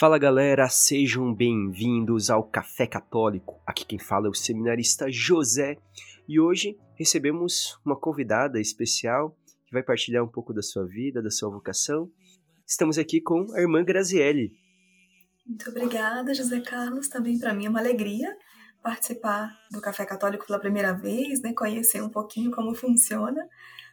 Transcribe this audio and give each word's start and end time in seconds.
Fala 0.00 0.16
galera, 0.16 0.66
sejam 0.70 1.34
bem-vindos 1.34 2.30
ao 2.30 2.42
Café 2.42 2.86
Católico. 2.86 3.60
Aqui 3.66 3.84
quem 3.84 3.98
fala 3.98 4.28
é 4.28 4.30
o 4.30 4.34
seminarista 4.34 5.12
José 5.12 5.76
e 6.26 6.40
hoje 6.40 6.74
recebemos 6.94 7.78
uma 7.84 7.94
convidada 7.94 8.58
especial 8.58 9.36
que 9.66 9.74
vai 9.74 9.82
partilhar 9.82 10.24
um 10.24 10.26
pouco 10.26 10.54
da 10.54 10.62
sua 10.62 10.86
vida, 10.86 11.20
da 11.20 11.30
sua 11.30 11.50
vocação. 11.50 12.10
Estamos 12.66 12.96
aqui 12.96 13.20
com 13.20 13.52
a 13.52 13.60
irmã 13.60 13.84
Graziele. 13.84 14.54
Muito 15.46 15.68
obrigada, 15.68 16.32
José 16.32 16.60
Carlos. 16.60 17.06
Também 17.06 17.38
para 17.38 17.52
mim 17.52 17.66
é 17.66 17.68
uma 17.68 17.80
alegria 17.80 18.34
participar 18.82 19.54
do 19.70 19.82
Café 19.82 20.06
Católico 20.06 20.46
pela 20.46 20.58
primeira 20.58 20.94
vez, 20.94 21.42
né? 21.42 21.52
conhecer 21.52 22.02
um 22.02 22.08
pouquinho 22.08 22.50
como 22.52 22.74
funciona. 22.74 23.46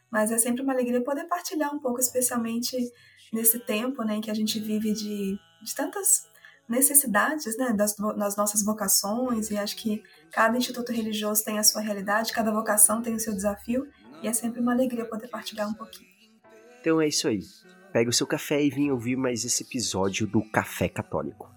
Mas 0.10 0.32
é 0.32 0.38
sempre 0.38 0.62
uma 0.62 0.72
alegria 0.72 1.04
poder 1.04 1.26
partilhar 1.26 1.76
um 1.76 1.80
pouco, 1.80 2.00
especialmente 2.00 2.78
nesse 3.34 3.60
tempo 3.60 4.06
né, 4.06 4.16
em 4.16 4.22
que 4.22 4.32
a 4.32 4.34
gente 4.34 4.58
vive 4.58 4.94
de 4.94 5.38
de 5.62 5.76
tantas 5.76 6.28
necessidades 6.68 7.58
né, 7.58 7.74
das, 7.74 7.96
das 7.96 8.36
nossas 8.36 8.64
vocações, 8.64 9.50
e 9.50 9.58
acho 9.58 9.76
que 9.78 10.04
cada 10.32 10.58
instituto 10.58 10.92
religioso 10.92 11.44
tem 11.44 11.58
a 11.58 11.64
sua 11.64 11.82
realidade, 11.82 12.34
cada 12.34 12.52
vocação 12.52 13.02
tem 13.02 13.14
o 13.14 13.20
seu 13.20 13.34
desafio, 13.34 13.88
e 14.22 14.28
é 14.28 14.34
sempre 14.34 14.60
uma 14.60 14.74
alegria 14.74 15.06
poder 15.06 15.28
partilhar 15.28 15.70
um 15.70 15.74
pouquinho. 15.74 16.10
Então 16.82 17.00
é 17.00 17.08
isso 17.08 17.28
aí. 17.28 17.42
Pega 17.94 18.10
o 18.10 18.14
seu 18.14 18.28
café 18.28 18.62
e 18.62 18.70
vem 18.70 18.92
ouvir 18.92 19.16
mais 19.16 19.46
esse 19.46 19.64
episódio 19.64 20.28
do 20.28 20.42
Café 20.52 20.90
Católico. 20.90 21.50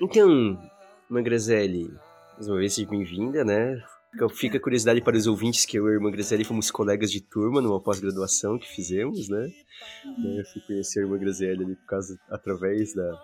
Então, 0.00 0.58
Mangrazelli, 1.08 1.88
mais 2.34 2.48
uma 2.48 2.58
vez, 2.58 2.74
seja 2.74 2.88
bem-vinda, 2.88 3.44
né? 3.44 3.82
Fica 4.34 4.58
a 4.58 4.60
curiosidade 4.60 5.00
para 5.00 5.16
os 5.16 5.26
ouvintes 5.26 5.64
que 5.64 5.78
eu 5.78 5.86
e 5.88 5.90
a 5.90 5.94
irmã 5.94 6.10
Graziele 6.10 6.44
fomos 6.44 6.70
colegas 6.70 7.10
de 7.10 7.20
turma 7.20 7.60
numa 7.60 7.80
pós-graduação 7.80 8.58
que 8.58 8.68
fizemos, 8.68 9.28
né? 9.28 9.48
Uhum. 10.04 10.38
Eu 10.38 10.44
fui 10.46 10.62
conhecer 10.62 11.00
a 11.00 11.02
irmã 11.02 11.18
Graziele 11.18 11.64
ali 11.64 11.74
por 11.76 11.86
causa, 11.86 12.18
através 12.28 12.94
da... 12.94 13.22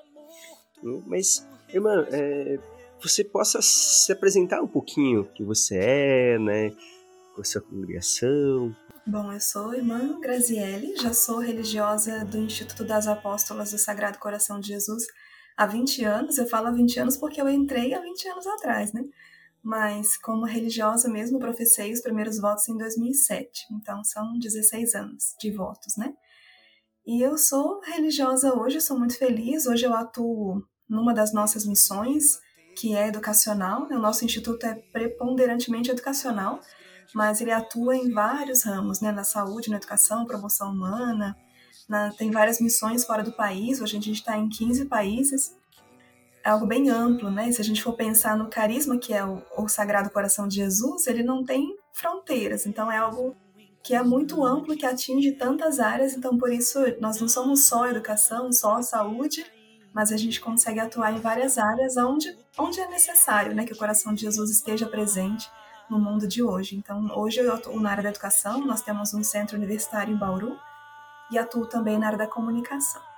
Mas, 1.07 1.47
irmã, 1.73 2.07
é, 2.11 2.59
você 3.03 3.25
possa 3.25 3.61
se 3.63 4.13
apresentar 4.13 4.63
um 4.63 4.69
pouquinho 4.69 5.25
que 5.35 5.45
você 5.45 5.77
é, 5.77 6.39
né? 6.39 6.71
Com 7.35 7.41
a 7.41 7.45
sua 7.45 7.61
congregação. 7.61 8.75
Bom, 9.07 9.33
eu 9.33 9.41
sou 9.41 9.75
irmã 9.75 10.21
Graziele, 10.21 10.97
já 10.97 11.13
sou 11.13 11.39
religiosa 11.39 12.25
do 12.25 12.39
Instituto 12.39 12.85
das 12.85 13.07
Apóstolas 13.07 13.71
do 13.73 13.79
Sagrado 13.79 14.19
Coração 14.19 14.61
de 14.61 14.69
Jesus 14.69 15.07
há 15.57 15.67
20 15.67 16.05
anos. 16.05 16.39
Eu 16.39 16.47
falo 16.47 16.69
há 16.69 16.71
20 16.71 17.01
anos 17.01 17.17
porque 17.17 17.41
eu 17.41 17.49
entrei 17.49 17.95
há 17.95 18.01
20 18.01 18.29
anos 18.29 18.47
atrás, 18.47 18.93
né? 18.93 19.03
Mas 19.63 20.17
como 20.17 20.45
religiosa 20.45 21.09
mesmo, 21.09 21.39
professei 21.39 21.93
os 21.93 22.01
primeiros 22.01 22.39
votos 22.39 22.69
em 22.69 22.77
2007, 22.77 23.67
então 23.73 24.03
são 24.03 24.39
16 24.39 24.95
anos 24.95 25.35
de 25.39 25.51
votos, 25.51 25.97
né? 25.97 26.15
E 27.07 27.23
eu 27.23 27.37
sou 27.37 27.81
religiosa 27.81 28.55
hoje, 28.55 28.81
sou 28.81 28.99
muito 28.99 29.17
feliz. 29.19 29.67
Hoje 29.67 29.85
eu 29.85 29.95
atuo 29.95 30.63
numa 30.89 31.13
das 31.15 31.33
nossas 31.33 31.67
missões, 31.67 32.39
que 32.77 32.95
é 32.95 33.09
educacional. 33.09 33.89
Né? 33.89 33.97
O 33.97 34.01
nosso 34.01 34.25
instituto 34.25 34.65
é 34.65 34.75
preponderantemente 34.75 35.91
educacional, 35.91 36.61
mas 37.15 37.41
ele 37.41 37.51
atua 37.51 37.97
em 37.97 38.13
vários 38.13 38.63
ramos, 38.63 39.01
né? 39.01 39.11
Na 39.11 39.25
saúde, 39.25 39.71
na 39.71 39.77
educação, 39.77 40.27
promoção 40.27 40.71
humana. 40.71 41.37
Na, 41.89 42.13
tem 42.13 42.31
várias 42.31 42.61
missões 42.61 43.05
fora 43.05 43.25
do 43.25 43.33
país. 43.33 43.81
Hoje 43.81 43.97
a 43.97 44.01
gente 44.01 44.13
está 44.13 44.37
em 44.37 44.49
15 44.49 44.85
países 44.85 45.57
é 46.43 46.51
algo 46.51 46.67
bem 46.67 46.89
amplo, 46.89 47.31
né? 47.31 47.51
Se 47.53 47.61
a 47.61 47.65
gente 47.65 47.83
for 47.83 47.93
pensar 47.93 48.37
no 48.37 48.49
carisma 48.49 48.99
que 48.99 49.13
é 49.13 49.25
o, 49.25 49.43
o 49.57 49.69
Sagrado 49.69 50.11
Coração 50.11 50.49
de 50.49 50.57
Jesus, 50.57 51.07
ele 51.07 51.23
não 51.23 51.45
tem 51.45 51.77
fronteiras, 51.93 52.67
então 52.67 52.91
é 52.91 52.97
algo 52.97 53.37
que 53.83 53.95
é 53.95 54.03
muito 54.03 54.45
amplo, 54.45 54.77
que 54.77 54.87
atinge 54.87 55.33
tantas 55.33 55.81
áreas, 55.81 56.15
então 56.15 56.37
por 56.37 56.53
isso 56.53 56.79
nós 57.01 57.21
não 57.21 57.29
somos 57.29 57.65
só 57.65 57.87
educação, 57.87 58.53
só 58.53 58.83
saúde, 58.83 59.45
mas 59.93 60.13
a 60.13 60.17
gente 60.17 60.41
consegue 60.41 60.81
atuar 60.81 61.13
em 61.13 61.21
várias 61.21 61.59
áreas 61.59 61.97
onde, 61.97 62.37
onde 62.59 62.81
é 62.81 62.89
necessário, 62.89 63.55
né, 63.55 63.65
que 63.65 63.73
o 63.73 63.77
coração 63.77 64.15
de 64.15 64.23
Jesus 64.23 64.51
esteja 64.51 64.87
presente 64.87 65.51
no 65.89 65.99
mundo 65.99 66.29
de 66.29 66.43
hoje. 66.43 66.77
Então, 66.77 67.11
hoje 67.17 67.41
eu 67.41 67.53
atuo 67.53 67.81
na 67.81 67.91
área 67.91 68.03
da 68.03 68.11
educação, 68.11 68.65
nós 68.65 68.83
temos 68.83 69.13
um 69.13 69.25
centro 69.25 69.57
universitário 69.57 70.15
em 70.15 70.17
Bauru 70.17 70.57
e 71.31 71.39
atuo 71.39 71.67
também 71.67 71.99
na 71.99 72.07
área 72.07 72.19
da 72.19 72.27
comunicação. 72.27 73.10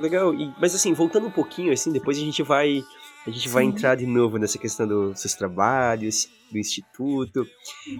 Legal, 0.00 0.34
e, 0.34 0.52
mas 0.60 0.74
assim, 0.74 0.92
voltando 0.92 1.26
um 1.26 1.30
pouquinho, 1.30 1.72
assim, 1.72 1.92
depois 1.92 2.16
a 2.16 2.20
gente 2.20 2.42
vai 2.42 2.82
a 3.26 3.30
gente 3.30 3.48
Sim. 3.48 3.54
vai 3.54 3.64
entrar 3.64 3.94
de 3.94 4.06
novo 4.06 4.36
nessa 4.36 4.58
questão 4.58 4.86
dos 4.86 5.20
seus 5.20 5.32
trabalhos, 5.32 6.28
do 6.52 6.58
instituto. 6.58 7.46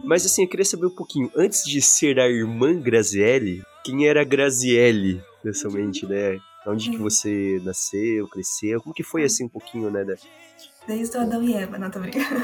Mas 0.04 0.26
assim, 0.26 0.42
eu 0.42 0.48
queria 0.48 0.66
saber 0.66 0.86
um 0.86 0.94
pouquinho, 0.94 1.30
antes 1.34 1.64
de 1.64 1.80
ser 1.80 2.20
a 2.20 2.28
irmã 2.28 2.78
Graziele, 2.78 3.62
quem 3.82 4.06
era 4.06 4.20
a 4.20 4.24
Graziele, 4.24 5.22
pessoalmente, 5.42 6.06
né? 6.06 6.38
Onde 6.66 6.90
que 6.90 6.98
você 6.98 7.60
nasceu, 7.64 8.28
cresceu? 8.28 8.80
Como 8.80 8.94
que 8.94 9.02
foi 9.02 9.24
assim 9.24 9.44
um 9.44 9.48
pouquinho, 9.48 9.90
né? 9.90 10.04
Da... 10.04 10.14
Desde 10.86 11.16
o 11.16 11.20
Adão 11.20 11.42
e 11.42 11.54
Eva, 11.54 11.78
não 11.78 11.90
tô 11.90 12.00
brincando. 12.00 12.40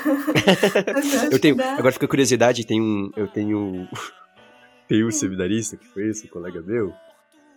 eu 1.30 1.38
tenho, 1.38 1.56
agora 1.60 1.92
fica 1.92 2.08
curiosidade, 2.08 2.66
tem 2.66 2.80
um, 2.80 3.10
eu 3.14 3.28
tenho 3.28 3.86
tem 4.88 5.04
um 5.04 5.10
seminarista 5.10 5.76
que 5.76 5.86
foi 5.86 6.08
esse, 6.08 6.26
um 6.26 6.30
colega 6.30 6.62
meu, 6.62 6.94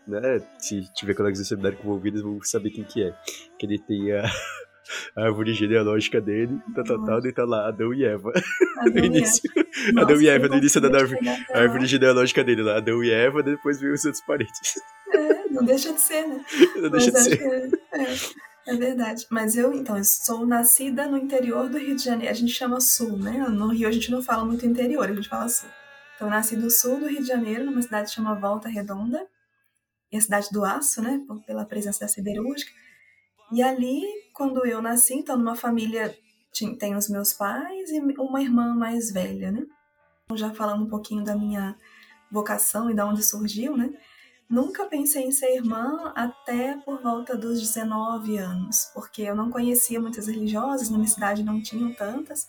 né? 0.07 0.41
Se 0.57 0.81
tiver 0.93 1.13
colegas 1.13 1.39
do 1.39 1.45
seminário 1.45 1.77
envolvidos, 1.81 2.21
vão 2.21 2.39
saber 2.41 2.71
quem 2.71 2.83
que 2.83 3.03
é. 3.03 3.13
Que 3.57 3.65
ele 3.65 3.79
tem 3.79 4.11
a, 4.11 4.23
a 5.15 5.23
árvore 5.23 5.53
genealógica 5.53 6.19
dele, 6.19 6.59
tá, 6.75 6.83
tá, 6.83 6.97
tá, 6.97 7.19
e 7.27 7.31
tá 7.31 7.45
lá 7.45 7.67
Adão 7.67 7.93
e 7.93 8.03
Eva. 8.03 8.31
Adão 8.79 8.93
no 8.93 9.05
início. 9.05 9.49
Nossa, 9.93 10.07
Adão 10.07 10.21
e 10.21 10.27
Eva, 10.27 10.47
no 10.47 10.57
início 10.57 10.81
da 10.81 10.99
árvore, 10.99 11.19
a 11.27 11.59
árvore 11.59 11.85
genealógica 11.85 12.43
dele 12.43 12.63
lá, 12.63 12.77
Adão 12.77 13.03
e 13.03 13.11
Eva, 13.11 13.41
depois 13.41 13.79
veio 13.79 13.93
os 13.93 14.03
outros 14.05 14.23
parentes. 14.25 14.81
É, 15.13 15.47
não 15.49 15.63
deixa 15.63 15.93
de 15.93 16.01
ser, 16.01 16.27
né? 16.27 16.43
Não 16.75 16.89
deixa 16.89 17.11
Mas 17.11 17.23
de 17.23 17.29
ser. 17.29 17.41
É, 17.43 18.01
é, 18.01 18.15
é, 18.67 18.75
verdade. 18.75 19.27
Mas 19.29 19.55
eu, 19.55 19.71
então, 19.73 19.97
eu 19.97 20.03
sou 20.03 20.45
nascida 20.45 21.05
no 21.05 21.17
interior 21.17 21.69
do 21.69 21.77
Rio 21.77 21.95
de 21.95 22.03
Janeiro. 22.03 22.31
A 22.31 22.35
gente 22.35 22.51
chama 22.51 22.81
sul, 22.81 23.17
né? 23.17 23.45
No 23.49 23.67
Rio 23.67 23.87
a 23.87 23.91
gente 23.91 24.09
não 24.09 24.23
fala 24.23 24.43
muito 24.43 24.65
interior, 24.65 25.07
a 25.07 25.13
gente 25.13 25.29
fala 25.29 25.47
sul. 25.47 25.69
Então, 26.15 26.27
eu 26.27 26.31
nasci 26.31 26.55
do 26.55 26.71
sul 26.71 26.99
do 26.99 27.07
Rio 27.07 27.21
de 27.21 27.27
Janeiro, 27.27 27.65
numa 27.65 27.81
cidade 27.81 28.09
que 28.09 28.15
chama 28.15 28.33
Volta 28.33 28.67
Redonda 28.67 29.23
e 30.13 30.17
a 30.17 30.21
cidade 30.21 30.49
do 30.51 30.63
aço, 30.63 31.01
né, 31.01 31.19
pela 31.47 31.65
presença 31.65 32.01
da 32.01 32.07
siderúrgica. 32.07 32.71
E 33.51 33.63
ali, 33.63 34.03
quando 34.31 34.63
eu 34.63 34.79
nasci, 34.79 35.15
então 35.15 35.35
numa 35.35 35.55
família 35.55 36.15
tem 36.79 36.95
os 36.95 37.09
meus 37.09 37.33
pais 37.33 37.89
e 37.89 37.99
uma 37.99 38.39
irmã 38.39 38.75
mais 38.75 39.11
velha, 39.11 39.51
né? 39.51 39.65
Já 40.35 40.53
falando 40.53 40.83
um 40.83 40.89
pouquinho 40.89 41.23
da 41.23 41.35
minha 41.35 41.75
vocação 42.31 42.91
e 42.91 42.93
da 42.93 43.07
onde 43.07 43.23
surgiu, 43.23 43.75
né? 43.75 43.89
Nunca 44.47 44.85
pensei 44.85 45.23
em 45.23 45.31
ser 45.31 45.55
irmã 45.55 46.11
até 46.15 46.77
por 46.77 47.01
volta 47.01 47.35
dos 47.35 47.59
19 47.59 48.37
anos, 48.37 48.91
porque 48.93 49.23
eu 49.23 49.35
não 49.35 49.49
conhecia 49.49 49.99
muitas 49.99 50.27
religiosas, 50.27 50.91
na 50.91 50.97
minha 50.97 51.09
cidade 51.09 51.43
não 51.43 51.59
tinham 51.59 51.91
tantas, 51.93 52.47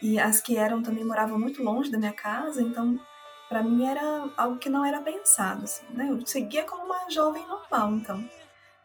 e 0.00 0.18
as 0.18 0.40
que 0.40 0.56
eram 0.56 0.82
também 0.82 1.04
moravam 1.04 1.38
muito 1.38 1.62
longe 1.62 1.90
da 1.90 1.98
minha 1.98 2.14
casa, 2.14 2.62
então 2.62 2.98
para 3.48 3.62
mim 3.62 3.86
era 3.86 4.28
algo 4.36 4.58
que 4.58 4.68
não 4.68 4.84
era 4.84 5.00
pensado, 5.00 5.64
assim, 5.64 5.86
né? 5.90 6.08
Eu 6.10 6.24
seguia 6.26 6.64
como 6.64 6.84
uma 6.84 7.08
jovem 7.10 7.46
normal, 7.46 7.92
então. 7.92 8.28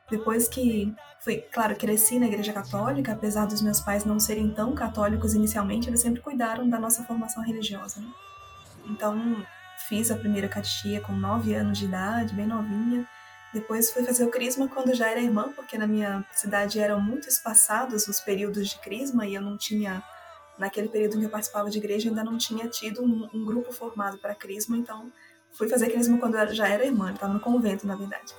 Depois 0.10 0.48
que 0.48 0.94
fui, 1.20 1.38
claro, 1.52 1.76
cresci 1.76 2.20
na 2.20 2.28
igreja 2.28 2.54
católica, 2.54 3.14
apesar 3.14 3.46
dos 3.46 3.62
meus 3.62 3.80
pais 3.80 4.06
não 4.06 4.20
serem 4.20 4.52
tão 4.54 4.74
católicos 4.74 5.34
inicialmente, 5.34 5.90
eles 5.90 6.02
sempre 6.02 6.22
cuidaram 6.22 6.70
da 6.70 6.80
nossa 6.80 7.04
formação 7.04 7.44
religiosa, 7.44 8.00
né? 8.00 8.08
Então, 8.86 9.46
fiz 9.88 10.12
a 10.12 10.18
primeira 10.18 10.48
catequia 10.48 11.02
com 11.02 11.14
nove 11.14 11.54
anos 11.54 11.78
de 11.78 11.86
idade, 11.86 12.34
bem 12.34 12.46
novinha. 12.46 13.08
Depois 13.54 13.92
fui 13.92 14.04
fazer 14.04 14.26
o 14.26 14.32
crisma 14.32 14.68
quando 14.68 14.94
já 14.94 15.10
era 15.10 15.22
irmã, 15.22 15.52
porque 15.56 15.78
na 15.78 15.88
minha 15.88 16.26
cidade 16.32 16.80
eram 16.80 17.00
muito 17.00 17.30
espaçados 17.30 18.08
os 18.08 18.20
períodos 18.20 18.70
de 18.70 18.80
crisma 18.80 19.28
e 19.28 19.36
eu 19.36 19.42
não 19.42 19.58
tinha 19.58 20.04
naquele 20.58 20.88
período 20.88 21.16
em 21.16 21.20
que 21.20 21.26
eu 21.26 21.30
participava 21.30 21.70
de 21.70 21.78
igreja, 21.78 22.10
ainda 22.10 22.24
não 22.24 22.38
tinha 22.38 22.68
tido 22.68 23.04
um, 23.04 23.30
um 23.34 23.46
grupo 23.46 23.72
formado 23.72 24.18
para 24.18 24.36
crisma, 24.36 24.78
então 24.78 25.12
fui 25.52 25.68
fazer 25.68 25.90
crisma 25.90 26.18
quando 26.18 26.38
eu 26.38 26.54
já 26.54 26.68
era 26.68 26.86
irmã, 26.86 27.12
estava 27.12 27.34
no 27.34 27.40
convento, 27.40 27.86
na 27.88 27.96
verdade. 27.96 28.34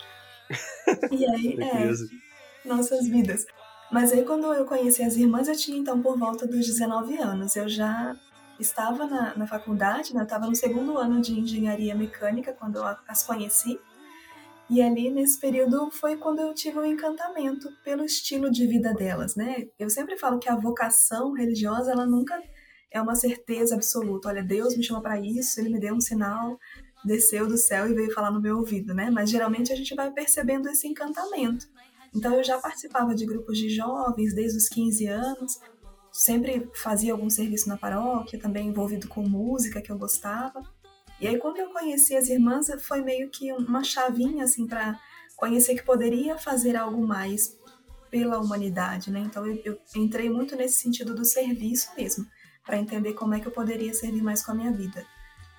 E 1.10 1.26
aí, 1.30 1.58
é, 1.60 2.68
nossas 2.68 3.06
vidas. 3.08 3.46
Mas 3.90 4.12
aí, 4.12 4.24
quando 4.24 4.52
eu 4.52 4.64
conheci 4.64 5.02
as 5.02 5.16
irmãs, 5.16 5.48
eu 5.48 5.56
tinha 5.56 5.78
então 5.78 6.00
por 6.00 6.18
volta 6.18 6.46
dos 6.46 6.66
19 6.66 7.16
anos. 7.18 7.54
Eu 7.54 7.68
já 7.68 8.16
estava 8.58 9.06
na, 9.06 9.36
na 9.36 9.46
faculdade, 9.46 10.14
né? 10.14 10.20
eu 10.20 10.24
estava 10.24 10.46
no 10.46 10.54
segundo 10.54 10.96
ano 10.98 11.20
de 11.20 11.38
engenharia 11.38 11.94
mecânica 11.94 12.52
quando 12.52 12.76
eu 12.76 12.84
as 13.06 13.22
conheci. 13.22 13.78
E 14.70 14.80
ali 14.80 15.10
nesse 15.10 15.38
período 15.38 15.90
foi 15.90 16.16
quando 16.16 16.40
eu 16.40 16.54
tive 16.54 16.78
um 16.78 16.84
encantamento 16.84 17.68
pelo 17.84 18.04
estilo 18.04 18.50
de 18.50 18.66
vida 18.66 18.94
delas, 18.94 19.36
né? 19.36 19.68
Eu 19.78 19.90
sempre 19.90 20.16
falo 20.16 20.38
que 20.38 20.48
a 20.48 20.56
vocação 20.56 21.32
religiosa 21.32 21.92
ela 21.92 22.06
nunca 22.06 22.42
é 22.90 23.00
uma 23.00 23.14
certeza 23.14 23.74
absoluta. 23.74 24.28
Olha, 24.28 24.42
Deus 24.42 24.76
me 24.76 24.82
chama 24.82 25.02
para 25.02 25.20
isso, 25.20 25.60
ele 25.60 25.68
me 25.68 25.80
deu 25.80 25.94
um 25.94 26.00
sinal, 26.00 26.58
desceu 27.04 27.46
do 27.46 27.58
céu 27.58 27.90
e 27.90 27.94
veio 27.94 28.12
falar 28.12 28.30
no 28.30 28.40
meu 28.40 28.56
ouvido, 28.58 28.94
né? 28.94 29.10
Mas 29.10 29.28
geralmente 29.28 29.72
a 29.72 29.76
gente 29.76 29.94
vai 29.94 30.10
percebendo 30.10 30.68
esse 30.68 30.88
encantamento. 30.88 31.66
Então 32.14 32.34
eu 32.34 32.44
já 32.44 32.58
participava 32.58 33.14
de 33.14 33.26
grupos 33.26 33.58
de 33.58 33.68
jovens 33.68 34.34
desde 34.34 34.56
os 34.56 34.68
15 34.68 35.06
anos, 35.06 35.60
sempre 36.12 36.70
fazia 36.74 37.12
algum 37.12 37.28
serviço 37.28 37.68
na 37.68 37.76
paróquia, 37.76 38.38
também 38.38 38.68
envolvido 38.68 39.08
com 39.08 39.28
música 39.28 39.82
que 39.82 39.90
eu 39.90 39.98
gostava. 39.98 40.62
E 41.20 41.26
aí 41.26 41.38
quando 41.38 41.58
eu 41.58 41.70
conheci 41.70 42.16
as 42.16 42.28
irmãs, 42.28 42.66
foi 42.82 43.02
meio 43.02 43.30
que 43.30 43.52
uma 43.52 43.82
chavinha 43.84 44.44
assim 44.44 44.66
para 44.66 44.98
conhecer 45.36 45.74
que 45.74 45.82
poderia 45.82 46.36
fazer 46.38 46.76
algo 46.76 47.06
mais 47.06 47.56
pela 48.10 48.38
humanidade, 48.38 49.10
né? 49.10 49.20
Então 49.20 49.46
eu, 49.46 49.60
eu 49.64 49.78
entrei 49.96 50.30
muito 50.30 50.54
nesse 50.54 50.80
sentido 50.80 51.14
do 51.14 51.24
serviço 51.24 51.90
mesmo, 51.96 52.24
para 52.64 52.78
entender 52.78 53.12
como 53.14 53.34
é 53.34 53.40
que 53.40 53.46
eu 53.46 53.52
poderia 53.52 53.92
servir 53.92 54.22
mais 54.22 54.44
com 54.44 54.52
a 54.52 54.54
minha 54.54 54.72
vida. 54.72 55.04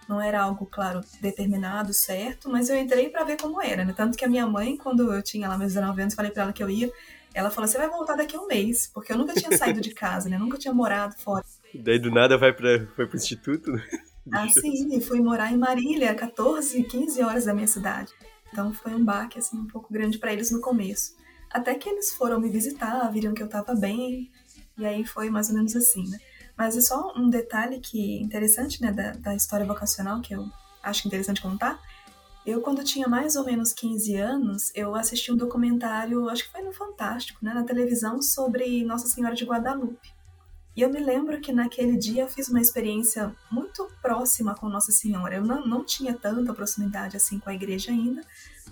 Não 0.08 0.22
era 0.22 0.42
algo, 0.42 0.66
claro, 0.68 1.02
determinado, 1.20 1.94
certo, 1.94 2.50
mas 2.50 2.70
eu 2.70 2.78
entrei 2.78 3.10
para 3.10 3.24
ver 3.24 3.38
como 3.38 3.62
era, 3.62 3.84
né? 3.84 3.94
Tanto 3.94 4.18
que 4.18 4.24
a 4.24 4.30
minha 4.30 4.46
mãe, 4.46 4.78
quando 4.78 5.12
eu 5.12 5.22
tinha 5.22 5.50
lá 5.50 5.58
meus 5.58 5.74
19 5.74 6.02
anos, 6.02 6.14
falei 6.14 6.32
para 6.32 6.44
ela 6.44 6.54
que 6.54 6.64
eu 6.64 6.70
ia, 6.70 6.92
ela 7.34 7.50
falou: 7.50 7.68
"Você 7.68 7.78
vai 7.78 7.90
voltar 7.90 8.16
daqui 8.16 8.36
a 8.36 8.40
um 8.40 8.48
mês", 8.48 8.90
porque 8.94 9.12
eu 9.12 9.18
nunca 9.18 9.34
tinha 9.34 9.52
saído 9.52 9.82
de 9.82 9.94
casa, 9.94 10.30
né? 10.30 10.38
Nunca 10.38 10.58
tinha 10.58 10.74
morado 10.74 11.16
fora. 11.18 11.44
Daí 11.74 12.00
do 12.00 12.12
nada 12.12 12.38
vai 12.38 12.54
para 12.54 12.88
foi 12.96 13.08
pro 13.08 13.18
instituto, 13.18 13.72
né? 13.72 13.84
Ah, 14.32 14.48
sim, 14.50 14.96
e 14.96 15.02
fui 15.02 15.22
morar 15.22 15.52
em 15.52 15.58
Marília, 15.58 16.16
14, 16.16 16.84
15 16.84 17.22
horas 17.22 17.46
da 17.46 17.54
minha 17.54 17.68
cidade. 17.68 18.12
Então 18.52 18.74
foi 18.74 18.94
um 18.96 19.04
baque 19.04 19.38
assim 19.38 19.58
um 19.58 19.68
pouco 19.68 19.92
grande 19.92 20.18
para 20.18 20.34
eles 20.34 20.52
no 20.52 20.62
começo. 20.62 21.16
Até 21.52 21.76
que 21.76 21.90
eles 21.90 22.14
foram 22.14 22.40
me 22.40 22.50
visitar, 22.50 23.08
viram 23.12 23.34
que 23.34 23.42
eu 23.42 23.46
estava 23.46 23.76
bem, 23.76 24.32
e 24.78 24.86
aí 24.86 25.06
foi 25.06 25.30
mais 25.30 25.50
ou 25.50 25.56
menos 25.56 25.76
assim, 25.76 26.08
né? 26.10 26.18
Mas 26.58 26.76
é 26.76 26.82
só 26.82 27.14
um 27.16 27.30
detalhe 27.30 27.80
que 27.80 28.22
interessante, 28.22 28.82
né, 28.82 28.92
da, 28.92 29.12
da 29.12 29.36
história 29.36 29.66
vocacional 29.66 30.22
que 30.22 30.34
eu 30.34 30.50
acho 30.82 31.08
interessante 31.08 31.42
contar. 31.42 31.80
Eu, 32.46 32.62
quando 32.62 32.84
tinha 32.84 33.08
mais 33.08 33.36
ou 33.36 33.44
menos 33.44 33.74
15 33.74 34.16
anos, 34.16 34.72
eu 34.76 34.96
assisti 34.96 35.32
um 35.32 35.36
documentário, 35.36 36.30
acho 36.30 36.46
que 36.46 36.52
foi 36.52 36.62
no 36.62 36.72
Fantástico, 36.72 37.44
né, 37.44 37.54
na 37.54 37.64
televisão, 37.64 38.22
sobre 38.22 38.86
Nossa 38.86 39.08
Senhora 39.08 39.36
de 39.36 39.44
Guadalupe. 39.44 40.15
E 40.76 40.82
eu 40.82 40.90
me 40.90 41.00
lembro 41.00 41.40
que 41.40 41.54
naquele 41.54 41.96
dia 41.98 42.24
eu 42.24 42.28
fiz 42.28 42.50
uma 42.50 42.60
experiência 42.60 43.34
muito 43.50 43.88
próxima 44.02 44.54
com 44.56 44.68
Nossa 44.68 44.92
Senhora. 44.92 45.36
Eu 45.36 45.44
não, 45.44 45.66
não 45.66 45.86
tinha 45.86 46.14
tanta 46.14 46.54
proximidade 46.54 47.16
assim 47.16 47.40
com 47.40 47.50
a 47.50 47.54
igreja 47.54 47.92
ainda, 47.92 48.22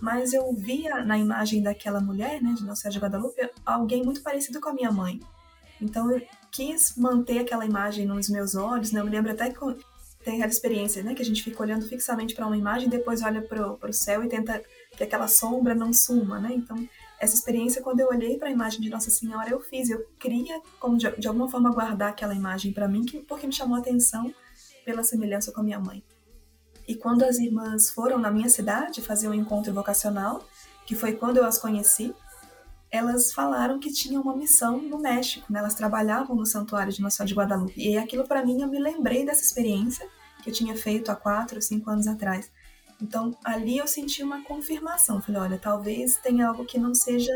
mas 0.02 0.34
eu 0.34 0.54
via 0.54 1.04
na 1.06 1.18
imagem 1.18 1.64
daquela 1.64 2.02
mulher, 2.02 2.42
né, 2.42 2.54
de 2.58 2.64
Nossa 2.66 2.82
Senhora 2.82 2.94
de 2.94 3.00
Guadalupe, 3.00 3.50
alguém 3.66 4.04
muito 4.04 4.22
parecido 4.22 4.60
com 4.60 4.70
a 4.70 4.74
minha 4.74 4.92
mãe. 4.92 5.22
Então 5.80 6.12
eu 6.12 6.22
quis 6.52 6.96
manter 6.98 7.40
aquela 7.40 7.66
imagem 7.66 8.06
nos 8.06 8.30
meus 8.30 8.54
olhos, 8.54 8.92
né? 8.92 9.00
Eu 9.00 9.06
me 9.06 9.12
lembro 9.12 9.32
até 9.32 9.50
que 9.50 9.60
tem 10.24 10.36
aquela 10.36 10.52
experiência, 10.52 11.04
né, 11.04 11.14
que 11.14 11.22
a 11.22 11.26
gente 11.26 11.44
fica 11.44 11.62
olhando 11.62 11.88
fixamente 11.88 12.34
para 12.34 12.48
uma 12.48 12.58
imagem, 12.58 12.90
depois 12.90 13.22
olha 13.22 13.42
para 13.42 13.90
o 13.90 13.94
céu 13.94 14.24
e 14.24 14.30
tenta 14.30 14.62
que 14.92 15.04
aquela 15.04 15.28
sombra 15.28 15.74
não 15.74 15.92
suma, 15.94 16.40
né? 16.40 16.52
Então 16.54 16.78
essa 17.24 17.36
experiência, 17.36 17.82
quando 17.82 18.02
eu 18.02 18.08
olhei 18.10 18.38
para 18.38 18.50
a 18.50 18.52
imagem 18.52 18.82
de 18.82 18.90
Nossa 18.90 19.10
Senhora, 19.10 19.50
eu 19.50 19.62
fiz. 19.62 19.90
Eu 19.90 20.06
queria, 20.20 20.62
como 20.78 20.98
de, 20.98 21.10
de 21.18 21.26
alguma 21.26 21.50
forma, 21.50 21.72
guardar 21.72 22.10
aquela 22.10 22.36
imagem 22.36 22.74
para 22.74 22.86
mim, 22.86 23.06
que, 23.06 23.20
porque 23.20 23.48
me 23.48 23.54
chamou 23.54 23.78
a 23.78 23.80
atenção 23.80 24.34
pela 24.84 25.04
semelhança 25.04 25.50
com 25.54 25.62
a 25.62 25.64
minha 25.64 25.80
mãe. 25.80 26.04
E 26.86 26.96
quando 26.96 27.24
as 27.24 27.38
irmãs 27.38 27.90
foram 27.90 28.18
na 28.18 28.30
minha 28.30 28.50
cidade 28.50 29.02
fazer 29.02 29.30
um 29.30 29.34
encontro 29.34 29.74
vocacional, 29.74 30.46
que 30.86 30.96
foi 30.96 31.14
quando 31.14 31.38
eu 31.38 31.46
as 31.46 31.58
conheci, 31.58 32.14
elas 32.92 33.32
falaram 33.32 33.80
que 33.80 33.90
tinham 33.90 34.22
uma 34.22 34.36
missão 34.36 34.82
no 34.82 35.00
México, 35.00 35.52
né? 35.52 35.60
elas 35.60 35.76
trabalhavam 35.76 36.36
no 36.36 36.46
Santuário 36.46 36.92
de 36.92 37.02
Nossa 37.02 37.16
Senhora 37.16 37.30
de 37.30 37.36
Guadalupe. 37.36 37.90
E 37.90 37.98
aquilo 37.98 38.28
para 38.28 38.46
mim, 38.46 38.62
eu 38.62 38.68
me 38.68 38.80
lembrei 38.80 39.26
dessa 39.26 39.42
experiência 39.42 40.06
que 40.44 40.50
eu 40.50 40.54
tinha 40.54 40.76
feito 40.76 41.10
há 41.10 41.16
quatro, 41.16 41.62
cinco 41.62 41.90
anos 41.90 42.06
atrás. 42.06 42.52
Então, 43.02 43.36
ali 43.44 43.78
eu 43.78 43.88
senti 43.88 44.24
uma 44.24 44.44
confirmação. 44.44 45.22
Falei, 45.22 45.42
olha, 45.42 45.60
talvez 45.60 46.18
tenha 46.18 46.48
algo 46.48 46.66
que 46.66 46.80
não 46.80 46.94
seja. 46.94 47.34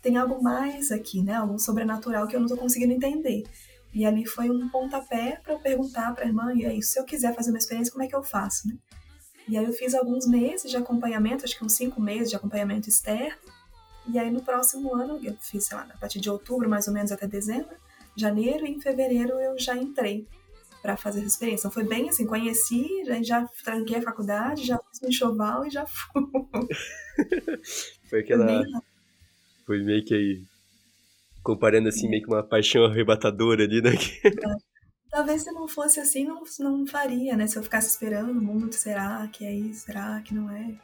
Tem 0.00 0.16
algo 0.16 0.42
mais 0.42 0.90
aqui, 0.90 1.22
né? 1.22 1.34
Algo 1.34 1.58
sobrenatural 1.58 2.26
que 2.26 2.36
eu 2.36 2.40
não 2.40 2.46
estou 2.46 2.58
conseguindo 2.58 2.92
entender. 2.92 3.44
E 3.92 4.04
ali 4.04 4.26
foi 4.26 4.50
um 4.50 4.68
pontapé 4.68 5.40
para 5.42 5.54
eu 5.54 5.58
perguntar 5.58 6.14
para 6.14 6.24
a 6.24 6.28
irmã, 6.28 6.52
e 6.54 6.66
aí, 6.66 6.82
se 6.82 7.00
eu 7.00 7.04
quiser 7.04 7.34
fazer 7.34 7.50
uma 7.50 7.58
experiência, 7.58 7.92
como 7.92 8.04
é 8.04 8.06
que 8.06 8.14
eu 8.14 8.22
faço, 8.22 8.68
né? 8.68 8.76
E 9.48 9.56
aí 9.56 9.64
eu 9.64 9.72
fiz 9.72 9.94
alguns 9.94 10.26
meses 10.26 10.70
de 10.70 10.76
acompanhamento, 10.76 11.44
acho 11.44 11.56
que 11.56 11.64
uns 11.64 11.72
cinco 11.72 12.00
meses 12.00 12.28
de 12.28 12.36
acompanhamento 12.36 12.88
externo. 12.88 13.38
E 14.06 14.18
aí 14.18 14.30
no 14.30 14.42
próximo 14.42 14.94
ano, 14.94 15.18
eu 15.22 15.34
fiz, 15.40 15.64
sei 15.64 15.76
lá, 15.76 15.86
a 15.90 15.96
partir 15.96 16.20
de 16.20 16.28
outubro, 16.28 16.68
mais 16.68 16.86
ou 16.86 16.92
menos 16.92 17.10
até 17.10 17.26
dezembro, 17.26 17.74
janeiro, 18.14 18.66
e 18.66 18.70
em 18.70 18.80
fevereiro 18.80 19.32
eu 19.40 19.58
já 19.58 19.74
entrei 19.74 20.28
para 20.82 20.96
fazer 20.96 21.20
essa 21.20 21.28
experiência. 21.28 21.66
Então 21.66 21.70
foi 21.70 21.84
bem 21.84 22.08
assim, 22.08 22.26
conheci, 22.26 22.86
já, 23.04 23.22
já 23.22 23.46
tranquei 23.64 23.98
a 23.98 24.02
faculdade, 24.02 24.66
já 24.66 24.78
fiz 24.78 25.02
um 25.02 25.08
enxoval 25.08 25.66
e 25.66 25.70
já 25.70 25.86
fui. 25.86 26.22
foi 28.08 28.20
aquela. 28.20 28.64
Foi 29.66 29.82
meio 29.82 30.04
que 30.04 30.14
aí. 30.14 30.42
Comparando 31.42 31.88
assim, 31.88 32.08
meio 32.08 32.22
que 32.22 32.28
uma 32.28 32.42
paixão 32.42 32.84
arrebatadora 32.84 33.64
ali, 33.64 33.80
né? 33.80 33.90
É. 34.24 34.68
Talvez 35.10 35.42
se 35.42 35.50
não 35.52 35.66
fosse 35.66 35.98
assim, 35.98 36.24
não, 36.24 36.42
não 36.60 36.86
faria, 36.86 37.36
né? 37.36 37.46
Se 37.46 37.58
eu 37.58 37.62
ficasse 37.62 37.88
esperando 37.88 38.34
muito, 38.34 38.74
será 38.74 39.26
que 39.28 39.44
é 39.44 39.52
isso? 39.52 39.86
Será 39.86 40.20
que 40.20 40.34
não 40.34 40.50
é? 40.50 40.74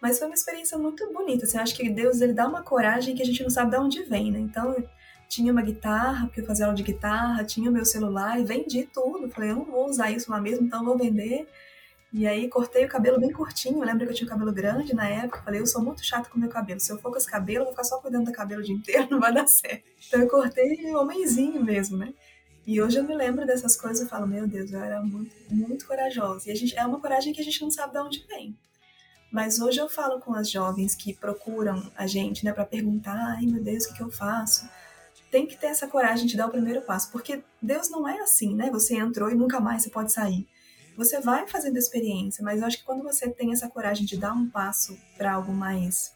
Mas 0.00 0.18
foi 0.18 0.26
uma 0.26 0.34
experiência 0.34 0.76
muito 0.76 1.10
bonita. 1.12 1.44
Assim, 1.44 1.56
eu 1.56 1.62
acho 1.62 1.76
que 1.76 1.88
Deus 1.88 2.20
ele 2.20 2.32
dá 2.32 2.48
uma 2.48 2.62
coragem 2.62 3.14
que 3.14 3.22
a 3.22 3.24
gente 3.24 3.40
não 3.42 3.50
sabe 3.50 3.70
de 3.70 3.76
onde 3.76 4.02
vem, 4.02 4.32
né? 4.32 4.40
Então, 4.40 4.74
tinha 5.32 5.50
uma 5.50 5.62
guitarra, 5.62 6.26
porque 6.26 6.42
eu 6.42 6.44
fazia 6.44 6.66
aula 6.66 6.76
de 6.76 6.82
guitarra, 6.82 7.42
tinha 7.42 7.70
o 7.70 7.72
meu 7.72 7.86
celular 7.86 8.38
e 8.38 8.44
vendi 8.44 8.82
tudo. 8.92 9.30
Falei, 9.30 9.50
eu 9.50 9.56
não 9.56 9.64
vou 9.64 9.88
usar 9.88 10.10
isso 10.10 10.30
lá 10.30 10.38
mesmo, 10.38 10.66
então 10.66 10.84
vou 10.84 10.98
vender. 10.98 11.48
E 12.12 12.26
aí 12.26 12.50
cortei 12.50 12.84
o 12.84 12.88
cabelo 12.88 13.18
bem 13.18 13.32
curtinho. 13.32 13.78
Eu 13.78 13.86
lembro 13.86 14.04
que 14.04 14.12
eu 14.12 14.14
tinha 14.14 14.26
o 14.26 14.30
cabelo 14.30 14.52
grande 14.52 14.94
na 14.94 15.08
época. 15.08 15.40
Falei, 15.42 15.62
eu 15.62 15.66
sou 15.66 15.82
muito 15.82 16.04
chato 16.04 16.28
com 16.28 16.38
meu 16.38 16.50
cabelo. 16.50 16.78
Se 16.80 16.92
eu 16.92 16.98
for 16.98 17.10
com 17.10 17.16
esse 17.16 17.26
cabelo, 17.26 17.60
eu 17.60 17.64
vou 17.64 17.72
ficar 17.72 17.84
só 17.84 17.98
cuidando 17.98 18.26
do 18.26 18.32
cabelo 18.32 18.60
o 18.60 18.64
dia 18.64 18.74
inteiro, 18.74 19.08
não 19.10 19.18
vai 19.18 19.32
dar 19.32 19.48
certo. 19.48 19.84
Então 20.06 20.20
eu 20.20 20.28
cortei 20.28 20.94
homenzinho 20.94 21.64
mesmo, 21.64 21.96
né? 21.96 22.12
E 22.66 22.82
hoje 22.82 22.98
eu 22.98 23.04
me 23.04 23.14
lembro 23.14 23.46
dessas 23.46 23.74
coisas 23.74 24.06
e 24.06 24.10
falo, 24.10 24.26
meu 24.26 24.46
Deus, 24.46 24.70
eu 24.70 24.80
era 24.80 25.02
muito, 25.02 25.34
muito 25.50 25.86
corajosa. 25.86 26.50
E 26.50 26.52
a 26.52 26.54
gente, 26.54 26.76
é 26.76 26.84
uma 26.84 27.00
coragem 27.00 27.32
que 27.32 27.40
a 27.40 27.44
gente 27.44 27.62
não 27.62 27.70
sabe 27.70 27.94
de 27.94 28.00
onde 28.00 28.26
vem. 28.28 28.54
Mas 29.32 29.58
hoje 29.58 29.78
eu 29.78 29.88
falo 29.88 30.20
com 30.20 30.34
as 30.34 30.50
jovens 30.50 30.94
que 30.94 31.14
procuram 31.14 31.90
a 31.96 32.06
gente, 32.06 32.44
né, 32.44 32.52
para 32.52 32.66
perguntar, 32.66 33.16
ai 33.38 33.46
meu 33.46 33.64
Deus, 33.64 33.86
o 33.86 33.88
que, 33.88 33.94
que 33.94 34.02
eu 34.02 34.10
faço? 34.10 34.68
Tem 35.32 35.46
que 35.46 35.56
ter 35.56 35.68
essa 35.68 35.88
coragem 35.88 36.26
de 36.26 36.36
dar 36.36 36.46
o 36.46 36.50
primeiro 36.50 36.82
passo, 36.82 37.10
porque 37.10 37.42
Deus 37.60 37.88
não 37.88 38.06
é 38.06 38.20
assim, 38.20 38.54
né? 38.54 38.70
Você 38.70 38.94
entrou 38.94 39.30
e 39.30 39.34
nunca 39.34 39.58
mais 39.58 39.82
você 39.82 39.88
pode 39.88 40.12
sair. 40.12 40.46
Você 40.94 41.20
vai 41.20 41.48
fazendo 41.48 41.78
experiência, 41.78 42.44
mas 42.44 42.60
eu 42.60 42.66
acho 42.66 42.78
que 42.78 42.84
quando 42.84 43.02
você 43.02 43.30
tem 43.30 43.50
essa 43.50 43.66
coragem 43.66 44.04
de 44.04 44.18
dar 44.18 44.34
um 44.34 44.50
passo 44.50 44.94
para 45.16 45.32
algo 45.32 45.50
mais 45.50 46.12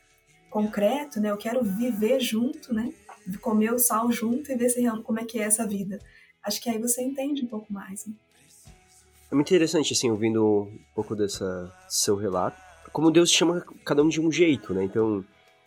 concreto, 0.50 1.18
né? 1.18 1.30
Eu 1.30 1.38
quero 1.38 1.64
viver 1.64 2.20
junto, 2.20 2.74
né? 2.74 2.92
Comer 3.40 3.72
o 3.72 3.78
sal 3.78 4.12
junto 4.12 4.52
e 4.52 4.54
ver 4.54 4.68
se 4.68 4.84
como 5.02 5.18
é 5.18 5.24
que 5.24 5.40
é 5.40 5.44
essa 5.44 5.66
vida. 5.66 5.98
Acho 6.42 6.60
que 6.60 6.68
aí 6.68 6.78
você 6.78 7.02
entende 7.02 7.42
um 7.42 7.48
pouco 7.48 7.72
mais. 7.72 8.04
Né? 8.04 8.12
É 9.32 9.34
muito 9.34 9.48
interessante, 9.48 9.94
assim, 9.94 10.10
ouvindo 10.10 10.64
um 10.64 10.78
pouco 10.94 11.16
dessa 11.16 11.72
seu 11.88 12.16
relato, 12.16 12.60
como 12.92 13.10
Deus 13.10 13.30
chama 13.30 13.64
cada 13.84 14.02
um 14.02 14.08
de 14.08 14.20
um 14.20 14.30
jeito, 14.30 14.74
né? 14.74 14.84
Então, 14.84 15.24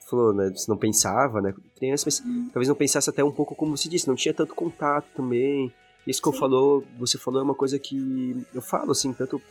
falou, 0.09 0.33
né? 0.33 0.49
Você 0.49 0.69
não 0.69 0.77
pensava, 0.77 1.41
né? 1.41 1.53
Criança, 1.77 2.05
mas 2.07 2.21
hum. 2.21 2.49
talvez 2.51 2.67
não 2.67 2.75
pensasse 2.75 3.09
até 3.09 3.23
um 3.23 3.31
pouco 3.31 3.55
como 3.55 3.75
você 3.75 3.87
disse, 3.87 4.07
não 4.07 4.15
tinha 4.15 4.33
tanto 4.33 4.55
contato 4.55 5.05
também. 5.15 5.71
Isso 6.07 6.21
que 6.21 6.27
eu 6.27 6.33
falou, 6.33 6.83
você 6.97 7.17
falou 7.17 7.39
é 7.41 7.43
uma 7.43 7.53
coisa 7.53 7.77
que 7.77 8.35
eu 8.53 8.61
falo, 8.61 8.91
assim, 8.91 9.13
tanto 9.13 9.41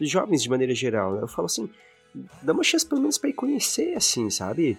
jovens 0.00 0.42
de 0.42 0.50
maneira 0.50 0.74
geral, 0.74 1.14
né? 1.14 1.22
Eu 1.22 1.28
falo 1.28 1.46
assim, 1.46 1.70
dá 2.42 2.52
uma 2.52 2.64
chance 2.64 2.86
pelo 2.86 3.00
menos 3.00 3.18
para 3.18 3.30
ir 3.30 3.34
conhecer, 3.34 3.94
assim, 3.96 4.28
sabe? 4.30 4.76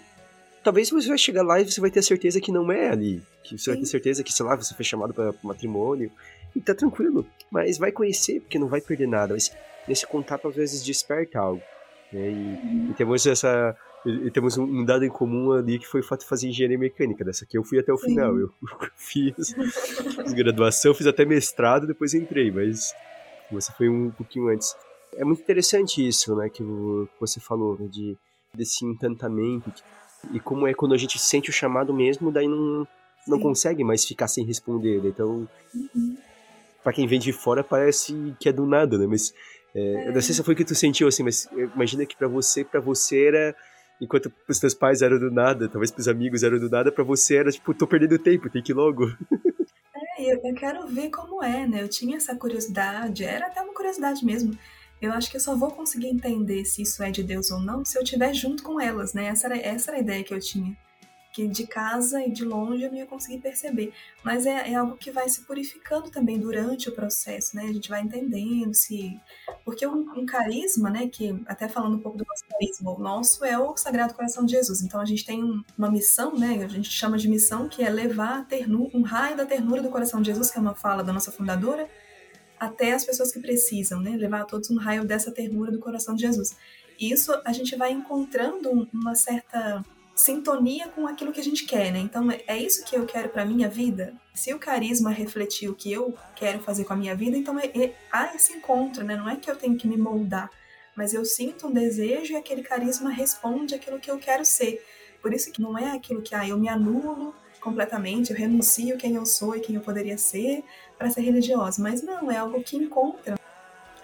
Talvez 0.62 0.90
você 0.90 1.08
vai 1.08 1.18
chegar 1.18 1.42
lá 1.42 1.60
e 1.60 1.70
você 1.70 1.80
vai 1.80 1.90
ter 1.90 2.02
certeza 2.02 2.40
que 2.40 2.52
não 2.52 2.70
é 2.70 2.88
ali. 2.88 3.22
Que 3.42 3.58
você 3.58 3.64
Sim. 3.64 3.70
vai 3.72 3.80
ter 3.80 3.86
certeza 3.86 4.24
que, 4.24 4.32
sei 4.32 4.46
lá, 4.46 4.56
você 4.56 4.74
foi 4.74 4.84
chamado 4.84 5.12
para 5.12 5.34
matrimônio. 5.42 6.10
E 6.56 6.60
tá 6.60 6.74
tranquilo. 6.74 7.26
Mas 7.50 7.76
vai 7.76 7.92
conhecer, 7.92 8.40
porque 8.40 8.58
não 8.58 8.68
vai 8.68 8.80
perder 8.80 9.06
nada. 9.06 9.34
Mas 9.34 9.52
nesse 9.86 10.06
contato, 10.06 10.48
às 10.48 10.54
vezes, 10.54 10.82
desperta 10.82 11.38
algo. 11.38 11.62
Né? 12.10 12.30
E, 12.30 12.32
uhum. 12.32 12.88
e 12.90 12.94
temos 12.94 13.26
essa 13.26 13.76
e, 14.06 14.30
temos 14.30 14.58
um, 14.58 14.84
dado 14.84 15.04
em 15.04 15.08
comum 15.08 15.52
ali 15.52 15.78
que 15.78 15.86
foi 15.86 16.00
o 16.00 16.04
fato 16.04 16.20
de 16.20 16.26
fazer 16.26 16.48
engenharia 16.48 16.78
mecânica. 16.78 17.24
Dessa 17.24 17.44
aqui 17.44 17.56
eu 17.56 17.64
fui 17.64 17.78
até 17.78 17.92
o 17.92 17.98
final. 17.98 18.36
Eu, 18.38 18.50
fiz, 18.96 19.34
fiz 19.54 20.32
graduação, 20.32 20.94
fiz 20.94 21.06
até 21.06 21.24
mestrado, 21.24 21.86
depois 21.86 22.12
entrei, 22.12 22.50
mas 22.50 22.94
você 23.50 23.72
foi 23.72 23.88
um 23.88 24.10
pouquinho 24.10 24.48
antes. 24.48 24.76
É 25.16 25.24
muito 25.24 25.42
interessante 25.42 26.06
isso, 26.06 26.34
né, 26.36 26.48
que 26.48 26.62
você 27.20 27.40
falou, 27.40 27.78
né, 27.78 27.86
de, 27.86 28.16
desse 28.54 28.84
encantamento. 28.84 29.72
E 30.32 30.40
como 30.40 30.66
é 30.66 30.74
quando 30.74 30.94
a 30.94 30.98
gente 30.98 31.18
sente 31.18 31.50
o 31.50 31.52
chamado 31.52 31.94
mesmo, 31.94 32.30
daí 32.30 32.48
não, 32.48 32.86
não 33.26 33.38
consegue 33.38 33.84
mais 33.84 34.04
ficar 34.04 34.28
sem 34.28 34.44
responder. 34.44 35.02
Né? 35.02 35.08
Então, 35.08 35.48
uhum. 35.74 36.16
para 36.82 36.92
quem 36.92 37.06
vem 37.06 37.18
de 37.18 37.32
fora, 37.32 37.64
parece 37.64 38.34
que 38.38 38.48
é 38.48 38.52
do 38.52 38.66
nada, 38.66 38.98
né? 38.98 39.06
Mas 39.06 39.32
é, 39.74 39.80
é. 39.80 40.08
eu 40.08 40.12
não 40.12 40.20
sei 40.20 40.34
se 40.34 40.42
foi 40.42 40.54
o 40.54 40.56
que 40.56 40.64
tu 40.64 40.74
sentiu, 40.74 41.08
assim, 41.08 41.22
mas 41.22 41.48
imagina 41.74 42.06
que 42.06 42.16
para 42.16 42.28
você, 42.28 42.64
para 42.64 42.80
você 42.80 43.26
era 43.26 43.56
enquanto 44.00 44.30
pros 44.30 44.58
teus 44.58 44.74
pais 44.74 45.02
eram 45.02 45.18
do 45.18 45.30
nada, 45.30 45.68
talvez 45.68 45.90
pros 45.90 46.08
amigos 46.08 46.42
eram 46.42 46.58
do 46.58 46.68
nada, 46.68 46.90
para 46.92 47.04
você 47.04 47.36
era 47.36 47.50
tipo, 47.50 47.74
tô 47.74 47.86
perdendo 47.86 48.18
tempo, 48.18 48.50
tem 48.50 48.62
que 48.62 48.72
ir 48.72 48.74
logo. 48.74 49.06
É, 50.16 50.32
eu, 50.32 50.40
eu 50.44 50.54
quero 50.54 50.86
ver 50.86 51.10
como 51.10 51.42
é, 51.42 51.66
né? 51.66 51.82
Eu 51.82 51.88
tinha 51.88 52.16
essa 52.16 52.36
curiosidade, 52.36 53.24
era 53.24 53.46
até 53.46 53.60
uma 53.60 53.74
curiosidade 53.74 54.24
mesmo. 54.24 54.56
Eu 55.00 55.12
acho 55.12 55.30
que 55.30 55.36
eu 55.36 55.40
só 55.40 55.56
vou 55.56 55.70
conseguir 55.70 56.08
entender 56.08 56.64
se 56.64 56.82
isso 56.82 57.02
é 57.02 57.10
de 57.10 57.22
Deus 57.22 57.50
ou 57.50 57.60
não 57.60 57.84
se 57.84 57.98
eu 57.98 58.02
estiver 58.02 58.32
junto 58.32 58.62
com 58.62 58.80
elas, 58.80 59.12
né? 59.12 59.26
Essa 59.26 59.48
era, 59.48 59.58
essa 59.58 59.90
era 59.90 59.98
a 59.98 60.00
ideia 60.00 60.24
que 60.24 60.32
eu 60.32 60.40
tinha. 60.40 60.76
Que 61.34 61.48
de 61.48 61.66
casa 61.66 62.22
e 62.22 62.30
de 62.30 62.44
longe 62.44 62.84
eu 62.84 62.90
não 62.90 62.96
ia 62.96 63.06
conseguir 63.06 63.38
perceber. 63.38 63.92
Mas 64.22 64.46
é, 64.46 64.70
é 64.70 64.74
algo 64.76 64.96
que 64.96 65.10
vai 65.10 65.28
se 65.28 65.40
purificando 65.40 66.08
também 66.08 66.38
durante 66.38 66.88
o 66.88 66.92
processo, 66.92 67.56
né? 67.56 67.64
A 67.64 67.72
gente 67.72 67.88
vai 67.88 68.02
entendendo 68.02 68.72
se. 68.72 69.20
Porque 69.64 69.84
um, 69.84 70.08
um 70.16 70.24
carisma, 70.24 70.90
né? 70.90 71.08
Que 71.08 71.42
até 71.46 71.66
falando 71.68 71.96
um 71.96 71.98
pouco 71.98 72.16
do 72.16 72.24
nosso 72.24 72.44
carisma. 72.46 72.92
O 72.92 73.00
nosso 73.00 73.44
é 73.44 73.58
o 73.58 73.76
Sagrado 73.76 74.14
Coração 74.14 74.44
de 74.46 74.52
Jesus. 74.52 74.80
Então 74.82 75.00
a 75.00 75.04
gente 75.04 75.26
tem 75.26 75.42
uma 75.76 75.90
missão, 75.90 76.38
né? 76.38 76.62
A 76.62 76.68
gente 76.68 76.88
chama 76.88 77.18
de 77.18 77.28
missão, 77.28 77.68
que 77.68 77.82
é 77.82 77.90
levar 77.90 78.38
a 78.38 78.44
ternura, 78.44 78.96
um 78.96 79.02
raio 79.02 79.36
da 79.36 79.44
ternura 79.44 79.82
do 79.82 79.90
coração 79.90 80.22
de 80.22 80.30
Jesus, 80.30 80.52
que 80.52 80.58
é 80.58 80.60
uma 80.60 80.76
fala 80.76 81.02
da 81.02 81.12
nossa 81.12 81.32
fundadora, 81.32 81.90
até 82.60 82.92
as 82.92 83.04
pessoas 83.04 83.32
que 83.32 83.40
precisam, 83.40 84.00
né? 84.00 84.16
Levar 84.16 84.42
a 84.42 84.44
todos 84.44 84.70
um 84.70 84.78
raio 84.78 85.04
dessa 85.04 85.32
ternura 85.32 85.72
do 85.72 85.80
coração 85.80 86.14
de 86.14 86.22
Jesus. 86.22 86.56
E 86.96 87.10
isso 87.10 87.32
a 87.44 87.52
gente 87.52 87.74
vai 87.74 87.90
encontrando 87.90 88.88
uma 88.92 89.16
certa 89.16 89.82
sintonia 90.14 90.88
com 90.88 91.06
aquilo 91.06 91.32
que 91.32 91.40
a 91.40 91.44
gente 91.44 91.64
quer, 91.64 91.92
né? 91.92 91.98
Então 91.98 92.30
é 92.30 92.56
isso 92.56 92.84
que 92.84 92.96
eu 92.96 93.04
quero 93.04 93.28
para 93.28 93.44
minha 93.44 93.68
vida. 93.68 94.14
Se 94.32 94.54
o 94.54 94.58
carisma 94.58 95.10
refletir 95.10 95.68
o 95.68 95.74
que 95.74 95.92
eu 95.92 96.16
quero 96.36 96.60
fazer 96.60 96.84
com 96.84 96.92
a 96.92 96.96
minha 96.96 97.14
vida, 97.14 97.36
então 97.36 97.58
é, 97.58 97.66
é, 97.66 97.94
há 98.12 98.34
esse 98.34 98.52
encontro, 98.52 99.04
né? 99.04 99.16
Não 99.16 99.28
é 99.28 99.36
que 99.36 99.50
eu 99.50 99.56
tenho 99.56 99.76
que 99.76 99.88
me 99.88 99.96
moldar, 99.96 100.50
mas 100.94 101.12
eu 101.12 101.24
sinto 101.24 101.66
um 101.66 101.72
desejo 101.72 102.32
e 102.32 102.36
aquele 102.36 102.62
carisma 102.62 103.10
responde 103.10 103.74
aquilo 103.74 103.98
que 103.98 104.10
eu 104.10 104.18
quero 104.18 104.44
ser. 104.44 104.84
Por 105.20 105.32
isso 105.32 105.50
que 105.50 105.60
não 105.60 105.76
é 105.76 105.92
aquilo 105.92 106.22
que 106.22 106.34
ah, 106.34 106.46
eu 106.46 106.58
me 106.58 106.68
anulo 106.68 107.34
completamente, 107.60 108.30
eu 108.30 108.36
renuncio 108.36 108.98
quem 108.98 109.14
eu 109.14 109.24
sou 109.24 109.56
e 109.56 109.60
quem 109.60 109.74
eu 109.74 109.80
poderia 109.80 110.18
ser 110.18 110.62
para 110.98 111.10
ser 111.10 111.22
religiosa, 111.22 111.82
mas 111.82 112.02
não, 112.02 112.30
é 112.30 112.36
algo 112.36 112.62
que 112.62 112.76
encontra. 112.76 113.36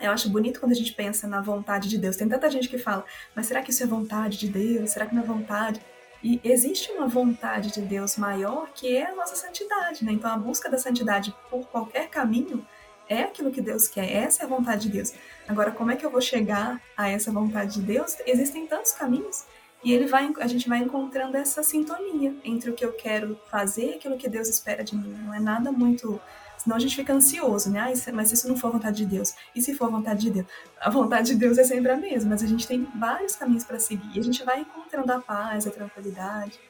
Eu 0.00 0.10
acho 0.10 0.30
bonito 0.30 0.58
quando 0.58 0.72
a 0.72 0.74
gente 0.74 0.94
pensa 0.94 1.28
na 1.28 1.42
vontade 1.42 1.86
de 1.86 1.98
Deus. 1.98 2.16
Tem 2.16 2.26
tanta 2.26 2.50
gente 2.50 2.70
que 2.70 2.78
fala, 2.78 3.04
mas 3.34 3.46
será 3.46 3.60
que 3.60 3.70
isso 3.70 3.82
é 3.82 3.86
vontade 3.86 4.38
de 4.38 4.48
Deus? 4.48 4.90
Será 4.90 5.04
que 5.04 5.14
não 5.14 5.22
é 5.22 5.26
vontade? 5.26 5.78
E 6.22 6.40
existe 6.44 6.92
uma 6.92 7.08
vontade 7.08 7.70
de 7.70 7.80
Deus 7.80 8.16
maior 8.16 8.68
que 8.74 8.96
é 8.96 9.10
a 9.10 9.14
nossa 9.14 9.34
santidade, 9.34 10.04
né? 10.04 10.12
Então 10.12 10.30
a 10.30 10.36
busca 10.36 10.68
da 10.68 10.76
santidade 10.76 11.34
por 11.48 11.66
qualquer 11.68 12.08
caminho 12.08 12.66
é 13.08 13.22
aquilo 13.22 13.50
que 13.50 13.60
Deus 13.60 13.88
quer, 13.88 14.10
essa 14.12 14.42
é 14.42 14.46
a 14.46 14.48
vontade 14.48 14.82
de 14.82 14.90
Deus. 14.90 15.12
Agora, 15.48 15.72
como 15.72 15.90
é 15.90 15.96
que 15.96 16.06
eu 16.06 16.10
vou 16.10 16.20
chegar 16.20 16.80
a 16.96 17.08
essa 17.08 17.32
vontade 17.32 17.74
de 17.74 17.82
Deus? 17.82 18.16
Existem 18.24 18.66
tantos 18.66 18.92
caminhos 18.92 19.44
e 19.82 19.92
ele 19.92 20.06
vai, 20.06 20.32
a 20.38 20.46
gente 20.46 20.68
vai 20.68 20.78
encontrando 20.78 21.36
essa 21.36 21.62
sintonia 21.62 22.36
entre 22.44 22.70
o 22.70 22.74
que 22.74 22.84
eu 22.84 22.92
quero 22.92 23.36
fazer 23.50 23.86
e 23.86 23.94
aquilo 23.94 24.16
que 24.16 24.28
Deus 24.28 24.48
espera 24.48 24.84
de 24.84 24.94
mim. 24.94 25.12
Não 25.24 25.34
é 25.34 25.40
nada 25.40 25.72
muito 25.72 26.20
Senão 26.62 26.76
a 26.76 26.78
gente 26.78 26.94
fica 26.94 27.14
ansioso, 27.14 27.70
né? 27.70 27.92
mas 28.12 28.28
se 28.28 28.34
isso 28.34 28.46
não 28.46 28.54
for 28.54 28.70
vontade 28.70 28.98
de 28.98 29.06
Deus? 29.06 29.34
E 29.54 29.62
se 29.62 29.74
for 29.74 29.90
vontade 29.90 30.20
de 30.20 30.30
Deus? 30.30 30.46
A 30.78 30.90
vontade 30.90 31.28
de 31.28 31.36
Deus 31.36 31.56
é 31.56 31.64
sempre 31.64 31.90
a 31.90 31.96
mesma, 31.96 32.30
mas 32.30 32.42
a 32.42 32.46
gente 32.46 32.66
tem 32.66 32.86
vários 32.98 33.34
caminhos 33.34 33.64
para 33.64 33.78
seguir. 33.78 34.14
E 34.14 34.20
a 34.20 34.22
gente 34.22 34.44
vai 34.44 34.60
encontrando 34.60 35.10
a 35.10 35.20
paz, 35.20 35.66
a 35.66 35.70
tranquilidade. 35.70 36.60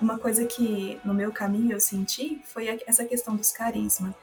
Uma 0.00 0.16
coisa 0.16 0.44
que 0.44 1.00
no 1.04 1.12
meu 1.12 1.32
caminho 1.32 1.72
eu 1.72 1.80
senti 1.80 2.40
foi 2.44 2.68
essa 2.86 3.04
questão 3.04 3.34
dos 3.34 3.50
carismas. 3.50 4.14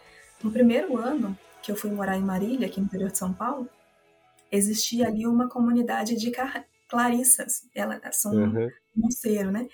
No 0.42 0.52
primeiro 0.52 0.98
ano 0.98 1.38
que 1.62 1.70
eu 1.70 1.76
fui 1.76 1.92
morar 1.92 2.18
em 2.18 2.24
Marília, 2.24 2.68
aqui 2.68 2.80
no 2.80 2.86
interior 2.86 3.12
de 3.12 3.18
São 3.18 3.34
Paulo, 3.34 3.70
existia 4.50 5.08
ali 5.08 5.28
uma 5.28 5.50
comunidade 5.50 6.16
de 6.16 6.32
clarissas. 6.88 7.68
Elas 7.76 8.22
são 8.22 8.32
uhum. 8.32 8.68
um 8.68 9.02
mosteiro, 9.02 9.52
né? 9.52 9.68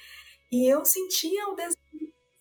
E 0.52 0.68
eu 0.72 0.84
sentia 0.84 1.48
o 1.50 1.56
desejo 1.56 1.86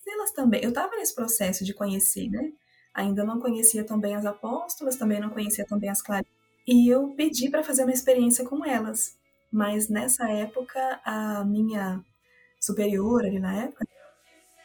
elas 0.07 0.33
também. 0.33 0.63
Eu 0.63 0.71
estava 0.71 0.97
nesse 0.97 1.15
processo 1.15 1.65
de 1.65 1.75
conhecer, 1.75 2.29
né? 2.31 2.53
Ainda 2.95 3.25
não 3.25 3.41
conhecia 3.41 3.85
tão 3.85 3.99
bem 3.99 4.15
as 4.15 4.25
apóstolas, 4.25 4.97
também 4.97 5.21
não 5.21 5.31
conhecia 5.31 5.67
tão 5.67 5.79
bem 5.79 5.91
as 5.91 6.01
clarisas. 6.01 6.33
E 6.67 6.89
eu 6.89 7.09
pedi 7.11 7.51
para 7.51 7.65
fazer 7.65 7.83
uma 7.83 7.93
experiência 7.93 8.45
com 8.45 8.65
elas. 8.65 9.17
Mas 9.53 9.89
nessa 9.89 10.31
época, 10.31 11.01
a 11.05 11.45
minha 11.45 12.03
superior 12.59 13.25
ali 13.25 13.39
na 13.39 13.65
época, 13.65 13.87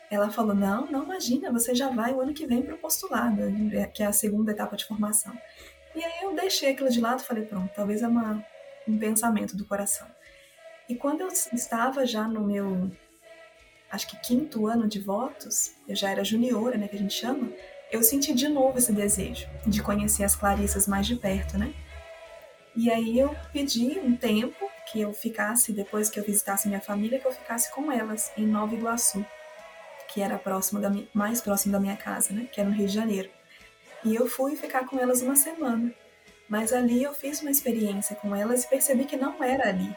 ela 0.09 0.29
falou: 0.29 0.55
Não, 0.55 0.89
não, 0.89 1.03
imagina, 1.03 1.51
você 1.51 1.75
já 1.75 1.89
vai 1.89 2.13
o 2.13 2.21
ano 2.21 2.33
que 2.33 2.47
vem 2.47 2.61
para 2.61 2.75
o 2.75 2.77
postulado, 2.77 3.41
que 3.93 4.01
é 4.01 4.05
a 4.05 4.13
segunda 4.13 4.51
etapa 4.51 4.75
de 4.75 4.85
formação. 4.85 5.35
E 5.95 6.03
aí 6.03 6.23
eu 6.23 6.35
deixei 6.35 6.71
aquilo 6.71 6.89
de 6.89 7.01
lado 7.01 7.21
falei: 7.23 7.45
Pronto, 7.45 7.71
talvez 7.75 8.01
é 8.01 8.07
uma, 8.07 8.43
um 8.87 8.97
pensamento 8.97 9.55
do 9.55 9.65
coração. 9.65 10.07
E 10.87 10.95
quando 10.95 11.21
eu 11.21 11.27
estava 11.27 12.05
já 12.05 12.27
no 12.27 12.41
meu, 12.41 12.89
acho 13.91 14.07
que 14.07 14.17
quinto 14.17 14.65
ano 14.65 14.87
de 14.87 14.99
votos, 14.99 15.75
eu 15.87 15.95
já 15.95 16.09
era 16.09 16.23
juniora, 16.23 16.77
né, 16.77 16.87
que 16.87 16.95
a 16.95 16.99
gente 16.99 17.13
chama, 17.13 17.51
eu 17.91 18.03
senti 18.03 18.33
de 18.33 18.47
novo 18.47 18.77
esse 18.77 18.91
desejo 18.91 19.47
de 19.65 19.81
conhecer 19.81 20.23
as 20.23 20.35
Clarissas 20.35 20.87
mais 20.87 21.07
de 21.07 21.15
perto, 21.15 21.57
né? 21.57 21.73
E 22.75 22.89
aí 22.91 23.17
eu 23.17 23.35
pedi 23.51 23.99
um 23.99 24.15
tempo 24.15 24.69
que 24.91 25.01
eu 25.01 25.11
ficasse, 25.11 25.73
depois 25.73 26.09
que 26.09 26.19
eu 26.19 26.23
visitasse 26.23 26.67
minha 26.67 26.79
família, 26.79 27.19
que 27.19 27.27
eu 27.27 27.31
ficasse 27.31 27.71
com 27.71 27.91
elas 27.91 28.31
em 28.37 28.45
Nova 28.45 28.73
Iguaçu, 28.73 29.25
que 30.07 30.21
era 30.21 30.37
próximo 30.37 30.79
da, 30.79 30.91
mais 31.13 31.41
próximo 31.41 31.73
da 31.73 31.79
minha 31.79 31.97
casa, 31.97 32.33
né? 32.33 32.47
Que 32.51 32.61
era 32.61 32.69
no 32.69 32.75
Rio 32.75 32.87
de 32.87 32.93
Janeiro. 32.93 33.29
E 34.03 34.15
eu 34.15 34.27
fui 34.27 34.55
ficar 34.55 34.85
com 34.85 34.99
elas 34.99 35.21
uma 35.21 35.35
semana. 35.35 35.93
Mas 36.47 36.73
ali 36.73 37.03
eu 37.03 37.13
fiz 37.13 37.41
uma 37.41 37.51
experiência 37.51 38.15
com 38.15 38.35
elas 38.35 38.63
e 38.63 38.69
percebi 38.69 39.05
que 39.05 39.17
não 39.17 39.43
era 39.43 39.69
ali. 39.69 39.95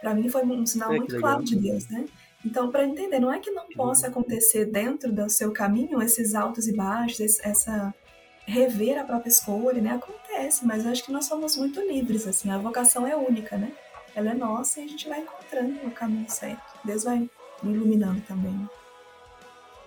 Para 0.00 0.14
mim 0.14 0.28
foi 0.28 0.44
um 0.44 0.66
sinal 0.66 0.92
é, 0.92 0.96
muito 0.98 1.18
claro 1.18 1.42
de 1.42 1.56
Deus, 1.56 1.88
né? 1.88 2.04
Então, 2.44 2.70
para 2.70 2.84
entender, 2.84 3.18
não 3.18 3.32
é 3.32 3.38
que 3.38 3.50
não 3.50 3.66
possa 3.68 4.08
acontecer 4.08 4.66
dentro 4.66 5.10
do 5.10 5.28
seu 5.30 5.50
caminho 5.50 6.02
esses 6.02 6.34
altos 6.34 6.68
e 6.68 6.76
baixos, 6.76 7.40
essa 7.40 7.94
rever 8.46 9.00
a 9.00 9.04
própria 9.04 9.30
escolha, 9.30 9.80
né? 9.80 9.92
Acontece, 9.92 10.66
mas 10.66 10.84
eu 10.84 10.90
acho 10.90 11.04
que 11.04 11.12
nós 11.12 11.24
somos 11.24 11.56
muito 11.56 11.80
livres, 11.80 12.26
assim, 12.26 12.50
a 12.50 12.58
vocação 12.58 13.06
é 13.06 13.16
única, 13.16 13.56
né? 13.56 13.72
Ela 14.14 14.30
é 14.30 14.34
nossa 14.34 14.80
e 14.80 14.84
a 14.84 14.88
gente 14.88 15.08
vai 15.08 15.20
encontrando 15.20 15.86
o 15.86 15.90
caminho 15.90 16.28
certo. 16.28 16.62
Deus 16.84 17.04
vai 17.04 17.28
me 17.62 17.74
iluminando 17.74 18.20
também. 18.28 18.68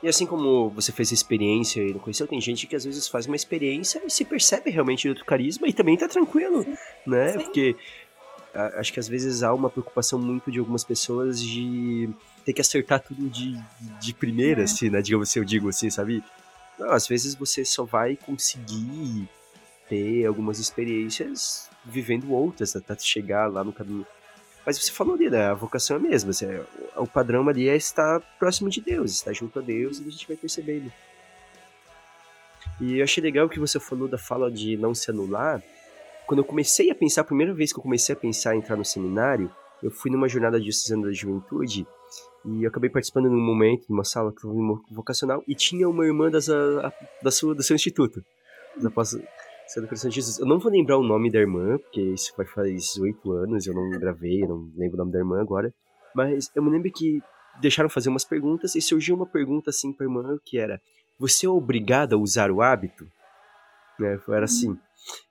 E 0.01 0.07
assim 0.07 0.25
como 0.25 0.69
você 0.69 0.91
fez 0.91 1.11
a 1.11 1.13
experiência 1.13 1.81
e 1.81 1.93
não 1.93 1.99
conheceu, 1.99 2.27
tem 2.27 2.41
gente 2.41 2.67
que 2.67 2.75
às 2.75 2.85
vezes 2.85 3.07
faz 3.07 3.25
uma 3.25 3.35
experiência 3.35 4.01
e 4.05 4.09
se 4.09 4.25
percebe 4.25 4.69
realmente 4.69 5.11
do 5.11 5.25
carisma 5.25 5.67
e 5.67 5.73
também 5.73 5.97
tá 5.97 6.07
tranquilo, 6.07 6.63
Sim. 6.63 6.77
né? 7.05 7.33
Sim. 7.33 7.39
Porque 7.39 7.75
acho 8.75 8.91
que 8.91 8.99
às 8.99 9.07
vezes 9.07 9.43
há 9.43 9.53
uma 9.53 9.69
preocupação 9.69 10.19
muito 10.19 10.51
de 10.51 10.59
algumas 10.59 10.83
pessoas 10.83 11.41
de 11.41 12.09
ter 12.47 12.53
que 12.53 12.61
acertar 12.61 13.01
tudo 13.01 13.29
de, 13.29 13.61
de 13.99 14.13
primeira, 14.13 14.61
é. 14.61 14.63
assim, 14.63 14.89
né? 14.89 15.01
Digamos 15.01 15.27
assim, 15.27 15.39
eu 15.39 15.43
digo 15.43 15.67
assim, 15.67 15.89
sabe? 15.89 16.23
Não, 16.79 16.91
às 16.91 17.05
vezes 17.05 17.35
você 17.35 17.65
só 17.65 17.83
vai 17.83 18.15
conseguir 18.15 19.27
ter 19.89 20.25
algumas 20.25 20.57
experiências 20.57 21.69
vivendo 21.83 22.31
outras 22.31 22.73
até 22.73 22.97
chegar 22.97 23.47
lá 23.47 23.65
no 23.65 23.73
caminho. 23.73 24.07
Mas 24.65 24.81
você 24.81 24.93
falou 24.93 25.15
ali, 25.15 25.29
né? 25.29 25.47
A 25.47 25.53
vocação 25.53 25.97
é 25.97 25.99
a 25.99 26.01
mesma. 26.01 26.29
Assim, 26.29 26.45
o 26.95 27.05
padrão 27.05 27.49
ali 27.49 27.67
é 27.67 27.75
estar 27.75 28.21
próximo 28.39 28.69
de 28.69 28.79
Deus, 28.79 29.11
estar 29.11 29.33
junto 29.33 29.59
a 29.59 29.61
Deus 29.61 29.99
e 29.99 30.07
a 30.07 30.09
gente 30.09 30.25
vai 30.25 30.37
percebendo. 30.37 30.89
E 32.79 32.99
eu 32.99 33.03
achei 33.03 33.21
legal 33.21 33.49
que 33.49 33.59
você 33.59 33.77
falou 33.77 34.07
da 34.07 34.17
fala 34.17 34.49
de 34.49 34.77
não 34.77 34.95
se 34.95 35.11
anular. 35.11 35.61
Quando 36.25 36.39
eu 36.39 36.45
comecei 36.45 36.89
a 36.91 36.95
pensar, 36.95 37.21
a 37.21 37.25
primeira 37.25 37.53
vez 37.53 37.73
que 37.73 37.79
eu 37.79 37.83
comecei 37.83 38.15
a 38.15 38.17
pensar 38.17 38.55
em 38.55 38.59
entrar 38.59 38.77
no 38.77 38.85
seminário, 38.85 39.51
eu 39.83 39.91
fui 39.91 40.09
numa 40.09 40.29
jornada 40.29 40.61
de 40.61 40.69
estudante 40.69 41.07
da 41.07 41.11
juventude 41.11 41.85
e 42.47 42.63
eu 42.63 42.69
acabei 42.69 42.89
participando 42.89 43.29
num 43.29 43.41
momento, 43.41 43.85
numa 43.89 44.03
sala 44.03 44.33
vocacional, 44.91 45.43
e 45.47 45.53
tinha 45.53 45.87
uma 45.87 46.05
irmã 46.05 46.31
das, 46.31 46.49
a, 46.49 46.93
da 47.21 47.29
sua, 47.29 47.53
do 47.53 47.61
seu 47.61 47.75
instituto. 47.75 48.23
Da 48.77 48.89
Educação 49.75 50.09
de 50.09 50.15
Jesus. 50.15 50.39
Eu 50.39 50.45
não 50.45 50.59
vou 50.59 50.71
lembrar 50.71 50.97
o 50.97 51.03
nome 51.03 51.29
da 51.29 51.39
irmã, 51.39 51.77
porque 51.77 51.99
isso 51.99 52.33
vai 52.37 52.45
faz 52.45 52.95
oito 52.97 53.33
anos, 53.33 53.67
eu 53.67 53.73
não 53.73 53.89
gravei, 53.99 54.43
eu 54.43 54.47
não 54.47 54.71
lembro 54.77 54.95
o 54.95 54.97
nome 54.99 55.11
da 55.11 55.19
irmã 55.19 55.41
agora. 55.41 55.73
Mas 56.15 56.49
eu 56.55 56.63
me 56.63 56.69
lembro 56.69 56.89
que 56.89 57.21
deixaram 57.59 57.89
fazer 57.89 58.07
umas 58.07 58.23
perguntas 58.23 58.75
e 58.75 58.81
surgiu 58.81 59.15
uma 59.15 59.25
pergunta 59.25 59.69
assim 59.69 59.91
pra 59.91 60.05
irmã 60.05 60.37
que 60.45 60.57
era: 60.57 60.79
Você 61.19 61.45
é 61.45 61.49
obrigada 61.49 62.15
a 62.15 62.17
usar 62.17 62.49
o 62.49 62.61
hábito? 62.61 63.05
Né? 63.99 64.17
Era 64.29 64.45
assim. 64.45 64.77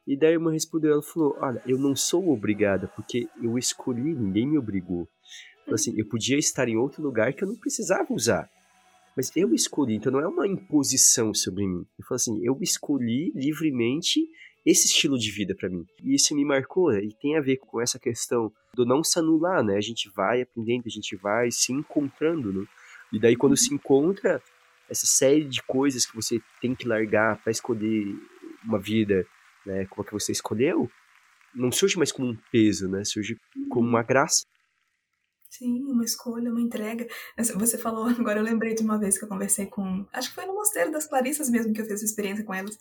E 0.06 0.16
daí 0.16 0.30
a 0.30 0.32
irmã 0.32 0.52
respondeu, 0.52 0.92
ela 0.92 1.02
falou, 1.02 1.36
olha, 1.40 1.62
eu 1.66 1.78
não 1.78 1.94
sou 1.96 2.30
obrigada, 2.30 2.88
porque 2.94 3.28
eu 3.42 3.58
escolhi, 3.58 4.14
ninguém 4.14 4.46
me 4.46 4.58
obrigou. 4.58 5.08
Assim, 5.72 5.94
eu 5.96 6.06
podia 6.06 6.38
estar 6.38 6.68
em 6.68 6.76
outro 6.76 7.02
lugar 7.02 7.32
que 7.32 7.42
eu 7.42 7.48
não 7.48 7.56
precisava 7.56 8.12
usar. 8.12 8.48
Mas 9.16 9.34
eu 9.34 9.54
escolhi, 9.54 9.94
então 9.94 10.12
não 10.12 10.20
é 10.20 10.28
uma 10.28 10.46
imposição 10.46 11.32
sobre 11.32 11.66
mim. 11.66 11.86
Eu 11.98 12.04
falo 12.04 12.16
assim, 12.16 12.44
eu 12.44 12.58
escolhi 12.60 13.32
livremente 13.34 14.20
esse 14.64 14.86
estilo 14.86 15.18
de 15.18 15.30
vida 15.30 15.54
para 15.54 15.70
mim. 15.70 15.86
E 16.04 16.14
isso 16.14 16.34
me 16.34 16.44
marcou 16.44 16.92
né? 16.92 17.02
e 17.02 17.14
tem 17.14 17.36
a 17.36 17.40
ver 17.40 17.56
com 17.56 17.80
essa 17.80 17.98
questão 17.98 18.52
do 18.74 18.84
não 18.84 19.02
se 19.02 19.18
anular, 19.18 19.62
né? 19.62 19.76
A 19.76 19.80
gente 19.80 20.10
vai 20.14 20.42
aprendendo, 20.42 20.84
a 20.86 20.90
gente 20.90 21.16
vai 21.16 21.50
se 21.50 21.72
encontrando, 21.72 22.52
né? 22.52 22.66
E 23.12 23.18
daí 23.18 23.36
quando 23.36 23.56
se 23.56 23.72
encontra 23.72 24.42
essa 24.90 25.06
série 25.06 25.44
de 25.44 25.62
coisas 25.62 26.04
que 26.04 26.14
você 26.14 26.40
tem 26.60 26.74
que 26.74 26.86
largar 26.86 27.40
para 27.42 27.50
escolher 27.50 28.14
uma 28.64 28.78
vida, 28.78 29.26
né, 29.64 29.86
como 29.86 30.02
a 30.02 30.04
que 30.04 30.12
você 30.12 30.32
escolheu, 30.32 30.90
não 31.54 31.72
surge 31.72 31.96
mais 31.96 32.12
como 32.12 32.28
um 32.28 32.36
peso, 32.52 32.88
né? 32.88 33.04
Surge 33.04 33.36
como 33.70 33.88
uma 33.88 34.02
graça. 34.02 34.44
Sim, 35.50 35.84
uma 35.84 36.04
escolha, 36.04 36.50
uma 36.50 36.60
entrega. 36.60 37.06
Você 37.54 37.78
falou, 37.78 38.06
agora 38.18 38.40
eu 38.40 38.44
lembrei 38.44 38.74
de 38.74 38.82
uma 38.82 38.98
vez 38.98 39.18
que 39.18 39.24
eu 39.24 39.28
conversei 39.28 39.66
com. 39.66 40.06
Acho 40.12 40.28
que 40.28 40.34
foi 40.34 40.46
no 40.46 40.54
Mosteiro 40.54 40.90
das 40.90 41.06
Clarissas 41.06 41.48
mesmo 41.50 41.72
que 41.72 41.80
eu 41.80 41.84
fiz 41.84 41.94
essa 41.94 42.04
experiência 42.04 42.44
com 42.44 42.54
elas. 42.54 42.78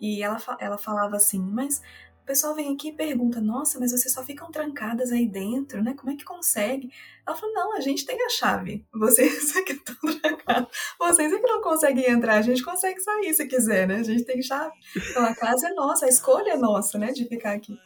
E 0.00 0.22
ela, 0.22 0.38
ela 0.60 0.78
falava 0.78 1.16
assim, 1.16 1.40
mas 1.40 1.80
o 2.24 2.26
pessoal 2.26 2.54
vem 2.54 2.72
aqui 2.72 2.88
e 2.88 2.92
pergunta, 2.92 3.38
nossa, 3.38 3.78
mas 3.78 3.92
vocês 3.92 4.12
só 4.12 4.24
ficam 4.24 4.50
trancadas 4.50 5.12
aí 5.12 5.26
dentro, 5.26 5.82
né? 5.82 5.92
Como 5.94 6.10
é 6.10 6.16
que 6.16 6.24
consegue? 6.24 6.90
Ela 7.26 7.36
falou, 7.36 7.54
não, 7.54 7.76
a 7.76 7.80
gente 7.80 8.06
tem 8.06 8.16
a 8.24 8.30
chave. 8.30 8.82
Vocês 8.94 9.54
é 9.54 9.62
que 9.62 9.74
estão 9.74 9.94
trancados. 10.18 10.70
Vocês 10.98 11.30
é 11.30 11.38
que 11.38 11.46
não 11.46 11.60
conseguem 11.60 12.10
entrar, 12.10 12.36
a 12.36 12.42
gente 12.42 12.64
consegue 12.64 12.98
sair 13.00 13.34
se 13.34 13.46
quiser, 13.46 13.86
né? 13.86 13.96
A 13.96 14.02
gente 14.02 14.24
tem 14.24 14.40
chave. 14.40 14.72
Então 14.96 15.22
a 15.22 15.34
casa 15.34 15.68
é 15.68 15.74
nossa, 15.74 16.06
a 16.06 16.08
escolha 16.08 16.52
é 16.52 16.56
nossa, 16.56 16.96
né? 16.96 17.12
De 17.12 17.28
ficar 17.28 17.52
aqui. 17.52 17.76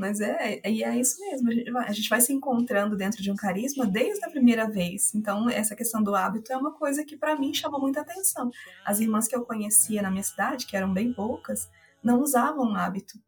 Mas 0.00 0.18
é, 0.18 0.62
e 0.66 0.82
é 0.82 0.98
isso 0.98 1.20
mesmo. 1.20 1.50
A 1.50 1.52
gente, 1.52 1.70
vai, 1.70 1.88
a 1.88 1.92
gente 1.92 2.08
vai 2.08 2.20
se 2.22 2.32
encontrando 2.32 2.96
dentro 2.96 3.22
de 3.22 3.30
um 3.30 3.36
carisma 3.36 3.86
desde 3.86 4.24
a 4.24 4.30
primeira 4.30 4.66
vez. 4.66 5.14
Então, 5.14 5.50
essa 5.50 5.76
questão 5.76 6.02
do 6.02 6.14
hábito 6.14 6.50
é 6.50 6.56
uma 6.56 6.72
coisa 6.72 7.04
que 7.04 7.18
para 7.18 7.38
mim 7.38 7.52
chamou 7.52 7.78
muita 7.78 8.00
atenção. 8.00 8.50
As 8.82 8.98
irmãs 8.98 9.28
que 9.28 9.36
eu 9.36 9.44
conhecia 9.44 10.00
na 10.00 10.10
minha 10.10 10.22
cidade, 10.22 10.64
que 10.64 10.74
eram 10.74 10.90
bem 10.90 11.12
poucas, 11.12 11.68
não 12.02 12.22
usavam 12.22 12.74
hábito. 12.74 13.20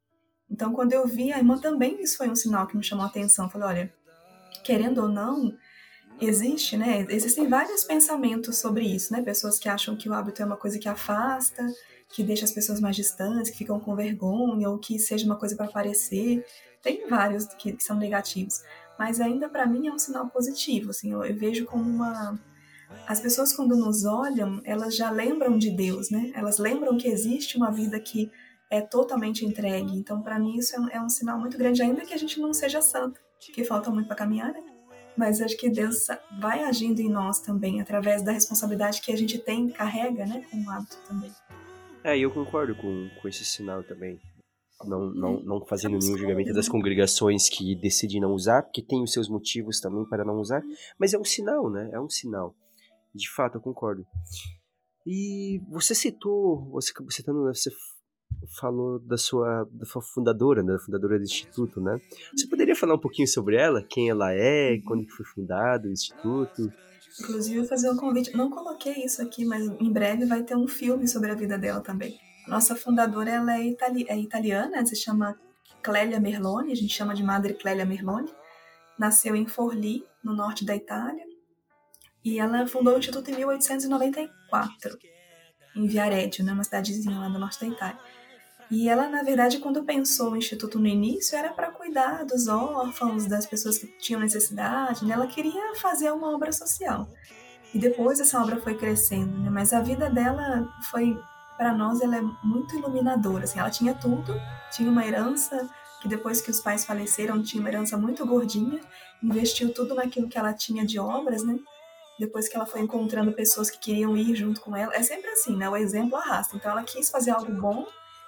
Então, 0.50 0.72
quando 0.72 0.94
eu 0.94 1.06
vi 1.06 1.30
a 1.30 1.36
irmã 1.36 1.58
também, 1.58 2.02
isso 2.02 2.16
foi 2.16 2.30
um 2.30 2.34
sinal 2.34 2.66
que 2.66 2.74
me 2.74 2.82
chamou 2.82 3.04
a 3.04 3.08
atenção. 3.08 3.50
Falei, 3.50 3.68
olha, 3.68 3.94
querendo 4.64 5.02
ou 5.02 5.08
não, 5.08 5.54
existe, 6.18 6.74
né? 6.74 7.06
Existem 7.10 7.48
vários 7.48 7.84
pensamentos 7.84 8.56
sobre 8.56 8.86
isso, 8.86 9.12
né? 9.12 9.20
Pessoas 9.20 9.58
que 9.58 9.68
acham 9.68 9.94
que 9.94 10.08
o 10.08 10.14
hábito 10.14 10.40
é 10.40 10.46
uma 10.46 10.56
coisa 10.56 10.78
que 10.78 10.88
afasta, 10.88 11.66
que 12.12 12.22
deixa 12.22 12.44
as 12.44 12.52
pessoas 12.52 12.80
mais 12.80 12.94
distantes, 12.94 13.50
que 13.50 13.58
ficam 13.58 13.80
com 13.80 13.96
vergonha, 13.96 14.68
ou 14.68 14.78
que 14.78 14.98
seja 14.98 15.24
uma 15.26 15.36
coisa 15.36 15.56
para 15.56 15.66
aparecer. 15.66 16.44
Tem 16.82 17.08
vários 17.08 17.46
que, 17.46 17.72
que, 17.72 17.82
são 17.82 17.96
negativos, 17.96 18.62
mas 18.98 19.20
ainda 19.20 19.48
para 19.48 19.66
mim 19.66 19.86
é 19.86 19.92
um 19.92 19.98
sinal 19.98 20.28
positivo. 20.28 20.90
Assim, 20.90 21.12
eu, 21.12 21.24
eu 21.24 21.34
vejo 21.34 21.64
como 21.64 21.88
uma 21.88 22.38
as 23.06 23.20
pessoas 23.20 23.52
quando 23.52 23.74
nos 23.74 24.04
olham, 24.04 24.60
elas 24.64 24.94
já 24.94 25.10
lembram 25.10 25.58
de 25.58 25.70
Deus, 25.70 26.10
né? 26.10 26.30
Elas 26.34 26.58
lembram 26.58 26.96
que 26.96 27.08
existe 27.08 27.56
uma 27.56 27.70
vida 27.70 27.98
que 27.98 28.30
é 28.70 28.80
totalmente 28.80 29.44
entregue. 29.44 29.96
Então, 29.96 30.22
para 30.22 30.38
mim, 30.38 30.56
isso 30.56 30.74
é 30.76 30.80
um, 30.80 30.88
é 30.88 31.00
um, 31.00 31.08
sinal 31.08 31.38
muito 31.38 31.58
grande, 31.58 31.82
ainda 31.82 32.02
que 32.02 32.14
a 32.14 32.16
gente 32.16 32.40
não 32.40 32.54
seja 32.54 32.80
santo, 32.80 33.20
que 33.38 33.64
falta 33.64 33.90
muito 33.90 34.06
para 34.06 34.16
caminhar, 34.16 34.52
né? 34.52 34.62
Mas 35.16 35.42
acho 35.42 35.58
que 35.58 35.68
Deus 35.68 36.06
vai 36.40 36.64
agindo 36.64 37.00
em 37.00 37.10
nós 37.10 37.40
também, 37.40 37.80
através 37.80 38.22
da 38.22 38.32
responsabilidade 38.32 39.02
que 39.02 39.12
a 39.12 39.16
gente 39.16 39.38
tem, 39.38 39.68
carrega, 39.68 40.24
né? 40.24 40.44
Com 40.50 40.62
o 40.62 40.70
hábito 40.70 40.96
também. 41.06 41.30
É, 42.04 42.18
eu 42.18 42.30
concordo 42.30 42.74
com, 42.74 43.08
com 43.20 43.28
esse 43.28 43.44
sinal 43.44 43.82
também. 43.84 44.20
Não, 44.84 45.10
não, 45.14 45.40
não 45.42 45.64
fazendo 45.64 45.96
nenhum 45.96 46.16
julgamento 46.16 46.52
das 46.52 46.68
congregações 46.68 47.48
que 47.48 47.76
decidem 47.76 48.20
não 48.20 48.32
usar, 48.32 48.62
porque 48.62 48.82
tem 48.82 49.02
os 49.02 49.12
seus 49.12 49.28
motivos 49.28 49.80
também 49.80 50.04
para 50.04 50.24
não 50.24 50.40
usar, 50.40 50.60
mas 50.98 51.14
é 51.14 51.18
um 51.18 51.24
sinal, 51.24 51.70
né? 51.70 51.88
É 51.92 52.00
um 52.00 52.10
sinal. 52.10 52.54
De 53.14 53.30
fato, 53.30 53.58
eu 53.58 53.60
concordo. 53.60 54.04
E 55.06 55.60
você 55.68 55.94
citou, 55.94 56.68
você 56.70 56.92
citando, 57.10 57.44
você 57.44 57.70
falou 58.58 58.98
da 58.98 59.16
sua, 59.16 59.68
da 59.70 59.84
sua 59.84 60.02
fundadora, 60.02 60.62
da 60.62 60.78
fundadora 60.78 61.18
do 61.18 61.24
Instituto, 61.24 61.80
né? 61.80 62.00
Você 62.34 62.48
poderia 62.48 62.74
falar 62.74 62.94
um 62.94 63.00
pouquinho 63.00 63.28
sobre 63.28 63.56
ela? 63.56 63.84
Quem 63.88 64.10
ela 64.10 64.32
é? 64.32 64.78
Quando 64.84 65.08
foi 65.10 65.24
fundado 65.26 65.88
o 65.88 65.92
Instituto? 65.92 66.72
Inclusive, 67.20 67.66
fazer 67.66 67.90
um 67.90 67.96
convite. 67.96 68.36
Não 68.36 68.50
coloquei 68.50 69.04
isso 69.04 69.20
aqui, 69.22 69.44
mas 69.44 69.66
em 69.66 69.92
breve 69.92 70.24
vai 70.24 70.42
ter 70.42 70.56
um 70.56 70.66
filme 70.66 71.06
sobre 71.06 71.30
a 71.30 71.34
vida 71.34 71.58
dela 71.58 71.80
também. 71.80 72.18
Nossa 72.48 72.74
fundadora 72.74 73.30
ela 73.30 73.56
é, 73.56 73.64
itali 73.64 74.06
é 74.08 74.18
italiana, 74.18 74.84
se 74.84 74.96
chama 74.96 75.38
Clélia 75.82 76.18
Merloni, 76.18 76.72
a 76.72 76.76
gente 76.76 76.92
chama 76.92 77.14
de 77.14 77.22
Madre 77.22 77.54
Clélia 77.54 77.84
Merloni. 77.84 78.32
Nasceu 78.98 79.34
em 79.34 79.46
Forlì, 79.46 80.04
no 80.22 80.34
norte 80.34 80.64
da 80.64 80.74
Itália. 80.74 81.24
E 82.24 82.38
ela 82.38 82.66
fundou 82.66 82.94
o 82.94 82.98
Instituto 82.98 83.30
em 83.30 83.34
1894, 83.34 84.98
em 85.74 85.86
Viareggio, 85.86 86.44
né, 86.44 86.52
uma 86.52 86.62
cidadezinha 86.62 87.18
lá 87.18 87.28
no 87.28 87.38
norte 87.38 87.60
da 87.60 87.66
Itália. 87.66 87.98
E 88.72 88.88
ela, 88.88 89.06
na 89.06 89.22
verdade, 89.22 89.58
quando 89.58 89.84
pensou 89.84 90.30
o 90.30 90.36
instituto 90.36 90.78
no 90.78 90.86
início, 90.86 91.36
era 91.36 91.52
para 91.52 91.70
cuidar 91.70 92.24
dos 92.24 92.48
órfãos, 92.48 93.26
das 93.26 93.44
pessoas 93.44 93.76
que 93.76 93.86
tinham 93.98 94.18
necessidade, 94.18 95.04
né? 95.04 95.12
Ela 95.12 95.26
queria 95.26 95.74
fazer 95.74 96.10
uma 96.10 96.34
obra 96.34 96.50
social. 96.54 97.06
E 97.74 97.78
depois 97.78 98.18
essa 98.18 98.40
obra 98.40 98.58
foi 98.62 98.74
crescendo, 98.74 99.38
né? 99.40 99.50
Mas 99.50 99.74
a 99.74 99.82
vida 99.82 100.08
dela 100.08 100.66
foi, 100.90 101.14
para 101.58 101.74
nós, 101.74 102.00
ela 102.00 102.16
é 102.16 102.22
muito 102.42 102.74
iluminadora. 102.74 103.44
Assim, 103.44 103.58
ela 103.58 103.68
tinha 103.68 103.92
tudo, 103.92 104.34
tinha 104.74 104.90
uma 104.90 105.04
herança 105.06 105.68
que 106.00 106.08
depois 106.08 106.40
que 106.40 106.50
os 106.50 106.58
pais 106.58 106.82
faleceram 106.82 107.42
tinha 107.42 107.60
uma 107.60 107.68
herança 107.68 107.98
muito 107.98 108.24
gordinha, 108.24 108.80
investiu 109.22 109.74
tudo 109.74 109.94
naquilo 109.94 110.30
que 110.30 110.38
ela 110.38 110.54
tinha 110.54 110.86
de 110.86 110.98
obras, 110.98 111.44
né? 111.44 111.58
Depois 112.18 112.48
que 112.48 112.56
ela 112.56 112.64
foi 112.64 112.80
encontrando 112.80 113.32
pessoas 113.32 113.70
que 113.70 113.78
queriam 113.78 114.16
ir 114.16 114.34
junto 114.34 114.62
com 114.62 114.74
ela, 114.74 114.94
é 114.94 115.02
sempre 115.02 115.28
assim, 115.28 115.54
né? 115.58 115.68
O 115.68 115.76
exemplo 115.76 116.16
arrasta. 116.16 116.56
Então 116.56 116.70
ela 116.70 116.82
quis 116.84 117.10
fazer 117.10 117.32
algo 117.32 117.52
bom 117.52 117.84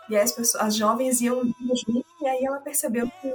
e 0.08 0.16
as, 0.16 0.32
pessoas, 0.32 0.62
as 0.62 0.76
jovens 0.76 1.20
iam 1.20 1.42
junto, 1.42 2.06
e 2.20 2.26
aí 2.26 2.44
ela 2.44 2.58
percebeu 2.60 3.10
que 3.20 3.34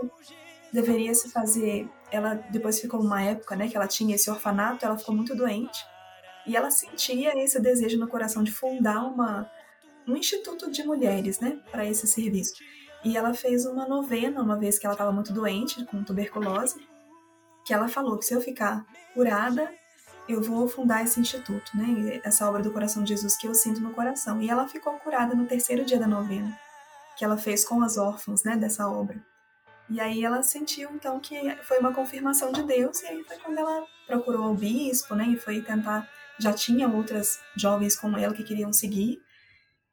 deveria 0.71 1.13
se 1.13 1.29
fazer. 1.29 1.89
Ela 2.11 2.35
depois 2.35 2.79
ficou 2.79 3.01
uma 3.01 3.21
época, 3.21 3.55
né, 3.55 3.67
que 3.67 3.75
ela 3.75 3.87
tinha 3.87 4.15
esse 4.15 4.29
orfanato, 4.29 4.85
ela 4.85 4.97
ficou 4.97 5.15
muito 5.15 5.35
doente. 5.35 5.79
E 6.45 6.55
ela 6.55 6.71
sentia 6.71 7.37
esse 7.43 7.59
desejo 7.59 7.99
no 7.99 8.07
coração 8.07 8.43
de 8.43 8.51
fundar 8.51 9.03
uma, 9.03 9.49
um 10.07 10.15
instituto 10.15 10.71
de 10.71 10.83
mulheres, 10.83 11.39
né, 11.39 11.59
para 11.71 11.85
esse 11.85 12.07
serviço. 12.07 12.53
E 13.03 13.15
ela 13.15 13.33
fez 13.33 13.65
uma 13.65 13.87
novena 13.87 14.41
uma 14.41 14.57
vez 14.57 14.77
que 14.77 14.85
ela 14.85 14.93
estava 14.93 15.11
muito 15.11 15.31
doente, 15.33 15.85
com 15.85 16.03
tuberculose, 16.03 16.75
que 17.65 17.73
ela 17.73 17.87
falou 17.87 18.17
que 18.17 18.25
se 18.25 18.33
eu 18.33 18.41
ficar 18.41 18.85
curada, 19.13 19.71
eu 20.29 20.41
vou 20.41 20.67
fundar 20.67 21.03
esse 21.03 21.19
instituto, 21.19 21.75
né? 21.75 22.21
Essa 22.23 22.47
obra 22.47 22.61
do 22.61 22.71
coração 22.71 23.03
de 23.03 23.09
Jesus 23.09 23.35
que 23.35 23.47
eu 23.47 23.55
sinto 23.55 23.81
no 23.81 23.91
coração. 23.91 24.39
E 24.39 24.49
ela 24.49 24.67
ficou 24.67 24.93
curada 24.99 25.33
no 25.33 25.47
terceiro 25.47 25.83
dia 25.83 25.97
da 25.97 26.07
novena, 26.07 26.55
que 27.17 27.25
ela 27.25 27.35
fez 27.35 27.65
com 27.65 27.81
as 27.81 27.97
órfãos, 27.97 28.43
né, 28.43 28.55
dessa 28.55 28.87
obra. 28.87 29.19
E 29.89 29.99
aí 29.99 30.23
ela 30.23 30.43
sentiu 30.43 30.91
então 30.91 31.19
que 31.19 31.35
foi 31.63 31.79
uma 31.79 31.91
confirmação 31.91 32.51
de 32.51 32.61
Deus 32.61 33.01
e 33.01 33.07
aí 33.07 33.23
foi 33.23 33.37
quando 33.39 33.57
ela 33.57 33.83
procurou 34.05 34.51
o 34.51 34.53
bispo, 34.53 35.15
né, 35.15 35.25
e 35.29 35.37
foi 35.37 35.63
tentar 35.63 36.07
já 36.37 36.53
tinha 36.53 36.87
outras 36.87 37.39
jovens 37.57 37.95
como 37.95 38.15
ela 38.15 38.33
que 38.33 38.43
queriam 38.43 38.71
seguir. 38.71 39.19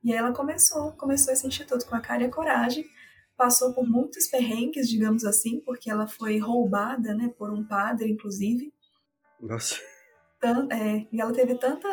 E 0.04 0.12
aí 0.12 0.18
ela 0.18 0.32
começou, 0.32 0.92
começou 0.92 1.32
esse 1.32 1.46
instituto 1.46 1.86
com 1.86 1.96
a 1.96 2.00
cara 2.00 2.22
e 2.22 2.26
a 2.26 2.30
coragem. 2.30 2.84
Passou 3.36 3.72
por 3.74 3.88
muitos 3.88 4.28
perrengues, 4.28 4.88
digamos 4.88 5.24
assim, 5.24 5.60
porque 5.60 5.90
ela 5.90 6.06
foi 6.06 6.38
roubada, 6.38 7.14
né, 7.14 7.32
por 7.36 7.50
um 7.50 7.64
padre, 7.64 8.10
inclusive. 8.10 8.72
Nossa 9.40 9.76
é, 10.42 11.06
e 11.10 11.20
ela 11.20 11.32
teve 11.32 11.54
tanta. 11.56 11.88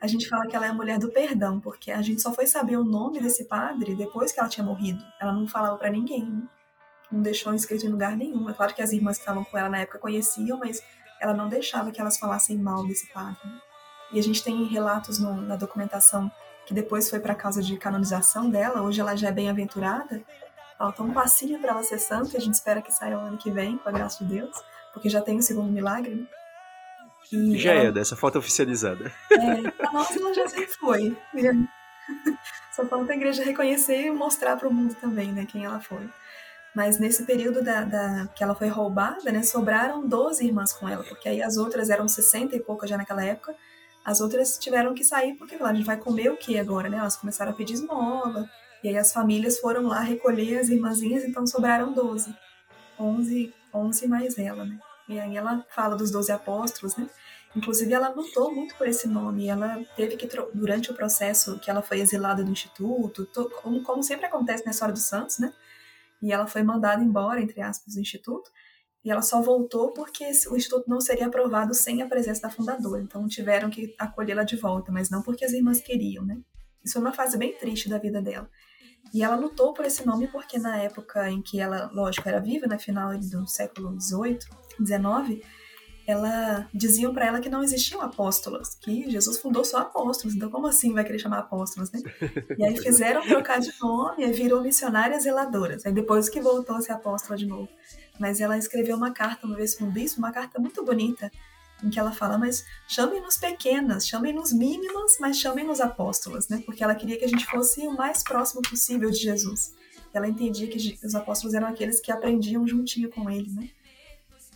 A 0.00 0.06
gente 0.06 0.28
fala 0.28 0.46
que 0.46 0.56
ela 0.56 0.66
é 0.66 0.70
a 0.70 0.74
mulher 0.74 0.98
do 0.98 1.10
perdão, 1.10 1.60
porque 1.60 1.92
a 1.92 2.02
gente 2.02 2.20
só 2.20 2.32
foi 2.32 2.46
saber 2.46 2.76
o 2.76 2.84
nome 2.84 3.20
desse 3.20 3.44
padre 3.44 3.94
depois 3.94 4.32
que 4.32 4.40
ela 4.40 4.48
tinha 4.48 4.64
morrido. 4.64 5.02
Ela 5.20 5.32
não 5.32 5.46
falava 5.46 5.76
para 5.76 5.90
ninguém, 5.90 6.42
não 7.10 7.22
deixou 7.22 7.54
inscrito 7.54 7.86
em 7.86 7.88
lugar 7.88 8.16
nenhum. 8.16 8.48
É 8.48 8.52
claro 8.52 8.74
que 8.74 8.82
as 8.82 8.92
irmãs 8.92 9.16
que 9.16 9.22
estavam 9.22 9.44
com 9.44 9.56
ela 9.56 9.68
na 9.68 9.78
época 9.78 9.98
conheciam, 9.98 10.58
mas 10.58 10.82
ela 11.20 11.34
não 11.34 11.48
deixava 11.48 11.92
que 11.92 12.00
elas 12.00 12.18
falassem 12.18 12.58
mal 12.58 12.84
desse 12.86 13.12
padre. 13.12 13.48
E 14.12 14.18
a 14.18 14.22
gente 14.22 14.42
tem 14.42 14.64
relatos 14.64 15.18
no, 15.18 15.40
na 15.40 15.56
documentação 15.56 16.30
que 16.66 16.74
depois 16.74 17.08
foi 17.08 17.20
para 17.20 17.34
causa 17.34 17.62
de 17.62 17.76
canonização 17.76 18.50
dela. 18.50 18.82
Hoje 18.82 19.00
ela 19.00 19.16
já 19.16 19.28
é 19.28 19.32
bem-aventurada. 19.32 20.22
Falta 20.76 21.02
um 21.02 21.12
passinho 21.12 21.60
para 21.60 21.70
ela 21.70 21.82
ser 21.84 21.98
santa, 21.98 22.36
a 22.36 22.40
gente 22.40 22.54
espera 22.54 22.82
que 22.82 22.92
saia 22.92 23.16
o 23.16 23.20
ano 23.20 23.38
que 23.38 23.50
vem, 23.50 23.78
com 23.78 23.88
a 23.88 23.92
graça 23.92 24.24
de 24.24 24.34
Deus, 24.34 24.56
porque 24.92 25.08
já 25.08 25.20
tem 25.20 25.38
o 25.38 25.42
segundo 25.42 25.70
milagre. 25.70 26.14
Né? 26.14 26.26
Já 27.56 27.72
é, 27.72 27.92
dessa 27.92 28.16
foto 28.16 28.38
oficializada. 28.38 29.12
É, 29.30 29.92
nós 29.92 30.16
ela 30.16 30.34
já 30.34 30.48
sempre 30.48 30.72
foi. 30.74 31.16
Só 32.74 32.86
falta 32.86 33.12
a 33.12 33.16
igreja 33.16 33.44
reconhecer 33.44 34.06
e 34.06 34.10
mostrar 34.10 34.56
para 34.56 34.68
o 34.68 34.72
mundo 34.72 34.94
também, 34.94 35.30
né, 35.30 35.46
quem 35.46 35.64
ela 35.64 35.80
foi. 35.80 36.08
Mas 36.74 36.98
nesse 36.98 37.24
período 37.24 37.62
da, 37.62 37.82
da, 37.82 38.28
que 38.34 38.42
ela 38.42 38.54
foi 38.54 38.68
roubada, 38.68 39.30
né, 39.30 39.42
sobraram 39.42 40.06
12 40.06 40.46
irmãs 40.46 40.72
com 40.72 40.88
ela, 40.88 41.04
porque 41.04 41.28
aí 41.28 41.42
as 41.42 41.56
outras 41.58 41.90
eram 41.90 42.08
60 42.08 42.56
e 42.56 42.60
poucas 42.60 42.88
já 42.88 42.96
naquela 42.96 43.24
época. 43.24 43.54
As 44.04 44.20
outras 44.20 44.58
tiveram 44.58 44.94
que 44.94 45.04
sair 45.04 45.34
porque 45.34 45.56
falaram, 45.56 45.74
a 45.74 45.78
gente 45.78 45.86
vai 45.86 45.98
comer 45.98 46.30
o 46.30 46.36
que 46.36 46.58
agora, 46.58 46.88
né? 46.88 46.96
Elas 46.96 47.16
começaram 47.16 47.52
a 47.52 47.54
pedir 47.54 47.74
esmola. 47.74 48.48
E 48.82 48.88
aí 48.88 48.96
as 48.96 49.12
famílias 49.12 49.60
foram 49.60 49.86
lá 49.86 50.00
recolher 50.00 50.58
as 50.58 50.68
irmãzinhas, 50.68 51.24
então 51.24 51.46
sobraram 51.46 51.92
12. 51.92 52.34
11, 52.98 53.54
11 53.72 54.08
mais 54.08 54.38
ela, 54.38 54.64
né? 54.64 54.78
E 55.12 55.20
aí 55.20 55.36
ela 55.36 55.64
fala 55.70 55.96
dos 55.96 56.10
doze 56.10 56.32
apóstolos, 56.32 56.96
né? 56.96 57.08
Inclusive, 57.54 57.92
ela 57.92 58.08
lutou 58.08 58.52
muito 58.54 58.74
por 58.76 58.88
esse 58.88 59.06
nome. 59.06 59.46
Ela 59.46 59.84
teve 59.94 60.16
que, 60.16 60.26
durante 60.54 60.90
o 60.90 60.94
processo 60.94 61.58
que 61.58 61.70
ela 61.70 61.82
foi 61.82 62.00
exilada 62.00 62.42
do 62.42 62.50
instituto, 62.50 63.28
como, 63.62 63.82
como 63.82 64.02
sempre 64.02 64.26
acontece 64.26 64.64
na 64.64 64.70
história 64.70 64.94
dos 64.94 65.04
santos, 65.04 65.38
né? 65.38 65.52
E 66.22 66.32
ela 66.32 66.46
foi 66.46 66.62
mandada 66.62 67.02
embora, 67.02 67.40
entre 67.40 67.60
aspas, 67.60 67.94
do 67.94 68.00
instituto. 68.00 68.50
E 69.04 69.10
ela 69.10 69.20
só 69.20 69.42
voltou 69.42 69.92
porque 69.92 70.24
o 70.48 70.56
instituto 70.56 70.88
não 70.88 71.00
seria 71.00 71.26
aprovado 71.26 71.74
sem 71.74 72.00
a 72.00 72.06
presença 72.06 72.42
da 72.42 72.50
fundadora. 72.50 73.02
Então 73.02 73.26
tiveram 73.26 73.68
que 73.68 73.94
acolhê-la 73.98 74.44
de 74.44 74.56
volta, 74.56 74.92
mas 74.92 75.10
não 75.10 75.20
porque 75.22 75.44
as 75.44 75.52
irmãs 75.52 75.80
queriam, 75.80 76.24
né? 76.24 76.40
Isso 76.84 76.94
foi 76.94 77.02
uma 77.02 77.12
fase 77.12 77.36
bem 77.36 77.52
triste 77.58 77.88
da 77.88 77.98
vida 77.98 78.22
dela. 78.22 78.48
E 79.12 79.22
ela 79.22 79.36
lutou 79.36 79.74
por 79.74 79.84
esse 79.84 80.06
nome 80.06 80.28
porque 80.28 80.58
na 80.58 80.78
época 80.78 81.28
em 81.28 81.42
que 81.42 81.60
ela, 81.60 81.90
lógico, 81.92 82.28
era 82.28 82.40
viva, 82.40 82.66
no 82.66 82.78
final 82.78 83.16
do 83.18 83.46
século 83.46 84.00
XVIII, 84.00 84.38
19, 84.82 85.42
ela 86.06 86.68
diziam 86.74 87.14
para 87.14 87.26
ela 87.26 87.40
que 87.40 87.48
não 87.48 87.62
existiam 87.62 88.00
apóstolos, 88.00 88.74
que 88.74 89.08
Jesus 89.10 89.38
fundou 89.38 89.64
só 89.64 89.78
apóstolos. 89.78 90.34
Então 90.34 90.50
como 90.50 90.66
assim 90.66 90.92
vai 90.92 91.04
querer 91.04 91.18
chamar 91.18 91.38
apóstolos, 91.38 91.90
né? 91.92 92.00
E 92.58 92.64
aí 92.64 92.76
fizeram 92.76 93.22
trocar 93.22 93.60
de 93.60 93.72
nome, 93.80 94.24
e 94.24 94.32
virou 94.32 94.62
missionárias 94.62 95.22
zeladoras. 95.22 95.86
Aí 95.86 95.92
depois 95.92 96.28
que 96.28 96.40
voltou 96.40 96.76
a 96.76 96.80
ser 96.80 96.92
apóstola 96.92 97.36
de 97.36 97.46
novo. 97.46 97.68
Mas 98.18 98.40
ela 98.40 98.58
escreveu 98.58 98.96
uma 98.96 99.12
carta 99.12 99.46
uma 99.46 99.56
vez 99.56 99.74
para 99.74 99.86
um 99.86 99.90
bispo, 99.90 100.18
uma 100.18 100.32
carta 100.32 100.60
muito 100.60 100.84
bonita, 100.84 101.30
em 101.82 101.90
que 101.90 101.98
ela 101.98 102.12
fala, 102.12 102.38
mas 102.38 102.64
chamem-nos 102.86 103.36
pequenas, 103.36 104.06
chamem-nos 104.06 104.52
mínimas, 104.52 105.16
mas 105.18 105.38
chamem-nos 105.38 105.80
apóstolas, 105.80 106.48
né? 106.48 106.62
Porque 106.64 106.84
ela 106.84 106.94
queria 106.94 107.18
que 107.18 107.24
a 107.24 107.28
gente 107.28 107.46
fosse 107.46 107.80
o 107.86 107.96
mais 107.96 108.22
próximo 108.22 108.62
possível 108.62 109.10
de 109.10 109.18
Jesus. 109.18 109.74
Ela 110.12 110.28
entendia 110.28 110.68
que 110.68 110.98
os 111.04 111.14
apóstolos 111.14 111.54
eram 111.54 111.68
aqueles 111.68 112.00
que 112.00 112.12
aprendiam 112.12 112.66
juntinho 112.66 113.10
com 113.10 113.30
ele, 113.30 113.50
né? 113.50 113.70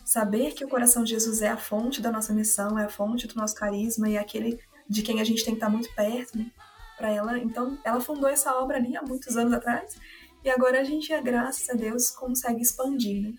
Saber 0.07 0.53
que 0.53 0.63
o 0.63 0.69
coração 0.69 1.03
de 1.03 1.09
Jesus 1.09 1.41
é 1.41 1.49
a 1.49 1.57
fonte 1.57 2.01
da 2.01 2.09
nossa 2.09 2.31
missão, 2.31 2.79
é 2.79 2.85
a 2.85 2.89
fonte 2.89 3.27
do 3.27 3.35
nosso 3.35 3.53
carisma 3.53 4.07
e 4.07 4.15
é 4.15 4.19
aquele 4.19 4.57
de 4.89 5.01
quem 5.01 5.19
a 5.19 5.23
gente 5.25 5.43
tem 5.43 5.53
que 5.53 5.57
estar 5.57 5.69
muito 5.69 5.93
perto, 5.93 6.37
né? 6.37 6.49
Para 6.97 7.11
ela, 7.11 7.37
então, 7.37 7.77
ela 7.83 7.99
fundou 7.99 8.29
essa 8.29 8.55
obra 8.55 8.77
ali 8.77 8.95
há 8.95 9.01
muitos 9.01 9.35
anos 9.35 9.51
atrás 9.51 9.97
e 10.45 10.49
agora 10.49 10.79
a 10.79 10.83
gente, 10.85 11.09
graças 11.19 11.69
a 11.69 11.73
Deus, 11.73 12.09
consegue 12.09 12.61
expandir, 12.61 13.21
né? 13.21 13.33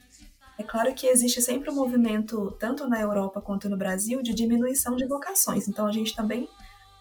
É 0.58 0.62
claro 0.62 0.92
que 0.92 1.06
existe 1.06 1.40
sempre 1.40 1.70
um 1.70 1.74
movimento, 1.74 2.54
tanto 2.60 2.86
na 2.86 3.00
Europa 3.00 3.40
quanto 3.40 3.66
no 3.70 3.78
Brasil, 3.78 4.20
de 4.20 4.34
diminuição 4.34 4.94
de 4.94 5.06
vocações. 5.06 5.68
Então 5.68 5.86
a 5.86 5.92
gente 5.92 6.14
também 6.14 6.46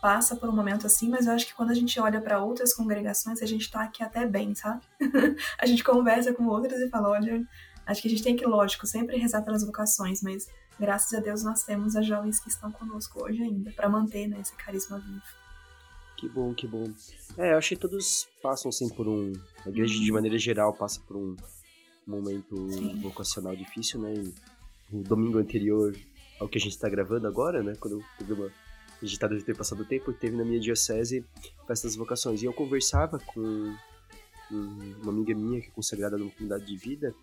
passa 0.02 0.34
por 0.38 0.48
um 0.48 0.56
momento 0.56 0.88
assim, 0.88 1.10
mas 1.10 1.28
eu 1.28 1.34
acho 1.34 1.46
que 1.46 1.54
quando 1.54 1.72
a 1.72 1.76
gente 1.76 2.00
olha 2.00 2.22
para 2.22 2.42
outras 2.42 2.74
congregações, 2.74 3.42
a 3.42 3.46
gente 3.46 3.64
está 3.64 3.82
aqui 3.82 4.02
até 4.02 4.26
bem, 4.26 4.56
sabe? 4.56 4.82
a 5.60 5.66
gente 5.66 5.84
conversa 5.84 6.34
com 6.34 6.46
outras 6.46 6.80
e 6.80 6.88
fala, 6.88 7.10
olha, 7.10 7.46
Acho 7.88 8.02
que 8.02 8.10
a 8.10 8.12
gente 8.12 8.24
tem 8.24 8.36
que, 8.36 8.46
lógico, 8.46 8.86
sempre 8.86 9.18
rezar 9.18 9.42
pelas 9.44 9.66
vocações, 9.66 10.22
mas 10.22 10.48
graças 10.78 11.14
a 11.14 11.22
Deus 11.22 11.42
nós 11.42 11.64
temos 11.64 11.96
as 11.96 12.06
jovens 12.06 12.38
que 12.38 12.50
estão 12.50 12.70
conosco 12.70 13.24
hoje 13.24 13.42
ainda, 13.42 13.72
para 13.72 13.88
manter 13.88 14.28
né, 14.28 14.40
esse 14.42 14.54
carisma 14.56 15.00
vivo. 15.00 15.22
Que 16.18 16.28
bom, 16.28 16.54
que 16.54 16.68
bom. 16.68 16.92
É, 17.38 17.54
eu 17.54 17.58
acho 17.58 17.70
que 17.70 17.76
todos 17.78 18.28
passam 18.42 18.70
assim 18.70 18.90
por 18.90 19.08
um. 19.08 19.32
A 19.66 19.70
igreja 19.70 19.94
de 20.00 20.12
maneira 20.12 20.38
geral 20.38 20.74
passa 20.74 21.00
por 21.08 21.16
um 21.16 21.36
momento 22.06 22.72
Sim. 22.72 23.00
vocacional 23.02 23.56
difícil, 23.56 24.02
né? 24.02 24.14
O 24.92 25.04
domingo 25.04 25.38
anterior 25.38 25.96
ao 26.40 26.50
que 26.50 26.58
a 26.58 26.62
gente 26.62 26.72
está 26.72 26.90
gravando 26.90 27.28
agora, 27.28 27.62
né? 27.62 27.76
Quando 27.80 28.00
o 28.00 28.04
programa 28.18 28.52
editado 29.02 29.38
de 29.38 29.44
ter 29.44 29.56
passado 29.56 29.84
o 29.84 29.86
tempo, 29.86 30.12
teve 30.12 30.36
na 30.36 30.44
minha 30.44 30.60
diocese 30.60 31.24
festas 31.68 31.96
vocações. 31.96 32.42
E 32.42 32.46
eu 32.46 32.54
conversava 32.54 33.20
com 33.20 33.76
uma 34.50 35.12
amiga 35.12 35.36
minha 35.36 35.62
que 35.62 35.68
é 35.68 35.72
consagrada 35.72 36.18
numa 36.18 36.32
comunidade 36.32 36.66
de 36.66 36.78
vida 36.78 37.14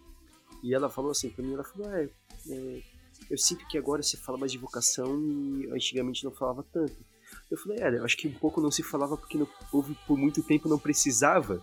e 0.64 0.72
ela 0.74 0.88
falou 0.88 1.10
assim 1.10 1.28
pra 1.28 1.44
mim, 1.44 1.52
ela 1.52 1.62
falou, 1.62 1.88
ah, 1.88 2.02
é, 2.02 2.82
eu 3.30 3.36
sinto 3.36 3.66
que 3.68 3.76
agora 3.76 4.02
se 4.02 4.16
fala 4.16 4.38
mais 4.38 4.50
de 4.50 4.56
vocação 4.56 5.20
e 5.22 5.68
antigamente 5.70 6.24
não 6.24 6.30
falava 6.32 6.64
tanto. 6.72 6.96
Eu 7.50 7.58
falei, 7.58 7.78
é, 7.80 7.98
eu 7.98 8.04
acho 8.04 8.16
que 8.16 8.26
um 8.26 8.32
pouco 8.32 8.62
não 8.62 8.70
se 8.70 8.82
falava 8.82 9.14
porque 9.14 9.36
não, 9.36 9.46
houve 9.70 9.94
por 10.06 10.16
muito 10.16 10.42
tempo 10.42 10.66
não 10.66 10.78
precisava. 10.78 11.62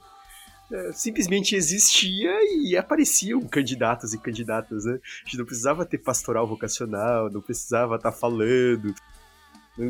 É, 0.71 0.93
simplesmente 0.93 1.55
existia 1.55 2.31
e 2.63 2.77
apareciam 2.77 3.41
candidatos 3.41 4.13
e 4.13 4.19
candidatas, 4.19 4.85
né? 4.85 4.93
A 4.93 5.25
gente 5.25 5.37
não 5.39 5.45
precisava 5.45 5.83
ter 5.83 5.97
pastoral 5.97 6.47
vocacional, 6.47 7.29
não 7.29 7.41
precisava 7.41 7.95
estar 7.95 8.11
tá 8.11 8.17
falando 8.17 8.93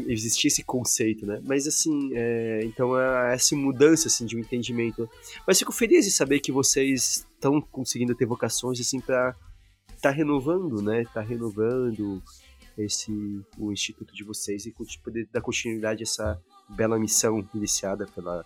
existia 0.08 0.48
esse 0.48 0.64
conceito, 0.64 1.26
né? 1.26 1.42
Mas 1.44 1.68
assim, 1.68 2.12
é, 2.14 2.62
então 2.64 2.98
é 2.98 3.34
essa 3.34 3.56
mudança 3.56 4.08
assim 4.08 4.26
de 4.26 4.38
um 4.38 4.40
entendimento. 4.40 5.10
Mas 5.46 5.60
fico 5.60 5.72
feliz 5.72 6.06
de 6.06 6.12
saber 6.12 6.40
que 6.40 6.52
vocês 6.52 7.26
estão 7.42 7.60
conseguindo 7.60 8.14
ter 8.14 8.28
vocações 8.28 8.80
assim 8.80 9.02
para 9.02 9.36
tá 10.00 10.12
renovando, 10.12 10.82
né? 10.82 11.04
Tá 11.14 11.22
renovando 11.22 12.22
esse 12.78 13.12
o 13.58 13.72
instituto 13.72 14.14
de 14.14 14.24
vocês 14.24 14.66
e 14.66 14.74
poder 15.04 15.28
dar 15.32 15.42
continuidade 15.42 16.04
a 16.04 16.06
essa 16.06 16.42
bela 16.70 16.98
missão 16.98 17.48
iniciada 17.54 18.06
pela, 18.06 18.46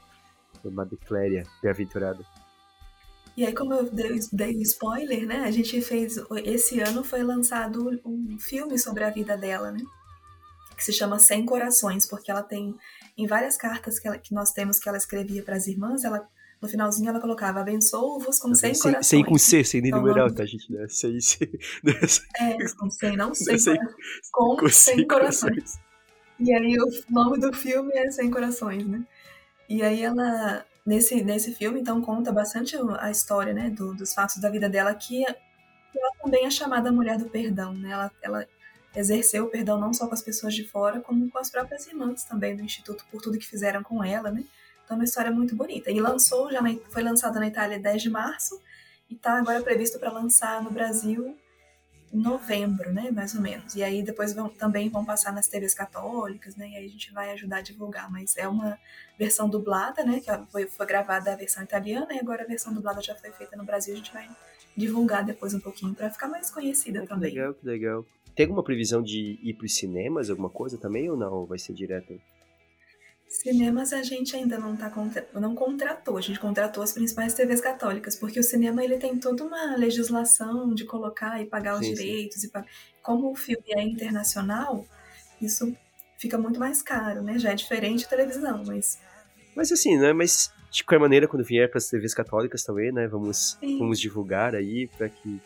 pela 0.62 0.74
Madre 0.74 0.98
Cléria 0.98 1.46
Bem-aventurada. 1.62 2.26
E 3.38 3.46
aí, 3.46 3.54
como 3.54 3.74
eu 3.74 3.92
dei, 3.92 4.20
dei 4.32 4.62
spoiler, 4.62 5.28
né? 5.28 5.44
A 5.44 5.52
gente 5.52 5.82
fez. 5.82 6.18
Esse 6.46 6.80
ano 6.80 7.04
foi 7.04 7.22
lançado 7.22 8.02
um 8.06 8.40
filme 8.40 8.80
sobre 8.80 9.04
a 9.04 9.10
vida 9.10 9.38
dela, 9.38 9.72
né? 9.72 9.84
que 10.76 10.84
se 10.84 10.92
chama 10.92 11.20
Sem 11.20 11.46
Corações, 11.46 12.06
porque 12.06 12.30
ela 12.30 12.44
tem 12.44 12.76
em 13.18 13.26
várias 13.26 13.56
cartas 13.56 13.98
que, 13.98 14.08
ela, 14.08 14.18
que 14.18 14.34
nós 14.34 14.52
temos 14.52 14.78
que 14.78 14.90
ela 14.90 14.98
escrevia 14.98 15.42
para 15.42 15.56
as 15.56 15.68
irmãs, 15.68 16.04
ela 16.04 16.28
no 16.66 16.72
finalzinho 16.72 17.10
ela 17.10 17.22
colocava 17.22 17.62
abençoo-vos 17.62 18.40
com 18.40 18.54
100 18.54 18.80
corações. 18.80 19.08
Sem 19.08 19.24
com 19.24 19.38
C, 19.38 19.64
sem 19.64 19.82
então, 19.86 20.00
numeral, 20.00 20.34
tá, 20.34 20.46
gente? 20.46 20.72
Né? 20.72 20.86
Sem, 20.90 21.20
sem, 21.22 21.48
é, 22.38 22.58
com 22.78 22.90
100, 22.90 23.16
não 23.16 23.34
100 23.34 23.60
sem, 23.60 23.78
com, 24.32 24.58
com 24.58 24.68
100 24.68 25.08
corações. 25.08 25.52
corações. 25.54 25.86
E 26.40 26.54
aí 26.54 26.78
o 26.78 26.90
nome 27.10 27.40
do 27.40 27.54
filme 27.54 27.94
é 27.96 28.12
100 28.12 28.30
Corações, 28.30 28.86
né? 28.86 29.06
E 29.70 29.82
aí 29.82 30.04
ela, 30.04 30.66
nesse, 30.86 31.24
nesse 31.24 31.54
filme, 31.56 31.80
então, 31.80 32.02
conta 32.02 32.32
bastante 32.32 32.76
a 33.00 33.10
história, 33.10 33.54
né, 33.54 33.70
do, 33.70 33.96
dos 33.96 34.14
fatos 34.14 34.38
da 34.38 34.50
vida 34.50 34.70
dela, 34.70 34.94
que 34.94 35.24
ela 35.26 36.12
também 36.22 36.46
é 36.46 36.52
chamada 36.52 36.92
Mulher 36.92 37.18
do 37.18 37.30
Perdão, 37.30 37.74
né? 37.74 37.92
Ela, 37.92 38.12
ela 38.22 38.48
exerceu 38.94 39.46
o 39.46 39.50
perdão 39.50 39.80
não 39.80 39.94
só 39.94 40.08
com 40.08 40.14
as 40.14 40.22
pessoas 40.22 40.54
de 40.54 40.66
fora, 40.66 41.00
como 41.00 41.30
com 41.30 41.38
as 41.38 41.50
próprias 41.50 41.88
irmãs 41.88 42.24
também 42.26 42.56
do 42.56 42.64
Instituto, 42.64 43.06
por 43.10 43.22
tudo 43.22 43.38
que 43.38 43.46
fizeram 43.46 43.82
com 43.82 44.04
ela, 44.04 44.30
né? 44.30 44.44
Então 44.86 44.96
é 44.96 45.00
uma 45.00 45.04
história 45.04 45.32
muito 45.32 45.56
bonita. 45.56 45.92
E 45.92 46.00
lançou, 46.00 46.52
já 46.52 46.62
na, 46.62 46.74
foi 46.90 47.04
lançada 47.04 47.40
na 47.40 47.48
Itália 47.48 47.80
10 47.80 48.04
de 48.04 48.10
março, 48.10 48.62
e 49.10 49.16
está 49.16 49.38
agora 49.38 49.62
previsto 49.62 50.00
para 50.00 50.12
lançar 50.12 50.64
no 50.64 50.72
Brasil 50.72 51.36
em 52.14 52.18
novembro, 52.18 52.94
né, 52.94 53.12
mais 53.12 53.36
ou 53.36 53.42
menos. 53.42 53.76
E 53.76 53.84
aí 53.84 54.02
depois 54.02 54.32
vão, 54.34 54.48
também 54.48 54.90
vão 54.90 55.04
passar 55.04 55.34
nas 55.34 55.48
TVs 55.48 55.74
católicas, 55.74 56.56
né, 56.56 56.70
e 56.70 56.76
aí 56.78 56.86
a 56.86 56.90
gente 56.90 57.12
vai 57.12 57.32
ajudar 57.32 57.58
a 57.58 57.62
divulgar. 57.62 58.10
Mas 58.10 58.38
é 58.38 58.48
uma 58.48 58.80
versão 59.18 59.50
dublada, 59.50 60.04
né, 60.04 60.22
que 60.22 60.32
foi, 60.52 60.68
foi 60.68 60.86
gravada 60.86 61.34
a 61.34 61.36
versão 61.36 61.64
italiana, 61.64 62.14
e 62.14 62.20
agora 62.20 62.44
a 62.44 62.48
versão 62.48 62.74
dublada 62.74 63.02
já 63.02 63.16
foi 63.16 63.32
feita 63.32 63.58
no 63.58 63.66
Brasil, 63.66 63.94
a 63.94 63.98
gente 63.98 64.14
vai 64.14 64.30
divulgar 64.78 65.26
depois 65.26 65.54
um 65.54 65.60
pouquinho 65.60 65.94
para 65.94 66.10
ficar 66.10 66.28
mais 66.28 66.50
conhecida 66.50 67.02
que 67.02 67.08
também. 67.08 67.34
Legal, 67.34 67.54
que 67.54 67.66
legal. 67.66 68.06
Tem 68.34 68.46
alguma 68.46 68.64
previsão 68.64 69.02
de 69.02 69.40
ir 69.42 69.54
para 69.54 69.66
os 69.66 69.76
cinemas, 69.76 70.30
alguma 70.30 70.50
coisa 70.50 70.78
também, 70.78 71.10
ou 71.10 71.18
não? 71.18 71.46
Vai 71.46 71.58
ser 71.58 71.74
direto? 71.74 72.20
Cinemas 73.42 73.92
a 73.92 74.02
gente 74.02 74.36
ainda 74.36 74.58
não 74.58 74.76
tá 74.76 74.90
contra... 74.90 75.28
não 75.34 75.54
contratou, 75.54 76.18
a 76.18 76.22
gente 76.22 76.40
contratou 76.40 76.82
as 76.82 76.92
principais 76.92 77.34
TVs 77.34 77.60
católicas, 77.60 78.16
porque 78.16 78.40
o 78.40 78.44
cinema 78.44 78.84
ele 78.84 78.98
tem 78.98 79.18
toda 79.18 79.44
uma 79.44 79.76
legislação 79.76 80.74
de 80.74 80.86
colocar 80.86 81.42
e 81.42 81.46
pagar 81.46 81.76
os 81.76 81.86
sim, 81.86 81.94
direitos 81.94 82.42
sim. 82.42 82.48
e 82.48 82.64
como 83.02 83.32
o 83.32 83.36
filme 83.36 83.66
é 83.70 83.82
internacional, 83.82 84.86
isso 85.42 85.76
fica 86.18 86.38
muito 86.38 86.60
mais 86.60 86.82
caro, 86.82 87.22
né? 87.22 87.38
Já 87.38 87.52
é 87.52 87.56
diferente 87.56 88.00
de 88.00 88.10
televisão, 88.10 88.64
mas 88.66 89.00
Mas 89.56 89.72
assim, 89.72 89.98
né, 89.98 90.14
mas 90.14 90.52
de 90.72 90.84
qualquer 90.84 91.02
maneira 91.02 91.28
quando 91.28 91.44
vier 91.44 91.70
para 91.70 91.78
as 91.78 91.90
TVs 91.90 92.14
católicas 92.14 92.64
também, 92.64 92.92
né, 92.92 93.08
vamos 93.08 93.58
vamos 93.62 94.00
divulgar 94.00 94.56
aí 94.56 94.88
para 94.88 95.10
que 95.10 95.42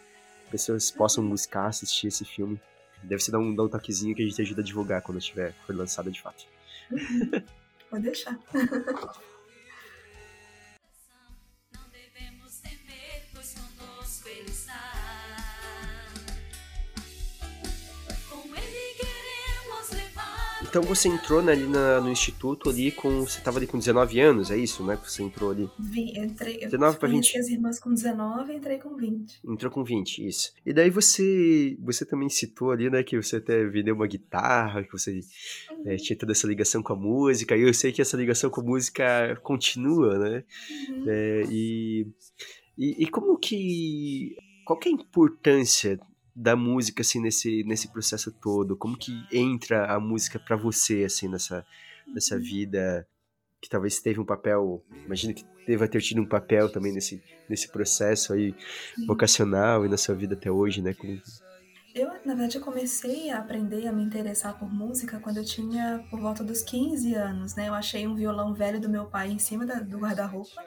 pessoas 0.51 0.91
possam 0.91 1.27
buscar 1.27 1.67
assistir 1.67 2.07
esse 2.07 2.23
filme. 2.23 2.59
Deve 3.03 3.23
ser 3.23 3.31
dar 3.31 3.39
um, 3.39 3.55
dar 3.55 3.63
um 3.63 3.69
toquezinho 3.69 4.15
que 4.15 4.21
a 4.21 4.25
gente 4.25 4.41
ajuda 4.41 4.61
a 4.61 4.63
divulgar 4.63 5.01
quando 5.01 5.17
estiver 5.17 5.53
for 5.65 5.75
lançada 5.75 6.11
de 6.11 6.21
fato. 6.21 6.45
Pode 7.89 8.03
deixar. 8.03 8.39
Então 20.69 20.83
você 20.83 21.07
entrou 21.07 21.39
ali 21.39 21.65
na, 21.65 21.99
no 21.99 22.11
instituto 22.11 22.69
ali 22.69 22.91
com. 22.91 23.21
Você 23.21 23.39
estava 23.39 23.57
ali 23.57 23.65
com 23.65 23.79
19 23.79 24.19
anos, 24.19 24.51
é 24.51 24.57
isso, 24.57 24.83
né? 24.85 24.95
Que 24.95 25.11
você 25.11 25.23
entrou 25.23 25.49
ali? 25.49 25.67
Vi, 25.79 26.15
entrei. 26.15 26.59
19 26.59 26.99
para 26.99 27.09
20. 27.09 27.39
as 27.39 27.47
irmãs 27.47 27.79
com 27.79 27.91
19 27.91 28.53
e 28.53 28.55
entrei 28.55 28.77
com 28.77 28.95
20. 28.95 29.39
Entrou 29.47 29.71
com 29.71 29.83
20, 29.83 30.27
isso. 30.27 30.53
E 30.63 30.71
daí 30.71 30.91
você. 30.91 31.75
Você 31.81 32.05
também 32.05 32.29
citou 32.29 32.69
ali, 32.69 32.87
né, 32.87 33.01
que 33.01 33.19
você 33.19 33.37
até 33.37 33.65
vendeu 33.65 33.95
uma 33.95 34.05
guitarra, 34.05 34.83
que 34.83 34.91
você 34.91 35.21
uhum. 35.71 35.83
é, 35.87 35.95
tinha 35.95 36.15
toda 36.15 36.33
essa 36.33 36.45
ligação 36.45 36.83
com 36.83 36.93
a 36.93 36.95
música. 36.95 37.57
E 37.57 37.63
eu 37.63 37.73
sei 37.73 37.91
que 37.91 38.01
essa 38.01 38.15
ligação 38.15 38.51
com 38.51 38.61
a 38.61 38.63
música 38.63 39.39
continua, 39.41 40.19
né? 40.19 40.43
Uhum. 40.89 41.05
É, 41.07 41.43
e, 41.49 42.07
e, 42.77 43.05
e 43.05 43.07
como 43.07 43.39
que. 43.39 44.35
Qual 44.63 44.77
que 44.77 44.87
é 44.87 44.91
a 44.91 44.93
importância 44.93 45.99
da 46.39 46.55
música 46.55 47.01
assim 47.01 47.19
nesse 47.19 47.63
nesse 47.65 47.91
processo 47.91 48.31
todo? 48.31 48.77
Como 48.77 48.97
que 48.97 49.11
entra 49.31 49.93
a 49.93 49.99
música 49.99 50.39
para 50.39 50.55
você 50.55 51.03
assim 51.03 51.27
nessa 51.27 51.65
nessa 52.07 52.35
uhum. 52.35 52.41
vida 52.41 53.05
que 53.61 53.69
talvez 53.69 53.99
teve 53.99 54.21
um 54.21 54.25
papel, 54.25 54.81
imagino 55.05 55.33
que 55.33 55.45
deva 55.67 55.85
ter 55.85 56.01
tido 56.01 56.21
um 56.21 56.25
papel 56.25 56.71
também 56.71 56.93
nesse 56.93 57.21
nesse 57.49 57.69
processo 57.69 58.31
aí 58.31 58.55
vocacional 59.05 59.85
e 59.85 59.89
na 59.89 59.97
sua 59.97 60.15
vida 60.15 60.33
até 60.33 60.49
hoje, 60.49 60.81
né? 60.81 60.93
Como... 60.93 61.21
Eu, 61.93 62.07
na 62.23 62.35
verdade, 62.35 62.57
eu 62.57 62.61
comecei 62.61 63.31
a 63.31 63.39
aprender 63.39 63.85
a 63.87 63.91
me 63.91 64.03
interessar 64.03 64.57
por 64.57 64.71
música 64.71 65.19
quando 65.19 65.37
eu 65.37 65.45
tinha 65.45 66.05
por 66.09 66.21
volta 66.21 66.43
dos 66.43 66.61
15 66.61 67.15
anos, 67.15 67.55
né? 67.55 67.67
Eu 67.67 67.73
achei 67.73 68.07
um 68.07 68.15
violão 68.15 68.53
velho 68.53 68.79
do 68.79 68.87
meu 68.87 69.07
pai 69.07 69.29
em 69.29 69.39
cima 69.39 69.65
da, 69.65 69.79
do 69.81 69.97
guarda-roupa. 69.97 70.63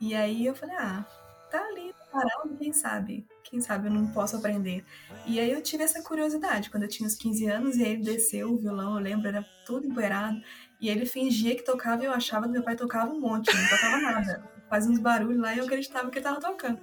E 0.00 0.14
aí 0.14 0.46
eu 0.46 0.54
falei, 0.54 0.74
ah, 0.76 1.06
tá 1.50 1.60
ali 1.60 1.92
parado, 2.10 2.56
quem 2.56 2.72
sabe? 2.72 3.26
quem 3.50 3.60
sabe 3.60 3.88
eu 3.88 3.92
não 3.92 4.06
posso 4.08 4.36
aprender. 4.36 4.84
E 5.26 5.40
aí 5.40 5.50
eu 5.50 5.62
tive 5.62 5.82
essa 5.82 6.02
curiosidade, 6.02 6.70
quando 6.70 6.82
eu 6.82 6.88
tinha 6.88 7.06
uns 7.06 7.14
15 7.14 7.46
anos, 7.46 7.76
e 7.76 7.84
aí 7.84 7.92
ele 7.92 8.02
desceu 8.02 8.52
o 8.52 8.58
violão, 8.58 8.94
eu 8.94 9.02
lembro, 9.02 9.28
era 9.28 9.44
tudo 9.64 9.86
empoeirado, 9.86 10.40
e 10.80 10.88
ele 10.88 11.06
fingia 11.06 11.56
que 11.56 11.64
tocava 11.64 12.02
e 12.02 12.06
eu 12.06 12.12
achava 12.12 12.46
que 12.46 12.52
meu 12.52 12.62
pai 12.62 12.76
tocava 12.76 13.10
um 13.10 13.20
monte, 13.20 13.52
não 13.54 13.68
tocava 13.68 13.98
nada. 14.00 14.44
Fazia 14.68 14.90
uns 14.90 14.98
barulhos 14.98 15.40
lá 15.40 15.54
e 15.54 15.58
eu 15.58 15.64
acreditava 15.64 16.10
que 16.10 16.18
ele 16.18 16.24
tava 16.24 16.40
tocando. 16.40 16.80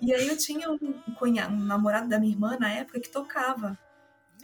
E 0.00 0.12
aí 0.12 0.26
eu 0.26 0.36
tinha 0.36 0.70
um, 0.70 0.78
cunhado, 1.16 1.54
um 1.54 1.64
namorado 1.64 2.08
da 2.08 2.18
minha 2.18 2.32
irmã 2.32 2.56
na 2.58 2.70
época 2.70 2.98
que 2.98 3.08
tocava. 3.08 3.78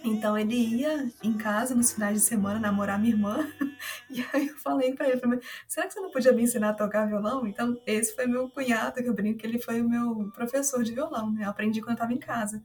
Então 0.05 0.39
ele 0.39 0.55
ia 0.55 1.11
em 1.23 1.37
casa 1.37 1.75
nos 1.75 1.93
finais 1.93 2.15
de 2.15 2.21
semana 2.21 2.61
namorar 2.61 2.99
minha 2.99 3.13
irmã. 3.13 3.47
E 4.11 4.25
aí 4.33 4.49
eu 4.49 4.57
falei 4.57 4.93
pra 4.93 5.09
ele, 5.09 5.21
será 5.69 5.87
que 5.87 5.93
você 5.93 6.01
não 6.01 6.11
podia 6.11 6.33
me 6.33 6.43
ensinar 6.43 6.71
a 6.71 6.75
tocar 6.75 7.07
violão? 7.07 7.47
Então, 7.47 7.81
esse 7.87 8.13
foi 8.13 8.27
meu 8.27 8.49
cunhado, 8.51 9.01
que 9.01 9.09
eu 9.09 9.15
brinco 9.15 9.39
que 9.39 9.47
ele 9.47 9.61
foi 9.61 9.81
o 9.81 9.89
meu 9.89 10.33
professor 10.35 10.83
de 10.83 10.93
violão, 10.93 11.31
né? 11.31 11.45
Eu 11.45 11.51
aprendi 11.51 11.81
quando 11.81 11.93
eu 11.93 11.99
tava 11.99 12.13
em 12.13 12.19
casa. 12.19 12.61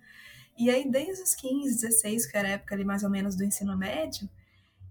E 0.57 0.71
aí, 0.71 0.89
desde 0.89 1.21
os 1.21 1.35
15, 1.35 1.81
16, 1.81 2.25
que 2.25 2.35
era 2.35 2.47
a 2.47 2.51
época 2.51 2.73
ali 2.73 2.83
mais 2.83 3.03
ou 3.03 3.11
menos 3.11 3.35
do 3.35 3.43
ensino 3.43 3.77
médio, 3.77 4.27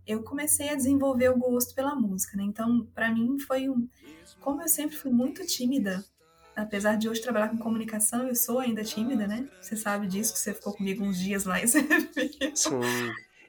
eu 0.06 0.22
comecei 0.22 0.68
a 0.68 0.76
desenvolver 0.76 1.30
o 1.30 1.38
gosto 1.38 1.74
pela 1.74 1.94
música, 1.94 2.36
né? 2.36 2.44
Então, 2.44 2.86
para 2.94 3.12
mim 3.12 3.38
foi 3.40 3.68
um... 3.68 3.88
Como 4.40 4.62
eu 4.62 4.68
sempre 4.68 4.96
fui 4.96 5.10
muito 5.10 5.44
tímida, 5.44 6.04
apesar 6.56 6.96
de 6.96 7.08
hoje 7.08 7.20
trabalhar 7.20 7.48
com 7.48 7.58
comunicação, 7.58 8.26
eu 8.26 8.34
sou 8.34 8.58
ainda 8.58 8.84
tímida, 8.84 9.26
né? 9.26 9.48
Você 9.60 9.76
sabe 9.76 10.06
disso, 10.06 10.32
que 10.32 10.38
você 10.38 10.54
ficou 10.54 10.72
comigo 10.72 11.04
uns 11.04 11.18
dias 11.18 11.44
lá 11.44 11.62
e 11.62 11.68
você 11.68 11.82
viu. 11.82 12.52
Sim. 12.54 12.80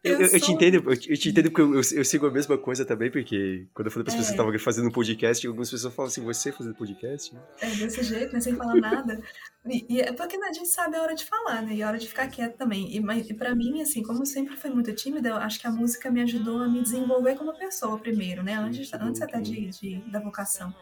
Eu, 0.04 0.20
eu, 0.20 0.28
eu, 0.28 0.40
te 0.40 0.52
entendo, 0.52 0.92
eu, 0.92 0.98
te, 0.98 1.10
eu 1.10 1.18
te 1.18 1.30
entendo 1.30 1.50
porque 1.50 1.62
eu, 1.62 1.76
eu, 1.98 2.04
sigo 2.04 2.28
a 2.28 2.32
mesma 2.32 2.58
coisa 2.58 2.84
também, 2.84 3.10
porque 3.10 3.66
quando 3.74 3.88
eu 3.88 3.92
falei 3.92 4.04
para 4.04 4.12
as 4.12 4.16
é. 4.16 4.18
pessoas 4.18 4.28
que 4.28 4.34
estavam 4.34 4.60
fazendo 4.60 4.90
um 4.90 4.92
podcast, 4.92 5.48
algumas 5.48 5.72
pessoas 5.72 5.94
falam 5.94 6.10
assim, 6.12 6.22
você 6.22 6.52
fazendo 6.52 6.76
podcast? 6.76 7.34
É, 7.62 7.68
desse 7.68 8.04
jeito, 8.04 8.34
né, 8.34 8.42
sem 8.42 8.54
falar 8.54 8.76
nada. 8.76 9.22
E, 9.66 9.86
e, 9.88 10.02
é 10.02 10.12
porque 10.12 10.38
né, 10.38 10.48
a 10.50 10.54
gente 10.54 10.68
sabe 10.68 10.98
a 10.98 11.02
hora 11.02 11.16
de 11.16 11.24
falar, 11.24 11.62
né, 11.62 11.76
e 11.76 11.82
a 11.82 11.88
hora 11.88 11.98
de 11.98 12.06
ficar 12.06 12.28
quieto 12.28 12.58
também. 12.58 12.94
E, 12.94 13.00
mas, 13.00 13.30
e 13.30 13.34
para 13.34 13.56
mim, 13.56 13.82
assim, 13.82 14.04
como 14.04 14.24
eu 14.24 14.26
sempre 14.26 14.58
fui 14.58 14.70
muito 14.70 14.94
tímida, 14.94 15.30
eu 15.30 15.38
acho 15.38 15.58
que 15.58 15.68
a 15.68 15.72
música 15.72 16.12
me 16.12 16.22
ajudou 16.22 16.62
a 16.62 16.68
me 16.68 16.82
desenvolver 16.82 17.36
como 17.36 17.58
pessoa 17.58 17.98
primeiro, 17.98 18.44
né, 18.44 18.56
antes, 18.56 18.94
antes 18.94 19.22
até 19.22 19.40
de, 19.40 19.68
de, 19.68 20.00
da 20.12 20.20
vocação. 20.20 20.76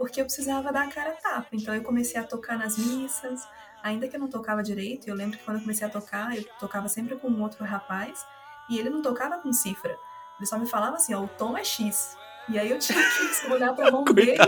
Porque 0.00 0.18
eu 0.18 0.24
precisava 0.24 0.72
dar 0.72 0.84
a 0.84 0.90
cara 0.90 1.10
a 1.10 1.12
tapa, 1.12 1.48
então 1.52 1.74
eu 1.74 1.82
comecei 1.82 2.18
a 2.18 2.24
tocar 2.24 2.56
nas 2.56 2.78
missas, 2.78 3.46
ainda 3.82 4.08
que 4.08 4.16
eu 4.16 4.20
não 4.20 4.30
tocava 4.30 4.62
direito, 4.62 5.06
eu 5.06 5.14
lembro 5.14 5.36
que 5.36 5.44
quando 5.44 5.58
eu 5.58 5.60
comecei 5.60 5.86
a 5.86 5.90
tocar, 5.90 6.34
eu 6.34 6.42
tocava 6.58 6.88
sempre 6.88 7.16
com 7.16 7.28
um 7.28 7.42
outro 7.42 7.62
rapaz, 7.66 8.24
e 8.70 8.78
ele 8.78 8.88
não 8.88 9.02
tocava 9.02 9.36
com 9.36 9.52
cifra. 9.52 9.94
Ele 10.38 10.46
só 10.46 10.58
me 10.58 10.66
falava 10.66 10.96
assim, 10.96 11.12
ó, 11.12 11.20
o 11.22 11.28
tom 11.28 11.54
é 11.54 11.62
X. 11.62 12.16
E 12.48 12.58
aí 12.58 12.70
eu 12.70 12.78
tinha 12.78 12.98
que 12.98 13.46
olhar 13.52 13.74
pra 13.74 13.90
mão 13.90 14.02
dele. 14.04 14.38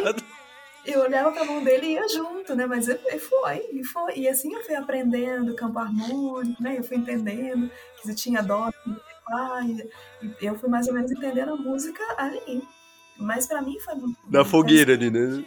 Eu 0.86 1.02
olhava 1.02 1.30
pra 1.30 1.44
mão 1.44 1.62
dele 1.62 1.86
e 1.88 1.92
ia 1.92 2.08
junto, 2.08 2.54
né? 2.56 2.64
Mas 2.64 2.88
e 2.88 3.18
foi, 3.18 3.68
e 3.72 3.84
foi. 3.84 4.14
E 4.16 4.28
assim 4.28 4.54
eu 4.54 4.64
fui 4.64 4.74
aprendendo 4.74 5.54
campo 5.54 5.78
harmônico, 5.78 6.62
né? 6.62 6.78
Eu 6.78 6.82
fui 6.82 6.96
entendendo 6.96 7.70
que 7.98 8.06
se 8.06 8.14
tinha 8.14 8.42
dó, 8.42 8.70
e 10.40 10.46
eu 10.46 10.58
fui 10.58 10.70
mais 10.70 10.88
ou 10.88 10.94
menos 10.94 11.12
entendendo 11.12 11.52
a 11.52 11.56
música 11.56 12.02
ali. 12.16 12.66
Mas 13.18 13.46
para 13.46 13.62
mim 13.62 13.78
foi 13.80 13.94
na 14.28 14.44
fogueira 14.44 14.94
ali, 14.94 15.10
né? 15.10 15.44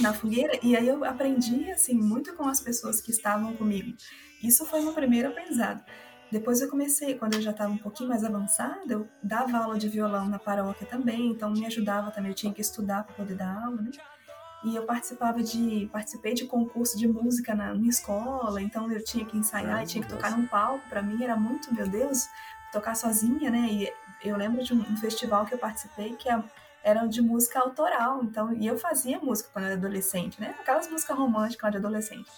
Na 0.00 0.12
fogueira 0.12 0.58
e 0.62 0.76
aí 0.76 0.86
eu 0.86 1.04
aprendi 1.04 1.70
assim 1.70 1.94
muito 1.94 2.34
com 2.34 2.46
as 2.48 2.60
pessoas 2.60 3.00
que 3.00 3.10
estavam 3.10 3.54
comigo. 3.56 3.96
Isso 4.42 4.66
foi 4.66 4.80
meu 4.82 4.92
primeiro 4.92 5.28
aprendizado. 5.28 5.82
Depois 6.30 6.60
eu 6.60 6.68
comecei, 6.68 7.14
quando 7.14 7.34
eu 7.34 7.40
já 7.40 7.52
estava 7.52 7.72
um 7.72 7.78
pouquinho 7.78 8.08
mais 8.08 8.24
avançada, 8.24 8.92
eu 8.92 9.08
dava 9.22 9.58
aula 9.58 9.78
de 9.78 9.88
violão 9.88 10.28
na 10.28 10.38
paróquia 10.38 10.86
também, 10.86 11.28
então 11.28 11.50
me 11.50 11.64
ajudava 11.64 12.10
também, 12.10 12.32
eu 12.32 12.34
tinha 12.34 12.52
que 12.52 12.60
estudar 12.60 13.04
para 13.04 13.14
poder 13.14 13.36
dar 13.36 13.64
aula, 13.64 13.80
né? 13.80 13.90
E 14.64 14.74
eu 14.74 14.84
participava 14.84 15.40
de, 15.40 15.88
participei 15.92 16.34
de 16.34 16.46
concurso 16.46 16.98
de 16.98 17.06
música 17.06 17.54
na 17.54 17.72
minha 17.74 17.90
escola, 17.90 18.60
então 18.60 18.90
eu 18.90 19.04
tinha 19.04 19.24
que 19.24 19.38
ensaiar, 19.38 19.84
e 19.84 19.86
tinha 19.86 20.02
que 20.02 20.10
tocar 20.10 20.36
num 20.36 20.46
palco, 20.46 20.88
para 20.88 21.00
mim 21.00 21.22
era 21.22 21.36
muito, 21.36 21.72
meu 21.72 21.88
Deus, 21.88 22.26
tocar 22.72 22.96
sozinha, 22.96 23.48
né? 23.48 23.68
E 23.70 23.92
eu 24.28 24.36
lembro 24.36 24.64
de 24.64 24.74
um 24.74 24.96
festival 24.96 25.46
que 25.46 25.54
eu 25.54 25.58
participei 25.58 26.16
que 26.16 26.28
era 26.86 27.04
de 27.04 27.20
música 27.20 27.58
autoral, 27.58 28.22
então, 28.22 28.52
e 28.52 28.64
eu 28.64 28.78
fazia 28.78 29.18
música 29.18 29.50
quando 29.52 29.64
era 29.64 29.74
adolescente, 29.74 30.40
né? 30.40 30.54
Aquelas 30.60 30.88
músicas 30.88 31.18
românticas 31.18 31.72
de 31.72 31.78
adolescente. 31.78 32.30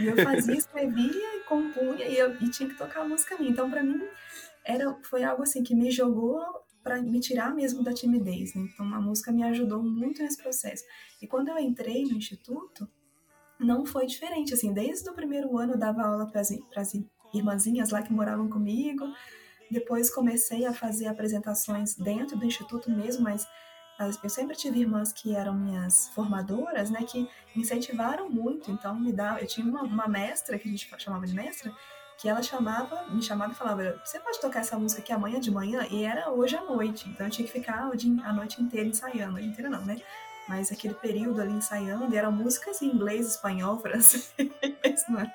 E 0.00 0.04
eu 0.04 0.16
fazia, 0.16 0.54
escrevia 0.58 1.36
e 1.36 1.44
compunha 1.44 2.04
e, 2.04 2.18
eu, 2.18 2.34
e 2.42 2.50
tinha 2.50 2.68
que 2.68 2.74
tocar 2.74 3.02
a 3.02 3.08
música 3.08 3.38
minha. 3.38 3.52
Então, 3.52 3.70
para 3.70 3.84
mim, 3.84 4.02
era, 4.64 4.92
foi 5.04 5.22
algo 5.22 5.44
assim 5.44 5.62
que 5.62 5.76
me 5.76 5.92
jogou 5.92 6.42
para 6.82 7.00
me 7.00 7.20
tirar 7.20 7.54
mesmo 7.54 7.84
da 7.84 7.92
timidez. 7.92 8.52
Né? 8.52 8.68
Então, 8.74 8.92
a 8.92 9.00
música 9.00 9.30
me 9.30 9.44
ajudou 9.44 9.80
muito 9.80 10.24
nesse 10.24 10.42
processo. 10.42 10.82
E 11.22 11.28
quando 11.28 11.46
eu 11.46 11.56
entrei 11.56 12.02
no 12.02 12.16
instituto, 12.16 12.90
não 13.60 13.86
foi 13.86 14.06
diferente. 14.06 14.52
Assim, 14.52 14.72
desde 14.72 15.08
o 15.08 15.14
primeiro 15.14 15.56
ano 15.56 15.74
eu 15.74 15.78
dava 15.78 16.02
aula 16.02 16.26
para 16.26 16.40
as 16.40 16.92
irmãzinhas 17.32 17.90
lá 17.90 18.02
que 18.02 18.12
moravam 18.12 18.48
comigo. 18.48 19.04
Depois 19.70 20.12
comecei 20.12 20.66
a 20.66 20.72
fazer 20.72 21.06
apresentações 21.06 21.94
dentro 21.94 22.36
do 22.36 22.44
instituto 22.44 22.90
mesmo, 22.90 23.22
mas 23.22 23.46
eu 23.98 24.30
sempre 24.30 24.56
tive 24.56 24.80
irmãs 24.80 25.12
que 25.12 25.34
eram 25.34 25.54
minhas 25.54 26.08
formadoras, 26.14 26.88
né, 26.88 27.02
que 27.02 27.28
incentivaram 27.54 28.30
muito, 28.30 28.70
então 28.70 28.94
me 28.94 29.12
dá, 29.12 29.38
eu 29.40 29.46
tinha 29.46 29.66
uma, 29.66 29.82
uma 29.82 30.06
mestra 30.06 30.58
que 30.58 30.68
a 30.68 30.70
gente 30.70 30.88
chamava 30.98 31.26
de 31.26 31.34
mestra, 31.34 31.72
que 32.16 32.28
ela 32.28 32.42
chamava, 32.42 33.08
me 33.10 33.22
chamava 33.22 33.52
e 33.52 33.56
falava, 33.56 34.00
você 34.04 34.18
pode 34.18 34.40
tocar 34.40 34.60
essa 34.60 34.78
música 34.78 35.00
aqui 35.00 35.12
amanhã 35.12 35.38
de 35.38 35.50
manhã? 35.50 35.86
E 35.88 36.04
era 36.04 36.30
hoje 36.30 36.56
à 36.56 36.62
noite, 36.62 37.08
então 37.08 37.26
eu 37.26 37.30
tinha 37.30 37.46
que 37.46 37.52
ficar 37.52 37.78
a 37.78 38.32
noite 38.32 38.60
inteira 38.60 38.88
ensaiando, 38.88 39.30
a 39.30 39.32
noite 39.32 39.46
inteira 39.46 39.70
não, 39.70 39.84
né? 39.84 40.00
Mas 40.48 40.72
aquele 40.72 40.94
período 40.94 41.40
ali 41.40 41.52
ensaiando, 41.52 42.14
eram 42.16 42.32
músicas 42.32 42.82
em 42.82 42.86
inglês, 42.86 43.28
espanhol, 43.28 43.78
francês, 43.82 44.32
né? 45.08 45.32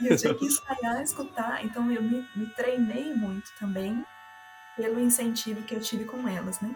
E 0.00 0.08
eu 0.08 0.16
tinha 0.16 0.34
que 0.34 0.44
ensaiar, 0.44 1.02
escutar, 1.02 1.64
então 1.64 1.90
eu 1.92 2.02
me, 2.02 2.28
me 2.34 2.46
treinei 2.46 3.14
muito 3.14 3.48
também 3.58 4.04
pelo 4.76 4.98
incentivo 4.98 5.62
que 5.62 5.74
eu 5.74 5.80
tive 5.80 6.04
com 6.04 6.28
elas, 6.28 6.60
né? 6.60 6.74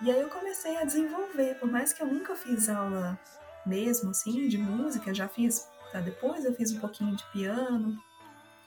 E 0.00 0.10
aí 0.10 0.20
eu 0.20 0.28
comecei 0.28 0.76
a 0.76 0.84
desenvolver, 0.84 1.56
por 1.56 1.70
mais 1.70 1.92
que 1.92 2.02
eu 2.02 2.06
nunca 2.06 2.36
fiz 2.36 2.68
aula 2.68 3.18
mesmo, 3.66 4.10
assim, 4.10 4.46
de 4.48 4.56
música, 4.56 5.12
já 5.12 5.28
fiz, 5.28 5.68
tá? 5.92 6.00
Depois 6.00 6.44
eu 6.44 6.54
fiz 6.54 6.70
um 6.72 6.78
pouquinho 6.78 7.16
de 7.16 7.24
piano, 7.32 7.98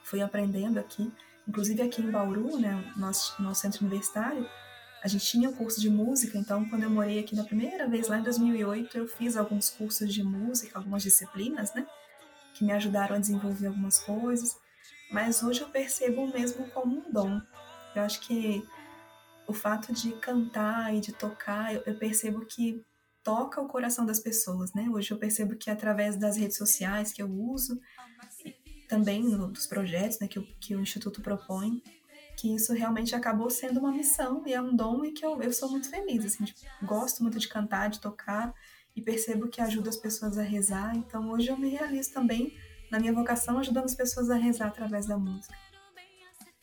fui 0.04 0.22
aprendendo 0.22 0.78
aqui, 0.78 1.12
inclusive 1.48 1.82
aqui 1.82 2.02
em 2.02 2.12
Bauru, 2.12 2.60
né, 2.60 2.94
nosso, 2.98 3.41
nosso 3.41 3.62
centro 3.62 3.86
universitário, 3.86 4.48
a 5.02 5.08
gente 5.08 5.26
tinha 5.26 5.50
um 5.50 5.54
curso 5.54 5.80
de 5.80 5.89
música, 5.89 6.38
então 6.38 6.67
quando 6.70 6.84
eu 6.84 6.89
morei 6.89 7.20
aqui 7.20 7.36
na 7.36 7.44
primeira 7.44 7.88
vez, 7.88 8.08
lá 8.08 8.20
em 8.20 8.24
2008, 8.24 8.98
eu 8.98 9.08
fiz 9.08 9.36
alguns 9.36 9.70
cursos 9.70 10.13
de 10.13 10.24
música, 10.24 10.78
algumas 10.78 11.02
disciplinas, 11.02 11.74
né, 11.74 11.88
que 12.54 12.63
me 12.63 12.74
ajudaram 12.74 13.15
a 13.15 13.20
desenvolver 13.20 13.67
algumas 13.67 14.00
coisas, 14.00 14.58
mas 15.10 15.41
hoje 15.41 15.62
eu 15.62 15.70
percebo 15.70 16.28
mesmo 16.28 16.70
como 16.70 16.98
um 16.98 17.12
dom. 17.12 17.41
Eu 17.96 18.04
acho 18.04 18.22
que 18.22 18.65
o 19.47 19.54
fato 19.54 19.93
de 19.93 20.12
cantar 20.13 20.93
e 20.95 20.99
de 20.99 21.12
tocar, 21.13 21.73
eu, 21.73 21.95
percebo 21.95 22.45
que 22.45 22.84
toca 23.23 23.62
o 23.62 23.67
coração 23.67 24.06
das 24.06 24.19
pessoas, 24.19 24.73
né? 24.73 24.88
Hoje 24.89 25.12
eu 25.12 25.17
percebo 25.17 25.56
que 25.56 25.69
através 25.69 26.17
das 26.17 26.38
redes 26.38 26.58
sociais 26.58 27.12
que 27.12 27.21
eu 27.21 27.30
uso, 27.30 27.80
também 28.88 29.23
no, 29.23 29.47
dos 29.47 29.67
projetos 29.67 30.19
né, 30.19 30.27
que, 30.27 30.38
o, 30.38 30.43
que 30.60 30.75
o 30.75 30.82
Instituto 30.82 31.21
propõe, 31.21 31.82
que 32.38 32.54
isso 32.54 32.73
realmente 32.73 33.15
acabou 33.15 33.49
sendo 33.49 33.80
uma 33.80 33.91
missão 33.91 34.43
e 34.45 34.54
é 34.54 34.62
um 34.62 34.75
dom 34.75 35.06
e 35.06 35.12
que 35.12 35.25
eu, 35.25 35.41
eu 35.41 35.54
sou 35.54 35.69
muito 35.69 35.89
feliz, 35.89 36.25
assim, 36.25 36.43
de, 36.43 36.54
gosto 36.84 37.23
muito 37.23 37.39
de 37.39 37.47
cantar, 37.47 37.89
de 37.89 38.01
tocar 38.01 38.54
e 38.95 39.01
percebo 39.01 39.47
que 39.47 39.62
ajuda 39.62 39.89
as 39.89 39.95
pessoas 39.95 40.38
a 40.38 40.43
rezar, 40.43 40.95
então 40.95 41.32
hoje 41.32 41.47
eu 41.47 41.58
me 41.58 41.69
realizo 41.69 42.12
também 42.12 42.54
na 42.91 42.99
minha 42.99 43.13
vocação 43.13 43.58
ajudando 43.58 43.86
as 43.86 43.95
pessoas 43.95 44.30
a 44.30 44.36
rezar 44.36 44.67
através 44.67 45.06
da 45.06 45.17
música. 45.17 45.56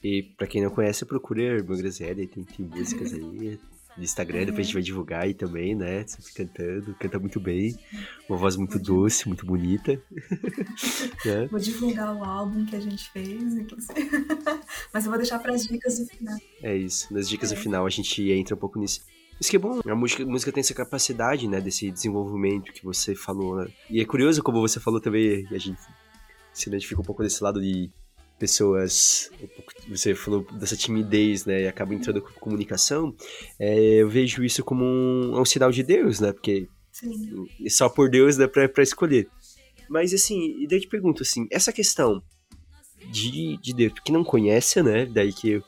E 0.03 0.23
pra 0.37 0.47
quem 0.47 0.63
não 0.63 0.71
conhece, 0.71 1.05
procure 1.05 1.49
a 1.49 1.55
Irmã 1.55 1.77
Graziella, 1.77 2.27
tem, 2.27 2.45
tem 2.45 2.67
músicas 2.67 3.13
aí 3.13 3.59
no 3.99 4.05
Instagram, 4.05 4.47
depois 4.47 4.61
a 4.61 4.63
gente 4.63 4.75
vai 4.75 4.83
divulgar 4.83 5.23
aí 5.25 5.35
também, 5.35 5.75
né? 5.75 6.05
Você 6.07 6.33
cantando, 6.33 6.95
canta 6.95 7.19
muito 7.19 7.41
bem, 7.41 7.77
uma 8.29 8.39
voz 8.39 8.57
muito 8.57 8.79
doce, 8.79 9.27
muito 9.27 9.45
bonita. 9.45 10.01
né? 11.27 11.49
Vou 11.51 11.59
divulgar 11.59 12.15
o 12.15 12.23
álbum 12.23 12.65
que 12.65 12.77
a 12.77 12.81
gente 12.81 13.11
fez, 13.11 13.55
inclusive. 13.55 14.09
Mas 14.95 15.05
eu 15.05 15.11
vou 15.11 15.19
deixar 15.19 15.41
para 15.41 15.53
as 15.53 15.67
dicas 15.67 15.99
do 15.99 16.07
final. 16.07 16.39
É 16.63 16.77
isso, 16.77 17.13
nas 17.13 17.29
dicas 17.29 17.51
é. 17.51 17.57
do 17.57 17.61
final 17.61 17.85
a 17.85 17.91
gente 17.91 18.31
entra 18.31 18.55
um 18.55 18.59
pouco 18.59 18.79
nisso. 18.79 19.05
Isso 19.41 19.51
que 19.51 19.57
é 19.57 19.59
bom, 19.59 19.81
a 19.85 19.95
música, 19.95 20.23
a 20.23 20.27
música 20.27 20.53
tem 20.53 20.61
essa 20.61 20.75
capacidade, 20.75 21.47
né, 21.47 21.61
desse 21.61 21.91
desenvolvimento 21.91 22.73
que 22.73 22.85
você 22.85 23.15
falou, 23.15 23.57
né? 23.57 23.69
E 23.91 24.01
é 24.01 24.05
curioso 24.05 24.43
como 24.43 24.61
você 24.61 24.79
falou 24.79 25.01
também, 25.01 25.47
a 25.51 25.59
gente 25.59 25.79
se 26.53 26.69
identifica 26.69 27.01
um 27.01 27.05
pouco 27.05 27.23
desse 27.23 27.43
lado 27.43 27.61
de 27.61 27.91
pessoas, 28.39 29.31
você 29.89 30.15
falou 30.15 30.47
dessa 30.53 30.77
timidez, 30.77 31.45
né, 31.45 31.63
e 31.63 31.69
acaba 31.69 31.95
entrando 31.95 32.23
com 32.23 32.33
comunicação, 32.41 33.15
é, 33.59 33.79
eu 33.97 34.09
vejo 34.09 34.45
isso 34.45 34.65
como 34.65 34.85
um, 34.85 35.41
um, 35.41 35.45
sinal 35.45 35.71
de 35.71 35.83
Deus, 35.83 36.21
né, 36.21 36.33
porque 36.33 36.69
Sim. 36.93 37.47
só 37.69 37.89
por 37.89 38.09
Deus 38.09 38.37
dá 38.37 38.49
pra, 38.49 38.69
pra 38.69 38.83
escolher. 38.83 39.29
Mas 39.89 40.15
assim, 40.15 40.63
e 40.63 40.67
daí 40.67 40.79
eu 40.79 40.83
te 40.83 40.89
pergunto 40.89 41.23
assim, 41.23 41.47
essa 41.51 41.73
questão 41.73 42.23
de, 43.11 43.57
de 43.59 43.73
Deus, 43.75 43.93
porque 43.93 44.13
não 44.13 44.25
conhece, 44.25 44.83
né, 44.83 45.07
daí 45.07 45.33
que, 45.33 45.63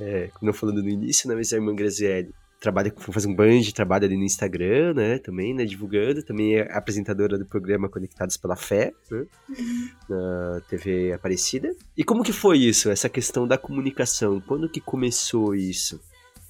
é, 0.00 0.30
como 0.34 0.50
eu 0.50 0.54
falando 0.54 0.82
no 0.82 0.88
início, 0.88 1.28
né, 1.28 1.34
mas 1.34 1.52
a 1.52 1.56
irmã 1.56 1.74
Grazielli 1.74 2.32
trabalha 2.64 2.90
com 2.90 3.12
faz 3.12 3.26
um 3.26 3.34
band, 3.34 3.60
trabalha 3.74 4.06
ali 4.06 4.16
no 4.16 4.24
Instagram, 4.24 4.94
né, 4.94 5.18
também, 5.18 5.52
né, 5.52 5.66
divulgando, 5.66 6.22
também 6.22 6.56
é 6.56 6.72
apresentadora 6.72 7.38
do 7.38 7.44
programa 7.44 7.90
Conectados 7.90 8.38
pela 8.38 8.56
Fé, 8.56 8.94
né, 9.10 9.26
uhum. 9.50 9.90
na 10.08 10.62
TV 10.66 11.12
Aparecida. 11.12 11.76
E 11.94 12.02
como 12.02 12.24
que 12.24 12.32
foi 12.32 12.58
isso, 12.58 12.90
essa 12.90 13.08
questão 13.08 13.46
da 13.46 13.58
comunicação? 13.58 14.40
Quando 14.40 14.68
que 14.68 14.80
começou 14.80 15.54
isso? 15.54 16.00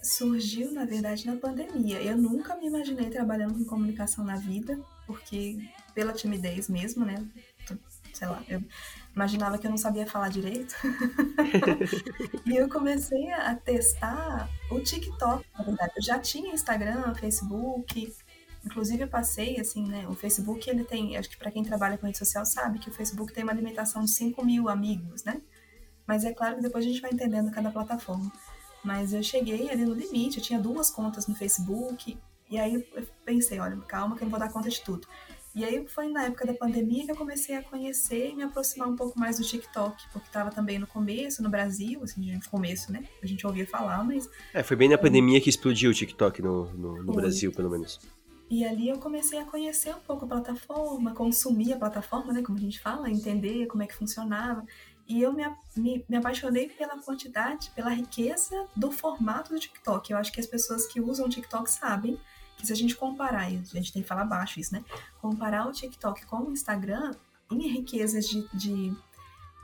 Surgiu, 0.01 0.71
na 0.71 0.85
verdade, 0.85 1.27
na 1.27 1.35
pandemia. 1.35 2.01
Eu 2.01 2.17
nunca 2.17 2.55
me 2.57 2.67
imaginei 2.67 3.11
trabalhando 3.11 3.55
com 3.55 3.65
comunicação 3.65 4.25
na 4.25 4.37
vida, 4.37 4.79
porque 5.09 5.59
pela 5.95 6.13
timidez 6.13 6.69
mesmo, 6.69 7.05
né, 7.05 7.27
sei 8.13 8.29
lá, 8.29 8.41
eu 8.49 8.63
imaginava 9.15 9.59
que 9.59 9.67
eu 9.67 9.71
não 9.71 9.79
sabia 9.79 10.07
falar 10.07 10.29
direito. 10.29 10.75
e 12.45 12.57
eu 12.57 12.69
comecei 12.69 13.31
a 13.33 13.55
testar 13.55 14.49
o 14.71 14.81
TikTok, 14.81 15.45
na 15.57 15.65
verdade. 15.65 15.93
Eu 15.97 16.03
já 16.03 16.19
tinha 16.19 16.53
Instagram, 16.53 17.15
Facebook, 17.15 18.13
inclusive 18.65 19.05
eu 19.05 19.09
passei, 19.09 19.61
assim, 19.61 19.87
né, 19.87 20.07
o 20.09 20.15
Facebook, 20.15 20.69
ele 20.69 20.85
tem, 20.85 21.17
acho 21.17 21.31
que 21.31 21.37
para 21.37 21.51
quem 21.51 21.63
trabalha 21.63 21.97
com 21.97 22.07
rede 22.07 22.19
social 22.19 22.45
sabe 22.45 22.79
que 22.79 22.89
o 22.89 22.93
Facebook 22.93 23.33
tem 23.33 23.45
uma 23.45 23.53
limitação 23.53 24.03
de 24.03 24.11
5 24.11 24.45
mil 24.45 24.69
amigos, 24.69 25.23
né? 25.25 25.41
Mas 26.07 26.25
é 26.25 26.33
claro 26.33 26.57
que 26.57 26.63
depois 26.63 26.85
a 26.85 26.89
gente 26.89 27.01
vai 27.01 27.11
entendendo 27.13 27.51
cada 27.51 27.71
plataforma. 27.71 28.31
Mas 28.83 29.15
eu 29.15 29.23
cheguei 29.23 29.71
ali 29.71 29.85
no 29.85 29.95
limite, 29.95 30.39
eu 30.39 30.45
tinha 30.45 30.59
duas 30.59 30.91
contas 30.91 31.27
no 31.27 31.35
Facebook, 31.35 32.19
e 32.51 32.59
aí 32.59 32.75
eu 32.75 33.07
pensei, 33.25 33.59
olha, 33.59 33.77
calma 33.83 34.17
que 34.17 34.23
eu 34.23 34.27
não 34.27 34.31
vou 34.31 34.39
dar 34.39 34.53
conta 34.53 34.69
de 34.69 34.81
tudo. 34.83 35.09
E 35.55 35.65
aí 35.65 35.87
foi 35.87 36.09
na 36.09 36.25
época 36.25 36.45
da 36.45 36.53
pandemia 36.53 37.05
que 37.05 37.13
eu 37.13 37.17
comecei 37.17 37.55
a 37.55 37.63
conhecer 37.63 38.31
e 38.31 38.35
me 38.35 38.43
aproximar 38.43 38.89
um 38.89 38.97
pouco 38.97 39.19
mais 39.19 39.39
do 39.39 39.45
TikTok, 39.45 40.03
porque 40.13 40.27
estava 40.27 40.51
também 40.51 40.81
no 40.81 40.87
começo, 40.87 41.43
no 41.43 41.49
Brasil, 41.49 42.03
assim, 42.03 42.35
no 42.35 42.51
começo, 42.51 42.91
né? 42.91 43.05
A 43.23 43.27
gente 43.27 43.47
ouvia 43.47 43.65
falar, 43.65 44.03
mas... 44.03 44.29
É, 44.53 44.65
foi 44.65 44.77
bem 44.77 44.89
na 44.89 44.99
pandemia 44.99 45.41
que 45.41 45.49
explodiu 45.49 45.93
o 45.93 45.95
TikTok 45.95 46.43
no, 46.43 46.73
no, 46.73 47.03
no 47.05 47.13
Brasil, 47.13 47.53
pelo 47.53 47.71
menos. 47.71 48.01
E 48.51 48.65
ali 48.65 48.89
eu 48.89 48.99
comecei 48.99 49.39
a 49.39 49.45
conhecer 49.45 49.95
um 49.95 50.01
pouco 50.01 50.25
a 50.25 50.29
plataforma, 50.29 51.15
consumir 51.15 51.73
a 51.73 51.79
plataforma, 51.79 52.33
né, 52.33 52.43
como 52.43 52.59
a 52.59 52.61
gente 52.61 52.81
fala, 52.81 53.09
entender 53.09 53.67
como 53.67 53.83
é 53.83 53.87
que 53.87 53.95
funcionava. 53.95 54.65
E 55.07 55.23
eu 55.23 55.33
me, 55.33 55.45
me, 55.77 56.05
me, 56.09 56.17
apaixonei 56.17 56.69
pela 56.69 56.99
quantidade, 56.99 57.71
pela 57.75 57.91
riqueza 57.91 58.67
do 58.75 58.91
formato 58.91 59.53
do 59.53 59.61
TikTok. 59.61 60.11
Eu 60.11 60.19
acho 60.19 60.33
que 60.33 60.41
as 60.41 60.47
pessoas 60.47 60.87
que 60.87 61.01
usam 61.01 61.27
o 61.27 61.29
TikTok 61.29 61.71
sabem 61.71 62.19
se 62.65 62.73
a 62.73 62.77
gente 62.77 62.97
comparar, 62.97 63.47
a 63.47 63.51
gente 63.51 63.93
tem 63.93 64.03
que 64.03 64.09
falar 64.09 64.25
baixo 64.25 64.61
isso, 64.61 64.73
né? 64.73 64.85
Comparar 65.21 65.67
o 65.69 65.73
TikTok 65.73 66.27
com 66.27 66.39
o 66.39 66.53
Instagram, 66.53 67.13
em 67.51 67.69
riquezas 67.69 68.27
de, 68.29 68.49
de, 68.53 68.93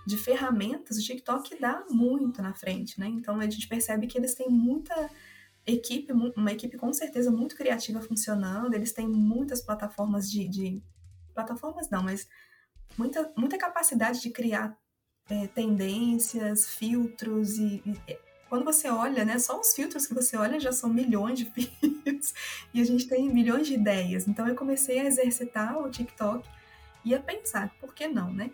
de 0.06 0.16
ferramentas, 0.16 0.98
o 0.98 1.02
TikTok 1.02 1.58
dá 1.60 1.84
muito 1.90 2.42
na 2.42 2.52
frente, 2.52 2.98
né? 3.00 3.06
Então 3.06 3.38
a 3.40 3.44
gente 3.44 3.68
percebe 3.68 4.06
que 4.06 4.18
eles 4.18 4.34
têm 4.34 4.48
muita 4.48 5.10
equipe, 5.66 6.12
uma 6.12 6.52
equipe 6.52 6.76
com 6.76 6.92
certeza 6.92 7.30
muito 7.30 7.56
criativa 7.56 8.00
funcionando, 8.00 8.74
eles 8.74 8.92
têm 8.92 9.08
muitas 9.08 9.60
plataformas 9.60 10.30
de. 10.30 10.48
de 10.48 10.82
plataformas 11.34 11.88
não, 11.88 12.02
mas 12.02 12.28
muita, 12.98 13.32
muita 13.36 13.56
capacidade 13.56 14.20
de 14.20 14.30
criar 14.30 14.76
é, 15.28 15.46
tendências, 15.46 16.68
filtros 16.68 17.58
e, 17.58 17.82
e 17.86 18.18
quando 18.50 18.64
você 18.64 18.88
olha, 18.88 19.24
né, 19.24 19.38
só 19.38 19.60
os 19.60 19.72
filtros 19.72 20.08
que 20.08 20.12
você 20.12 20.36
olha 20.36 20.58
já 20.58 20.72
são 20.72 20.90
milhões 20.90 21.38
de 21.38 21.44
filtros 21.54 22.34
e 22.74 22.80
a 22.80 22.84
gente 22.84 23.06
tem 23.06 23.32
milhões 23.32 23.68
de 23.68 23.74
ideias. 23.74 24.26
Então 24.26 24.46
eu 24.48 24.56
comecei 24.56 24.98
a 24.98 25.04
exercitar 25.04 25.78
o 25.78 25.88
TikTok 25.88 26.46
e 27.04 27.14
a 27.14 27.20
pensar, 27.20 27.72
por 27.80 27.94
que 27.94 28.08
não, 28.08 28.32
né? 28.32 28.50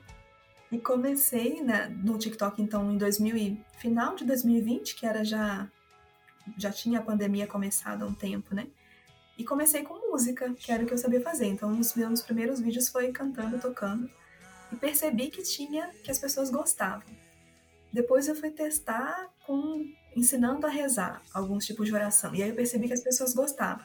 E 0.71 0.79
comecei 0.79 1.63
né, 1.63 1.89
no 1.89 2.19
TikTok 2.19 2.61
então 2.61 2.93
em 2.93 2.99
2000 2.99 3.57
final 3.79 4.15
de 4.15 4.27
2020, 4.27 4.95
que 4.97 5.07
era 5.07 5.25
já 5.25 5.67
já 6.59 6.71
tinha 6.71 6.99
a 7.01 7.03
pandemia 7.03 7.47
começado 7.47 8.05
há 8.05 8.07
um 8.07 8.15
tempo, 8.15 8.55
né? 8.55 8.67
E 9.39 9.45
comecei 9.45 9.83
com 9.83 10.11
música, 10.11 10.53
que 10.55 10.71
era 10.71 10.85
o 10.85 10.87
que 10.87 10.93
eu 10.93 10.99
sabia 10.99 11.21
fazer. 11.21 11.47
Então, 11.47 11.79
os 11.79 11.95
meus 11.95 12.23
primeiros 12.23 12.61
vídeos 12.61 12.89
foi 12.89 13.11
cantando, 13.13 13.59
tocando. 13.59 14.09
E 14.73 14.77
percebi 14.77 15.29
que 15.29 15.43
tinha, 15.43 15.89
que 16.05 16.11
as 16.11 16.19
pessoas 16.19 16.49
gostavam. 16.49 17.26
Depois 17.97 18.29
eu 18.29 18.37
fui 18.37 18.51
testar 18.51 19.31
com 19.47 19.91
ensinando 20.15 20.67
a 20.67 20.69
rezar 20.69 21.23
alguns 21.33 21.65
tipos 21.65 21.87
de 21.87 21.95
oração. 21.95 22.35
E 22.35 22.43
aí 22.43 22.51
eu 22.51 22.55
percebi 22.55 22.87
que 22.89 22.93
as 22.93 23.03
pessoas 23.03 23.33
gostavam. 23.33 23.83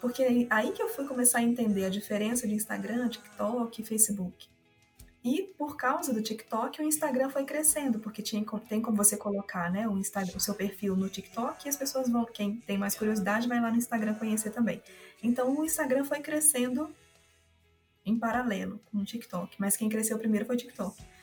Porque 0.00 0.48
aí 0.50 0.72
que 0.72 0.82
eu 0.82 0.88
fui 0.88 1.06
começar 1.06 1.38
a 1.38 1.42
entender 1.44 1.84
a 1.84 1.88
diferença 1.88 2.48
de 2.48 2.54
Instagram, 2.54 3.08
TikTok 3.08 3.80
e 3.80 3.84
Facebook. 3.84 4.48
E 5.22 5.54
por 5.56 5.76
causa 5.76 6.12
do 6.12 6.20
TikTok, 6.20 6.82
o 6.82 6.84
Instagram 6.84 7.30
foi 7.30 7.44
crescendo, 7.44 8.00
porque 8.00 8.22
tinha, 8.22 8.44
tem 8.68 8.82
como 8.82 8.96
você 8.96 9.16
colocar 9.16 9.70
né, 9.70 9.86
o, 9.86 9.96
Instagram, 9.98 10.36
o 10.36 10.40
seu 10.40 10.56
perfil 10.56 10.96
no 10.96 11.08
TikTok 11.08 11.64
e 11.64 11.68
as 11.68 11.76
pessoas 11.76 12.08
vão, 12.08 12.24
quem 12.24 12.56
tem 12.56 12.76
mais 12.76 12.96
curiosidade, 12.96 13.46
vai 13.46 13.60
lá 13.60 13.70
no 13.70 13.76
Instagram 13.76 14.14
conhecer 14.14 14.50
também. 14.50 14.82
Então 15.22 15.56
o 15.56 15.64
Instagram 15.64 16.04
foi 16.04 16.18
crescendo 16.18 16.92
em 18.04 18.18
paralelo 18.18 18.80
com 18.90 18.98
o 18.98 19.04
TikTok, 19.04 19.54
mas 19.60 19.76
quem 19.76 19.88
cresceu 19.88 20.18
primeiro 20.18 20.44
foi 20.44 20.56
o 20.56 20.58
TikTok. 20.58 21.13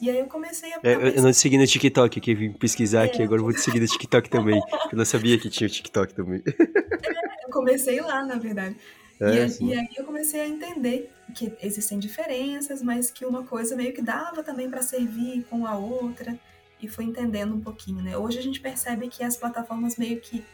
E 0.00 0.10
aí 0.10 0.18
eu 0.18 0.26
comecei 0.26 0.72
a. 0.72 0.80
É, 0.82 1.18
eu 1.18 1.22
não 1.22 1.30
te 1.30 1.36
segui 1.36 1.56
no 1.56 1.66
TikTok, 1.66 2.20
que 2.20 2.34
vim 2.34 2.52
pesquisar 2.52 3.02
é. 3.02 3.04
aqui, 3.06 3.22
agora 3.22 3.40
eu 3.40 3.44
vou 3.44 3.52
te 3.52 3.60
seguir 3.60 3.80
no 3.80 3.86
TikTok 3.86 4.28
também. 4.28 4.60
eu 4.90 4.98
não 4.98 5.04
sabia 5.04 5.38
que 5.38 5.48
tinha 5.48 5.68
o 5.68 5.70
TikTok 5.70 6.14
também. 6.14 6.42
É, 6.46 7.46
eu 7.46 7.50
comecei 7.50 8.00
lá, 8.00 8.24
na 8.24 8.36
verdade. 8.36 8.76
É, 9.20 9.46
e, 9.46 9.64
e, 9.66 9.74
aí 9.74 9.88
eu 9.96 10.04
comecei 10.04 10.40
a 10.40 10.48
entender 10.48 11.10
que 11.34 11.52
existem 11.62 11.98
diferenças, 11.98 12.82
mas 12.82 13.10
que 13.10 13.24
uma 13.24 13.44
coisa 13.44 13.76
meio 13.76 13.92
que 13.92 14.02
dava 14.02 14.42
também 14.42 14.68
para 14.68 14.82
servir 14.82 15.44
com 15.48 15.66
a 15.66 15.76
outra. 15.76 16.38
E 16.82 16.88
fui 16.88 17.04
entendendo 17.04 17.54
um 17.54 17.60
pouquinho, 17.60 18.02
né? 18.02 18.16
Hoje 18.16 18.38
a 18.38 18.42
gente 18.42 18.60
percebe 18.60 19.08
que 19.08 19.24
as 19.24 19.36
plataformas 19.36 19.96
meio 19.96 20.20
que 20.20 20.44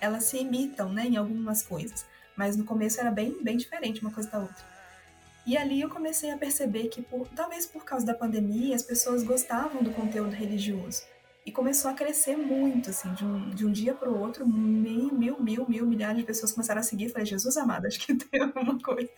elas 0.00 0.24
se 0.24 0.38
imitam, 0.38 0.92
né, 0.92 1.06
em 1.06 1.16
algumas 1.16 1.62
coisas. 1.62 2.06
Mas 2.36 2.56
no 2.56 2.64
começo 2.64 3.00
era 3.00 3.10
bem, 3.10 3.36
bem 3.42 3.56
diferente 3.56 4.00
uma 4.00 4.10
coisa 4.10 4.30
da 4.30 4.38
outra. 4.38 4.75
E 5.46 5.56
ali 5.56 5.80
eu 5.80 5.88
comecei 5.88 6.30
a 6.32 6.36
perceber 6.36 6.88
que, 6.88 7.00
por, 7.00 7.28
talvez 7.28 7.66
por 7.66 7.84
causa 7.84 8.04
da 8.04 8.12
pandemia, 8.12 8.74
as 8.74 8.82
pessoas 8.82 9.22
gostavam 9.22 9.80
do 9.80 9.92
conteúdo 9.92 10.34
religioso. 10.34 11.04
E 11.46 11.52
começou 11.52 11.88
a 11.88 11.94
crescer 11.94 12.36
muito, 12.36 12.90
assim, 12.90 13.14
de 13.14 13.24
um, 13.24 13.50
de 13.50 13.64
um 13.64 13.70
dia 13.70 13.94
para 13.94 14.10
o 14.10 14.18
outro, 14.18 14.44
mil, 14.44 15.14
mil, 15.14 15.40
mil, 15.40 15.64
mil, 15.68 15.86
milhares 15.86 16.18
de 16.18 16.24
pessoas 16.24 16.50
começaram 16.50 16.80
a 16.80 16.82
seguir. 16.82 17.10
Falei, 17.10 17.24
Jesus 17.24 17.56
amado, 17.56 17.86
acho 17.86 18.00
que 18.00 18.12
tem 18.18 18.42
alguma 18.42 18.76
coisa. 18.80 19.08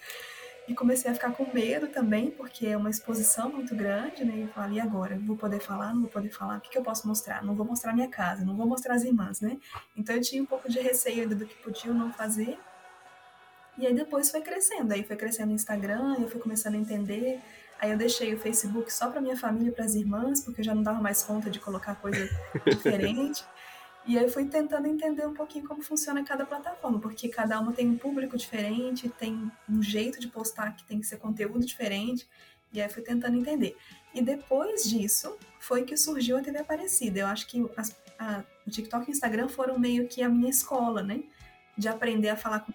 E 0.69 0.75
comecei 0.75 1.11
a 1.11 1.15
ficar 1.15 1.33
com 1.33 1.51
medo 1.51 1.89
também, 1.89 2.31
porque 2.31 2.67
é 2.67 2.77
uma 2.77 2.91
exposição 2.91 3.51
muito 3.51 3.75
grande, 3.75 4.23
né? 4.23 4.35
E 4.37 4.41
eu 4.43 4.49
falei, 4.49 4.77
e 4.77 4.81
agora? 4.81 5.19
Vou 5.19 5.35
poder 5.35 5.61
falar? 5.61 5.95
Não 5.95 6.03
vou 6.03 6.11
poder 6.11 6.29
falar? 6.29 6.59
O 6.59 6.61
que, 6.61 6.69
que 6.69 6.77
eu 6.77 6.83
posso 6.83 7.09
mostrar? 7.09 7.43
Não 7.43 7.55
vou 7.55 7.65
mostrar 7.65 7.95
minha 7.95 8.09
casa, 8.09 8.45
não 8.45 8.55
vou 8.55 8.67
mostrar 8.67 8.97
as 8.97 9.03
irmãs, 9.03 9.41
né? 9.41 9.57
Então 9.97 10.15
eu 10.15 10.21
tinha 10.21 10.43
um 10.43 10.47
pouco 10.47 10.69
de 10.69 10.79
receio 10.79 11.27
do 11.27 11.47
que 11.47 11.55
podia 11.63 11.91
ou 11.91 11.97
não 11.97 12.13
fazer. 12.13 12.59
E 13.79 13.87
aí 13.87 13.95
depois 13.95 14.29
foi 14.31 14.41
crescendo, 14.41 14.93
aí 14.93 15.05
foi 15.05 15.15
crescendo 15.15 15.53
o 15.53 15.55
Instagram, 15.55 16.17
eu 16.19 16.29
fui 16.29 16.41
começando 16.41 16.75
a 16.75 16.79
entender. 16.79 17.41
Aí 17.79 17.93
eu 17.93 17.97
deixei 17.97 18.35
o 18.35 18.39
Facebook 18.39 18.93
só 18.93 19.09
para 19.09 19.21
minha 19.21 19.37
família 19.37 19.69
e 19.69 19.73
para 19.73 19.85
as 19.85 19.95
irmãs, 19.95 20.41
porque 20.41 20.61
eu 20.61 20.65
já 20.65 20.75
não 20.75 20.83
dava 20.83 21.01
mais 21.01 21.23
conta 21.23 21.49
de 21.49 21.61
colocar 21.61 21.95
coisa 21.95 22.29
diferente. 22.67 23.45
E 24.05 24.19
aí 24.19 24.25
eu 24.25 24.31
fui 24.31 24.47
tentando 24.47 24.89
entender 24.89 25.25
um 25.27 25.35
pouquinho 25.35 25.65
como 25.69 25.81
funciona 25.81 26.25
cada 26.25 26.45
plataforma, 26.45 26.99
porque 26.99 27.29
cada 27.29 27.61
uma 27.61 27.73
tem 27.73 27.89
um 27.89 27.97
público 27.97 28.37
diferente, 28.37 29.09
tem 29.11 29.49
um 29.69 29.81
jeito 29.81 30.19
de 30.19 30.27
postar 30.27 30.75
que 30.75 30.83
tem 30.83 30.99
que 30.99 31.07
ser 31.07 31.19
conteúdo 31.19 31.65
diferente. 31.65 32.29
E 32.73 32.81
aí 32.81 32.87
eu 32.89 32.93
fui 32.93 33.03
tentando 33.03 33.37
entender. 33.37 33.77
E 34.13 34.21
depois 34.21 34.83
disso, 34.83 35.39
foi 35.61 35.85
que 35.85 35.97
surgiu 35.97 36.37
a 36.37 36.41
TV 36.41 36.59
Aparecida. 36.59 37.21
Eu 37.21 37.27
acho 37.29 37.47
que 37.47 37.65
as, 37.77 37.97
a, 38.19 38.43
o 38.67 38.71
TikTok 38.71 39.07
e 39.07 39.11
o 39.11 39.13
Instagram 39.13 39.49
foram 39.49 39.79
meio 39.79 40.09
que 40.09 40.21
a 40.21 40.29
minha 40.29 40.51
escola, 40.51 41.01
né? 41.01 41.23
De 41.77 41.87
aprender 41.87 42.31
a 42.31 42.37
falar 42.37 42.61
com 42.61 42.73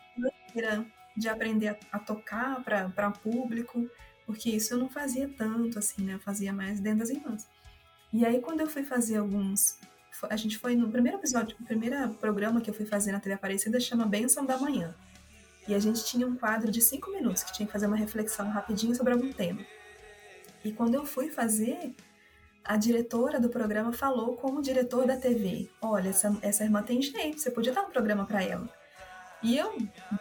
de 1.15 1.29
aprender 1.29 1.69
a, 1.69 1.77
a 1.93 1.99
tocar 1.99 2.63
para 2.63 3.11
público, 3.11 3.89
porque 4.25 4.49
isso 4.49 4.73
eu 4.73 4.77
não 4.77 4.89
fazia 4.89 5.29
tanto 5.29 5.79
assim, 5.79 6.03
né? 6.03 6.15
Eu 6.15 6.19
fazia 6.19 6.53
mais 6.53 6.79
dentro 6.79 6.99
das 6.99 7.09
irmãs. 7.09 7.47
E 8.11 8.25
aí 8.25 8.39
quando 8.41 8.61
eu 8.61 8.67
fui 8.67 8.83
fazer 8.83 9.17
alguns 9.17 9.77
a 10.29 10.35
gente 10.35 10.57
foi 10.57 10.75
no 10.75 10.89
primeiro 10.89 11.17
episódio, 11.17 11.57
o 11.59 11.65
primeiro 11.65 12.13
programa 12.15 12.61
que 12.61 12.69
eu 12.69 12.73
fui 12.73 12.85
fazer 12.85 13.11
na 13.11 13.19
TV 13.19 13.33
Aparecida 13.33 13.79
chama 13.79 14.05
Benção 14.05 14.45
da 14.45 14.57
Manhã. 14.57 14.95
E 15.67 15.73
a 15.73 15.79
gente 15.79 16.05
tinha 16.05 16.27
um 16.27 16.35
quadro 16.35 16.71
de 16.71 16.81
cinco 16.81 17.11
minutos 17.11 17.43
que 17.43 17.53
tinha 17.53 17.65
que 17.65 17.71
fazer 17.71 17.87
uma 17.87 17.95
reflexão 17.95 18.49
rapidinho 18.49 18.95
sobre 18.95 19.13
algum 19.13 19.31
tema. 19.31 19.65
E 20.63 20.71
quando 20.71 20.95
eu 20.95 21.05
fui 21.05 21.29
fazer, 21.29 21.95
a 22.63 22.77
diretora 22.77 23.39
do 23.39 23.49
programa 23.49 23.91
falou 23.91 24.35
como 24.35 24.61
diretor 24.61 25.07
da 25.07 25.17
TV: 25.17 25.69
Olha, 25.81 26.09
essa, 26.09 26.37
essa 26.41 26.63
irmã 26.63 26.83
tem 26.83 27.01
jeito, 27.01 27.39
você 27.39 27.49
podia 27.49 27.73
dar 27.73 27.83
um 27.83 27.89
programa 27.89 28.25
para 28.25 28.43
ela. 28.43 28.69
E 29.43 29.57
eu 29.57 29.77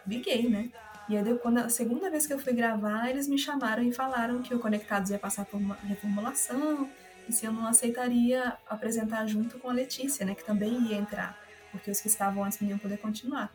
liguei, 0.07 0.49
né? 0.49 0.71
E 1.09 1.17
aí, 1.17 1.39
quando 1.39 1.59
a 1.59 1.69
segunda 1.69 2.11
vez 2.11 2.27
que 2.27 2.33
eu 2.33 2.39
fui 2.39 2.53
gravar, 2.53 3.09
eles 3.09 3.29
me 3.29 3.39
chamaram 3.39 3.83
e 3.83 3.93
falaram 3.93 4.43
que 4.43 4.55
o 4.55 4.59
Conectados 4.59 5.11
ia 5.11 5.19
passar 5.19 5.45
por 5.45 5.59
uma 5.59 5.75
reformulação 5.75 6.89
e 7.29 7.33
se 7.33 7.45
eu 7.45 7.53
não 7.53 7.67
aceitaria 7.67 8.57
apresentar 8.69 9.27
junto 9.27 9.59
com 9.59 9.69
a 9.71 9.73
Letícia, 9.73 10.27
né? 10.27 10.35
Que 10.35 10.45
também 10.45 10.73
ia 10.89 10.97
entrar, 10.97 11.39
porque 11.71 11.91
os 11.91 12.01
que 12.01 12.09
estavam 12.09 12.45
antes 12.45 12.61
não 12.61 12.69
iam 12.69 12.79
poder 12.79 12.99
continuar. 12.99 13.55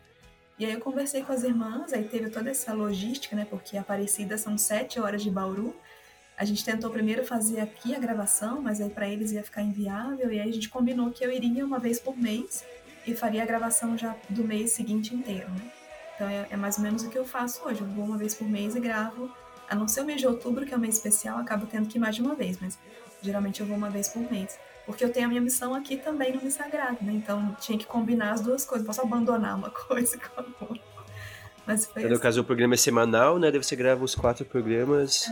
E 0.58 0.64
aí 0.64 0.72
eu 0.72 0.80
conversei 0.80 1.22
com 1.22 1.32
as 1.32 1.44
irmãs, 1.44 1.92
aí 1.92 2.04
teve 2.04 2.30
toda 2.30 2.50
essa 2.50 2.72
logística, 2.72 3.36
né? 3.36 3.46
Porque 3.48 3.76
Aparecida 3.76 4.36
são 4.36 4.56
sete 4.58 4.98
horas 4.98 5.22
de 5.22 5.30
Bauru. 5.30 5.74
A 6.36 6.44
gente 6.44 6.64
tentou 6.64 6.90
primeiro 6.90 7.24
fazer 7.24 7.60
aqui 7.60 7.94
a 7.94 7.98
gravação, 7.98 8.62
mas 8.62 8.80
aí 8.80 8.90
para 8.90 9.08
eles 9.08 9.32
ia 9.32 9.42
ficar 9.42 9.62
inviável. 9.62 10.32
E 10.32 10.40
aí 10.40 10.48
a 10.48 10.52
gente 10.52 10.68
combinou 10.68 11.10
que 11.10 11.24
eu 11.24 11.30
iria 11.30 11.64
uma 11.64 11.78
vez 11.78 11.98
por 11.98 12.16
mês 12.16 12.64
e 13.08 13.14
faria 13.14 13.42
a 13.42 13.46
gravação 13.46 13.96
já 13.96 14.14
do 14.28 14.44
mês 14.44 14.72
seguinte 14.72 15.14
inteiro, 15.14 15.48
né? 15.50 15.72
Então 16.14 16.28
é, 16.28 16.46
é, 16.50 16.56
mais 16.56 16.76
ou 16.76 16.82
menos 16.82 17.02
o 17.04 17.08
que 17.08 17.18
eu 17.18 17.24
faço 17.24 17.66
hoje. 17.66 17.80
Eu 17.80 17.86
vou 17.86 18.04
uma 18.04 18.18
vez 18.18 18.34
por 18.34 18.48
mês 18.48 18.76
e 18.76 18.80
gravo. 18.80 19.30
A 19.68 19.74
não 19.74 19.86
ser 19.88 20.02
o 20.02 20.04
mês 20.04 20.20
de 20.20 20.26
outubro, 20.26 20.66
que 20.66 20.74
é 20.74 20.76
um 20.76 20.80
mês 20.80 20.96
especial, 20.96 21.38
acabo 21.38 21.66
tendo 21.66 21.88
que 21.88 21.96
ir 21.96 22.00
mais 22.00 22.16
de 22.16 22.22
uma 22.22 22.34
vez, 22.34 22.58
mas 22.60 22.78
geralmente 23.22 23.60
eu 23.60 23.66
vou 23.66 23.76
uma 23.76 23.88
vez 23.88 24.08
por 24.08 24.22
mês. 24.30 24.58
Porque 24.84 25.04
eu 25.04 25.12
tenho 25.12 25.26
a 25.26 25.28
minha 25.28 25.40
missão 25.40 25.74
aqui 25.74 25.96
também 25.96 26.34
no 26.34 26.42
Me 26.42 26.50
Sagrado, 26.50 26.98
né? 27.02 27.12
Então 27.12 27.56
tinha 27.60 27.78
que 27.78 27.86
combinar 27.86 28.32
as 28.32 28.40
duas 28.40 28.64
coisas. 28.64 28.86
Não 28.86 28.94
posso 28.94 29.06
abandonar 29.06 29.56
uma 29.56 29.70
coisa 29.88 30.18
com 30.18 30.40
a 30.40 30.44
outra. 30.60 30.88
Mas 31.66 31.86
foi 31.86 32.02
No 32.04 32.12
assim. 32.12 32.22
caso, 32.22 32.40
o 32.40 32.44
programa 32.44 32.74
é 32.74 32.78
semanal, 32.78 33.38
né? 33.38 33.50
Daí 33.50 33.62
você 33.62 33.76
grava 33.76 34.02
os 34.02 34.14
quatro 34.14 34.44
programas. 34.44 35.30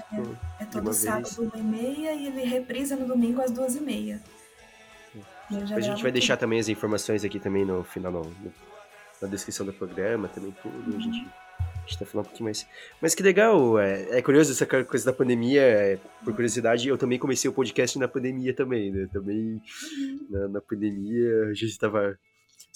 É 0.61 0.65
de 0.65 0.71
todo 0.71 0.83
uma 0.85 0.93
sábado, 0.93 1.31
uma 1.39 1.57
e 1.57 1.63
meia, 1.63 2.13
e 2.13 2.27
ele 2.27 2.45
reprisa 2.45 2.95
no 2.95 3.07
domingo 3.07 3.41
às 3.41 3.51
duas 3.51 3.75
e 3.75 3.81
meia. 3.81 4.23
A 5.51 5.81
gente 5.81 6.03
vai 6.03 6.11
deixar 6.13 6.37
tudo. 6.37 6.41
também 6.41 6.59
as 6.59 6.69
informações 6.69 7.25
aqui 7.25 7.39
também 7.39 7.65
no 7.65 7.85
final, 7.85 8.11
no- 8.13 8.23
no- 8.25 8.53
na 9.23 9.29
descrição 9.29 9.65
do 9.65 9.73
programa, 9.73 10.29
também 10.29 10.55
tudo. 10.63 10.97
A 10.97 11.01
gente, 11.01 11.27
a 11.59 11.81
gente 11.87 11.99
tá 11.99 12.05
falando 12.05 12.27
um 12.27 12.29
pouquinho 12.29 12.45
mais. 12.45 12.67
Mas 13.01 13.15
que 13.15 13.23
legal, 13.23 13.79
é, 13.79 14.19
é 14.19 14.23
curioso 14.23 14.53
essa 14.53 14.67
coisa 14.85 15.07
da 15.07 15.13
pandemia. 15.13 15.63
é, 15.63 15.99
por 16.25 16.35
curiosidade, 16.35 16.89
eu 16.89 16.99
também 16.99 17.19
comecei 17.19 17.49
o 17.49 17.53
podcast 17.55 17.99
na 17.99 18.09
pandemia 18.09 18.53
também, 18.53 18.91
né? 18.91 19.09
Também 19.13 19.61
na, 20.29 20.49
na 20.49 20.61
pandemia 20.61 21.47
a 21.51 21.55
gente 21.55 21.79
tava. 21.79 22.19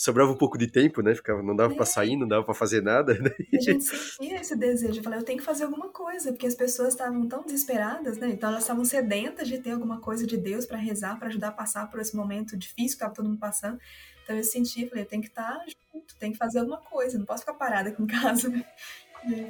Sobrava 0.01 0.32
um 0.32 0.34
pouco 0.34 0.57
de 0.57 0.66
tempo, 0.66 1.03
né? 1.03 1.14
Ficava, 1.14 1.42
não 1.42 1.55
dava 1.55 1.74
pra 1.74 1.84
sair, 1.84 2.16
não 2.16 2.26
dava 2.26 2.42
pra 2.42 2.55
fazer 2.55 2.80
nada. 2.82 3.12
Né? 3.20 3.30
A 3.53 3.61
gente 3.61 3.84
sentia 3.84 4.40
esse 4.40 4.57
desejo. 4.57 4.98
Eu 4.98 5.05
falei, 5.05 5.18
eu 5.18 5.22
tenho 5.22 5.38
que 5.38 5.44
fazer 5.44 5.64
alguma 5.64 5.90
coisa, 5.90 6.32
porque 6.32 6.46
as 6.46 6.55
pessoas 6.55 6.94
estavam 6.94 7.28
tão 7.28 7.42
desesperadas, 7.42 8.16
né? 8.16 8.30
Então 8.30 8.48
elas 8.48 8.62
estavam 8.62 8.82
sedentas 8.82 9.46
de 9.46 9.59
ter 9.59 9.72
alguma 9.72 10.01
coisa 10.01 10.26
de 10.26 10.38
Deus 10.38 10.64
para 10.64 10.78
rezar, 10.78 11.18
para 11.18 11.28
ajudar 11.28 11.48
a 11.48 11.53
passar 11.53 11.90
por 11.90 12.01
esse 12.01 12.16
momento 12.16 12.57
difícil 12.57 12.96
que 12.96 13.05
estava 13.05 13.12
todo 13.12 13.28
mundo 13.28 13.38
passando. 13.38 13.78
Então 14.24 14.34
eu 14.34 14.42
senti, 14.42 14.88
falei, 14.88 15.05
eu 15.05 15.09
tenho 15.09 15.20
que 15.20 15.28
estar 15.28 15.62
junto, 15.66 16.16
tenho 16.18 16.32
que 16.32 16.38
fazer 16.38 16.61
alguma 16.61 16.78
coisa, 16.78 17.18
não 17.18 17.26
posso 17.26 17.40
ficar 17.40 17.55
parada 17.55 17.90
aqui 17.90 18.03
em 18.03 18.07
casa. 18.07 18.48
né? 18.48 18.64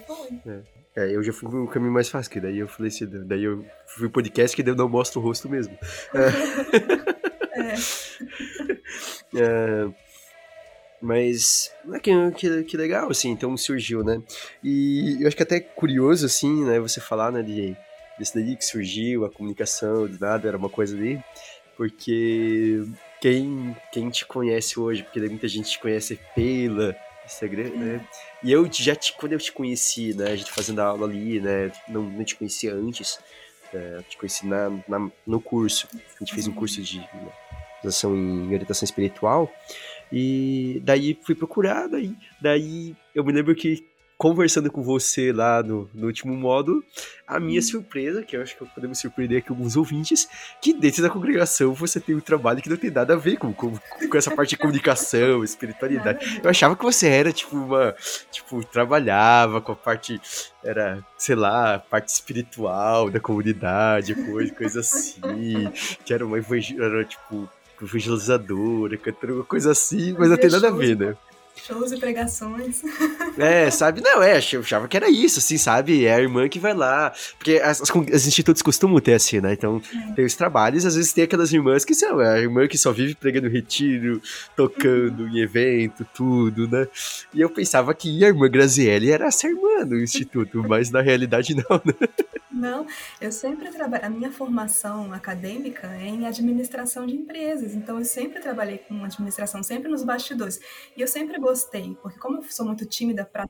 Foi. 0.04 0.62
É, 0.96 1.14
eu 1.14 1.22
já 1.22 1.32
fui 1.32 1.48
um 1.48 1.66
caminho 1.68 1.92
mais 1.92 2.08
fácil, 2.08 2.32
que 2.32 2.40
daí 2.40 2.58
eu 2.58 2.66
falei 2.66 2.88
assim, 2.88 3.06
daí 3.24 3.44
eu 3.44 3.64
fui 3.86 4.08
podcast 4.08 4.56
que 4.56 4.64
daí 4.64 4.72
eu 4.72 4.76
não 4.76 4.88
mostro 4.88 5.20
o 5.20 5.22
rosto 5.22 5.48
mesmo. 5.48 5.78
É, 7.52 7.74
É, 9.34 9.88
mas 11.00 11.70
é 11.92 11.98
que, 11.98 12.10
que, 12.32 12.62
que 12.64 12.76
legal, 12.76 13.10
assim, 13.10 13.30
então 13.30 13.56
surgiu, 13.56 14.04
né? 14.04 14.20
E 14.62 15.18
eu 15.20 15.26
acho 15.28 15.36
que 15.36 15.42
até 15.42 15.58
curioso, 15.60 16.26
assim, 16.26 16.64
né, 16.64 16.78
você 16.78 17.00
falar, 17.00 17.32
né, 17.32 17.42
de, 17.42 17.74
desse 18.18 18.34
daí 18.34 18.54
que 18.56 18.64
surgiu, 18.64 19.24
a 19.24 19.30
comunicação, 19.30 20.06
do 20.06 20.18
nada, 20.18 20.46
era 20.46 20.56
uma 20.58 20.68
coisa 20.68 20.94
ali, 20.96 21.18
porque 21.76 22.84
quem, 23.20 23.76
quem 23.92 24.10
te 24.10 24.26
conhece 24.26 24.78
hoje, 24.78 25.02
porque 25.02 25.20
muita 25.20 25.48
gente 25.48 25.70
te 25.70 25.78
conhece 25.78 26.18
pela 26.34 26.94
Instagram, 27.24 27.70
né? 27.76 28.00
E 28.42 28.52
eu 28.52 28.68
já 28.72 28.94
te, 28.94 29.12
quando 29.14 29.32
eu 29.32 29.38
te 29.38 29.52
conheci, 29.52 30.14
né, 30.14 30.32
a 30.32 30.36
gente 30.36 30.50
fazendo 30.52 30.80
aula 30.80 31.06
ali, 31.06 31.40
né, 31.40 31.70
não, 31.88 32.02
não 32.02 32.24
te 32.24 32.34
conhecia 32.36 32.74
antes, 32.74 33.18
né, 33.72 34.04
te 34.08 34.16
conheci 34.18 34.46
na, 34.46 34.68
na- 34.88 35.10
no 35.26 35.40
curso, 35.40 35.88
a 35.94 36.18
gente 36.20 36.34
fez 36.34 36.46
um 36.46 36.52
curso 36.52 36.82
de 36.82 37.06
ação 37.84 38.14
em 38.14 38.46
orientação 38.52 38.84
espiritual, 38.84 39.50
e 40.12 40.80
daí 40.84 41.18
fui 41.22 41.34
procurar, 41.34 41.88
daí, 41.88 42.14
daí 42.40 42.96
eu 43.14 43.24
me 43.24 43.32
lembro 43.32 43.54
que 43.54 43.84
conversando 44.20 44.70
com 44.70 44.82
você 44.82 45.32
lá 45.32 45.62
no, 45.62 45.88
no 45.94 46.06
último 46.06 46.36
módulo, 46.36 46.84
a 47.26 47.40
minha 47.40 47.62
surpresa, 47.62 48.22
que 48.22 48.36
eu 48.36 48.42
acho 48.42 48.54
que 48.54 48.66
podemos 48.66 48.98
surpreender 48.98 49.38
aqui 49.38 49.48
alguns 49.48 49.76
ouvintes, 49.78 50.28
que 50.60 50.74
dentro 50.74 51.00
da 51.00 51.08
congregação 51.08 51.72
você 51.72 51.98
tem 51.98 52.14
um 52.14 52.20
trabalho 52.20 52.60
que 52.60 52.68
não 52.68 52.76
tem 52.76 52.90
nada 52.90 53.14
a 53.14 53.16
ver 53.16 53.38
com, 53.38 53.50
com, 53.50 53.72
com 53.72 54.18
essa 54.18 54.30
parte 54.30 54.50
de 54.50 54.58
comunicação, 54.58 55.40
espiritualidade. 55.42 56.38
Eu 56.44 56.50
achava 56.50 56.76
que 56.76 56.84
você 56.84 57.08
era, 57.08 57.32
tipo, 57.32 57.56
uma. 57.56 57.96
Tipo, 58.30 58.62
trabalhava 58.62 59.58
com 59.62 59.72
a 59.72 59.76
parte. 59.76 60.20
Era, 60.62 61.02
sei 61.16 61.34
lá, 61.34 61.78
parte 61.78 62.08
espiritual 62.08 63.10
da 63.10 63.20
comunidade, 63.20 64.14
coisa, 64.14 64.54
coisa 64.54 64.80
assim. 64.80 65.72
Que 66.04 66.12
era 66.12 66.26
uma 66.26 66.36
era, 66.36 67.04
tipo, 67.06 67.48
evangelizadora, 67.84 68.96
cantora, 68.96 69.34
uma 69.34 69.44
coisa 69.44 69.72
assim, 69.72 70.14
mas 70.18 70.28
não 70.28 70.36
tem 70.36 70.50
nada 70.50 70.68
a 70.68 70.72
ver, 70.72 70.96
né? 70.96 71.16
shows 71.66 71.92
e 71.92 71.98
pregações. 71.98 72.82
É, 73.38 73.70
sabe? 73.70 74.02
Não, 74.02 74.22
é, 74.22 74.38
eu 74.52 74.60
achava 74.60 74.86
que 74.86 74.96
era 74.96 75.08
isso, 75.08 75.38
assim, 75.38 75.56
sabe? 75.56 76.04
É 76.04 76.14
a 76.14 76.20
irmã 76.20 76.46
que 76.46 76.58
vai 76.58 76.74
lá. 76.74 77.10
Porque 77.38 77.54
as, 77.54 77.80
as, 77.80 77.88
os 77.88 78.26
institutos 78.26 78.60
costumam 78.60 79.00
ter 79.00 79.14
assim, 79.14 79.40
né? 79.40 79.54
Então, 79.54 79.80
tem 80.14 80.26
os 80.26 80.34
trabalhos, 80.34 80.84
às 80.84 80.96
vezes 80.96 81.12
tem 81.12 81.24
aquelas 81.24 81.50
irmãs 81.52 81.84
que 81.84 81.94
são 81.94 82.20
é 82.20 82.34
a 82.34 82.38
irmã 82.38 82.66
que 82.66 82.76
só 82.76 82.92
vive 82.92 83.14
pregando 83.14 83.48
retiro, 83.48 84.20
tocando 84.54 85.26
em 85.28 85.38
evento, 85.38 86.04
tudo, 86.12 86.68
né? 86.68 86.86
E 87.32 87.40
eu 87.40 87.48
pensava 87.48 87.94
que 87.94 88.22
a 88.24 88.28
irmã 88.28 88.50
Grazielli 88.50 89.10
era 89.10 89.26
essa 89.26 89.46
irmã 89.46 89.86
do 89.86 89.98
instituto, 89.98 90.62
mas 90.68 90.90
na 90.90 91.00
realidade 91.00 91.54
não, 91.54 91.80
né? 91.82 92.08
Não, 92.60 92.86
eu 93.20 93.32
sempre 93.32 93.70
trabalhei. 93.70 94.06
A 94.06 94.10
minha 94.10 94.30
formação 94.30 95.12
acadêmica 95.12 95.86
é 95.94 96.06
em 96.06 96.26
administração 96.26 97.06
de 97.06 97.14
empresas, 97.16 97.74
então 97.74 97.98
eu 97.98 98.04
sempre 98.04 98.40
trabalhei 98.40 98.78
com 98.78 99.02
administração, 99.04 99.62
sempre 99.62 99.88
nos 99.90 100.04
bastidores. 100.04 100.60
E 100.96 101.00
eu 101.00 101.08
sempre 101.08 101.38
gostei, 101.38 101.96
porque 102.02 102.18
como 102.18 102.36
eu 102.38 102.42
sou 102.44 102.66
muito 102.66 102.84
tímida 102.86 103.24
para 103.24 103.48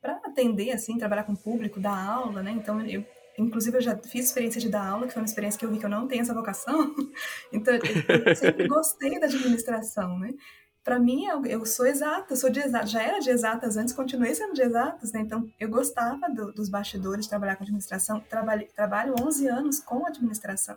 para 0.00 0.16
atender, 0.24 0.72
assim, 0.72 0.98
trabalhar 0.98 1.22
com 1.22 1.32
o 1.32 1.36
público, 1.38 1.78
dar 1.78 1.96
aula, 1.96 2.42
né? 2.42 2.50
Então 2.50 2.80
eu 2.84 3.04
Inclusive, 3.38 3.78
eu 3.78 3.80
já 3.80 3.96
fiz 3.96 4.26
experiência 4.26 4.60
de 4.60 4.68
dar 4.68 4.86
aula, 4.86 5.06
que 5.06 5.12
foi 5.14 5.22
uma 5.22 5.26
experiência 5.26 5.58
que 5.58 5.64
eu 5.64 5.70
vi 5.70 5.78
que 5.78 5.86
eu 5.86 5.90
não 5.90 6.06
tenho 6.06 6.20
essa 6.22 6.34
vocação. 6.34 6.94
Então, 7.52 7.74
eu 7.74 8.36
sempre 8.36 8.66
gostei 8.68 9.18
da 9.18 9.26
administração, 9.26 10.18
né? 10.18 10.30
Para 10.84 10.98
mim, 10.98 11.26
eu, 11.26 11.46
eu, 11.46 11.64
sou 11.64 11.86
exata, 11.86 12.34
sou 12.34 12.50
de 12.50 12.58
exatas, 12.58 12.90
já 12.90 13.02
era 13.02 13.20
de 13.20 13.30
exatas 13.30 13.76
antes, 13.76 13.94
continuei 13.94 14.34
sendo 14.34 14.52
de 14.52 14.62
exatas, 14.62 15.12
né? 15.12 15.20
Então, 15.20 15.48
eu 15.60 15.68
gostava 15.68 16.28
do, 16.28 16.52
dos 16.52 16.68
bastidores, 16.68 17.28
trabalhar 17.28 17.54
com 17.54 17.62
administração. 17.62 18.20
Trabalho, 18.28 18.66
trabalho 18.74 19.14
11 19.20 19.46
anos 19.46 19.80
com 19.80 20.04
administração. 20.06 20.76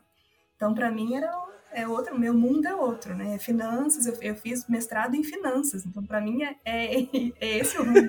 Então, 0.56 0.76
para 0.76 0.92
mim, 0.92 1.16
era 1.16 1.34
é 1.76 1.86
outro, 1.86 2.18
meu 2.18 2.34
mundo 2.34 2.66
é 2.66 2.74
outro, 2.74 3.14
né? 3.14 3.38
Finanças, 3.38 4.06
eu, 4.06 4.18
eu 4.22 4.36
fiz 4.36 4.66
mestrado 4.68 5.14
em 5.14 5.24
finanças, 5.24 5.86
então 5.86 6.02
para 6.06 6.22
mim 6.22 6.42
é, 6.42 6.56
é, 6.64 6.94
é, 7.42 7.58
esse 7.58 7.78
o 7.78 7.86
mundo. 7.86 8.08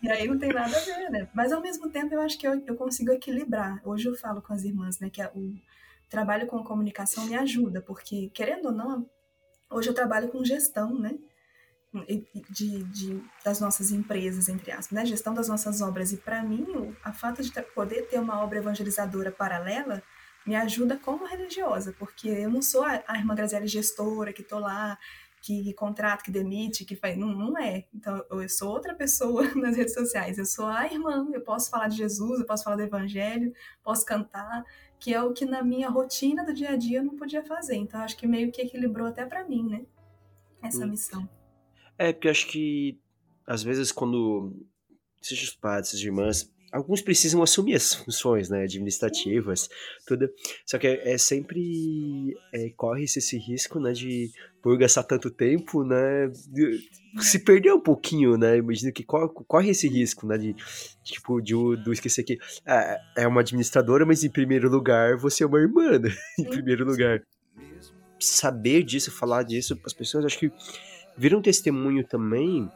e 0.00 0.08
aí 0.08 0.28
não 0.28 0.38
tem 0.38 0.52
nada 0.52 0.76
a 0.76 0.80
ver, 0.80 1.10
né? 1.10 1.28
Mas 1.34 1.50
ao 1.50 1.60
mesmo 1.60 1.90
tempo 1.90 2.14
eu 2.14 2.20
acho 2.20 2.38
que 2.38 2.46
eu, 2.46 2.62
eu 2.64 2.76
consigo 2.76 3.10
equilibrar. 3.10 3.80
Hoje 3.84 4.08
eu 4.08 4.14
falo 4.14 4.40
com 4.40 4.52
as 4.52 4.62
irmãs, 4.62 5.00
né, 5.00 5.10
que 5.10 5.20
a, 5.20 5.28
o 5.34 5.54
trabalho 6.08 6.46
com 6.46 6.62
comunicação 6.62 7.26
me 7.26 7.34
ajuda, 7.34 7.80
porque 7.80 8.30
querendo 8.32 8.66
ou 8.66 8.72
não, 8.72 9.04
hoje 9.74 9.88
eu 9.90 9.94
trabalho 9.94 10.28
com 10.28 10.44
gestão, 10.44 10.98
né? 10.98 11.18
De, 12.50 12.82
de, 12.82 13.22
das 13.44 13.60
nossas 13.60 13.92
empresas, 13.92 14.48
entre 14.48 14.72
aspas, 14.72 14.90
né? 14.90 15.06
Gestão 15.06 15.32
das 15.32 15.48
nossas 15.48 15.80
obras. 15.80 16.12
E 16.12 16.16
para 16.16 16.42
mim, 16.42 16.94
a 17.04 17.12
fato 17.12 17.42
de 17.42 17.52
poder 17.74 18.08
ter 18.08 18.18
uma 18.18 18.42
obra 18.42 18.58
evangelizadora 18.58 19.30
paralela 19.30 20.02
me 20.44 20.56
ajuda 20.56 20.96
como 20.96 21.24
religiosa, 21.24 21.94
porque 21.98 22.28
eu 22.28 22.50
não 22.50 22.60
sou 22.60 22.84
a, 22.84 23.02
a 23.06 23.16
irmã 23.16 23.34
Graziele 23.34 23.66
gestora 23.66 24.32
que 24.32 24.42
tô 24.42 24.58
lá, 24.58 24.98
que 25.44 25.74
contrata, 25.74 26.24
que 26.24 26.30
demite, 26.30 26.86
que 26.86 26.96
faz. 26.96 27.16
Não, 27.18 27.28
não 27.28 27.58
é. 27.58 27.84
Então, 27.94 28.24
eu 28.30 28.48
sou 28.48 28.70
outra 28.70 28.94
pessoa 28.94 29.42
nas 29.54 29.76
redes 29.76 29.92
sociais. 29.92 30.38
Eu 30.38 30.46
sou 30.46 30.66
a 30.66 30.86
irmã, 30.86 31.28
eu 31.32 31.42
posso 31.42 31.70
falar 31.70 31.88
de 31.88 31.96
Jesus, 31.98 32.40
eu 32.40 32.46
posso 32.46 32.64
falar 32.64 32.76
do 32.76 32.82
Evangelho, 32.82 33.52
posso 33.82 34.06
cantar, 34.06 34.64
que 35.04 35.12
é 35.12 35.22
o 35.22 35.34
que 35.34 35.44
na 35.44 35.62
minha 35.62 35.90
rotina 35.90 36.42
do 36.42 36.54
dia 36.54 36.70
a 36.70 36.76
dia 36.76 37.00
eu 37.00 37.04
não 37.04 37.14
podia 37.14 37.44
fazer. 37.44 37.76
Então, 37.76 38.00
acho 38.00 38.16
que 38.16 38.26
meio 38.26 38.50
que 38.50 38.62
equilibrou 38.62 39.06
até 39.06 39.26
para 39.26 39.46
mim, 39.46 39.62
né? 39.68 39.84
Essa 40.62 40.86
hum. 40.86 40.88
missão. 40.88 41.28
É, 41.98 42.10
porque 42.10 42.30
acho 42.30 42.46
que, 42.46 42.98
às 43.46 43.62
vezes, 43.62 43.92
quando. 43.92 44.66
Seja 45.20 45.44
os 45.44 45.54
padres, 45.54 45.92
as 45.92 46.00
irmãs, 46.00 46.50
alguns 46.74 47.00
precisam 47.00 47.40
assumir 47.40 47.76
as 47.76 47.94
funções, 47.94 48.50
né, 48.50 48.64
administrativas, 48.64 49.68
tudo. 50.04 50.28
Só 50.66 50.76
que 50.76 50.88
é, 50.88 51.12
é 51.12 51.18
sempre 51.18 52.36
é, 52.52 52.68
corre-se 52.70 53.20
esse 53.20 53.38
risco, 53.38 53.78
né, 53.78 53.92
de 53.92 54.30
por 54.60 54.76
gastar 54.76 55.04
tanto 55.04 55.30
tempo, 55.30 55.84
né, 55.84 56.28
de, 56.48 56.80
se 57.20 57.38
perder 57.38 57.72
um 57.72 57.80
pouquinho, 57.80 58.36
né. 58.36 58.58
Imagino 58.58 58.92
que 58.92 59.04
corre, 59.04 59.28
corre 59.46 59.70
esse 59.70 59.88
risco, 59.88 60.26
né, 60.26 60.36
de 60.36 60.56
tipo 61.04 61.40
de 61.40 61.54
do 61.54 61.92
esquecer 61.92 62.24
que 62.24 62.38
é, 62.66 63.00
é 63.18 63.28
uma 63.28 63.40
administradora, 63.40 64.04
mas 64.04 64.24
em 64.24 64.30
primeiro 64.30 64.68
lugar 64.68 65.16
você 65.16 65.44
é 65.44 65.46
uma 65.46 65.60
irmã, 65.60 65.96
né, 65.98 66.10
em 66.38 66.44
primeiro 66.44 66.84
lugar. 66.84 67.22
Saber 68.18 68.82
disso, 68.82 69.12
falar 69.12 69.44
disso 69.44 69.76
para 69.76 69.86
as 69.86 69.92
pessoas, 69.92 70.24
acho 70.24 70.38
que 70.38 70.50
vira 71.16 71.38
um 71.38 71.42
testemunho 71.42 72.04
também 72.04 72.68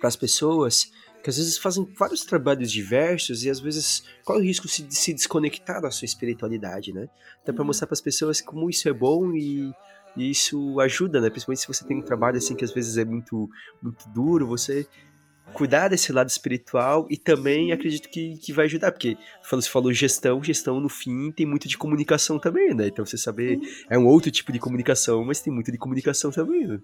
para 0.00 0.08
as 0.08 0.16
pessoas 0.16 0.90
que 1.24 1.30
às 1.30 1.38
vezes 1.38 1.56
fazem 1.56 1.88
vários 1.98 2.22
trabalhos 2.22 2.70
diversos 2.70 3.44
e 3.44 3.50
às 3.50 3.58
vezes 3.58 4.04
qual 4.26 4.38
o 4.38 4.42
risco 4.42 4.66
de 4.66 4.94
se 4.94 5.14
desconectar 5.14 5.80
da 5.80 5.90
sua 5.90 6.04
espiritualidade, 6.04 6.92
né? 6.92 7.08
Então 7.42 7.54
para 7.54 7.64
mostrar 7.64 7.86
para 7.86 7.94
as 7.94 8.00
pessoas 8.02 8.42
como 8.42 8.68
isso 8.68 8.86
é 8.90 8.92
bom 8.92 9.32
e, 9.32 9.72
e, 10.18 10.30
isso 10.30 10.78
ajuda, 10.80 11.22
né? 11.22 11.30
Principalmente 11.30 11.62
se 11.62 11.66
você 11.66 11.82
tem 11.82 11.96
um 11.96 12.02
trabalho 12.02 12.36
assim 12.36 12.54
que 12.54 12.62
às 12.62 12.74
vezes 12.74 12.98
é 12.98 13.06
muito 13.06 13.48
muito 13.82 14.06
duro, 14.10 14.46
você 14.46 14.86
cuidar 15.54 15.88
desse 15.88 16.12
lado 16.12 16.28
espiritual 16.28 17.06
e 17.08 17.16
também 17.16 17.72
acredito 17.72 18.10
que, 18.10 18.36
que 18.36 18.52
vai 18.52 18.66
ajudar, 18.66 18.92
porque 18.92 19.16
você 19.50 19.70
falou 19.70 19.94
gestão, 19.94 20.42
gestão 20.42 20.78
no 20.78 20.90
fim 20.90 21.32
tem 21.32 21.46
muito 21.46 21.66
de 21.66 21.78
comunicação 21.78 22.38
também, 22.38 22.74
né? 22.74 22.88
Então 22.88 23.06
você 23.06 23.16
saber 23.16 23.58
é 23.88 23.98
um 23.98 24.06
outro 24.06 24.30
tipo 24.30 24.52
de 24.52 24.58
comunicação, 24.58 25.24
mas 25.24 25.40
tem 25.40 25.50
muito 25.50 25.72
de 25.72 25.78
comunicação 25.78 26.30
também, 26.30 26.66
né? 26.66 26.78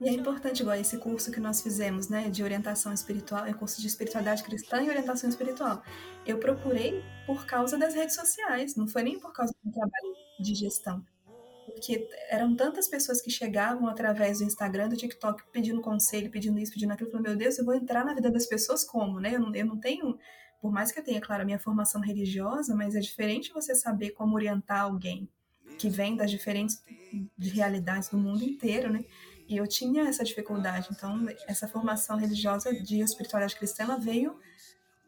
E 0.00 0.08
é 0.08 0.12
importante, 0.12 0.60
igual 0.60 0.76
esse 0.76 0.98
curso 0.98 1.30
que 1.30 1.40
nós 1.40 1.62
fizemos, 1.62 2.08
né, 2.08 2.28
de 2.30 2.42
orientação 2.42 2.92
espiritual, 2.92 3.44
é 3.46 3.52
curso 3.52 3.80
de 3.80 3.86
espiritualidade 3.86 4.42
cristã 4.42 4.82
e 4.82 4.88
orientação 4.88 5.28
espiritual. 5.28 5.82
Eu 6.26 6.38
procurei 6.38 7.02
por 7.26 7.46
causa 7.46 7.78
das 7.78 7.94
redes 7.94 8.14
sociais, 8.14 8.76
não 8.76 8.86
foi 8.88 9.02
nem 9.02 9.18
por 9.18 9.32
causa 9.32 9.54
do 9.64 9.72
trabalho 9.72 10.14
de 10.40 10.54
gestão. 10.54 11.04
porque 11.66 12.08
eram 12.28 12.54
tantas 12.54 12.88
pessoas 12.88 13.20
que 13.20 13.30
chegavam 13.30 13.88
através 13.88 14.38
do 14.38 14.44
Instagram, 14.44 14.88
do 14.88 14.96
TikTok, 14.96 15.42
pedindo 15.52 15.80
conselho, 15.80 16.30
pedindo 16.30 16.58
isso, 16.58 16.72
pedindo 16.72 16.92
aquilo. 16.92 17.08
Eu 17.08 17.12
falei, 17.12 17.28
meu 17.28 17.36
Deus, 17.36 17.58
eu 17.58 17.64
vou 17.64 17.74
entrar 17.74 18.04
na 18.04 18.14
vida 18.14 18.30
das 18.30 18.46
pessoas 18.46 18.84
como, 18.84 19.20
né? 19.20 19.34
Eu 19.34 19.40
não, 19.40 19.54
eu 19.54 19.66
não 19.66 19.78
tenho, 19.78 20.18
por 20.60 20.72
mais 20.72 20.92
que 20.92 21.00
eu 21.00 21.04
tenha, 21.04 21.20
claro, 21.20 21.42
a 21.42 21.44
minha 21.44 21.58
formação 21.58 22.00
religiosa, 22.00 22.74
mas 22.74 22.94
é 22.94 23.00
diferente 23.00 23.52
você 23.52 23.74
saber 23.74 24.10
como 24.10 24.34
orientar 24.34 24.82
alguém 24.82 25.28
que 25.78 25.88
vem 25.88 26.16
das 26.16 26.30
diferentes 26.30 26.82
realidades 27.38 28.08
do 28.08 28.18
mundo 28.18 28.44
inteiro, 28.44 28.92
né? 28.92 29.04
E 29.48 29.56
eu 29.56 29.66
tinha 29.66 30.04
essa 30.04 30.24
dificuldade. 30.24 30.88
Então, 30.90 31.26
essa 31.46 31.68
formação 31.68 32.16
religiosa 32.16 32.72
de 32.72 33.00
espiritualidade 33.00 33.56
cristã 33.56 33.84
ela 33.84 33.96
veio 33.96 34.38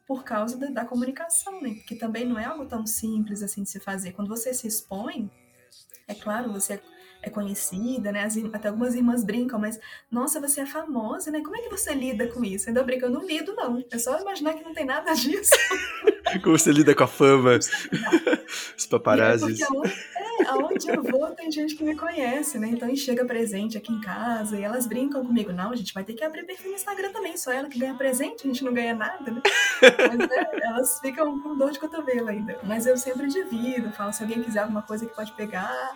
por 0.07 0.23
causa 0.23 0.57
da, 0.57 0.69
da 0.69 0.85
comunicação, 0.85 1.61
né? 1.61 1.75
Que 1.87 1.97
também 1.97 2.25
não 2.25 2.39
é 2.39 2.45
algo 2.45 2.67
tão 2.67 2.87
simples 2.87 3.43
assim 3.43 3.63
de 3.63 3.71
se 3.71 3.81
fazer. 3.81 4.13
Quando 4.13 4.29
você 4.29 4.55
se 4.55 4.67
expõe, 4.67 5.31
é 6.07 6.15
claro, 6.15 6.53
você 6.53 6.81
é, 7.23 7.31
conhecida, 7.31 8.13
né? 8.13 8.25
As, 8.25 8.37
até 8.53 8.69
algumas 8.69 8.95
irmãs 8.95 9.25
brincam, 9.25 9.59
mas 9.59 9.81
nossa, 10.11 10.41
você 10.41 10.61
é 10.61 10.67
famosa, 10.67 11.31
né? 11.31 11.41
Como 11.41 11.57
é 11.57 11.63
que 11.63 11.69
você 11.69 11.93
lida 11.93 12.29
com 12.29 12.45
isso? 12.45 12.69
Ainda 12.69 12.85
brinca, 12.85 13.07
eu 13.07 13.11
não 13.11 13.27
lido, 13.27 13.55
não. 13.55 13.85
É 13.91 13.99
só 13.99 14.19
imaginar 14.21 14.55
que 14.55 14.63
não 14.63 14.73
tem 14.73 14.85
nada 14.85 15.13
disso. 15.13 15.51
Como 16.43 16.59
você 16.59 16.73
lida 16.73 16.95
com 16.95 17.05
a 17.05 17.07
fama, 17.07 17.59
os 18.77 18.87
paparazzis. 18.87 19.61
É 19.61 19.65
aonde, 19.65 19.93
é, 20.17 20.47
aonde 20.49 20.89
eu 20.89 21.03
vou 21.03 21.31
tem 21.35 21.51
gente 21.51 21.77
que 21.77 21.85
me 21.85 21.97
conhece, 21.97 22.59
né? 22.59 22.69
Então 22.69 22.95
chega 22.97 23.25
presente 23.25 23.79
aqui 23.79 23.93
em 23.93 24.01
casa 24.01 24.59
e 24.59 24.63
elas 24.63 24.87
brincam 24.87 25.25
comigo. 25.25 25.53
Não, 25.53 25.71
a 25.71 25.77
gente 25.77 25.95
vai 25.95 26.05
ter 26.05 26.15
que 26.15 26.25
abrir 26.25 26.45
perfil 26.45 26.71
no 26.71 26.77
Instagram 26.77 27.13
também, 27.13 27.37
só 27.37 27.53
ela 27.53 27.69
que 27.69 27.79
ganha 27.79 27.95
presente, 27.95 28.45
a 28.45 28.47
gente 28.47 28.65
não 28.65 28.75
ganha 28.75 28.95
nada, 28.95 29.31
né? 29.31 29.43
Mas 29.81 30.31
é, 30.31 30.67
elas 30.67 31.01
ficam 31.01 31.41
com 31.41 31.57
dor 31.57 31.71
de 31.71 31.79
cotovelo 31.79 32.29
ainda. 32.29 32.59
Mas 32.65 32.87
eu 32.87 32.97
sempre 32.97 33.29
divido, 33.29 33.93
falo 33.93 34.13
se 34.13 34.23
alguém 34.23 34.43
quiser 34.43 34.61
alguma 34.61 34.83
coisa 34.83 35.07
que 35.07 35.15
pode 35.15 35.33
pegar. 35.33 35.93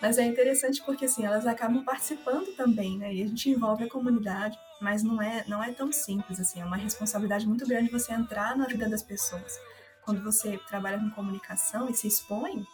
Mas 0.00 0.18
é 0.18 0.24
interessante 0.24 0.82
porque 0.84 1.06
assim, 1.06 1.24
elas 1.24 1.46
acabam 1.46 1.82
participando 1.82 2.54
também, 2.54 2.98
né? 2.98 3.12
E 3.12 3.22
a 3.22 3.26
gente 3.26 3.50
envolve 3.50 3.84
a 3.84 3.88
comunidade 3.88 4.58
mas 4.80 5.02
não 5.02 5.20
é, 5.20 5.44
não 5.48 5.62
é 5.62 5.72
tão 5.72 5.92
simples 5.92 6.40
assim. 6.40 6.60
É 6.60 6.64
uma 6.64 6.76
responsabilidade 6.76 7.46
muito 7.46 7.66
grande 7.66 7.90
você 7.90 8.12
entrar 8.12 8.56
na 8.56 8.66
vida 8.66 8.88
das 8.88 9.02
pessoas. 9.02 9.58
Quando 10.02 10.22
você 10.22 10.58
trabalha 10.68 10.98
com 10.98 11.10
comunicação 11.10 11.88
e 11.88 11.94
se 11.94 12.06
expõe, 12.06 12.64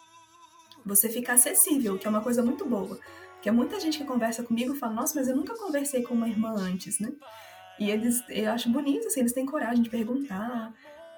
você 0.85 1.09
fica 1.09 1.33
acessível, 1.33 1.97
que 1.97 2.05
é 2.05 2.09
uma 2.09 2.21
coisa 2.21 2.43
muito 2.43 2.65
boa. 2.65 2.99
Porque 3.33 3.51
muita 3.51 3.79
gente 3.79 3.97
que 3.97 4.05
conversa 4.05 4.43
comigo 4.43 4.75
fala: 4.75 4.93
Nossa, 4.93 5.15
mas 5.15 5.27
eu 5.27 5.35
nunca 5.35 5.57
conversei 5.57 6.03
com 6.03 6.13
uma 6.13 6.29
irmã 6.29 6.53
antes, 6.55 6.99
né? 6.99 7.11
E 7.79 7.89
eles, 7.89 8.23
eu 8.29 8.51
acho 8.51 8.69
bonito, 8.69 9.07
assim, 9.07 9.21
eles 9.21 9.33
têm 9.33 9.45
coragem 9.45 9.81
de 9.81 9.89
perguntar 9.89 10.71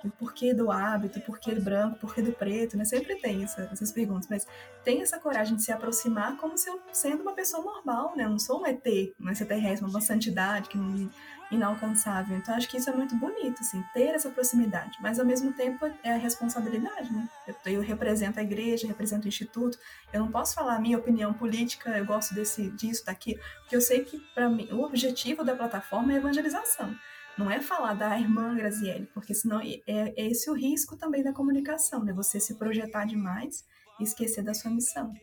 o 0.08 0.12
porquê 0.12 0.54
do 0.54 0.72
hábito, 0.72 1.20
o 1.20 1.22
porquê 1.22 1.54
do 1.54 1.62
branco, 1.62 1.96
o 1.96 2.00
porquê 2.00 2.22
do 2.22 2.32
preto, 2.32 2.78
né? 2.78 2.86
Sempre 2.86 3.16
tem 3.16 3.44
essa, 3.44 3.70
essas 3.72 3.92
perguntas, 3.92 4.28
mas 4.30 4.48
tem 4.84 5.02
essa 5.02 5.20
coragem 5.20 5.56
de 5.56 5.64
se 5.64 5.72
aproximar 5.72 6.38
como 6.38 6.58
se 6.58 6.70
eu 6.70 6.80
sendo 6.92 7.22
uma 7.22 7.34
pessoa 7.34 7.64
normal, 7.64 8.16
né? 8.16 8.26
Eu 8.26 8.30
não 8.30 8.40
sou 8.40 8.62
um 8.62 8.66
ET, 8.66 8.86
um 9.20 9.30
extraterrestre, 9.30 9.88
uma 9.90 10.02
santidade 10.02 10.70
que 10.70 10.78
não 10.78 11.10
inalcançável. 11.52 12.38
Então 12.38 12.56
acho 12.56 12.68
que 12.68 12.78
isso 12.78 12.90
é 12.90 12.94
muito 12.94 13.16
bonito, 13.16 13.62
assim, 13.62 13.84
ter 13.94 14.16
essa 14.16 14.30
proximidade, 14.30 14.98
mas 15.02 15.20
ao 15.20 15.26
mesmo 15.26 15.54
tempo 15.54 15.86
é 16.04 16.14
a 16.14 16.18
responsabilidade, 16.18 17.12
né? 17.12 17.28
Eu, 17.48 17.56
eu 17.74 17.82
represento 17.82 18.40
a 18.40 18.44
igreja, 18.44 18.88
represento 18.88 19.26
o 19.26 19.28
instituto, 19.28 19.78
eu 20.12 20.20
não 20.20 20.32
posso 20.32 20.56
falar 20.56 20.76
a 20.76 20.80
minha 20.80 20.98
opinião 20.98 21.34
política, 21.34 21.98
eu 21.98 22.06
gosto 22.06 22.34
desse 22.34 22.70
disso, 22.72 23.06
daqui, 23.06 23.40
porque 23.62 23.76
eu 23.76 23.82
sei 23.82 24.04
que 24.04 24.20
para 24.34 24.50
mim 24.50 24.68
o 24.72 24.82
objetivo 24.82 25.44
da 25.44 25.56
plataforma 25.56 26.14
é 26.14 26.18
evangelização. 26.18 26.96
Não 27.38 27.52
é 27.52 27.60
falar 27.60 27.94
da 27.96 28.18
irmã 28.18 28.56
Graziele, 28.56 29.10
porque 29.14 29.34
senão 29.34 29.60
é, 29.60 29.82
é 29.88 30.28
esse 30.30 30.50
o 30.50 30.54
risco 30.54 30.96
também 30.96 31.22
da 31.22 31.34
comunicação, 31.34 32.04
né? 32.04 32.14
Você 32.14 32.40
se 32.40 32.56
projetar 32.56 33.06
demais 33.06 33.66
e 34.00 34.04
esquecer 34.04 34.42
da 34.42 34.54
sua 34.54 34.72
missão. 34.72 35.14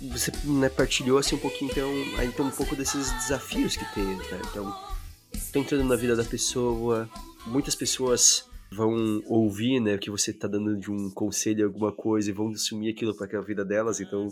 Você 0.00 0.32
né, 0.44 0.68
partilhou 0.70 1.18
assim 1.18 1.34
um 1.34 1.38
pouquinho 1.38 1.70
então, 1.70 1.92
então 2.24 2.46
um 2.46 2.50
pouco 2.50 2.74
desses 2.74 3.10
desafios 3.12 3.76
que 3.76 3.84
teve, 3.92 4.16
né? 4.16 4.40
Então, 4.50 4.74
tô 5.52 5.58
entrando 5.58 5.84
na 5.84 5.96
vida 5.96 6.16
da 6.16 6.24
pessoa, 6.24 7.08
muitas 7.46 7.74
pessoas 7.74 8.47
vão 8.70 9.22
ouvir, 9.26 9.80
né, 9.80 9.96
que 9.96 10.10
você 10.10 10.32
tá 10.32 10.46
dando 10.46 10.76
de 10.76 10.90
um 10.90 11.10
conselho, 11.10 11.66
alguma 11.66 11.92
coisa, 11.92 12.30
e 12.30 12.34
vão 12.34 12.50
assumir 12.50 12.90
aquilo 12.90 13.16
para 13.16 13.26
aquela 13.26 13.44
vida 13.44 13.64
delas, 13.64 14.00
então 14.00 14.28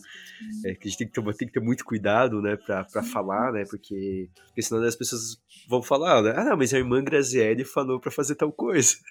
é, 0.64 0.70
a 0.70 0.72
gente 0.72 0.99
tem 0.99 1.09
que, 1.09 1.12
ter, 1.12 1.34
tem 1.34 1.49
que 1.49 1.55
ter 1.55 1.61
muito 1.61 1.84
cuidado, 1.84 2.43
né, 2.43 2.57
pra, 2.57 2.84
pra 2.84 3.03
falar, 3.03 3.53
né, 3.53 3.64
porque, 3.68 4.28
porque 4.47 4.62
senão 4.62 4.82
as 4.82 4.97
pessoas 4.97 5.41
vão 5.68 5.82
falar, 5.82 6.22
né, 6.22 6.34
ah, 6.37 6.45
não, 6.45 6.57
mas 6.57 6.74
a 6.74 6.78
irmã 6.78 7.03
Graziele 7.03 7.64
falou 7.64 7.99
para 7.99 8.11
fazer 8.11 8.34
tal 8.34 8.53
coisa. 8.53 8.97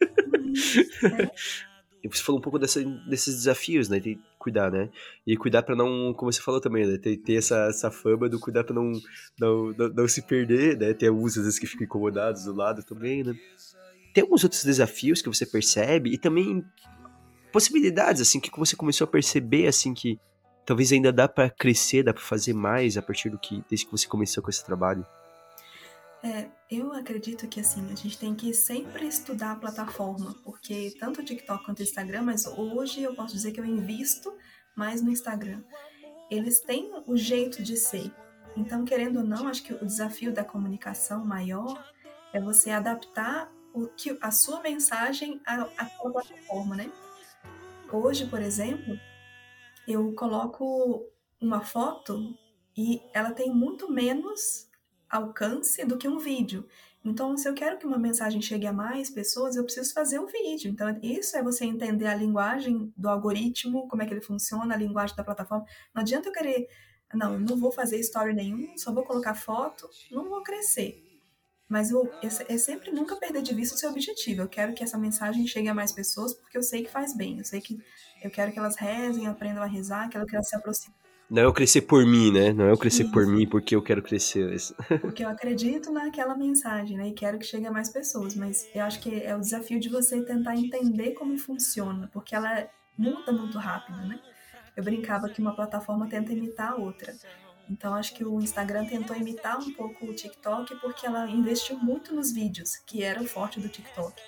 e 2.03 2.07
você 2.07 2.21
falou 2.21 2.39
um 2.39 2.43
pouco 2.43 2.59
dessa, 2.59 2.84
desses 3.09 3.36
desafios, 3.36 3.89
né, 3.89 3.99
tem 3.99 4.15
que 4.15 4.21
cuidar, 4.38 4.71
né, 4.71 4.91
e 5.26 5.36
cuidar 5.36 5.63
para 5.63 5.76
não, 5.76 6.13
como 6.13 6.32
você 6.32 6.39
falou 6.39 6.61
também, 6.61 6.86
né, 6.86 6.99
ter, 6.99 7.17
ter 7.17 7.34
essa, 7.34 7.65
essa 7.67 7.89
fama 7.89 8.30
do 8.30 8.39
cuidar 8.39 8.63
para 8.63 8.76
não 8.76 8.91
não, 9.39 9.71
não, 9.71 9.89
não, 9.89 10.07
se 10.07 10.21
perder, 10.21 10.78
né, 10.78 10.93
ter 10.93 11.07
alguns 11.07 11.36
às 11.36 11.45
vezes 11.45 11.57
que 11.57 11.65
ficam 11.65 11.86
incomodados 11.86 12.45
do 12.45 12.53
lado 12.53 12.84
também, 12.84 13.23
né 13.23 13.36
tem 14.16 14.22
alguns 14.22 14.45
outros 14.45 14.63
desafios 14.63 15.22
que 15.22 15.28
você 15.28 15.45
percebe 15.45 16.09
e 16.09 16.18
também 16.18 16.66
possibilidades, 17.51 18.22
assim, 18.22 18.39
que 18.39 18.49
você 18.57 18.74
começou 18.74 19.03
a 19.03 19.07
perceber, 19.09 19.68
assim, 19.68 19.93
que 19.93 20.18
talvez 20.66 20.93
ainda 20.93 21.11
dá 21.11 21.28
para 21.28 21.49
crescer, 21.49 22.01
dá 22.01 22.13
para 22.13 22.24
fazer 22.24 22.53
mais 22.53 22.95
a 22.95 23.01
partir 23.01 23.30
do 23.30 23.38
que, 23.38 23.61
desde 23.70 23.86
que 23.86 23.91
você 23.91 24.07
começou 24.07 24.41
com 24.41 24.49
esse 24.49 24.66
trabalho? 24.66 25.05
É, 26.24 26.47
eu 26.72 26.93
acredito 26.93 27.45
que 27.49 27.59
assim, 27.59 27.91
a 27.91 27.95
gente 27.95 28.18
tem 28.18 28.34
que 28.34 28.53
sempre 28.53 29.05
estudar 29.05 29.51
a 29.51 29.55
plataforma, 29.57 30.34
porque 30.45 30.95
tanto 30.97 31.20
o 31.20 31.26
TikTok 31.26 31.66
quanto 31.66 31.80
o 31.80 31.84
Instagram, 31.84 32.22
mas 32.22 32.45
hoje 32.45 33.03
eu 33.03 33.13
posso 33.13 33.36
dizer 33.36 33.51
que 33.51 33.59
eu 33.59 33.66
invisto 33.66 34.34
mais 34.78 35.01
no 35.01 35.11
Instagram. 35.11 35.61
Eles 36.32 36.61
têm 36.61 36.89
o 37.05 37.18
jeito 37.18 37.61
de 37.61 37.76
ser. 37.76 38.09
Então, 38.55 38.86
querendo 38.86 39.18
ou 39.18 39.26
não, 39.26 39.49
acho 39.49 39.61
que 39.61 39.74
o 39.74 39.86
desafio 39.86 40.32
da 40.32 40.43
comunicação 40.45 41.26
maior 41.26 41.84
é 42.32 42.39
você 42.39 42.70
adaptar 42.70 43.53
o 43.76 43.88
que 43.89 44.17
a 44.21 44.32
sua 44.32 44.61
mensagem 44.61 45.41
àquela 45.45 46.11
plataforma, 46.11 46.78
né? 46.78 46.89
Hoje, 47.91 48.26
por 48.26 48.41
exemplo, 48.41 48.97
eu 49.86 50.13
coloco 50.13 51.05
uma 51.39 51.61
foto 51.61 52.36
e 52.76 53.01
ela 53.13 53.32
tem 53.32 53.53
muito 53.53 53.91
menos 53.91 54.69
alcance 55.09 55.86
do 55.86 55.97
que 55.97 56.07
um 56.07 56.17
vídeo. 56.17 56.65
Então, 57.03 57.38
se 57.38 57.47
eu 57.47 57.53
quero 57.53 57.78
que 57.78 57.86
uma 57.86 57.99
mensagem 57.99 58.41
chegue 58.41 58.65
a 58.65 58.73
mais 58.73 59.09
pessoas, 59.11 59.55
eu 59.55 59.63
preciso 59.63 59.93
fazer 59.93 60.19
um 60.19 60.26
vídeo. 60.26 60.71
Então, 60.71 60.88
isso 61.03 61.38
é 61.38 61.43
você 61.43 61.65
entender 61.65 62.07
a 62.07 62.15
linguagem 62.15 62.91
do 62.97 63.09
algoritmo, 63.09 63.88
como 63.88 64.01
é 64.01 64.07
que 64.07 64.13
ele 64.13 64.21
funciona, 64.21 64.73
a 64.73 64.78
linguagem 64.78 65.15
da 65.15 65.23
plataforma. 65.23 65.65
Não 65.93 66.01
adianta 66.01 66.30
eu 66.30 66.34
querer, 66.34 66.67
não, 67.13 67.38
não 67.38 67.57
vou 67.57 67.71
fazer 67.71 67.99
story 67.99 68.34
nenhum, 68.34 68.76
só 68.78 68.91
vou 68.91 69.03
colocar 69.03 69.36
foto, 69.36 69.88
não 70.09 70.28
vou 70.30 70.41
crescer. 70.41 71.05
Mas 71.68 71.89
eu, 71.89 72.09
é 72.22 72.57
sempre 72.57 72.91
nunca 72.91 73.16
perder 73.16 73.41
de 73.41 73.53
vista 73.53 73.76
o 73.76 73.78
seu 73.78 73.89
objetivo. 73.89 74.41
Eu 74.41 74.47
quero 74.47 74.74
que 74.74 74.84
essa 74.84 74.97
mensagem 74.97 75.47
chegue 75.47 75.68
a 75.68 75.74
mais 75.74 75.91
pessoas 75.91 76.34
porque 76.34 76.57
eu 76.57 76.63
sei 76.63 76.84
que 76.84 76.91
faz 76.91 77.16
bem. 77.16 77.39
Eu 77.39 77.45
sei 77.45 77.59
que 77.59 77.80
eu 78.24 78.30
quero 78.30 78.51
que 78.51 78.59
elas 78.59 78.76
rezem, 78.76 79.28
aprendam 79.28 79.63
a 79.63 79.68
rezar, 79.68 80.09
quero 80.09 80.26
que 80.26 80.36
elas 80.36 80.47
se 80.47 80.55
aproximem. 80.55 80.95
Não 81.30 81.41
é 81.41 81.45
eu 81.45 81.53
crescer 81.53 81.82
por 81.82 82.05
mim, 82.05 82.32
né? 82.32 82.53
Não 82.53 82.66
é 82.66 82.72
eu 82.72 82.78
crescer 82.78 83.03
Isso. 83.03 83.11
por 83.11 83.26
mim 83.26 83.47
porque 83.47 83.76
eu 83.76 83.82
quero 83.82 84.01
crescer. 84.01 84.55
Porque 85.01 85.24
eu 85.24 85.30
acredito 85.30 85.91
naquela 85.91 86.38
mensagem, 86.38 86.97
né? 86.97 87.07
E 87.07 87.13
quero 87.13 87.39
que 87.39 87.45
chegue 87.45 87.66
a 87.66 87.72
mais 87.72 87.89
pessoas. 87.89 88.36
Mas 88.36 88.70
eu 88.76 88.84
acho 88.84 88.99
que 88.99 89.24
é 89.24 89.36
o 89.36 89.39
desafio 89.39 89.80
de 89.80 89.89
você 89.89 90.22
tentar 90.24 90.55
entender 90.55 91.11
como 91.11 91.36
funciona, 91.38 92.07
porque 92.13 92.36
ela 92.36 92.70
muda 92.95 93.32
muito 93.32 93.57
rápido, 93.57 93.97
né? 94.07 94.20
Eu 94.78 94.84
brincava 94.84 95.28
que 95.30 95.41
uma 95.41 95.55
plataforma 95.55 96.07
tenta 96.07 96.32
imitar 96.32 96.74
a 96.74 96.76
outra. 96.76 97.16
Então 97.70 97.93
acho 97.93 98.13
que 98.13 98.24
o 98.24 98.39
Instagram 98.39 98.86
tentou 98.86 99.16
imitar 99.16 99.59
um 99.59 99.74
pouco 99.74 100.05
o 100.05 100.13
TikTok 100.13 100.76
porque 100.78 101.05
ela 101.05 101.30
investiu 101.30 101.78
muito 101.78 102.13
nos 102.13 102.32
vídeos, 102.32 102.78
que 102.86 103.03
era 103.03 103.22
o 103.22 103.28
forte 103.28 103.59
do 103.59 103.70
TikTok. 103.70 104.22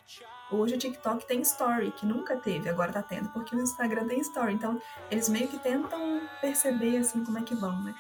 Hoje 0.52 0.76
o 0.76 0.78
TikTok 0.78 1.28
tem 1.28 1.42
story, 1.42 1.92
que 1.92 2.06
nunca 2.06 2.38
teve, 2.38 2.70
agora 2.70 2.94
tá 2.94 3.04
tendo, 3.04 3.30
porque 3.30 3.56
o 3.56 3.62
Instagram 3.62 4.08
tem 4.08 4.20
story. 4.22 4.54
Então 4.54 4.82
eles 5.12 5.30
meio 5.30 5.48
que 5.48 5.60
tentam 5.60 6.22
perceber 6.42 6.98
assim 6.98 7.24
como 7.24 7.38
é 7.38 7.44
que 7.44 7.56
vão, 7.56 7.84
né? 7.84 7.94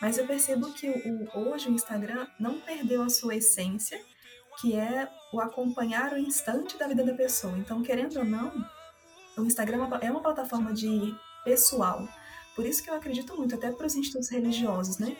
Mas 0.00 0.18
eu 0.18 0.26
percebo 0.26 0.72
que 0.72 0.88
o, 0.88 1.38
hoje 1.38 1.68
o 1.68 1.72
Instagram 1.72 2.26
não 2.38 2.60
perdeu 2.60 3.02
a 3.02 3.08
sua 3.08 3.36
essência, 3.36 3.98
que 4.60 4.76
é 4.76 5.08
o 5.32 5.40
acompanhar 5.40 6.12
o 6.12 6.18
instante 6.18 6.76
da 6.78 6.86
vida 6.86 7.04
da 7.04 7.14
pessoa. 7.14 7.56
Então, 7.58 7.82
querendo 7.82 8.18
ou 8.18 8.24
não, 8.24 8.52
o 9.36 9.42
Instagram 9.42 9.88
é 10.00 10.10
uma 10.10 10.22
plataforma 10.22 10.72
de 10.72 11.14
pessoal. 11.44 12.06
Por 12.56 12.66
isso 12.66 12.82
que 12.82 12.88
eu 12.88 12.94
acredito 12.94 13.36
muito, 13.36 13.54
até 13.54 13.70
para 13.70 13.86
os 13.86 13.94
institutos 13.94 14.30
religiosos, 14.30 14.96
né? 14.96 15.14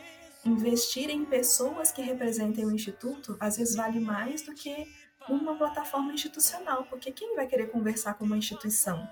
Investir 0.45 1.11
em 1.11 1.25
pessoas 1.25 1.93
que 1.93 2.01
representem 2.01 2.65
o 2.65 2.71
instituto, 2.71 3.37
às 3.39 3.59
vezes 3.59 3.77
vale 3.77 4.01
mais 4.01 4.41
do 4.41 4.55
que 4.55 4.87
uma 5.29 5.57
plataforma 5.57 6.13
institucional, 6.13 6.85
porque 6.89 7.13
quem 7.13 7.37
vai 7.37 7.47
querer 7.47 7.67
conversar 7.71 8.15
com 8.15 8.25
uma 8.25 8.39
instituição? 8.39 9.07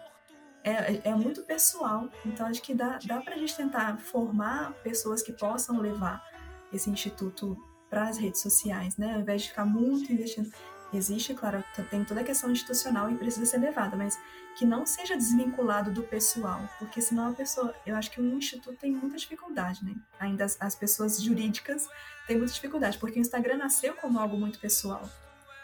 É, 0.62 1.10
é 1.10 1.14
muito 1.14 1.42
pessoal, 1.42 2.08
então 2.24 2.46
acho 2.46 2.62
que 2.62 2.74
dá, 2.74 2.98
dá 3.04 3.20
para 3.20 3.34
a 3.34 3.38
gente 3.38 3.54
tentar 3.54 3.98
formar 3.98 4.72
pessoas 4.82 5.22
que 5.22 5.32
possam 5.32 5.78
levar 5.78 6.24
esse 6.72 6.88
instituto 6.88 7.54
para 7.90 8.08
as 8.08 8.16
redes 8.16 8.40
sociais, 8.40 8.96
né? 8.96 9.14
Ao 9.14 9.20
invés 9.20 9.42
de 9.42 9.48
ficar 9.50 9.66
muito 9.66 10.10
investindo. 10.10 10.50
Existe, 10.92 11.34
claro, 11.34 11.64
tem 11.90 12.04
toda 12.04 12.20
a 12.20 12.24
questão 12.24 12.50
institucional 12.50 13.10
e 13.10 13.16
precisa 13.16 13.46
ser 13.46 13.58
levada, 13.58 13.96
mas 13.96 14.18
que 14.56 14.64
não 14.64 14.86
seja 14.86 15.16
desvinculado 15.16 15.90
do 15.90 16.04
pessoal, 16.04 16.60
porque 16.78 17.00
senão 17.00 17.30
a 17.30 17.32
pessoa, 17.32 17.74
eu 17.84 17.96
acho 17.96 18.10
que 18.10 18.20
o 18.20 18.36
instituto 18.36 18.78
tem 18.78 18.92
muita 18.92 19.16
dificuldade, 19.16 19.84
né? 19.84 19.96
Ainda 20.20 20.44
as, 20.44 20.56
as 20.60 20.76
pessoas 20.76 21.20
jurídicas 21.20 21.88
têm 22.26 22.36
muita 22.36 22.52
dificuldade, 22.52 22.98
porque 22.98 23.18
o 23.18 23.22
Instagram 23.22 23.56
nasceu 23.56 23.94
como 23.94 24.18
algo 24.18 24.36
muito 24.36 24.60
pessoal. 24.60 25.02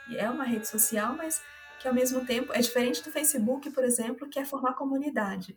E 0.09 0.17
é 0.17 0.29
uma 0.29 0.45
rede 0.45 0.67
social, 0.67 1.15
mas 1.15 1.41
que 1.81 1.87
ao 1.87 1.95
mesmo 1.95 2.27
tempo 2.27 2.53
é 2.53 2.59
diferente 2.59 3.03
do 3.03 3.13
Facebook, 3.13 3.71
por 3.71 3.85
exemplo, 3.85 4.29
que 4.29 4.39
é 4.39 4.45
formar 4.45 4.75
comunidade. 4.75 5.57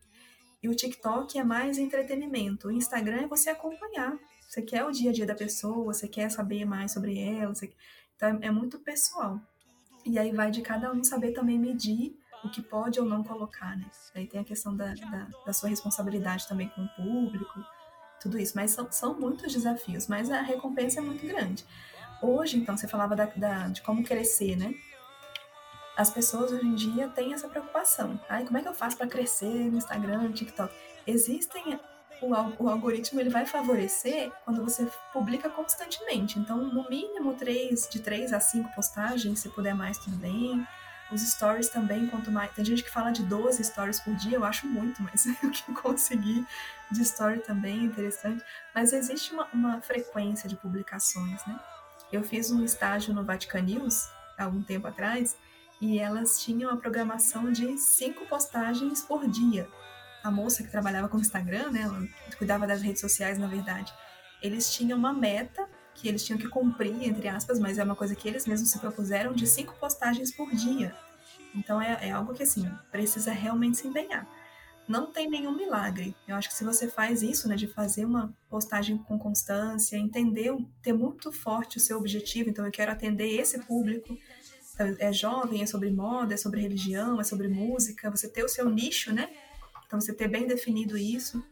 E 0.61 0.69
o 0.69 0.75
TikTok 0.75 1.37
é 1.37 1.43
mais 1.43 1.77
entretenimento. 1.77 2.67
O 2.67 2.71
Instagram 2.71 3.23
é 3.23 3.27
você 3.27 3.49
acompanhar. 3.49 4.17
Você 4.47 4.61
quer 4.61 4.85
o 4.85 4.91
dia 4.91 5.09
a 5.09 5.13
dia 5.13 5.25
da 5.25 5.35
pessoa, 5.35 5.83
você 5.83 6.07
quer 6.07 6.29
saber 6.29 6.63
mais 6.63 6.91
sobre 6.93 7.19
ela. 7.19 7.53
Você... 7.53 7.73
Então 8.15 8.29
é, 8.29 8.47
é 8.47 8.51
muito 8.51 8.79
pessoal. 8.79 9.41
E 10.05 10.19
aí 10.19 10.31
vai 10.31 10.51
de 10.51 10.61
cada 10.61 10.91
um 10.91 11.03
saber 11.03 11.31
também 11.31 11.57
medir 11.57 12.17
o 12.43 12.49
que 12.49 12.61
pode 12.61 12.99
ou 12.99 13.05
não 13.05 13.23
colocar, 13.23 13.77
né? 13.77 13.85
Aí 14.13 14.27
tem 14.27 14.41
a 14.41 14.43
questão 14.43 14.75
da, 14.75 14.93
da, 14.93 15.27
da 15.45 15.53
sua 15.53 15.69
responsabilidade 15.69 16.47
também 16.47 16.67
com 16.69 16.83
o 16.83 16.89
público, 16.89 17.63
tudo 18.21 18.37
isso. 18.37 18.53
Mas 18.55 18.71
são, 18.71 18.91
são 18.91 19.17
muitos 19.19 19.53
desafios, 19.53 20.07
mas 20.07 20.29
a 20.29 20.41
recompensa 20.41 20.99
é 20.99 21.03
muito 21.03 21.25
grande. 21.25 21.65
Hoje, 22.21 22.57
então, 22.57 22.75
você 22.77 22.87
falava 22.87 23.15
da, 23.15 23.25
da, 23.25 23.67
de 23.67 23.81
como 23.81 24.03
crescer, 24.03 24.55
né? 24.55 24.73
As 25.95 26.09
pessoas 26.09 26.51
hoje 26.51 26.65
em 26.65 26.73
dia 26.73 27.07
têm 27.09 27.33
essa 27.33 27.47
preocupação. 27.47 28.19
Ai, 28.27 28.45
como 28.45 28.57
é 28.57 28.61
que 28.61 28.67
eu 28.67 28.73
faço 28.73 28.97
para 28.97 29.07
crescer 29.07 29.69
no 29.69 29.77
Instagram, 29.77 30.23
no 30.23 30.33
TikTok? 30.33 30.73
Existem 31.05 31.79
o, 32.23 32.63
o, 32.63 32.69
algoritmo 32.69 33.19
ele 33.19 33.29
vai 33.29 33.45
favorecer 33.45 34.31
quando 34.45 34.63
você 34.63 34.87
publica 35.11 35.49
constantemente. 35.49 36.39
Então, 36.39 36.57
no 36.57 36.89
mínimo, 36.89 37.33
três, 37.33 37.87
de 37.89 37.99
três 37.99 38.31
a 38.33 38.39
cinco 38.39 38.73
postagens, 38.73 39.39
se 39.39 39.49
puder 39.49 39.75
mais, 39.75 39.97
tudo 39.97 40.15
bem. 40.17 40.65
Os 41.11 41.21
stories 41.21 41.69
também, 41.69 42.07
quanto 42.07 42.31
mais. 42.31 42.51
Tem 42.53 42.63
gente 42.63 42.83
que 42.83 42.89
fala 42.89 43.11
de 43.11 43.23
12 43.23 43.63
stories 43.63 43.99
por 43.99 44.15
dia, 44.15 44.37
eu 44.37 44.45
acho 44.45 44.65
muito, 44.65 45.03
mas 45.03 45.25
o 45.43 45.51
que 45.51 45.69
eu 45.69 45.75
consegui 45.75 46.45
de 46.89 47.01
story 47.01 47.39
também 47.39 47.81
é 47.81 47.83
interessante. 47.83 48.43
Mas 48.73 48.93
existe 48.93 49.33
uma, 49.33 49.47
uma 49.53 49.81
frequência 49.81 50.47
de 50.47 50.55
publicações, 50.55 51.45
né? 51.45 51.59
Eu 52.11 52.23
fiz 52.23 52.51
um 52.51 52.63
estágio 52.63 53.13
no 53.13 53.23
Vatican 53.23 53.61
News, 53.61 54.09
há 54.37 54.45
algum 54.45 54.61
tempo 54.61 54.87
atrás, 54.87 55.35
e 55.81 55.99
elas 55.99 56.41
tinham 56.41 56.71
a 56.71 56.77
programação 56.77 57.51
de 57.51 57.77
cinco 57.77 58.25
postagens 58.25 59.01
por 59.01 59.27
dia 59.27 59.67
a 60.23 60.31
moça 60.31 60.63
que 60.63 60.71
trabalhava 60.71 61.09
com 61.09 61.17
o 61.17 61.21
Instagram, 61.21 61.71
né, 61.71 61.81
ela 61.81 62.07
cuidava 62.37 62.65
das 62.65 62.81
redes 62.81 63.01
sociais, 63.01 63.37
na 63.37 63.47
verdade, 63.47 63.93
eles 64.41 64.73
tinham 64.73 64.97
uma 64.97 65.13
meta 65.13 65.67
que 65.93 66.07
eles 66.07 66.25
tinham 66.25 66.39
que 66.39 66.47
cumprir, 66.47 67.03
entre 67.03 67.27
aspas, 67.27 67.59
mas 67.59 67.77
é 67.77 67.83
uma 67.83 67.95
coisa 67.95 68.15
que 68.15 68.27
eles 68.27 68.47
mesmos 68.47 68.69
se 68.69 68.79
propuseram 68.79 69.33
de 69.33 69.45
cinco 69.45 69.75
postagens 69.75 70.31
por 70.31 70.49
dia. 70.51 70.95
Então 71.55 71.81
é, 71.81 72.07
é 72.07 72.11
algo 72.11 72.33
que, 72.33 72.43
assim, 72.43 72.69
precisa 72.91 73.31
realmente 73.31 73.77
se 73.77 73.87
empenhar. 73.87 74.27
Não 74.87 75.11
tem 75.11 75.29
nenhum 75.29 75.55
milagre. 75.55 76.15
Eu 76.27 76.35
acho 76.35 76.49
que 76.49 76.55
se 76.55 76.63
você 76.63 76.89
faz 76.89 77.21
isso, 77.21 77.47
né, 77.47 77.55
de 77.55 77.67
fazer 77.67 78.05
uma 78.05 78.33
postagem 78.49 78.97
com 78.97 79.17
constância, 79.17 79.95
entender, 79.95 80.53
ter 80.81 80.93
muito 80.93 81.31
forte 81.31 81.77
o 81.77 81.79
seu 81.79 81.97
objetivo, 81.97 82.49
então 82.49 82.65
eu 82.65 82.71
quero 82.71 82.91
atender 82.91 83.29
esse 83.39 83.59
público, 83.59 84.17
então, 84.73 84.95
é 84.99 85.13
jovem, 85.13 85.61
é 85.61 85.65
sobre 85.65 85.91
moda, 85.91 86.33
é 86.33 86.37
sobre 86.37 86.59
religião, 86.59 87.21
é 87.21 87.23
sobre 87.23 87.47
música, 87.47 88.09
você 88.09 88.27
ter 88.27 88.43
o 88.43 88.49
seu 88.49 88.69
nicho, 88.69 89.13
né? 89.13 89.29
Então, 89.93 90.01
você 90.01 90.11
ter 90.11 90.27
bem 90.27 90.47
definido 90.47 90.97
isso. 90.97 91.45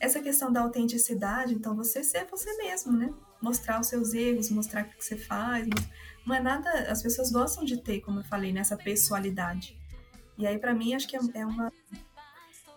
Essa 0.00 0.22
questão 0.22 0.50
da 0.50 0.62
autenticidade, 0.62 1.52
então, 1.52 1.76
você 1.76 2.02
ser 2.02 2.24
você 2.24 2.50
mesmo, 2.56 2.92
né? 2.92 3.12
Mostrar 3.42 3.78
os 3.78 3.88
seus 3.88 4.14
erros, 4.14 4.48
mostrar 4.48 4.86
o 4.86 4.88
que 4.88 5.04
você 5.04 5.18
faz. 5.18 5.68
Não 6.24 6.34
é 6.34 6.40
nada. 6.40 6.70
As 6.90 7.02
pessoas 7.02 7.30
gostam 7.30 7.62
de 7.62 7.76
ter, 7.76 8.00
como 8.00 8.20
eu 8.20 8.24
falei, 8.24 8.54
nessa 8.54 8.74
pessoalidade. 8.74 9.78
E 10.38 10.46
aí, 10.46 10.58
para 10.58 10.72
mim, 10.72 10.94
acho 10.94 11.06
que 11.06 11.14
é, 11.14 11.20
é 11.34 11.44
uma. 11.44 11.70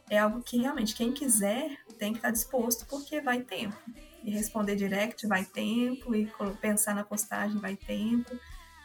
É 0.09 0.17
algo 0.17 0.41
que 0.41 0.57
realmente 0.57 0.93
quem 0.93 1.13
quiser 1.13 1.77
tem 1.97 2.11
que 2.11 2.17
estar 2.17 2.31
disposto, 2.31 2.85
porque 2.85 3.21
vai 3.21 3.39
tempo. 3.41 3.77
E 4.25 4.29
responder 4.29 4.75
direct 4.75 5.25
vai 5.25 5.45
tempo, 5.45 6.13
e 6.13 6.29
pensar 6.59 6.93
na 6.93 7.05
postagem 7.05 7.59
vai 7.59 7.77
tempo. 7.77 8.37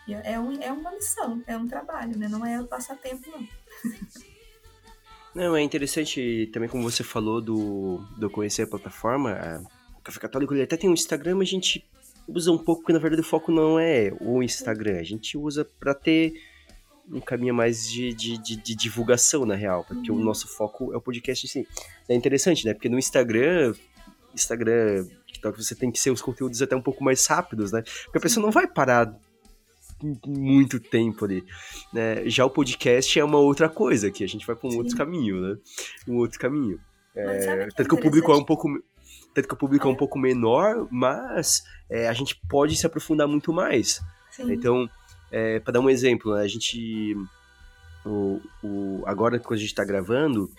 E 0.06 0.14
é, 0.14 0.38
um, 0.38 0.52
é 0.62 0.70
uma 0.70 0.92
missão, 0.92 1.42
é 1.48 1.56
um 1.56 1.66
trabalho, 1.66 2.16
né? 2.16 2.28
Não 2.28 2.46
é 2.46 2.62
passar 2.62 2.96
tempo, 2.96 3.28
não. 3.28 3.44
Não, 5.34 5.56
é 5.56 5.62
interessante 5.62 6.48
também 6.52 6.68
como 6.68 6.88
você 6.88 7.02
falou 7.02 7.40
do, 7.40 8.00
do 8.16 8.30
conhecer 8.30 8.62
a 8.62 8.66
plataforma. 8.66 9.66
O 9.98 10.00
Café 10.02 10.20
Católico 10.20 10.54
ele 10.54 10.62
até 10.62 10.76
tem 10.76 10.88
um 10.88 10.94
Instagram, 10.94 11.36
mas 11.36 11.48
a 11.48 11.50
gente 11.50 11.84
usa 12.28 12.52
um 12.52 12.58
pouco, 12.58 12.82
porque 12.82 12.92
na 12.92 12.98
verdade 12.98 13.20
o 13.20 13.24
foco 13.24 13.50
não 13.50 13.78
é 13.78 14.12
o 14.20 14.42
Instagram. 14.42 14.98
A 14.98 15.02
gente 15.02 15.36
usa 15.36 15.64
para 15.64 15.92
ter 15.92 16.34
um 17.10 17.20
caminho 17.20 17.54
mais 17.54 17.90
de, 17.90 18.14
de, 18.14 18.38
de, 18.38 18.56
de 18.56 18.74
divulgação, 18.74 19.44
na 19.44 19.54
real, 19.54 19.84
porque 19.84 20.10
uhum. 20.10 20.20
o 20.20 20.24
nosso 20.24 20.48
foco 20.48 20.92
é 20.92 20.96
o 20.96 21.00
podcast 21.00 21.44
em 21.44 21.48
si. 21.48 21.68
É 22.08 22.14
interessante, 22.14 22.64
né? 22.64 22.72
Porque 22.72 22.88
no 22.88 22.98
Instagram, 22.98 23.74
Instagram, 24.32 25.06
TikTok, 25.26 25.62
você 25.62 25.74
tem 25.74 25.90
que 25.90 25.98
ser 25.98 26.10
os 26.10 26.22
conteúdos 26.22 26.62
até 26.62 26.74
um 26.74 26.80
pouco 26.80 27.04
mais 27.04 27.26
rápidos, 27.26 27.72
né? 27.72 27.82
Porque 28.04 28.18
a 28.18 28.20
pessoa 28.20 28.44
não 28.44 28.52
vai 28.52 28.66
parar 28.66 29.14
muito 30.26 30.78
tempo 30.80 31.24
ali. 31.24 31.44
Né? 31.92 32.28
Já 32.28 32.44
o 32.44 32.50
podcast 32.50 33.18
é 33.18 33.24
uma 33.24 33.38
outra 33.38 33.68
coisa, 33.68 34.10
que 34.10 34.24
a 34.24 34.28
gente 34.28 34.46
vai 34.46 34.56
para 34.56 34.68
um 34.68 34.72
Sim. 34.72 34.78
outro 34.78 34.96
caminho, 34.96 35.40
né? 35.40 35.56
Um 36.08 36.16
outro 36.16 36.38
caminho. 36.38 36.80
É, 37.16 37.68
tanto 37.76 37.88
que 37.88 37.94
o 37.94 38.00
público 38.00 38.32
é 38.32 38.36
um 38.36 38.44
pouco 38.44 38.68
tanto 39.34 39.48
que 39.48 39.54
o 39.54 39.56
público 39.56 39.86
é, 39.86 39.90
é 39.90 39.92
um 39.92 39.96
pouco 39.96 40.18
menor, 40.18 40.86
mas 40.90 41.64
é, 41.90 42.08
a 42.08 42.12
gente 42.12 42.40
pode 42.48 42.76
se 42.76 42.86
aprofundar 42.86 43.26
muito 43.26 43.52
mais. 43.52 44.00
Sim. 44.30 44.52
Então, 44.52 44.88
é, 45.30 45.58
para 45.58 45.72
dar 45.72 45.80
um 45.80 45.90
exemplo, 45.90 46.34
né, 46.34 46.42
a 46.42 46.46
gente 46.46 47.16
o, 48.04 48.40
o, 48.62 49.02
agora 49.06 49.38
quando 49.38 49.54
a 49.54 49.60
gente 49.60 49.70
está 49.70 49.84
gravando, 49.84 50.50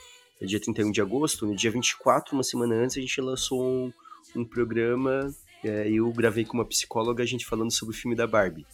é 0.42 0.46
dia 0.46 0.60
31 0.60 0.92
de 0.92 1.02
agosto, 1.02 1.46
no 1.46 1.56
dia 1.56 1.72
24, 1.72 2.34
uma 2.36 2.44
semana 2.44 2.76
antes, 2.76 2.98
a 2.98 3.02
gente 3.02 3.22
lançou 3.22 3.64
um, 3.64 3.94
um 4.36 4.44
programa, 4.44 5.34
é, 5.64 5.90
eu 5.90 6.12
gravei 6.12 6.44
com 6.44 6.58
uma 6.58 6.66
psicóloga, 6.66 7.24
a 7.24 7.26
gente 7.26 7.46
falando 7.46 7.72
sobre 7.72 7.96
o 7.96 7.98
filme 7.98 8.16
da 8.16 8.28
Barbie. 8.28 8.66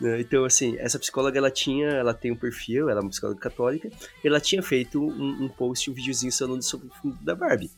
Né, 0.00 0.20
então, 0.20 0.44
assim, 0.44 0.76
essa 0.78 0.98
psicóloga, 0.98 1.38
ela 1.38 1.50
tinha, 1.50 1.88
ela 1.88 2.14
tem 2.14 2.32
um 2.32 2.36
perfil, 2.36 2.88
ela 2.88 3.00
é 3.00 3.02
uma 3.02 3.10
psicóloga 3.10 3.40
católica, 3.40 3.90
ela 4.24 4.40
tinha 4.40 4.62
feito 4.62 5.02
um, 5.02 5.44
um 5.44 5.48
post, 5.48 5.90
um 5.90 5.94
videozinho 5.94 6.32
falando 6.32 6.62
sobre 6.62 6.88
o 6.88 6.90
filme 7.00 7.16
da 7.22 7.34
Barbie. 7.34 7.70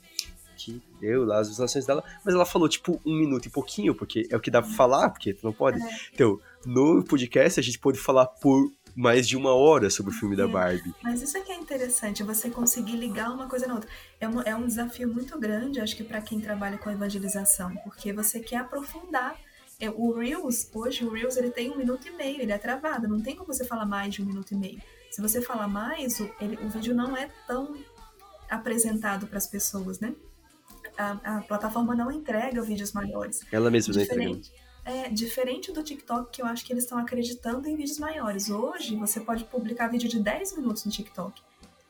Que 0.57 0.81
deu 1.01 1.25
lá 1.25 1.41
as 1.41 1.49
visualizações 1.49 1.85
dela, 1.85 2.05
mas 2.25 2.35
ela 2.35 2.47
falou, 2.47 2.69
tipo, 2.69 3.01
um 3.05 3.19
minuto 3.19 3.47
e 3.47 3.51
pouquinho, 3.51 3.95
porque 3.95 4.29
é 4.31 4.37
o 4.37 4.41
que 4.41 4.51
dá 4.51 4.63
pra 4.63 4.71
falar, 4.71 5.11
porque 5.11 5.35
tu 5.35 5.45
não 5.45 5.53
pode. 5.53 5.83
É. 5.83 5.99
Então, 6.15 6.41
no 6.65 7.03
podcast, 7.03 7.59
a 7.59 7.63
gente 7.63 7.79
pode 7.79 7.99
falar 7.99 8.27
por 8.27 8.71
mais 8.95 9.27
de 9.27 9.37
uma 9.37 9.55
hora 9.55 9.91
sobre 9.91 10.13
o 10.13 10.15
filme 10.15 10.35
é. 10.35 10.39
da 10.39 10.47
Barbie. 10.47 10.95
Mas 11.03 11.23
isso 11.23 11.37
é 11.37 11.41
que 11.41 11.51
é 11.51 11.57
interessante, 11.57 12.23
você 12.23 12.51
conseguir 12.51 12.97
ligar 12.97 13.31
uma 13.33 13.49
coisa 13.49 13.67
na 13.67 13.75
outra. 13.75 13.91
É 14.21 14.29
um, 14.29 14.41
é 14.43 14.55
um 14.55 14.67
desafio 14.67 15.13
muito 15.13 15.39
grande, 15.39 15.81
acho 15.81 15.97
que 15.97 16.05
para 16.05 16.21
quem 16.21 16.41
trabalha 16.41 16.79
com 16.79 16.91
evangelização, 16.91 17.75
porque 17.79 18.13
você 18.13 18.41
quer 18.41 18.59
aprofundar 18.59 19.35
é, 19.35 19.43
o 19.91 20.13
Reels, 20.13 20.69
hoje 20.73 21.05
o 21.05 21.11
Reels 21.11 21.37
ele 21.37 21.51
tem 21.51 21.71
um 21.71 21.77
minuto 21.77 22.07
e 22.07 22.11
meio, 22.11 22.41
ele 22.41 22.53
é 22.53 22.59
travado, 22.59 23.09
não 23.09 23.21
tem 23.21 23.35
como 23.35 23.53
você 23.53 23.65
falar 23.65 23.87
mais 23.87 24.15
de 24.15 24.23
um 24.23 24.27
minuto 24.27 24.53
e 24.53 24.57
meio. 24.57 24.81
Se 25.11 25.21
você 25.21 25.43
falar 25.43 25.69
mais, 25.69 26.21
o, 26.21 26.31
ele, 26.41 26.57
o 26.57 26.69
vídeo 26.69 26.95
não 26.95 27.17
é 27.17 27.29
tão 27.47 27.77
apresentado 28.49 29.27
para 29.27 29.39
as 29.39 29.47
pessoas, 29.47 29.99
né? 29.99 30.15
A, 30.97 31.39
a, 31.39 31.43
plataforma 31.43 31.95
não 31.95 32.11
entrega 32.11 32.63
vídeos 32.63 32.93
maiores. 32.93 33.41
Ela 33.51 33.71
mesma 33.71 33.95
não 33.95 34.03
entrega. 34.03 34.41
É 34.85 35.09
diferente 35.09 35.73
do 35.73 35.83
TikTok, 35.83 36.31
que 36.31 36.43
eu 36.43 36.47
acho 36.47 36.65
que 36.65 36.73
eles 36.73 36.85
estão 36.85 36.99
acreditando 36.99 37.69
em 37.69 37.77
vídeos 37.77 37.99
maiores. 37.99 38.51
Hoje, 38.51 38.97
você 38.97 39.21
pode 39.21 39.45
publicar 39.45 39.89
vídeo 39.89 40.09
de 40.09 40.19
10 40.19 40.57
minutos 40.57 40.85
no 40.85 40.91
TikTok, 40.91 41.41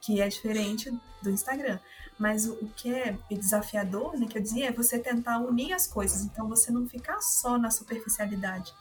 que 0.01 0.21
é 0.21 0.29
diferente 0.29 0.93
do 1.23 1.31
Instagram. 1.31 1.79
Mas 2.19 2.47
o, 2.47 2.55
o 2.55 2.69
que 2.71 2.93
é 2.93 3.19
desafiador, 3.31 4.19
né, 4.19 4.27
que 4.27 4.39
eu 4.39 4.43
dizia, 4.43 4.69
é 4.69 4.73
você 4.73 4.99
tentar 4.99 5.39
unir 5.39 5.73
as 5.73 5.87
coisas. 5.87 6.23
Então, 6.23 6.49
você 6.49 6.71
não 6.71 6.89
ficar 6.89 7.21
só 7.21 7.59
na 7.59 7.71
superficialidade. 7.71 8.73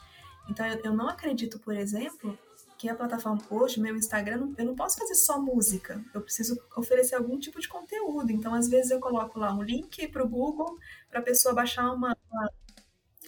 Então, 0.48 0.66
eu, 0.66 0.80
eu 0.84 0.92
não 0.92 1.08
acredito, 1.08 1.58
por 1.58 1.74
exemplo, 1.74 2.38
que 2.82 2.88
a 2.88 2.96
plataforma 2.96 3.40
hoje, 3.48 3.80
meu 3.80 3.94
Instagram, 3.94 4.52
eu 4.58 4.64
não 4.64 4.74
posso 4.74 4.98
fazer 4.98 5.14
só 5.14 5.40
música. 5.40 6.04
Eu 6.12 6.20
preciso 6.20 6.60
oferecer 6.76 7.14
algum 7.14 7.38
tipo 7.38 7.60
de 7.60 7.68
conteúdo. 7.68 8.32
Então, 8.32 8.52
às 8.52 8.68
vezes, 8.68 8.90
eu 8.90 8.98
coloco 8.98 9.38
lá 9.38 9.54
um 9.54 9.62
link 9.62 10.08
para 10.08 10.24
o 10.24 10.28
Google 10.28 10.76
para 11.08 11.20
a 11.20 11.22
pessoa 11.22 11.54
baixar 11.54 11.92
uma, 11.92 12.16
uma, 12.28 12.50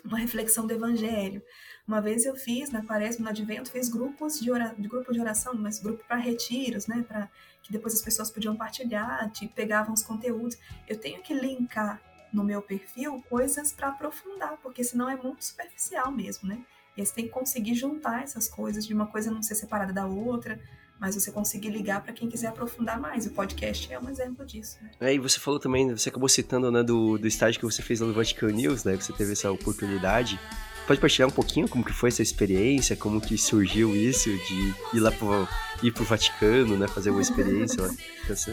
uma, 0.04 0.18
reflexão 0.18 0.66
do 0.66 0.74
Evangelho. 0.74 1.40
Uma 1.86 2.00
vez 2.00 2.24
eu 2.24 2.34
fiz, 2.34 2.70
na 2.70 2.82
quaresma, 2.82 3.24
no 3.24 3.30
advento, 3.30 3.70
fiz 3.70 3.90
grupos 3.90 4.40
de, 4.40 4.50
ora, 4.50 4.74
de 4.78 4.88
grupo 4.88 5.12
de 5.12 5.20
oração, 5.20 5.52
mas 5.54 5.78
grupo 5.78 6.02
para 6.08 6.16
retiros, 6.16 6.86
né? 6.86 7.04
Para 7.06 7.28
que 7.62 7.70
depois 7.70 7.94
as 7.94 8.00
pessoas 8.00 8.30
podiam 8.30 8.56
partilhar, 8.56 9.30
te 9.30 9.46
pegavam 9.46 9.92
os 9.92 10.02
conteúdos. 10.02 10.56
Eu 10.88 10.98
tenho 10.98 11.22
que 11.22 11.34
linkar 11.34 12.00
no 12.32 12.42
meu 12.42 12.62
perfil 12.62 13.22
coisas 13.28 13.70
para 13.72 13.88
aprofundar, 13.88 14.56
porque 14.62 14.82
senão 14.82 15.10
é 15.10 15.16
muito 15.16 15.44
superficial 15.44 16.10
mesmo, 16.10 16.48
né? 16.48 16.64
E 16.96 17.04
você 17.04 17.14
tem 17.14 17.24
que 17.26 17.30
conseguir 17.30 17.74
juntar 17.74 18.22
essas 18.22 18.48
coisas, 18.48 18.86
de 18.86 18.94
uma 18.94 19.06
coisa 19.06 19.30
não 19.30 19.42
ser 19.42 19.54
separada 19.54 19.92
da 19.92 20.06
outra, 20.06 20.58
mas 20.98 21.14
você 21.14 21.30
conseguir 21.30 21.70
ligar 21.70 22.02
para 22.02 22.12
quem 22.12 22.28
quiser 22.28 22.48
aprofundar 22.48 22.98
mais. 22.98 23.26
O 23.26 23.30
podcast 23.30 23.92
é 23.92 23.98
um 23.98 24.08
exemplo 24.08 24.46
disso. 24.46 24.78
Né? 24.80 24.90
É, 25.00 25.14
e 25.14 25.18
você 25.18 25.38
falou 25.38 25.60
também, 25.60 25.90
você 25.90 26.08
acabou 26.08 26.28
citando 26.28 26.70
né, 26.70 26.82
do, 26.82 27.18
do 27.18 27.26
estágio 27.26 27.60
que 27.60 27.66
você 27.66 27.82
fez 27.82 28.00
no 28.00 28.12
Vatican 28.12 28.48
News, 28.48 28.84
né? 28.84 28.96
Que 28.96 29.04
você 29.04 29.12
teve 29.12 29.32
essa 29.32 29.50
oportunidade. 29.50 30.40
Pode 30.86 31.00
partilhar 31.00 31.28
um 31.28 31.32
pouquinho 31.32 31.68
como 31.68 31.84
que 31.84 31.92
foi 31.92 32.08
essa 32.08 32.22
experiência, 32.22 32.96
como 32.96 33.20
que 33.20 33.36
surgiu 33.36 33.94
isso 33.94 34.30
de 34.30 34.74
ir 34.96 35.00
lá 35.00 35.10
pro, 35.10 35.48
ir 35.82 35.92
pro 35.92 36.04
Vaticano, 36.04 36.76
né, 36.76 36.86
fazer 36.88 37.10
uma 37.10 37.22
experiência 37.22 37.82
lá? 37.82 37.90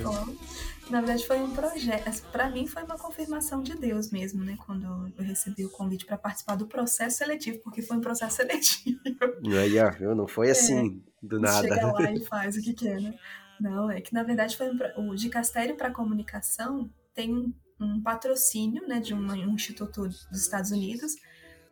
Bom, 0.04 0.36
na 0.90 1.02
verdade 1.02 1.26
foi 1.26 1.40
um 1.40 1.52
projeto, 1.52 2.22
para 2.32 2.50
mim 2.50 2.68
foi 2.68 2.84
uma 2.84 2.98
confirmação 2.98 3.62
de 3.62 3.76
Deus 3.76 4.12
mesmo, 4.12 4.44
né, 4.44 4.58
quando 4.66 5.12
eu 5.18 5.24
recebi 5.24 5.66
o 5.66 5.70
convite 5.70 6.06
para 6.06 6.18
participar 6.18 6.56
do 6.56 6.68
processo 6.68 7.18
seletivo, 7.18 7.60
porque 7.64 7.82
foi 7.82 7.98
um 7.98 8.02
processo 8.02 8.38
seletivo. 8.38 9.00
Aí, 9.60 9.80
ó, 9.80 10.16
não 10.16 10.28
foi 10.28 10.48
é, 10.48 10.52
assim, 10.52 11.02
é, 11.24 11.28
do 11.28 11.40
nada. 11.40 11.68
Chega 11.68 11.92
lá 11.92 12.12
e 12.12 12.24
faz 12.26 12.56
o 12.56 12.62
que 12.62 12.74
quer, 12.74 13.00
né? 13.00 13.14
Não, 13.60 13.92
é 13.92 14.02
que 14.02 14.14
na 14.14 14.24
verdade 14.24 14.58
foi 14.58 14.72
um, 14.98 15.12
o 15.12 15.16
Dicastério 15.16 15.76
para 15.76 15.92
Comunicação 15.92 16.90
tem 17.14 17.32
um, 17.32 17.54
um, 17.80 18.02
patrocínio, 18.02 18.88
né, 18.88 19.00
de 19.00 19.14
um, 19.14 19.20
um 19.20 19.54
instituto 19.54 20.02
dos 20.02 20.42
Estados 20.42 20.72
Unidos 20.72 21.14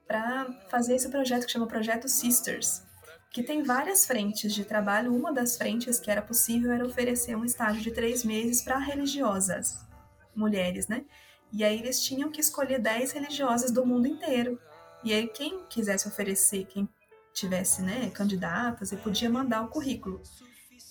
para 0.09 0.51
fazer 0.69 0.95
esse 0.95 1.07
projeto 1.07 1.45
que 1.45 1.51
chama 1.51 1.67
Projeto 1.67 2.09
Sisters, 2.09 2.81
que 3.31 3.43
tem 3.43 3.61
várias 3.61 4.07
frentes 4.07 4.55
de 4.55 4.65
trabalho. 4.65 5.15
Uma 5.15 5.31
das 5.31 5.55
frentes 5.55 5.99
que 5.99 6.09
era 6.09 6.19
possível 6.19 6.71
era 6.71 6.83
oferecer 6.83 7.35
um 7.35 7.45
estágio 7.45 7.83
de 7.83 7.91
três 7.91 8.23
meses 8.23 8.63
para 8.63 8.79
religiosas, 8.79 9.85
mulheres, 10.35 10.87
né? 10.87 11.05
E 11.53 11.63
aí 11.63 11.77
eles 11.77 12.01
tinham 12.01 12.31
que 12.31 12.41
escolher 12.41 12.79
dez 12.79 13.11
religiosas 13.11 13.69
do 13.69 13.85
mundo 13.85 14.07
inteiro. 14.07 14.59
E 15.03 15.13
aí 15.13 15.27
quem 15.27 15.63
quisesse 15.69 16.07
oferecer, 16.07 16.65
quem 16.65 16.89
tivesse, 17.31 17.83
né, 17.83 18.09
candidatas, 18.09 18.91
ele 18.91 19.01
podia 19.01 19.29
mandar 19.29 19.61
o 19.61 19.67
currículo. 19.67 20.23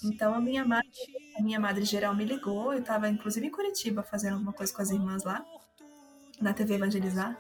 Então 0.05 0.33
a 0.33 0.41
minha 0.41 0.65
madre, 0.65 0.89
a 1.37 1.43
minha 1.43 1.59
madre 1.59 1.85
geral 1.85 2.15
me 2.15 2.25
ligou, 2.25 2.73
eu 2.73 2.79
estava 2.79 3.09
inclusive 3.09 3.49
em 3.49 3.51
Curitiba 3.51 4.05
fazendo 4.05 4.35
alguma 4.35 4.53
coisa 4.53 4.73
com 4.73 4.81
as 4.81 4.91
irmãs 4.91 5.25
lá, 5.25 5.45
na 6.41 6.55
TV 6.55 6.75
Evangelizar. 6.75 7.37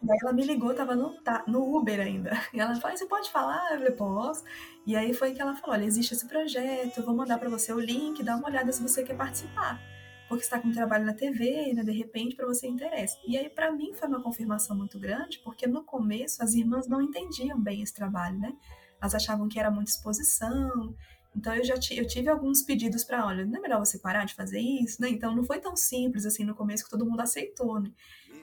Daí 0.00 0.16
ela 0.22 0.32
me 0.32 0.44
ligou, 0.44 0.72
tava 0.74 0.94
no, 0.94 1.20
tá, 1.22 1.44
no 1.46 1.76
Uber 1.76 2.00
ainda. 2.00 2.30
E 2.54 2.60
ela 2.60 2.74
falou: 2.76 2.96
Você 2.96 3.06
pode 3.06 3.30
falar? 3.30 3.72
Eu 3.72 3.78
falei: 3.78 3.92
Posso. 3.92 4.44
E 4.86 4.96
aí 4.96 5.12
foi 5.12 5.32
que 5.32 5.42
ela 5.42 5.54
falou: 5.54 5.76
Olha, 5.76 5.84
existe 5.84 6.14
esse 6.14 6.26
projeto, 6.26 6.98
eu 6.98 7.04
vou 7.04 7.14
mandar 7.14 7.38
para 7.38 7.48
você 7.48 7.72
o 7.72 7.80
link, 7.80 8.22
dá 8.22 8.36
uma 8.36 8.48
olhada 8.48 8.72
se 8.72 8.82
você 8.82 9.02
quer 9.02 9.16
participar. 9.16 9.80
Porque 10.28 10.44
está 10.44 10.60
com 10.60 10.70
trabalho 10.70 11.06
na 11.06 11.14
TV, 11.14 11.72
né, 11.72 11.82
de 11.82 11.90
repente, 11.90 12.36
para 12.36 12.46
você 12.46 12.66
interessa. 12.66 13.16
E 13.26 13.36
aí, 13.36 13.48
para 13.48 13.72
mim, 13.72 13.94
foi 13.94 14.08
uma 14.08 14.22
confirmação 14.22 14.76
muito 14.76 14.98
grande, 14.98 15.38
porque 15.38 15.66
no 15.66 15.82
começo 15.82 16.42
as 16.42 16.52
irmãs 16.52 16.86
não 16.86 17.00
entendiam 17.00 17.58
bem 17.58 17.82
esse 17.82 17.94
trabalho, 17.94 18.38
né? 18.38 18.52
Elas 19.00 19.14
achavam 19.14 19.48
que 19.48 19.58
era 19.58 19.70
muita 19.70 19.90
exposição. 19.90 20.94
Então 21.34 21.54
eu 21.54 21.64
já 21.64 21.74
eu 21.92 22.06
tive 22.06 22.28
alguns 22.28 22.62
pedidos 22.62 23.04
para, 23.04 23.24
olha, 23.26 23.46
não 23.46 23.58
é 23.58 23.60
melhor 23.60 23.78
você 23.78 23.98
parar 23.98 24.24
de 24.24 24.34
fazer 24.34 24.60
isso, 24.60 25.00
né? 25.00 25.08
Então 25.08 25.34
não 25.34 25.44
foi 25.44 25.60
tão 25.60 25.76
simples 25.76 26.26
assim 26.26 26.44
no 26.44 26.54
começo 26.54 26.84
que 26.84 26.90
todo 26.90 27.06
mundo 27.06 27.20
aceitou, 27.20 27.80
né? 27.80 27.90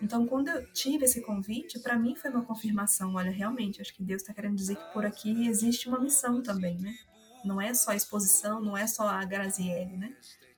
Então, 0.02 0.26
quando 0.26 0.50
eu 0.50 0.66
tive 0.72 1.06
esse 1.06 1.22
convite, 1.22 1.80
para 1.80 1.98
mim 1.98 2.16
foi 2.16 2.30
uma 2.30 2.44
confirmação. 2.44 3.16
Olha, 3.16 3.32
realmente, 3.32 3.82
acho 3.82 3.94
que 3.94 4.04
Deus 4.04 4.22
está 4.22 4.34
querendo 4.34 4.56
dizer 4.56 4.76
que 4.76 4.94
por 4.94 5.06
aqui 5.06 5.48
existe 5.48 5.88
uma 5.88 6.00
missão 6.00 6.42
também, 6.42 6.78
né? 6.78 6.96
Não 7.44 7.62
é 7.62 7.74
só 7.74 7.94
exposição, 7.94 8.62
não 8.62 8.76
é 8.76 8.88
só 8.88 9.08
a 9.08 9.24
Graziele, 9.24 9.98
né? 9.98 10.14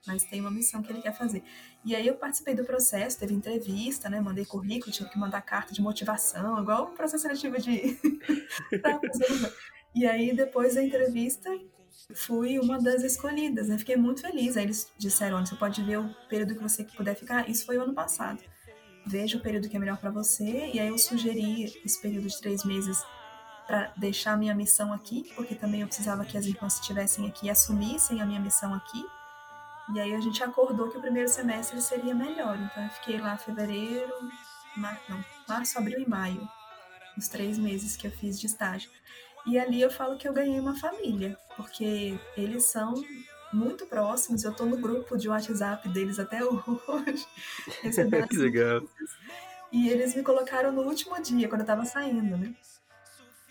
Mas 0.06 0.24
tem 0.24 0.40
uma 0.40 0.50
missão 0.50 0.82
que 0.82 0.90
ele 0.90 1.02
quer 1.02 1.16
fazer. 1.16 1.42
E 1.84 1.94
aí 1.94 2.06
eu 2.06 2.14
participei 2.16 2.54
do 2.54 2.64
processo, 2.64 3.18
teve 3.18 3.34
entrevista, 3.34 4.08
né? 4.08 4.20
Mandei 4.20 4.44
currículo, 4.44 4.92
tive 4.92 5.10
que 5.10 5.18
mandar 5.18 5.42
carta 5.42 5.72
de 5.72 5.82
motivação, 5.82 6.60
igual 6.60 6.84
o 6.84 6.94
processo 6.94 7.22
seletivo 7.22 7.58
de. 7.60 7.98
e 9.94 10.06
aí, 10.06 10.34
depois 10.34 10.74
da 10.74 10.82
entrevista, 10.82 11.50
fui 12.14 12.58
uma 12.58 12.80
das 12.80 13.02
escolhidas, 13.02 13.68
né? 13.68 13.76
Fiquei 13.76 13.96
muito 13.96 14.22
feliz. 14.22 14.56
Aí 14.56 14.64
eles 14.64 14.90
disseram: 14.96 15.44
você 15.44 15.56
pode 15.56 15.82
ver 15.82 15.98
o 15.98 16.14
período 16.28 16.54
que 16.54 16.62
você 16.62 16.84
puder 16.84 17.14
ficar. 17.14 17.48
Isso 17.48 17.66
foi 17.66 17.76
o 17.76 17.82
ano 17.82 17.92
passado 17.94 18.40
veja 19.08 19.38
o 19.38 19.40
período 19.40 19.68
que 19.68 19.76
é 19.76 19.80
melhor 19.80 19.96
para 19.96 20.10
você. 20.10 20.70
E 20.72 20.78
aí 20.78 20.88
eu 20.88 20.98
sugeri 20.98 21.64
esse 21.84 22.00
período 22.00 22.28
de 22.28 22.38
três 22.40 22.64
meses 22.64 23.02
para 23.66 23.92
deixar 23.96 24.32
a 24.32 24.36
minha 24.36 24.54
missão 24.54 24.92
aqui, 24.92 25.30
porque 25.34 25.54
também 25.54 25.82
eu 25.82 25.86
precisava 25.86 26.24
que 26.24 26.38
as 26.38 26.46
irmãs 26.46 26.74
estivessem 26.74 27.26
aqui 27.26 27.46
e 27.46 27.50
assumissem 27.50 28.20
a 28.20 28.26
minha 28.26 28.40
missão 28.40 28.72
aqui. 28.72 29.04
E 29.94 30.00
aí 30.00 30.14
a 30.14 30.20
gente 30.20 30.42
acordou 30.42 30.90
que 30.90 30.98
o 30.98 31.00
primeiro 31.00 31.28
semestre 31.28 31.80
seria 31.80 32.14
melhor. 32.14 32.58
Então 32.58 32.84
eu 32.84 32.90
fiquei 32.90 33.18
lá 33.18 33.36
fevereiro, 33.36 34.12
mar... 34.76 35.00
não, 35.08 35.22
março, 35.48 35.78
abril 35.78 36.00
e 36.00 36.08
maio, 36.08 36.48
os 37.16 37.28
três 37.28 37.58
meses 37.58 37.96
que 37.96 38.06
eu 38.06 38.10
fiz 38.10 38.38
de 38.38 38.46
estágio. 38.46 38.90
E 39.46 39.58
ali 39.58 39.80
eu 39.80 39.90
falo 39.90 40.16
que 40.16 40.28
eu 40.28 40.32
ganhei 40.32 40.60
uma 40.60 40.78
família, 40.78 41.38
porque 41.56 42.18
eles 42.36 42.64
são 42.64 42.94
muito 43.52 43.86
próximos. 43.86 44.44
Eu 44.44 44.52
estou 44.52 44.66
no 44.66 44.76
grupo 44.76 45.16
de 45.16 45.28
WhatsApp 45.28 45.88
deles 45.88 46.18
até 46.18 46.40
hoje. 46.44 47.26
que 48.28 48.36
legal. 48.36 48.82
E 49.70 49.88
eles 49.88 50.14
me 50.14 50.22
colocaram 50.22 50.72
no 50.72 50.82
último 50.82 51.20
dia, 51.20 51.48
quando 51.48 51.60
eu 51.60 51.64
estava 51.64 51.84
saindo, 51.84 52.36
né? 52.36 52.54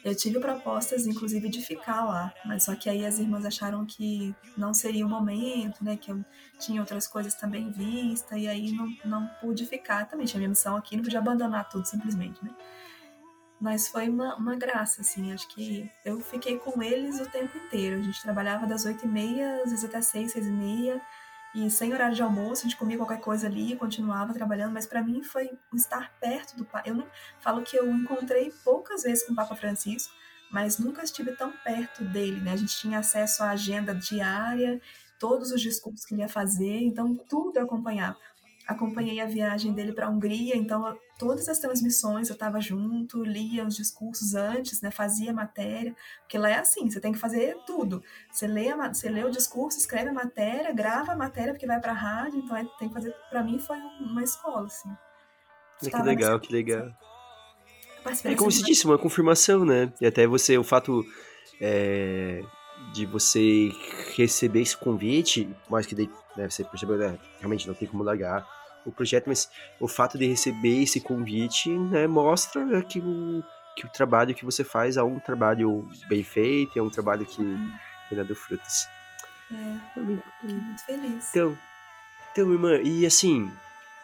Eu 0.03 0.15
tive 0.15 0.39
propostas, 0.39 1.05
inclusive, 1.05 1.49
de 1.49 1.61
ficar 1.61 2.05
lá, 2.05 2.33
mas 2.45 2.63
só 2.63 2.75
que 2.75 2.89
aí 2.89 3.05
as 3.05 3.19
irmãs 3.19 3.45
acharam 3.45 3.85
que 3.85 4.33
não 4.55 4.73
seria 4.73 5.05
o 5.05 5.09
momento, 5.09 5.83
né? 5.83 5.97
Que 5.97 6.11
eu 6.11 6.23
tinha 6.59 6.79
outras 6.79 7.07
coisas 7.07 7.35
também 7.35 7.71
vista, 7.71 8.37
e 8.37 8.47
aí 8.47 8.71
não, 8.71 8.87
não 9.03 9.27
pude 9.41 9.65
ficar 9.65 10.07
também. 10.07 10.25
Tinha 10.25 10.39
minha 10.39 10.49
missão 10.49 10.77
aqui, 10.77 10.95
não 10.95 11.03
podia 11.03 11.19
abandonar 11.19 11.67
tudo 11.67 11.85
simplesmente, 11.85 12.43
né? 12.43 12.51
Mas 13.59 13.87
foi 13.87 14.07
uma, 14.07 14.35
uma 14.35 14.55
graça, 14.55 15.01
assim. 15.01 15.33
Acho 15.33 15.47
que 15.47 15.89
eu 16.05 16.19
fiquei 16.19 16.57
com 16.57 16.81
eles 16.81 17.19
o 17.19 17.25
tempo 17.25 17.57
inteiro. 17.57 17.99
A 17.99 18.03
gente 18.03 18.21
trabalhava 18.21 18.67
das 18.67 18.85
oito 18.85 19.05
e 19.05 19.07
meia, 19.07 19.61
às 19.63 19.71
vezes 19.71 19.83
até 19.83 20.01
seis, 20.01 20.31
seis 20.31 20.45
e 20.45 20.51
meia. 20.51 21.01
E 21.55 21.71
sem 21.71 21.91
horário 21.91 22.15
de 22.15 22.21
almoço, 22.21 22.61
a 22.61 22.69
gente 22.69 22.77
comia 22.77 22.97
qualquer 22.97 23.19
coisa 23.19 23.47
ali, 23.47 23.75
continuava 23.75 24.33
trabalhando. 24.33 24.73
Mas 24.73 24.85
para 24.85 25.01
mim 25.01 25.23
foi 25.23 25.49
estar 25.73 26.11
perto 26.19 26.55
do 26.55 26.65
Papa. 26.65 26.87
Eu 26.87 26.93
não 26.93 27.07
falo 27.39 27.63
que 27.63 27.75
eu 27.75 27.89
encontrei 27.89 28.53
poucas 28.63 29.03
vezes 29.03 29.25
com 29.25 29.33
o 29.33 29.35
Papa 29.35 29.55
Francisco, 29.55 30.13
mas 30.51 30.77
nunca 30.77 31.03
estive 31.03 31.31
tão 31.35 31.51
perto 31.51 32.03
dele, 32.03 32.39
né? 32.41 32.53
A 32.53 32.57
gente 32.57 32.77
tinha 32.77 32.99
acesso 32.99 33.43
à 33.43 33.49
agenda 33.49 33.95
diária, 33.95 34.79
todos 35.19 35.51
os 35.51 35.59
discursos 35.59 36.05
que 36.05 36.13
ele 36.13 36.21
ia 36.21 36.29
fazer, 36.29 36.83
então 36.83 37.15
tudo 37.15 37.57
eu 37.57 37.63
acompanhava 37.63 38.17
acompanhei 38.67 39.21
a 39.21 39.25
viagem 39.25 39.71
dele 39.71 39.93
para 39.93 40.07
a 40.07 40.09
Hungria, 40.09 40.55
então 40.57 40.97
todas 41.17 41.47
as 41.47 41.57
transmissões 41.57 42.27
eu 42.27 42.33
estava 42.33 42.59
junto, 42.59 43.23
lia 43.23 43.65
os 43.65 43.75
discursos 43.75 44.35
antes, 44.35 44.81
né, 44.81 44.91
fazia 44.91 45.31
matéria, 45.31 45.95
porque 46.19 46.37
lá 46.37 46.49
é 46.49 46.59
assim, 46.59 46.89
você 46.89 46.99
tem 46.99 47.13
que 47.13 47.17
fazer 47.17 47.57
tudo. 47.65 48.03
Você 48.29 48.45
lê, 48.45 48.69
a, 48.69 48.93
você 48.93 49.09
lê 49.09 49.23
o 49.23 49.31
discurso, 49.31 49.77
escreve 49.77 50.09
a 50.09 50.13
matéria, 50.13 50.73
grava 50.73 51.13
a 51.13 51.15
matéria 51.15 51.53
porque 51.53 51.65
vai 51.65 51.79
para 51.79 51.93
a 51.93 51.95
rádio, 51.95 52.39
então 52.39 52.57
é, 52.57 52.65
tem 52.77 52.89
que 52.89 52.93
fazer. 52.93 53.15
Para 53.29 53.41
mim 53.41 53.57
foi 53.57 53.77
uma 54.01 54.21
escola, 54.21 54.65
assim. 54.65 54.89
que 55.79 56.01
legal, 56.01 56.39
que 56.39 56.51
legal. 56.51 56.91
É 58.23 58.35
como 58.35 58.51
se 58.51 58.63
disse, 58.63 58.85
uma 58.85 58.97
confirmação, 58.97 59.65
né? 59.65 59.91
E 59.99 60.05
até 60.05 60.25
você, 60.25 60.57
o 60.57 60.63
fato 60.63 61.05
é, 61.59 62.41
de 62.93 63.05
você 63.05 63.69
receber 64.15 64.61
esse 64.61 64.77
convite, 64.77 65.49
mais 65.69 65.85
que 65.85 65.95
daí, 65.95 66.09
né, 66.35 66.49
você 66.49 66.63
percebeu, 66.63 66.97
né, 66.97 67.17
realmente 67.39 67.67
não 67.67 67.73
tem 67.73 67.87
como 67.87 68.03
largar 68.03 68.56
o 68.87 68.91
projeto, 68.91 69.25
mas 69.27 69.49
o 69.79 69.87
fato 69.87 70.17
de 70.17 70.25
receber 70.25 70.83
esse 70.83 71.01
convite 71.01 71.69
né, 71.69 72.07
mostra 72.07 72.81
que 72.83 72.99
o, 72.99 73.43
que 73.75 73.85
o 73.85 73.89
trabalho 73.89 74.33
que 74.33 74.45
você 74.45 74.63
faz 74.63 74.97
é 74.97 75.03
um 75.03 75.19
trabalho 75.19 75.87
bem 76.07 76.23
feito, 76.23 76.79
é 76.79 76.81
um 76.81 76.89
trabalho 76.89 77.25
que 77.25 77.43
vem 77.43 78.17
dando 78.17 78.35
frutos. 78.35 78.87
É, 79.51 79.99
muito, 79.99 80.23
muito 80.43 80.85
feliz. 80.85 81.29
Então, 81.29 81.57
então, 82.31 82.51
irmã, 82.51 82.79
e 82.81 83.05
assim, 83.05 83.51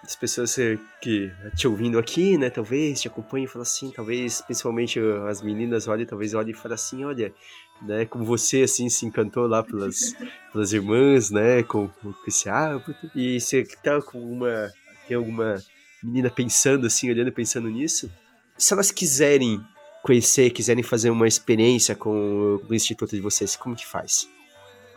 as 0.03 0.15
pessoas 0.15 0.55
que 1.01 1.31
te 1.55 1.67
ouvindo 1.67 1.97
aqui, 1.97 2.37
né, 2.37 2.49
talvez 2.49 3.01
te 3.01 3.07
acompanhem 3.07 3.45
e 3.45 3.47
falam 3.47 3.63
assim, 3.63 3.89
talvez, 3.89 4.41
principalmente 4.41 4.99
as 5.29 5.41
meninas, 5.41 5.87
olhem, 5.87 6.05
talvez 6.05 6.33
olhem 6.33 6.51
e 6.51 6.53
falem 6.53 6.75
assim, 6.75 7.05
olha, 7.05 7.33
né, 7.81 8.05
como 8.05 8.25
você, 8.25 8.63
assim, 8.63 8.89
se 8.89 9.05
encantou 9.05 9.47
lá 9.47 9.63
pelas, 9.63 10.13
pelas 10.51 10.73
irmãs, 10.73 11.31
né, 11.31 11.63
com, 11.63 11.87
com 11.87 12.13
esse 12.27 12.49
hábito, 12.49 13.09
e 13.15 13.39
você 13.39 13.63
tá 13.81 14.01
com 14.01 14.19
uma, 14.19 14.71
tem 15.07 15.15
alguma 15.15 15.55
menina 16.03 16.29
pensando, 16.29 16.85
assim, 16.85 17.09
olhando 17.09 17.29
e 17.29 17.31
pensando 17.31 17.69
nisso, 17.69 18.11
se 18.57 18.73
elas 18.73 18.91
quiserem 18.91 19.63
conhecer, 20.03 20.49
quiserem 20.49 20.83
fazer 20.83 21.09
uma 21.09 21.27
experiência 21.27 21.95
com 21.95 22.59
o 22.69 22.73
instituto 22.73 23.15
de 23.15 23.21
vocês, 23.21 23.55
como 23.55 23.73
que 23.73 23.87
faz? 23.87 24.27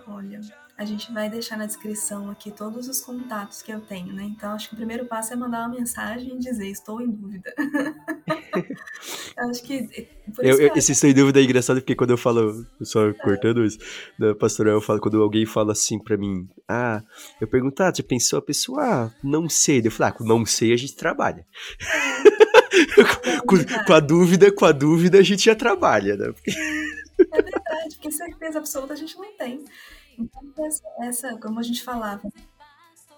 Olha, 0.04 0.40
a 0.78 0.84
gente 0.84 1.10
vai 1.12 1.30
deixar 1.30 1.56
na 1.56 1.64
descrição 1.64 2.30
aqui 2.30 2.50
todos 2.50 2.86
os 2.86 3.00
contatos 3.00 3.62
que 3.62 3.72
eu 3.72 3.80
tenho, 3.80 4.12
né? 4.12 4.24
Então, 4.24 4.52
acho 4.52 4.68
que 4.68 4.74
o 4.74 4.76
primeiro 4.76 5.06
passo 5.06 5.32
é 5.32 5.36
mandar 5.36 5.60
uma 5.60 5.76
mensagem 5.76 6.34
e 6.34 6.38
dizer: 6.38 6.68
estou 6.68 7.00
em 7.00 7.10
dúvida. 7.10 7.52
acho 9.38 9.62
que. 9.62 10.08
Eu, 10.38 10.60
eu, 10.60 10.72
esse 10.76 10.92
estou 10.92 11.08
em 11.08 11.14
dúvida 11.14 11.40
é 11.40 11.44
engraçado 11.44 11.80
porque 11.80 11.94
quando 11.94 12.10
eu 12.10 12.18
falo, 12.18 12.66
só 12.82 13.12
cortando 13.14 13.64
isso, 13.64 13.78
da 14.18 14.34
pastoral, 14.34 14.74
eu 14.74 14.80
falo, 14.82 15.00
quando 15.00 15.22
alguém 15.22 15.46
fala 15.46 15.72
assim 15.72 15.98
pra 15.98 16.16
mim: 16.18 16.46
ah, 16.68 17.02
eu 17.40 17.46
pergunto, 17.46 17.82
ah, 17.82 17.94
você 17.94 18.02
pensou 18.02 18.38
a 18.38 18.42
pessoa? 18.42 18.82
Ah, 18.82 19.10
não 19.24 19.48
sei. 19.48 19.80
Eu 19.82 19.90
falo, 19.90 20.10
ah, 20.10 20.12
com 20.12 20.24
não 20.24 20.44
sei 20.44 20.74
a 20.74 20.76
gente 20.76 20.94
trabalha. 20.94 21.46
É. 21.80 22.36
com, 23.46 23.56
com, 23.86 23.92
a 23.94 24.00
dúvida, 24.00 24.52
com 24.52 24.66
a 24.66 24.72
dúvida 24.72 25.18
a 25.18 25.22
gente 25.22 25.44
já 25.44 25.54
trabalha, 25.54 26.16
né? 26.16 26.34
É 27.32 27.42
verdade, 27.42 27.94
porque 27.94 28.10
certeza 28.12 28.58
absoluta 28.58 28.92
a 28.92 28.96
gente 28.96 29.16
não 29.16 29.32
tem. 29.38 29.64
Então, 30.18 30.64
essa, 30.64 30.82
essa, 31.00 31.38
como 31.38 31.58
a 31.60 31.62
gente 31.62 31.82
falava, 31.82 32.30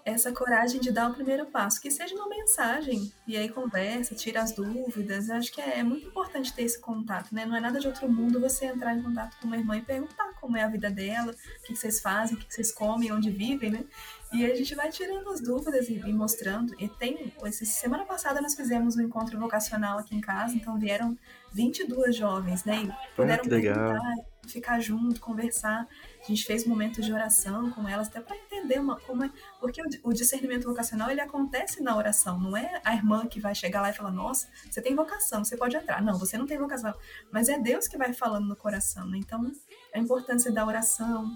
essa 0.09 0.33
coragem 0.33 0.81
de 0.81 0.91
dar 0.91 1.11
o 1.11 1.15
primeiro 1.15 1.45
passo, 1.47 1.81
que 1.81 1.91
seja 1.91 2.15
uma 2.15 2.29
mensagem, 2.29 3.13
e 3.27 3.37
aí 3.37 3.49
conversa, 3.49 4.15
tira 4.15 4.41
as 4.41 4.53
dúvidas. 4.53 5.29
Eu 5.29 5.37
acho 5.37 5.53
que 5.53 5.61
é, 5.61 5.81
é, 5.81 5.83
muito 5.83 6.07
importante 6.07 6.53
ter 6.53 6.63
esse 6.63 6.81
contato, 6.81 7.35
né? 7.35 7.45
Não 7.45 7.55
é 7.55 7.61
nada 7.61 7.79
de 7.79 7.87
outro 7.87 8.11
mundo 8.11 8.41
você 8.41 8.67
entrar 8.67 8.95
em 8.95 9.03
contato 9.03 9.37
com 9.39 9.47
uma 9.47 9.57
irmã 9.57 9.77
e 9.77 9.83
perguntar 9.83 10.33
como 10.41 10.57
é 10.57 10.63
a 10.63 10.69
vida 10.69 10.91
dela, 10.91 11.33
o 11.33 11.63
que 11.67 11.77
vocês 11.77 12.01
fazem, 12.01 12.37
o 12.37 12.41
que 12.41 12.53
vocês 12.53 12.73
comem, 12.73 13.13
onde 13.13 13.31
vivem, 13.31 13.71
né? 13.71 13.85
E 14.33 14.45
a 14.45 14.55
gente 14.55 14.75
vai 14.75 14.91
tirando 14.91 15.29
as 15.31 15.43
dúvidas 15.43 15.89
e, 15.89 15.95
e 15.95 16.13
mostrando. 16.13 16.75
E 16.79 16.89
tem, 16.89 17.33
essa 17.45 17.65
semana 17.65 18.05
passada 18.05 18.41
nós 18.41 18.55
fizemos 18.55 18.97
um 18.97 19.03
encontro 19.03 19.39
vocacional 19.39 19.99
aqui 19.99 20.17
em 20.17 20.21
casa, 20.21 20.55
então 20.55 20.79
vieram 20.79 21.19
22 21.53 22.17
jovens, 22.17 22.65
né? 22.65 22.83
E 22.83 23.15
puderam 23.15 23.45
ah, 23.45 23.49
perguntar, 23.49 24.01
ficar 24.47 24.81
junto, 24.81 25.21
conversar. 25.21 25.87
A 26.29 26.31
gente 26.31 26.45
fez 26.45 26.67
momentos 26.67 27.07
de 27.07 27.11
oração 27.11 27.71
com 27.71 27.89
elas, 27.89 28.09
até 28.09 28.21
para 28.21 28.37
entender 28.37 28.79
uma, 28.79 29.01
como 29.01 29.25
é. 29.25 29.31
Porque 29.59 29.81
o, 30.03 30.13
discernimento 30.13 30.69
vocacional 30.69 31.11
ele 31.11 31.23
acontece 31.23 31.83
na 31.83 31.97
oração, 31.97 32.39
não 32.39 32.55
é 32.55 32.83
a 32.85 32.95
irmã 32.95 33.27
que 33.27 33.41
vai 33.41 33.55
chegar 33.55 33.81
lá 33.81 33.89
e 33.89 33.95
falar: 33.95 34.11
Nossa, 34.11 34.47
você 34.71 34.83
tem 34.83 34.95
vocação, 34.95 35.43
você 35.43 35.57
pode 35.57 35.75
entrar. 35.75 36.03
Não, 36.03 36.19
você 36.19 36.37
não 36.37 36.47
tem 36.47 36.59
vocação. 36.59 36.93
Mas 37.33 37.49
é 37.49 37.59
Deus 37.59 37.89
que 37.89 37.97
vai 37.97 38.13
falando 38.13 38.47
no 38.47 38.55
coração, 38.55 39.09
né? 39.09 39.17
Então, 39.17 39.51
a 39.95 39.99
importância 39.99 40.53
da 40.53 40.67
oração. 40.67 41.35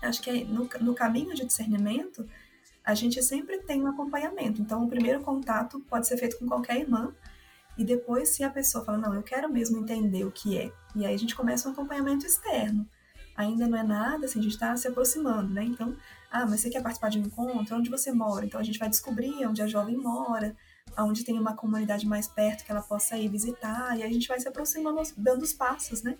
Acho 0.00 0.22
que 0.22 0.30
é 0.30 0.44
no, 0.44 0.66
no 0.80 0.94
caminho 0.94 1.34
de 1.34 1.44
discernimento, 1.44 2.26
a 2.82 2.94
gente 2.94 3.22
sempre 3.22 3.58
tem 3.58 3.82
um 3.82 3.86
acompanhamento. 3.86 4.62
Então, 4.62 4.82
o 4.82 4.88
primeiro 4.88 5.20
contato 5.20 5.78
pode 5.90 6.08
ser 6.08 6.16
feito 6.16 6.38
com 6.38 6.46
qualquer 6.46 6.80
irmã. 6.80 7.14
E 7.76 7.84
depois, 7.84 8.30
se 8.30 8.42
a 8.42 8.50
pessoa 8.50 8.84
fala, 8.84 8.98
não, 8.98 9.14
eu 9.14 9.22
quero 9.22 9.52
mesmo 9.52 9.78
entender 9.78 10.24
o 10.24 10.32
que 10.32 10.58
é. 10.58 10.72
E 10.96 11.04
aí 11.04 11.14
a 11.14 11.18
gente 11.18 11.34
começa 11.36 11.68
um 11.68 11.72
acompanhamento 11.72 12.26
externo 12.26 12.88
ainda 13.36 13.66
não 13.66 13.78
é 13.78 13.82
nada, 13.82 14.26
assim, 14.26 14.38
a 14.38 14.42
gente 14.42 14.52
está 14.52 14.76
se 14.76 14.86
aproximando, 14.86 15.52
né? 15.52 15.64
Então, 15.64 15.96
ah, 16.30 16.46
mas 16.46 16.60
você 16.60 16.70
quer 16.70 16.82
participar 16.82 17.10
de 17.10 17.18
um 17.18 17.22
encontro? 17.22 17.76
Onde 17.76 17.90
você 17.90 18.12
mora? 18.12 18.44
Então 18.44 18.60
a 18.60 18.62
gente 18.62 18.78
vai 18.78 18.88
descobrir 18.88 19.46
onde 19.46 19.62
a 19.62 19.66
jovem 19.66 19.96
mora, 19.96 20.56
onde 20.98 21.24
tem 21.24 21.38
uma 21.38 21.54
comunidade 21.54 22.06
mais 22.06 22.26
perto 22.28 22.64
que 22.64 22.70
ela 22.70 22.82
possa 22.82 23.16
ir 23.16 23.28
visitar, 23.28 23.98
e 23.98 24.02
a 24.02 24.08
gente 24.08 24.28
vai 24.28 24.40
se 24.40 24.48
aproximando, 24.48 25.02
dando 25.16 25.42
os 25.42 25.52
passos, 25.52 26.02
né? 26.02 26.16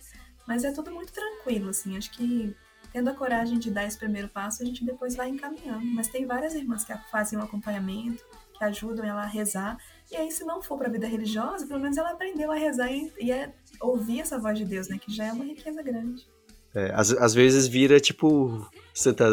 Mas 0.47 0.65
é 0.65 0.73
tudo 0.73 0.91
muito 0.91 1.13
tranquilo, 1.13 1.71
assim, 1.71 1.97
acho 1.97 2.11
que 2.11 2.55
tendo 2.93 3.09
a 3.09 3.15
coragem 3.15 3.59
de 3.59 3.71
dar 3.71 3.85
esse 3.85 3.97
primeiro 3.97 4.29
passo, 4.29 4.63
a 4.63 4.67
gente 4.67 4.85
depois 4.85 5.17
vai 5.17 5.29
encaminhando. 5.29 5.85
Mas 5.87 6.09
tem 6.09 6.27
várias 6.27 6.55
irmãs 6.55 6.85
que 6.85 6.95
fazem 7.11 7.39
um 7.39 7.43
acompanhamento, 7.43 8.23
que 8.53 8.63
ajudam 8.65 9.05
ela 9.05 9.23
a 9.23 9.27
rezar, 9.27 9.79
e 10.11 10.17
aí 10.17 10.31
se 10.31 10.45
não 10.45 10.61
for 10.61 10.77
para 10.77 10.89
a 10.89 10.91
vida 10.91 11.07
religiosa, 11.07 11.67
pelo 11.67 11.81
menos 11.81 11.97
ela 11.97 12.11
aprendeu 12.11 12.53
a 12.53 12.55
rezar 12.55 12.93
e, 12.93 13.11
e 13.19 13.33
é 13.33 13.55
ouvir 13.81 14.21
essa 14.21 14.39
voz 14.39 14.59
de 14.59 14.65
Deus, 14.65 14.89
né? 14.89 14.99
Que 14.99 15.11
já 15.11 15.25
é 15.25 15.33
uma 15.33 15.45
riqueza 15.45 15.83
grande. 15.83 16.29
É, 16.75 16.91
às, 16.95 17.13
às 17.13 17.35
vezes 17.35 17.67
vira 17.67 18.01
tipo 18.01 18.67
Santa, 18.95 19.27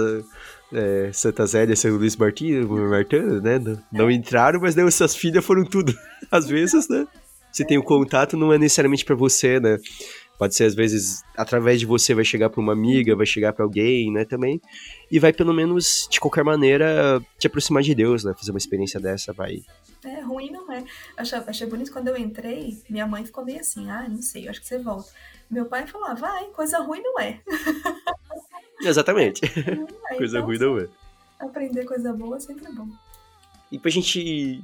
é, 0.74 1.10
Santa 1.14 1.46
Zélia, 1.46 1.76
São 1.76 1.92
Luís 1.96 2.16
Martins, 2.16 2.66
Martana, 2.66 3.42
né? 3.42 3.78
Não, 3.92 4.12
entraram, 4.12 4.60
mas 4.60 4.76
daí 4.76 4.90
suas 4.92 5.16
filhas 5.16 5.46
foram 5.46 5.64
tudo. 5.66 5.94
Às 6.30 6.48
vezes, 6.48 6.88
né? 6.90 7.08
Você 7.52 7.66
tem 7.66 7.78
o 7.78 7.82
um 7.82 7.84
contato, 7.84 8.38
não 8.38 8.54
é 8.54 8.58
necessariamente 8.58 9.04
para 9.04 9.16
você, 9.16 9.60
né? 9.60 9.78
Pode 10.40 10.56
ser, 10.56 10.64
às 10.64 10.74
vezes, 10.74 11.22
através 11.36 11.82
de 11.82 11.86
você 11.86 12.16
vai 12.16 12.24
chegar 12.24 12.50
para 12.50 12.62
uma 12.62 12.72
amiga, 12.72 13.14
vai 13.14 13.26
chegar 13.26 13.52
para 13.52 13.66
alguém, 13.66 14.10
né, 14.10 14.24
também. 14.24 14.62
E 15.12 15.20
vai, 15.20 15.34
pelo 15.34 15.54
menos, 15.54 16.08
de 16.10 16.18
qualquer 16.18 16.46
maneira, 16.46 17.22
te 17.38 17.46
aproximar 17.46 17.84
de 17.84 17.94
Deus, 17.94 18.24
né? 18.24 18.34
Fazer 18.34 18.52
uma 18.52 18.58
experiência 18.58 19.02
dessa, 19.02 19.34
vai. 19.34 19.62
É, 20.06 20.22
ruim 20.22 20.50
não 20.50 20.72
é. 20.72 20.86
Achei, 21.18 21.38
achei 21.40 21.68
bonito 21.68 21.92
quando 21.92 22.08
eu 22.08 22.16
entrei, 22.16 22.82
minha 22.90 23.06
mãe 23.06 23.26
ficou 23.26 23.44
meio 23.44 23.60
assim, 23.60 23.92
ah, 23.92 24.08
não 24.08 24.22
sei, 24.22 24.48
acho 24.48 24.62
que 24.62 24.68
você 24.68 24.80
volta. 24.80 25.10
Meu 25.52 25.66
pai 25.66 25.86
falava, 25.86 26.16
vai, 26.16 26.46
coisa 26.52 26.80
ruim 26.80 27.02
não 27.02 27.20
é. 27.20 27.42
Exatamente. 28.82 29.42
É, 29.44 30.16
coisa 30.16 30.38
então, 30.38 30.48
ruim 30.48 30.58
não 30.58 30.80
é. 30.80 30.88
Aprender 31.38 31.84
coisa 31.84 32.14
boa 32.14 32.40
sempre 32.40 32.66
é 32.66 32.72
bom. 32.72 32.88
E 33.70 33.78
pra 33.78 33.92
gente 33.92 34.64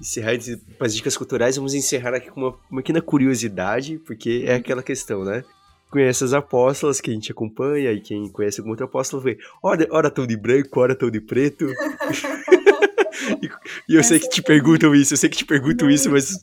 encerrar 0.00 0.32
as 0.80 0.94
dicas 0.94 1.16
culturais, 1.16 1.56
vamos 1.56 1.74
encerrar 1.74 2.14
aqui 2.14 2.30
com 2.30 2.40
uma, 2.40 2.54
uma 2.70 2.80
pequena 2.80 3.00
curiosidade, 3.00 3.98
porque 3.98 4.44
é 4.46 4.54
aquela 4.54 4.82
questão, 4.82 5.24
né? 5.24 5.42
Conhece 5.90 6.24
as 6.24 6.32
apóstolas 6.32 7.00
que 7.00 7.10
a 7.10 7.14
gente 7.14 7.30
acompanha 7.30 7.92
e 7.92 8.00
quem 8.00 8.28
conhece 8.28 8.60
algum 8.60 8.70
outro 8.70 8.86
apóstolo 8.86 9.22
vê, 9.22 9.38
ora, 9.62 9.86
ora 9.90 10.10
tão 10.10 10.26
de 10.26 10.36
branco, 10.36 10.80
ora 10.80 10.94
tão 10.94 11.10
de 11.10 11.20
preto. 11.20 11.66
e, 13.42 13.92
e, 13.92 13.94
eu 13.94 14.02
sei 14.02 14.18
que 14.18 14.28
te 14.28 14.42
perguntam 14.42 14.94
isso, 14.94 15.14
eu 15.14 15.18
sei 15.18 15.30
que 15.30 15.38
te 15.38 15.44
perguntam 15.44 15.88
isso, 15.88 16.10
mas 16.10 16.38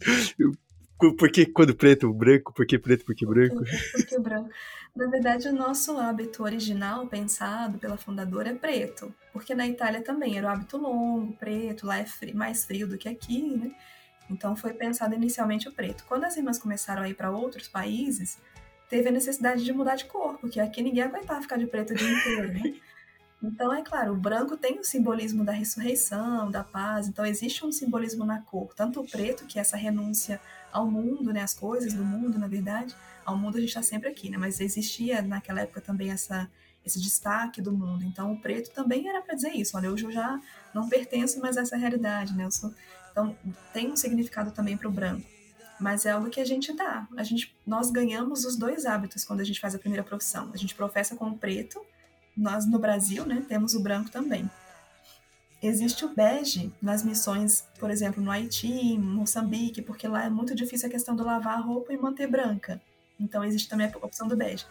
por 0.97 1.29
que 1.29 1.45
quando 1.45 1.75
preto, 1.75 2.11
branco? 2.13 2.53
Por 2.53 2.65
que 2.65 2.79
preto, 2.79 3.05
por 3.05 3.13
que 3.13 3.25
branco? 3.25 3.63
Por 3.91 4.05
que 4.05 4.19
branco? 4.19 4.49
Na 4.95 5.07
verdade, 5.07 5.47
o 5.47 5.53
nosso 5.53 5.97
hábito 5.97 6.43
original, 6.43 7.07
pensado 7.07 7.79
pela 7.79 7.97
fundadora, 7.97 8.49
é 8.49 8.53
preto. 8.53 9.13
Porque 9.31 9.55
na 9.55 9.67
Itália 9.67 10.03
também 10.03 10.37
era 10.37 10.47
o 10.47 10.49
hábito 10.51 10.77
longo, 10.77 11.33
preto, 11.33 11.87
lá 11.87 11.97
é 11.97 12.05
frio, 12.05 12.35
mais 12.35 12.63
frio 12.63 12.87
do 12.87 12.97
que 12.97 13.09
aqui, 13.09 13.41
né? 13.57 13.71
Então 14.29 14.55
foi 14.55 14.73
pensado 14.73 15.15
inicialmente 15.15 15.67
o 15.67 15.71
preto. 15.71 16.05
Quando 16.07 16.25
as 16.25 16.37
irmãs 16.37 16.59
começaram 16.59 17.01
a 17.01 17.09
ir 17.09 17.15
para 17.15 17.31
outros 17.31 17.67
países, 17.67 18.37
teve 18.87 19.09
a 19.09 19.11
necessidade 19.11 19.63
de 19.63 19.73
mudar 19.73 19.95
de 19.95 20.05
cor, 20.05 20.37
porque 20.37 20.59
aqui 20.59 20.83
ninguém 20.83 21.03
aguentava 21.03 21.41
ficar 21.41 21.57
de 21.57 21.65
preto 21.65 21.93
o 21.93 21.95
dia 21.95 22.11
inteiro, 22.11 22.53
né? 22.53 22.75
Então, 23.45 23.73
é 23.73 23.81
claro, 23.81 24.13
o 24.13 24.15
branco 24.15 24.55
tem 24.55 24.79
o 24.79 24.85
simbolismo 24.85 25.43
da 25.43 25.51
ressurreição, 25.51 26.49
da 26.49 26.63
paz, 26.63 27.09
então 27.09 27.25
existe 27.25 27.65
um 27.65 27.73
simbolismo 27.73 28.23
na 28.23 28.39
cor, 28.41 28.73
tanto 28.73 29.01
o 29.01 29.05
preto, 29.05 29.45
que 29.45 29.59
é 29.59 29.61
essa 29.61 29.75
renúncia 29.75 30.39
ao 30.71 30.89
mundo, 30.89 31.33
né, 31.33 31.41
as 31.41 31.53
coisas 31.53 31.93
do 31.93 32.05
mundo, 32.05 32.39
na 32.39 32.47
verdade. 32.47 32.95
Ao 33.25 33.37
mundo 33.37 33.57
a 33.57 33.59
gente 33.59 33.69
está 33.69 33.83
sempre 33.83 34.09
aqui, 34.09 34.29
né, 34.29 34.37
mas 34.37 34.59
existia 34.59 35.21
naquela 35.21 35.61
época 35.61 35.81
também 35.81 36.11
essa 36.11 36.49
esse 36.85 36.99
destaque 36.99 37.61
do 37.61 37.71
mundo. 37.71 38.03
Então 38.03 38.33
o 38.33 38.39
preto 38.39 38.71
também 38.71 39.07
era 39.07 39.21
para 39.21 39.35
dizer 39.35 39.51
isso. 39.51 39.77
Olha, 39.77 39.91
hoje 39.91 40.03
eu 40.05 40.11
já 40.11 40.39
não 40.73 40.89
pertenço 40.89 41.39
mais 41.39 41.57
a 41.57 41.61
essa 41.61 41.77
realidade, 41.77 42.35
né? 42.35 42.49
Sou... 42.51 42.73
Então 43.11 43.35
tem 43.71 43.91
um 43.91 43.95
significado 43.95 44.51
também 44.51 44.75
para 44.75 44.87
o 44.87 44.91
branco, 44.91 45.25
mas 45.79 46.05
é 46.05 46.11
algo 46.11 46.29
que 46.29 46.39
a 46.39 46.45
gente 46.45 46.73
dá. 46.73 47.07
A 47.15 47.23
gente, 47.23 47.55
nós 47.65 47.89
ganhamos 47.91 48.43
os 48.43 48.57
dois 48.57 48.85
hábitos 48.85 49.23
quando 49.23 49.41
a 49.41 49.43
gente 49.43 49.59
faz 49.59 49.75
a 49.75 49.79
primeira 49.79 50.03
profissão. 50.03 50.49
A 50.53 50.57
gente 50.57 50.75
professa 50.75 51.15
com 51.15 51.25
o 51.29 51.37
preto. 51.37 51.79
Nós 52.35 52.65
no 52.65 52.79
Brasil, 52.79 53.25
né, 53.25 53.45
temos 53.47 53.75
o 53.75 53.79
branco 53.79 54.09
também. 54.09 54.49
Existe 55.61 56.03
o 56.03 56.13
bege 56.13 56.73
nas 56.81 57.03
missões, 57.03 57.65
por 57.79 57.89
exemplo, 57.89 58.21
no 58.21 58.31
Haiti, 58.31 58.67
em 58.67 58.99
Moçambique, 58.99 59.81
porque 59.81 60.07
lá 60.07 60.25
é 60.25 60.29
muito 60.29 60.53
difícil 60.53 60.89
a 60.89 60.91
questão 60.91 61.15
do 61.15 61.23
lavar 61.23 61.57
a 61.57 61.61
roupa 61.61 61.93
e 61.93 61.97
manter 61.97 62.27
branca. 62.27 62.81
Então 63.23 63.43
existe 63.43 63.69
também 63.69 63.87
a 63.87 64.05
opção 64.05 64.27
do 64.27 64.35
bege. 64.35 64.65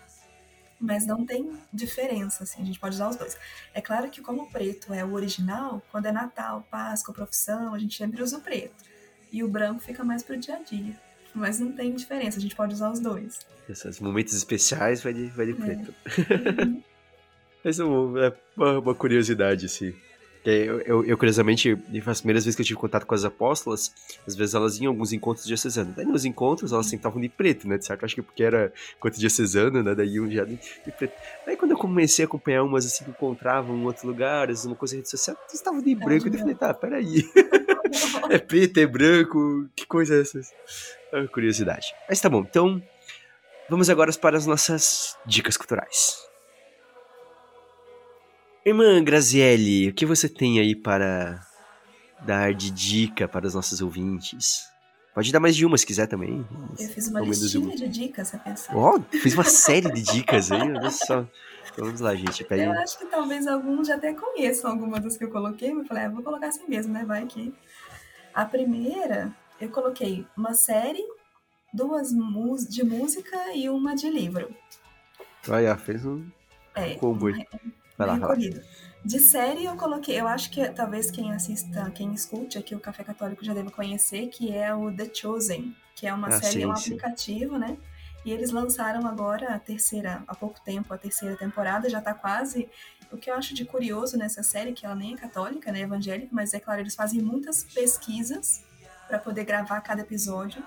Mas 0.78 1.06
não 1.06 1.24
tem 1.24 1.52
diferença, 1.72 2.42
assim, 2.42 2.60
a 2.60 2.64
gente 2.64 2.78
pode 2.78 2.96
usar 2.96 3.08
os 3.08 3.16
dois. 3.16 3.36
É 3.72 3.80
claro 3.80 4.10
que 4.10 4.20
como 4.20 4.42
o 4.42 4.50
preto 4.50 4.92
é 4.92 5.04
o 5.04 5.12
original, 5.12 5.80
quando 5.90 6.06
é 6.06 6.12
Natal, 6.12 6.66
Páscoa, 6.70 7.14
profissão, 7.14 7.72
a 7.72 7.78
gente 7.78 7.96
sempre 7.96 8.20
usa 8.20 8.38
o 8.38 8.40
preto. 8.40 8.84
E 9.30 9.42
o 9.42 9.48
branco 9.48 9.80
fica 9.80 10.04
mais 10.04 10.22
pro 10.22 10.36
dia 10.36 10.56
a 10.56 10.62
dia. 10.62 10.94
Mas 11.34 11.58
não 11.58 11.72
tem 11.72 11.94
diferença, 11.94 12.38
a 12.38 12.42
gente 12.42 12.54
pode 12.54 12.74
usar 12.74 12.90
os 12.90 13.00
dois. 13.00 13.40
Esses 13.68 14.00
momentos 14.00 14.34
especiais 14.34 15.02
vai 15.02 15.14
de, 15.14 15.26
vai 15.28 15.46
de 15.46 15.52
é. 15.52 15.54
preto. 15.54 15.94
Uhum. 16.60 16.82
Mas 17.64 17.78
é 17.78 17.84
uma, 17.84 18.36
uma 18.56 18.94
curiosidade, 18.94 19.66
assim. 19.66 19.94
Eu, 20.44 20.80
eu, 20.80 21.04
eu, 21.04 21.16
curiosamente, 21.16 21.78
as 22.04 22.20
primeiras 22.20 22.44
vezes 22.44 22.56
que 22.56 22.62
eu 22.62 22.66
tive 22.66 22.78
contato 22.78 23.06
com 23.06 23.14
as 23.14 23.24
apóstolas, 23.24 23.94
às 24.26 24.34
vezes 24.34 24.54
elas 24.54 24.76
iam 24.76 24.84
em 24.84 24.86
alguns 24.88 25.12
encontros 25.12 25.46
diocesano. 25.46 25.92
Daí 25.96 26.04
nos 26.04 26.24
encontros 26.24 26.72
elas 26.72 26.86
sentavam 26.86 27.20
de 27.20 27.28
preto, 27.28 27.68
né? 27.68 27.78
De 27.78 27.86
certo? 27.86 28.04
Acho 28.04 28.16
que 28.16 28.22
porque 28.22 28.42
era 28.42 28.72
encontro 28.96 29.20
diocesano, 29.20 29.82
né? 29.82 29.94
Daí 29.94 30.14
iam 30.14 30.28
já 30.28 30.44
de, 30.44 30.56
de, 30.56 30.92
preto. 30.98 31.14
Daí 31.46 31.56
quando 31.56 31.70
eu 31.70 31.76
comecei 31.78 32.24
a 32.24 32.26
acompanhar 32.26 32.64
umas 32.64 32.84
assim 32.84 33.04
que 33.04 33.10
encontravam 33.10 33.76
em 33.76 33.84
outro 33.84 34.06
lugar, 34.06 34.48
uma 34.64 34.74
coisa 34.74 34.94
em 34.94 34.98
rede 34.98 35.10
social, 35.10 35.36
eles 35.42 35.54
estavam 35.54 35.80
de 35.80 35.94
branco. 35.94 36.26
É, 36.26 36.34
eu 36.34 36.38
falei, 36.38 36.54
tá, 36.56 36.74
peraí. 36.74 37.24
é 38.28 38.38
preto, 38.38 38.78
é 38.78 38.86
branco, 38.86 39.68
que 39.76 39.86
coisa 39.86 40.16
é 40.16 40.22
essa? 40.22 40.40
É 41.12 41.26
curiosidade. 41.28 41.94
Mas 42.08 42.20
tá 42.20 42.28
bom, 42.28 42.40
então 42.40 42.82
vamos 43.70 43.88
agora 43.88 44.12
para 44.14 44.36
as 44.36 44.46
nossas 44.46 45.16
dicas 45.24 45.56
culturais. 45.56 46.31
Irmã 48.64 49.02
Grazielli, 49.02 49.88
o 49.88 49.92
que 49.92 50.06
você 50.06 50.28
tem 50.28 50.60
aí 50.60 50.76
para 50.76 51.44
dar 52.24 52.54
de 52.54 52.70
dica 52.70 53.26
para 53.26 53.44
os 53.44 53.54
nossos 53.54 53.80
ouvintes? 53.80 54.70
Pode 55.12 55.32
dar 55.32 55.40
mais 55.40 55.56
de 55.56 55.66
uma 55.66 55.76
se 55.76 55.84
quiser 55.84 56.06
também. 56.06 56.46
Eu 56.78 56.88
fiz 56.88 57.08
uma 57.08 57.20
listinha 57.20 57.74
de 57.74 57.88
dicas, 57.88 58.28
você 58.28 58.38
pensar. 58.38 58.76
Ó, 58.76 58.96
oh, 58.96 59.18
fiz 59.18 59.34
uma 59.34 59.42
série 59.44 59.90
de 59.90 60.00
dicas 60.00 60.52
aí, 60.52 60.60
olha 60.60 60.90
só. 60.90 61.26
Então, 61.72 61.86
vamos 61.86 62.00
lá, 62.00 62.14
gente. 62.14 62.44
Pega 62.44 62.62
eu 62.62 62.72
acho 62.72 62.98
que 62.98 63.06
talvez 63.06 63.48
alguns 63.48 63.88
já 63.88 63.96
até 63.96 64.14
conheçam 64.14 64.70
algumas 64.70 65.02
das 65.02 65.16
que 65.16 65.24
eu 65.24 65.30
coloquei, 65.30 65.74
mas 65.74 65.82
eu 65.82 65.88
falei, 65.88 66.04
ah, 66.04 66.08
vou 66.08 66.22
colocar 66.22 66.46
assim 66.46 66.64
mesmo, 66.68 66.92
né? 66.92 67.04
Vai 67.04 67.26
que. 67.26 67.52
A 68.32 68.44
primeira, 68.44 69.34
eu 69.60 69.70
coloquei 69.70 70.24
uma 70.36 70.54
série, 70.54 71.04
duas 71.74 72.10
de 72.68 72.84
música 72.84 73.36
e 73.54 73.68
uma 73.68 73.96
de 73.96 74.08
livro. 74.08 74.54
Olha, 75.48 75.76
fez 75.76 76.06
um 76.06 76.24
é, 76.76 76.94
combo 76.94 77.26
aí. 77.26 77.44
Vai 77.96 78.06
lá, 78.06 78.16
vai 78.16 78.38
De 79.04 79.18
série 79.18 79.64
eu 79.64 79.76
coloquei, 79.76 80.20
eu 80.20 80.26
acho 80.26 80.50
que 80.50 80.68
talvez 80.70 81.10
quem 81.10 81.32
assista, 81.32 81.90
quem 81.90 82.12
escute 82.12 82.58
aqui 82.58 82.74
o 82.74 82.80
Café 82.80 83.04
Católico 83.04 83.44
já 83.44 83.52
deva 83.52 83.70
conhecer, 83.70 84.28
que 84.28 84.52
é 84.52 84.74
o 84.74 84.94
The 84.94 85.10
Chosen, 85.12 85.74
que 85.94 86.06
é 86.06 86.14
uma 86.14 86.28
ah, 86.28 86.32
série, 86.32 86.60
sim, 86.60 86.66
um 86.66 86.76
sim. 86.76 86.94
aplicativo, 86.94 87.58
né? 87.58 87.76
E 88.24 88.30
eles 88.30 88.50
lançaram 88.50 89.06
agora 89.06 89.54
a 89.54 89.58
terceira, 89.58 90.22
há 90.26 90.34
pouco 90.34 90.60
tempo, 90.60 90.94
a 90.94 90.98
terceira 90.98 91.36
temporada, 91.36 91.88
já 91.88 92.00
tá 92.00 92.14
quase. 92.14 92.68
O 93.10 93.16
que 93.16 93.30
eu 93.30 93.34
acho 93.34 93.52
de 93.52 93.64
curioso 93.64 94.16
nessa 94.16 94.42
série, 94.42 94.72
que 94.72 94.86
ela 94.86 94.94
nem 94.94 95.14
é 95.14 95.16
católica, 95.16 95.72
né, 95.72 95.80
evangélica, 95.80 96.28
mas 96.30 96.54
é 96.54 96.60
claro, 96.60 96.80
eles 96.80 96.94
fazem 96.94 97.20
muitas 97.20 97.64
pesquisas 97.64 98.64
para 99.08 99.18
poder 99.18 99.44
gravar 99.44 99.80
cada 99.80 100.02
episódio. 100.02 100.62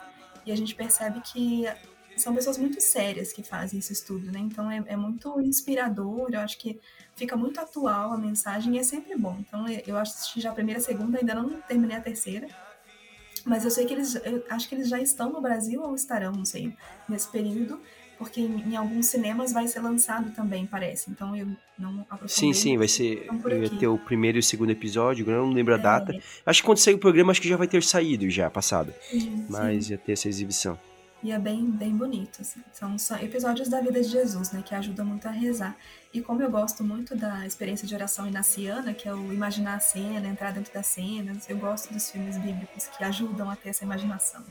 E 0.45 0.51
a 0.51 0.55
gente 0.55 0.75
percebe 0.75 1.21
que 1.21 1.65
são 2.17 2.33
pessoas 2.33 2.57
muito 2.57 2.79
sérias 2.81 3.33
que 3.33 3.43
fazem 3.43 3.79
esse 3.79 3.93
estudo, 3.93 4.31
né? 4.31 4.39
Então 4.39 4.69
é, 4.69 4.83
é, 4.87 4.95
muito 4.95 5.39
inspirador, 5.41 6.29
eu 6.31 6.39
acho 6.39 6.57
que 6.57 6.79
fica 7.15 7.35
muito 7.35 7.59
atual 7.59 8.13
a 8.13 8.17
mensagem 8.17 8.75
e 8.75 8.79
é 8.79 8.83
sempre 8.83 9.17
bom. 9.17 9.37
Então 9.39 9.65
eu 9.85 9.97
assisti 9.97 10.41
já 10.41 10.51
a 10.51 10.53
primeira, 10.53 10.79
a 10.79 10.83
segunda, 10.83 11.19
ainda 11.19 11.35
não 11.35 11.61
terminei 11.61 11.97
a 11.97 12.01
terceira. 12.01 12.47
Mas 13.45 13.63
eu 13.63 13.69
sei 13.69 13.85
que 13.85 13.93
eles, 13.93 14.19
acho 14.49 14.67
que 14.67 14.75
eles 14.75 14.89
já 14.89 14.99
estão 14.99 15.31
no 15.31 15.39
Brasil 15.39 15.83
ou 15.83 15.93
estarão, 15.93 16.31
não 16.31 16.45
sei, 16.45 16.73
nesse 17.07 17.27
período, 17.27 17.79
porque 18.17 18.41
em, 18.41 18.71
em 18.71 18.75
alguns 18.75 19.05
cinemas 19.05 19.53
vai 19.53 19.67
ser 19.67 19.81
lançado 19.81 20.31
também, 20.31 20.65
parece. 20.65 21.11
Então 21.11 21.35
eu 21.35 21.47
não 21.77 22.01
aprofundei. 22.09 22.27
Sim, 22.27 22.53
sim, 22.53 22.77
vai 22.77 22.87
ser. 22.87 23.27
Vai 23.43 23.69
ter 23.69 23.87
o 23.87 23.99
primeiro 23.99 24.37
e 24.37 24.39
o 24.39 24.43
segundo 24.43 24.71
episódio, 24.71 25.29
eu 25.29 25.45
não 25.45 25.53
lembro 25.53 25.75
a 25.75 25.77
é. 25.77 25.81
data. 25.81 26.19
Acho 26.43 26.61
que 26.61 26.65
quando 26.65 26.79
sair 26.79 26.95
o 26.95 26.99
programa, 26.99 27.31
acho 27.31 27.41
que 27.41 27.47
já 27.47 27.57
vai 27.57 27.67
ter 27.67 27.83
saído 27.83 28.27
já, 28.31 28.49
passado. 28.49 28.91
Sim, 29.11 29.45
Mas 29.47 29.85
sim. 29.85 29.91
ia 29.91 29.97
ter 29.97 30.13
essa 30.13 30.27
exibição. 30.27 30.79
E 31.25 31.31
é 31.31 31.39
bem, 31.39 31.71
bem 31.71 31.89
bonito, 31.89 32.39
assim. 32.41 32.61
São, 32.71 32.99
são 32.99 33.17
episódios 33.19 33.67
da 33.67 33.81
vida 33.81 33.99
de 33.99 34.07
Jesus, 34.07 34.51
né? 34.51 34.61
Que 34.63 34.75
ajudam 34.75 35.03
muito 35.03 35.27
a 35.27 35.31
rezar. 35.31 35.75
E 36.13 36.21
como 36.21 36.39
eu 36.43 36.51
gosto 36.51 36.83
muito 36.83 37.15
da 37.15 37.47
experiência 37.47 37.87
de 37.87 37.95
oração 37.95 38.27
inaciana, 38.27 38.93
que 38.93 39.09
é 39.09 39.13
o 39.13 39.33
imaginar 39.33 39.73
a 39.73 39.79
cena, 39.79 40.27
entrar 40.27 40.51
dentro 40.51 40.71
das 40.71 40.85
cenas, 40.85 41.49
eu 41.49 41.57
gosto 41.57 41.91
dos 41.91 42.11
filmes 42.11 42.37
bíblicos 42.37 42.87
que 42.95 43.03
ajudam 43.03 43.49
a 43.49 43.55
ter 43.55 43.69
essa 43.69 43.83
imaginação. 43.83 44.43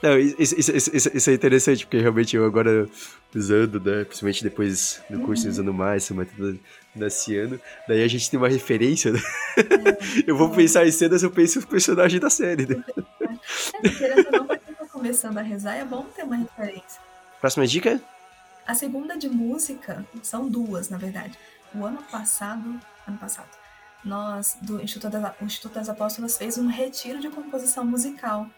Não, 0.00 0.16
isso, 0.16 0.54
isso, 0.56 0.76
isso, 0.76 1.10
isso, 1.12 1.30
é 1.30 1.34
interessante, 1.34 1.84
porque 1.84 1.98
realmente 1.98 2.36
eu 2.36 2.44
agora 2.44 2.88
usando, 3.34 3.80
né, 3.80 4.04
principalmente 4.04 4.44
depois 4.44 5.02
do 5.10 5.18
curso 5.20 5.44
uhum. 5.44 5.50
usando 5.50 5.74
mais 5.74 6.04
esse 6.04 6.14
método 6.14 6.58
naciano, 6.94 7.60
daí 7.88 8.04
a 8.04 8.08
gente 8.08 8.30
tem 8.30 8.38
uma 8.38 8.48
referência, 8.48 9.12
né? 9.12 9.20
É, 9.56 10.24
eu 10.30 10.36
vou 10.36 10.52
é. 10.52 10.56
pensar 10.56 10.86
em 10.86 10.92
cenas, 10.92 11.24
eu 11.24 11.32
penso 11.32 11.60
no 11.60 11.66
personagem 11.66 12.20
da 12.20 12.30
série, 12.30 12.64
né? 12.64 12.84
É, 14.00 14.75
começando 15.06 15.38
a 15.38 15.42
rezar, 15.42 15.76
é 15.76 15.84
bom 15.84 16.02
ter 16.02 16.24
uma 16.24 16.34
referência. 16.34 17.00
Próxima 17.40 17.64
dica? 17.64 18.00
A 18.66 18.74
segunda 18.74 19.16
de 19.16 19.28
música, 19.28 20.04
são 20.20 20.48
duas, 20.48 20.88
na 20.90 20.98
verdade. 20.98 21.38
O 21.72 21.84
ano 21.84 22.02
passado, 22.10 22.80
ano 23.06 23.18
passado, 23.18 23.48
nós, 24.04 24.58
do 24.62 24.82
Instituto 24.82 25.12
das, 25.12 25.40
o 25.40 25.44
Instituto 25.44 25.74
das 25.74 25.88
Apóstolas, 25.88 26.36
fez 26.36 26.58
um 26.58 26.66
retiro 26.66 27.20
de 27.20 27.30
composição 27.30 27.84
musical. 27.84 28.50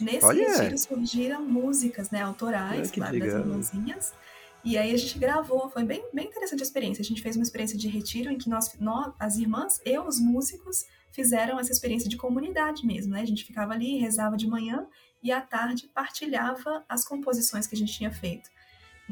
Nesse 0.00 0.24
Olha. 0.24 0.48
retiro 0.48 0.78
surgiram 0.78 1.42
músicas, 1.42 2.10
né, 2.10 2.22
autorais, 2.22 2.92
claro, 2.92 3.18
das 3.18 3.32
irmãzinhas. 3.34 4.14
E 4.62 4.78
aí 4.78 4.94
a 4.94 4.96
gente 4.96 5.18
gravou, 5.18 5.68
foi 5.70 5.82
bem, 5.82 6.04
bem 6.12 6.28
interessante 6.28 6.60
a 6.60 6.62
experiência. 6.62 7.02
A 7.02 7.04
gente 7.04 7.20
fez 7.20 7.34
uma 7.34 7.42
experiência 7.42 7.76
de 7.76 7.88
retiro 7.88 8.30
em 8.30 8.38
que 8.38 8.48
nós, 8.48 8.72
nós, 8.78 9.12
as 9.18 9.38
irmãs 9.38 9.80
e 9.84 9.98
os 9.98 10.20
músicos, 10.20 10.84
fizeram 11.10 11.58
essa 11.58 11.72
experiência 11.72 12.08
de 12.08 12.16
comunidade 12.16 12.86
mesmo, 12.86 13.12
né? 13.12 13.22
A 13.22 13.26
gente 13.26 13.44
ficava 13.44 13.72
ali, 13.72 13.98
rezava 13.98 14.36
de 14.36 14.46
manhã 14.46 14.86
e 15.22 15.30
à 15.32 15.40
tarde 15.40 15.88
partilhava 15.94 16.84
as 16.88 17.04
composições 17.04 17.66
que 17.66 17.74
a 17.74 17.78
gente 17.78 17.92
tinha 17.92 18.10
feito 18.10 18.50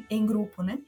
em 0.08 0.24
grupo, 0.24 0.62
né? 0.62 0.78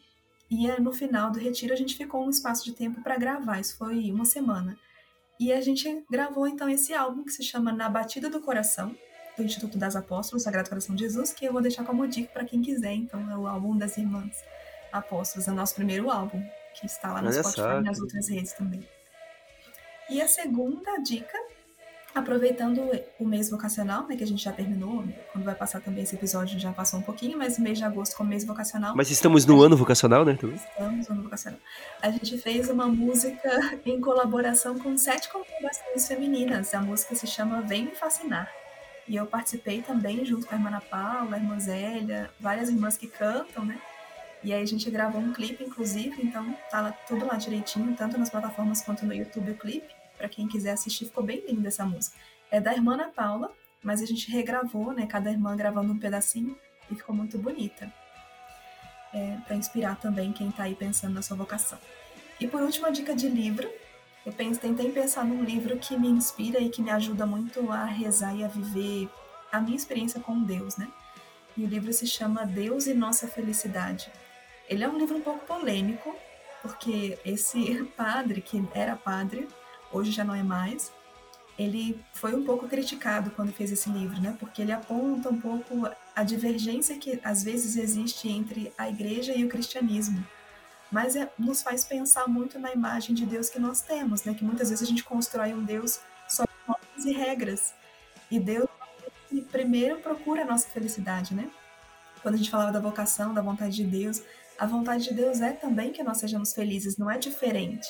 E 0.51 0.69
no 0.81 0.93
final 0.93 1.31
do 1.31 1.39
retiro 1.39 1.73
a 1.73 1.77
gente 1.77 1.97
ficou 1.97 2.25
um 2.27 2.31
espaço 2.31 2.65
de 2.65 2.73
tempo 2.73 3.03
para 3.03 3.17
gravar, 3.17 3.61
isso 3.61 3.77
foi 3.77 4.11
uma 4.11 4.25
semana. 4.25 4.77
E 5.39 5.53
a 5.53 5.61
gente 5.61 6.05
gravou 6.11 6.47
então 6.47 6.69
esse 6.69 6.93
álbum 6.93 7.25
que 7.25 7.31
se 7.31 7.43
chama 7.43 7.73
Na 7.73 7.89
Batida 7.89 8.29
do 8.29 8.41
Coração, 8.41 8.95
do 9.37 9.43
Instituto 9.43 9.79
das 9.79 9.97
Apóstolos, 9.97 10.43
Sagrado 10.43 10.69
Coração 10.69 10.95
de 10.95 11.05
Jesus, 11.05 11.33
que 11.33 11.45
eu 11.45 11.53
vou 11.53 11.63
deixar 11.63 11.85
como 11.85 12.07
dica 12.07 12.31
para 12.33 12.45
quem 12.45 12.61
quiser. 12.61 12.93
Então 12.93 13.31
é 13.31 13.37
o 13.37 13.47
álbum 13.47 13.77
das 13.77 13.97
Irmãs 13.97 14.37
Apóstolos, 14.93 15.47
é 15.49 15.53
o 15.53 15.55
nosso 15.55 15.75
primeiro 15.75 16.11
álbum, 16.11 16.43
que 16.75 16.85
está 16.85 17.13
lá 17.13 17.23
no 17.23 17.29
Olha 17.29 17.43
Spotify 17.43 17.79
e 17.79 17.83
nas 17.83 18.01
outras 18.01 18.29
redes 18.29 18.53
também. 18.53 18.87
E 20.11 20.21
a 20.21 20.27
segunda 20.27 20.99
dica 20.99 21.39
Aproveitando 22.13 22.91
o 23.21 23.25
mês 23.25 23.51
vocacional, 23.51 24.07
né, 24.09 24.17
que 24.17 24.25
a 24.25 24.27
gente 24.27 24.43
já 24.43 24.53
terminou, 24.53 25.05
quando 25.33 25.45
vai 25.45 25.55
passar 25.55 25.81
também 25.81 26.03
esse 26.03 26.17
episódio 26.17 26.59
já 26.59 26.73
passou 26.73 26.99
um 26.99 27.03
pouquinho, 27.03 27.39
mas 27.39 27.57
mês 27.57 27.79
de 27.79 27.85
agosto 27.85 28.17
como 28.17 28.29
mês 28.29 28.45
vocacional. 28.45 28.97
Mas 28.97 29.11
estamos 29.11 29.47
no 29.47 29.63
ano 29.63 29.77
vocacional, 29.77 30.25
né? 30.25 30.33
Estamos 30.33 31.09
no 31.09 31.15
ano 31.15 31.23
vocacional. 31.23 31.61
A 32.03 32.11
gente 32.11 32.37
fez 32.39 32.69
uma 32.69 32.87
música 32.87 33.79
em 33.87 34.01
colaboração 34.01 34.77
com 34.77 34.97
sete 34.99 35.29
congregações 35.31 36.09
femininas. 36.09 36.75
A 36.75 36.81
música 36.81 37.15
se 37.15 37.29
chama 37.29 37.61
Vem 37.61 37.85
Me 37.85 37.93
Fascinar. 37.93 38.51
E 39.07 39.15
eu 39.15 39.27
participei 39.27 39.81
também 39.81 40.25
junto 40.25 40.47
com 40.47 40.55
a 40.55 40.59
irmã 40.59 40.69
Ana 40.69 40.81
Paula, 40.81 41.37
a 41.37 41.39
irmã 41.39 41.59
Zélia, 41.61 42.29
várias 42.41 42.69
irmãs 42.69 42.97
que 42.97 43.07
cantam, 43.07 43.65
né? 43.65 43.81
E 44.43 44.53
aí 44.53 44.63
a 44.63 44.67
gente 44.67 44.91
gravou 44.91 45.21
um 45.21 45.33
clipe, 45.33 45.63
inclusive, 45.63 46.23
então 46.23 46.57
tá 46.71 46.81
lá, 46.81 46.93
tudo 47.07 47.27
lá 47.27 47.37
direitinho, 47.37 47.95
tanto 47.95 48.19
nas 48.19 48.31
plataformas 48.31 48.83
quanto 48.83 49.05
no 49.05 49.15
YouTube 49.15 49.53
o 49.53 49.57
clipe 49.57 50.00
para 50.21 50.29
quem 50.29 50.47
quiser 50.47 50.73
assistir, 50.73 51.07
ficou 51.07 51.25
bem 51.25 51.43
linda 51.49 51.69
essa 51.69 51.87
música. 51.87 52.15
É 52.51 52.61
da 52.61 52.75
irmã 52.75 52.93
Ana 52.93 53.09
Paula, 53.09 53.51
mas 53.83 54.03
a 54.03 54.07
gente 54.07 54.31
regravou, 54.31 54.93
né? 54.93 55.07
Cada 55.07 55.31
irmã 55.31 55.57
gravando 55.57 55.95
um 55.95 55.99
pedacinho 55.99 56.55
e 56.91 56.95
ficou 56.95 57.15
muito 57.15 57.39
bonita. 57.39 57.91
É, 59.15 59.39
para 59.47 59.57
inspirar 59.57 59.99
também 59.99 60.31
quem 60.31 60.51
está 60.51 60.65
aí 60.65 60.75
pensando 60.75 61.15
na 61.15 61.23
sua 61.23 61.39
vocação. 61.39 61.79
E 62.39 62.47
por 62.47 62.61
último, 62.61 62.87
a 62.87 62.91
dica 62.91 63.15
de 63.15 63.29
livro. 63.29 63.69
Eu 64.27 64.33
penso, 64.33 64.61
tentei 64.61 64.93
pensar 64.93 65.25
num 65.25 65.43
livro 65.43 65.79
que 65.79 65.97
me 65.97 66.09
inspira 66.09 66.61
e 66.61 66.69
que 66.69 66.83
me 66.83 66.91
ajuda 66.91 67.25
muito 67.25 67.73
a 67.73 67.87
rezar 67.87 68.37
e 68.37 68.45
a 68.45 68.49
viver 68.49 69.09
a 69.51 69.59
minha 69.59 69.77
experiência 69.77 70.21
com 70.21 70.43
Deus, 70.43 70.77
né? 70.77 70.87
E 71.57 71.65
o 71.65 71.67
livro 71.67 71.91
se 71.95 72.07
chama 72.07 72.45
Deus 72.45 72.87
e 72.87 72.93
Nossa 72.93 73.27
Felicidade. 73.27 74.13
Ele 74.69 74.85
é 74.85 74.89
um 74.89 74.99
livro 74.99 75.17
um 75.17 75.23
pouco 75.23 75.47
polêmico, 75.47 76.15
porque 76.61 77.19
esse 77.25 77.85
padre, 77.97 78.43
que 78.43 78.63
era 78.75 78.95
padre, 78.95 79.49
hoje 79.93 80.11
já 80.11 80.25
não 80.25 80.35
é 80.35 80.43
mais, 80.43 80.93
ele 81.59 82.03
foi 82.13 82.35
um 82.35 82.45
pouco 82.45 82.67
criticado 82.67 83.31
quando 83.33 83.53
fez 83.53 83.71
esse 83.71 83.91
livro, 83.91 84.21
né? 84.21 84.35
Porque 84.39 84.63
ele 84.63 84.73
aponta 84.73 85.29
um 85.29 85.39
pouco 85.39 85.89
a 86.17 86.23
divergência 86.23 86.97
que 86.97 87.21
às 87.23 87.43
vezes 87.43 87.77
existe 87.77 88.29
entre 88.29 88.73
a 88.79 88.89
igreja 88.89 89.35
e 89.35 89.45
o 89.45 89.49
cristianismo. 89.49 90.27
Mas 90.91 91.17
é, 91.17 91.31
nos 91.39 91.63
faz 91.63 91.85
pensar 91.85 92.27
muito 92.27 92.59
na 92.59 92.73
imagem 92.73 93.15
de 93.15 93.27
Deus 93.27 93.49
que 93.49 93.59
nós 93.59 93.83
temos, 93.83 94.25
né? 94.25 94.35
Que 94.35 94.45
muitas 94.45 94.71
vezes 94.71 94.83
a 94.83 94.89
gente 94.89 95.05
constrói 95.05 95.53
um 95.53 95.63
Deus 95.63 96.01
só 96.29 96.45
com 96.47 96.73
normas 96.73 97.05
e 97.05 97.13
regras. 97.13 97.75
E 98.31 98.41
Deus 98.41 98.69
primeiro 99.53 99.99
procura 99.99 100.43
a 100.43 100.47
nossa 100.47 100.69
felicidade, 100.69 101.35
né? 101.35 101.51
Quando 102.23 102.35
a 102.35 102.39
gente 102.39 102.51
falava 102.51 102.73
da 102.73 102.81
vocação, 102.81 103.35
da 103.35 103.43
vontade 103.43 103.77
de 103.77 103.85
Deus, 103.85 104.23
a 104.59 104.67
vontade 104.67 105.05
de 105.05 105.15
Deus 105.15 105.41
é 105.41 105.53
também 105.53 105.93
que 105.93 106.03
nós 106.03 106.19
sejamos 106.19 106.53
felizes, 106.53 106.97
não 106.97 107.11
é 107.11 107.19
diferente. 107.19 107.89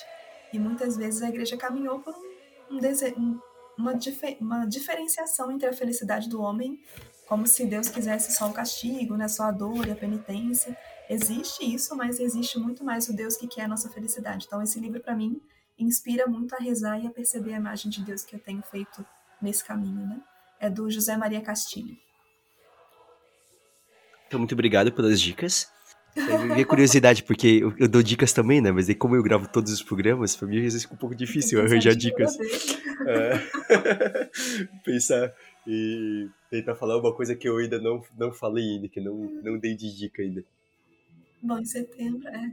E 0.53 0.59
muitas 0.59 0.97
vezes 0.97 1.23
a 1.23 1.29
igreja 1.29 1.57
caminhou 1.57 2.01
por 2.01 2.15
um, 2.71 2.79
um, 3.17 3.41
uma, 3.79 3.93
uma 4.41 4.67
diferenciação 4.67 5.51
entre 5.51 5.69
a 5.69 5.73
felicidade 5.73 6.29
do 6.29 6.41
homem, 6.41 6.81
como 7.27 7.47
se 7.47 7.65
Deus 7.65 7.89
quisesse 7.89 8.35
só 8.35 8.49
o 8.49 8.53
castigo, 8.53 9.17
né, 9.17 9.29
só 9.29 9.45
a 9.45 9.53
dor 9.53 9.87
e 9.87 9.93
a 9.93 9.95
penitência. 9.95 10.77
Existe 11.09 11.65
isso, 11.65 11.97
mas 11.97 12.19
existe 12.19 12.59
muito 12.59 12.85
mais 12.85 13.09
o 13.09 13.13
Deus 13.13 13.37
que 13.37 13.47
quer 13.47 13.63
a 13.63 13.69
nossa 13.69 13.89
felicidade. 13.89 14.47
Então, 14.47 14.63
esse 14.63 14.79
livro, 14.81 15.01
para 15.01 15.15
mim, 15.15 15.41
inspira 15.79 16.27
muito 16.27 16.55
a 16.55 16.59
rezar 16.59 16.99
e 17.03 17.07
a 17.07 17.11
perceber 17.11 17.55
a 17.55 17.57
imagem 17.57 17.91
de 17.91 18.03
Deus 18.03 18.25
que 18.25 18.35
eu 18.35 18.41
tenho 18.41 18.63
feito 18.63 19.05
nesse 19.41 19.65
caminho. 19.65 20.07
Né? 20.07 20.21
É 20.59 20.69
do 20.69 20.91
José 20.91 21.17
Maria 21.17 21.41
Castilho. 21.41 21.97
Então, 24.27 24.39
muito 24.39 24.53
obrigado 24.53 24.93
pelas 24.93 25.21
dicas. 25.21 25.69
Minha 26.17 26.67
curiosidade, 26.67 27.23
porque 27.23 27.47
eu, 27.63 27.75
eu, 27.79 27.89
dou 27.89 28.03
dicas 28.03 28.33
também, 28.33 28.61
né? 28.61 28.73
Mas 28.73 28.89
aí, 28.89 28.95
como 28.95 29.15
eu 29.15 29.23
gravo 29.23 29.49
todos 29.49 29.73
os 29.73 29.83
programas, 29.83 30.35
pra 30.35 30.49
mim 30.49 30.57
às 30.57 30.63
vezes 30.63 30.83
fica 30.83 30.95
um 30.95 30.99
pouco 30.99 31.15
difícil 31.15 31.61
arranjar 31.61 31.95
dicas. 31.95 32.37
É. 33.07 34.31
Pensar 34.85 35.33
e 35.67 36.29
tentar 36.51 36.75
falar 36.75 36.99
uma 36.99 37.15
coisa 37.15 37.37
que 37.37 37.49
eu 37.49 37.59
ainda 37.59 37.79
não, 37.79 38.03
não 38.19 38.33
falei 38.33 38.65
ainda, 38.65 38.89
que 38.89 39.01
não, 39.01 39.15
não 39.43 39.59
dei 39.59 39.75
de 39.75 39.97
dica 39.97 40.23
ainda. 40.23 40.45
Bom, 41.43 41.59
em 41.59 41.65
setembro, 41.65 42.27
é. 42.29 42.53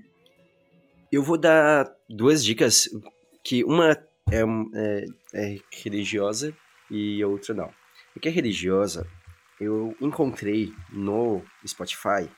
Eu 1.12 1.24
vou 1.24 1.38
dar 1.38 1.92
duas 2.08 2.44
dicas, 2.44 2.90
que 3.44 3.64
uma 3.64 3.92
é, 4.32 4.44
é, 4.76 5.06
é 5.34 5.60
religiosa 5.72 6.56
e 6.92 7.22
a 7.24 7.28
outra 7.28 7.54
não. 7.54 7.72
O 8.16 8.20
que 8.20 8.28
é 8.28 8.32
religiosa, 8.32 9.08
eu 9.60 9.96
encontrei 10.02 10.74
no 10.92 11.42
Spotify 11.66 12.30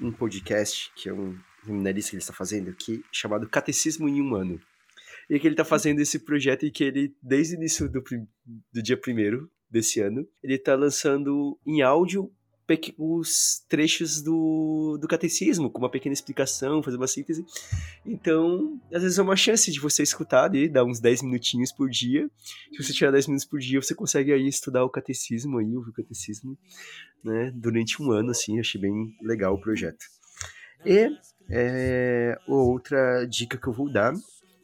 um 0.00 0.12
podcast, 0.12 0.92
que 0.94 1.08
é 1.08 1.12
um 1.12 1.38
seminarista 1.64 2.10
que 2.10 2.16
ele 2.16 2.22
está 2.22 2.32
fazendo 2.32 2.70
aqui, 2.70 3.04
chamado 3.12 3.48
Catecismo 3.48 4.08
em 4.08 4.22
um 4.22 4.34
Ano. 4.34 4.60
E 5.28 5.38
que 5.38 5.46
ele 5.46 5.54
está 5.54 5.64
fazendo 5.64 6.00
esse 6.00 6.18
projeto 6.20 6.64
e 6.64 6.70
que 6.70 6.84
ele, 6.84 7.14
desde 7.22 7.54
o 7.54 7.58
início 7.58 7.88
do, 7.88 8.02
do 8.72 8.82
dia 8.82 8.96
primeiro 8.96 9.50
desse 9.70 10.00
ano, 10.00 10.26
ele 10.42 10.54
está 10.54 10.74
lançando 10.74 11.58
em 11.66 11.82
áudio 11.82 12.32
os 12.98 13.64
trechos 13.68 14.20
do, 14.20 14.98
do 15.00 15.08
catecismo, 15.08 15.70
com 15.70 15.78
uma 15.78 15.90
pequena 15.90 16.12
explicação, 16.12 16.82
fazer 16.82 16.96
uma 16.96 17.06
síntese. 17.06 17.44
Então, 18.04 18.78
às 18.92 19.02
vezes 19.02 19.18
é 19.18 19.22
uma 19.22 19.36
chance 19.36 19.70
de 19.72 19.80
você 19.80 20.02
escutar 20.02 20.44
ali, 20.44 20.68
dar 20.68 20.84
uns 20.84 21.00
10 21.00 21.22
minutinhos 21.22 21.72
por 21.72 21.88
dia. 21.88 22.30
Se 22.72 22.82
você 22.82 22.92
tirar 22.92 23.10
10 23.10 23.28
minutos 23.28 23.46
por 23.46 23.58
dia, 23.58 23.80
você 23.80 23.94
consegue 23.94 24.32
aí 24.32 24.46
estudar 24.46 24.84
o 24.84 24.90
catecismo 24.90 25.58
aí, 25.58 25.76
ouvir 25.76 25.90
o 25.90 25.94
catecismo, 25.94 26.58
né, 27.24 27.50
durante 27.54 28.02
um 28.02 28.10
ano, 28.12 28.30
assim, 28.30 28.60
achei 28.60 28.80
bem 28.80 29.16
legal 29.22 29.54
o 29.54 29.60
projeto. 29.60 30.04
E 30.84 31.10
é, 31.50 32.38
outra 32.46 33.24
dica 33.24 33.56
que 33.56 33.66
eu 33.66 33.72
vou 33.72 33.90
dar, 33.90 34.12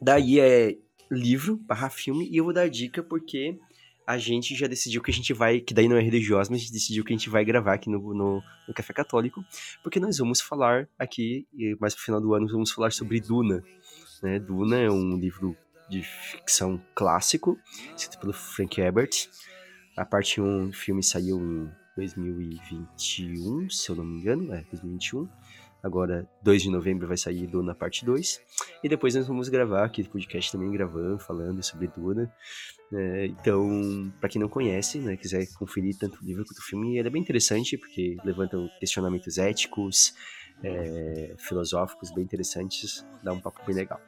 daí 0.01 0.39
é 0.39 0.77
livro 1.11 1.57
barra 1.57 1.89
filme, 1.89 2.29
e 2.29 2.37
eu 2.37 2.43
vou 2.43 2.53
dar 2.53 2.69
dica 2.69 3.01
porque 3.03 3.57
a 4.05 4.17
gente 4.17 4.55
já 4.55 4.67
decidiu 4.67 5.01
que 5.01 5.09
a 5.09 5.13
gente 5.13 5.33
vai, 5.33 5.59
que 5.59 5.73
daí 5.73 5.87
não 5.87 5.97
é 5.97 6.01
religioso, 6.01 6.51
mas 6.51 6.59
a 6.59 6.63
gente 6.63 6.73
decidiu 6.73 7.03
que 7.03 7.13
a 7.13 7.17
gente 7.17 7.29
vai 7.29 7.43
gravar 7.43 7.73
aqui 7.73 7.89
no, 7.89 8.13
no, 8.13 8.43
no 8.67 8.73
Café 8.73 8.93
Católico, 8.93 9.43
porque 9.81 9.99
nós 9.99 10.17
vamos 10.17 10.41
falar 10.41 10.87
aqui, 10.97 11.47
mais 11.79 11.95
pro 11.95 12.03
final 12.03 12.21
do 12.21 12.33
ano, 12.33 12.47
vamos 12.47 12.71
falar 12.71 12.91
sobre 12.91 13.19
Duna. 13.19 13.63
Né? 14.21 14.39
Duna 14.39 14.79
é 14.79 14.89
um 14.89 15.17
livro 15.17 15.57
de 15.89 16.03
ficção 16.03 16.81
clássico, 16.93 17.57
escrito 17.95 18.19
pelo 18.19 18.33
Frank 18.33 18.79
Herbert. 18.79 19.29
A 19.97 20.05
parte 20.05 20.41
1 20.41 20.67
do 20.67 20.73
filme 20.73 21.01
saiu 21.01 21.39
em 21.39 21.71
2021, 21.95 23.69
se 23.69 23.89
eu 23.89 23.95
não 23.95 24.03
me 24.03 24.19
engano, 24.19 24.53
é 24.53 24.63
2021. 24.71 25.27
Agora, 25.85 26.27
2 26.41 26.63
de 26.63 26.71
novembro 26.71 27.07
vai 27.07 27.15
sair 27.15 27.45
Duna 27.45 27.75
parte 27.75 28.03
2. 28.03 28.41
E 28.83 28.89
depois 28.89 29.13
nós 29.13 29.27
vamos 29.27 29.49
gravar 29.49 29.85
aqui 29.85 30.03
podcast 30.03 30.51
também 30.51 30.71
gravando, 30.71 31.19
falando 31.19 31.61
sobre 31.61 31.87
Duna. 31.87 32.33
É, 32.91 33.27
então, 33.27 34.11
para 34.19 34.27
quem 34.27 34.41
não 34.41 34.49
conhece, 34.49 34.97
né, 34.97 35.15
quiser 35.15 35.45
conferir 35.59 35.95
tanto 35.95 36.19
o 36.19 36.25
livro 36.25 36.43
quanto 36.43 36.57
o 36.57 36.63
filme, 36.63 36.97
ele 36.97 37.07
é 37.07 37.11
bem 37.11 37.21
interessante 37.21 37.77
porque 37.77 38.17
levanta 38.25 38.57
questionamentos 38.79 39.37
éticos, 39.37 40.15
é, 40.63 41.35
filosóficos 41.37 42.11
bem 42.11 42.23
interessantes, 42.23 43.05
dá 43.23 43.31
um 43.31 43.39
papo 43.39 43.61
bem 43.63 43.75
legal. 43.75 44.01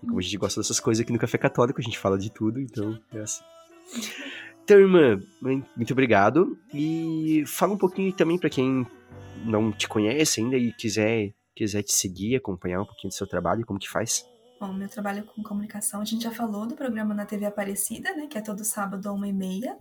E 0.00 0.06
como 0.06 0.20
a 0.20 0.22
gente 0.22 0.36
gosta 0.36 0.60
dessas 0.60 0.78
coisas 0.78 1.02
aqui 1.02 1.12
no 1.12 1.18
Café 1.18 1.36
Católico, 1.36 1.80
a 1.80 1.82
gente 1.82 1.98
fala 1.98 2.16
de 2.16 2.30
tudo, 2.30 2.60
então 2.60 2.96
é 3.12 3.18
assim. 3.18 3.42
Então, 4.62 4.78
irmã, 4.78 5.20
muito 5.74 5.92
obrigado. 5.92 6.56
E 6.72 7.42
fala 7.44 7.72
um 7.72 7.78
pouquinho 7.78 8.12
também 8.12 8.38
para 8.38 8.50
quem 8.50 8.86
não 9.44 9.72
te 9.72 9.88
conhece 9.88 10.40
ainda 10.40 10.56
e 10.56 10.72
quiser, 10.72 11.32
quiser 11.54 11.82
te 11.82 11.92
seguir, 11.92 12.36
acompanhar 12.36 12.82
um 12.82 12.86
pouquinho 12.86 13.10
do 13.10 13.14
seu 13.14 13.26
trabalho, 13.26 13.64
como 13.66 13.78
que 13.78 13.88
faz? 13.88 14.26
Bom, 14.60 14.72
meu 14.72 14.88
trabalho 14.88 15.24
com 15.24 15.42
comunicação, 15.42 16.00
a 16.00 16.04
gente 16.04 16.24
já 16.24 16.32
falou 16.32 16.66
do 16.66 16.74
programa 16.74 17.14
na 17.14 17.24
TV 17.24 17.46
Aparecida, 17.46 18.12
né, 18.14 18.26
que 18.26 18.36
é 18.36 18.40
todo 18.40 18.64
sábado 18.64 19.12
uma 19.12 19.28
e 19.28 19.32
meia, 19.32 19.78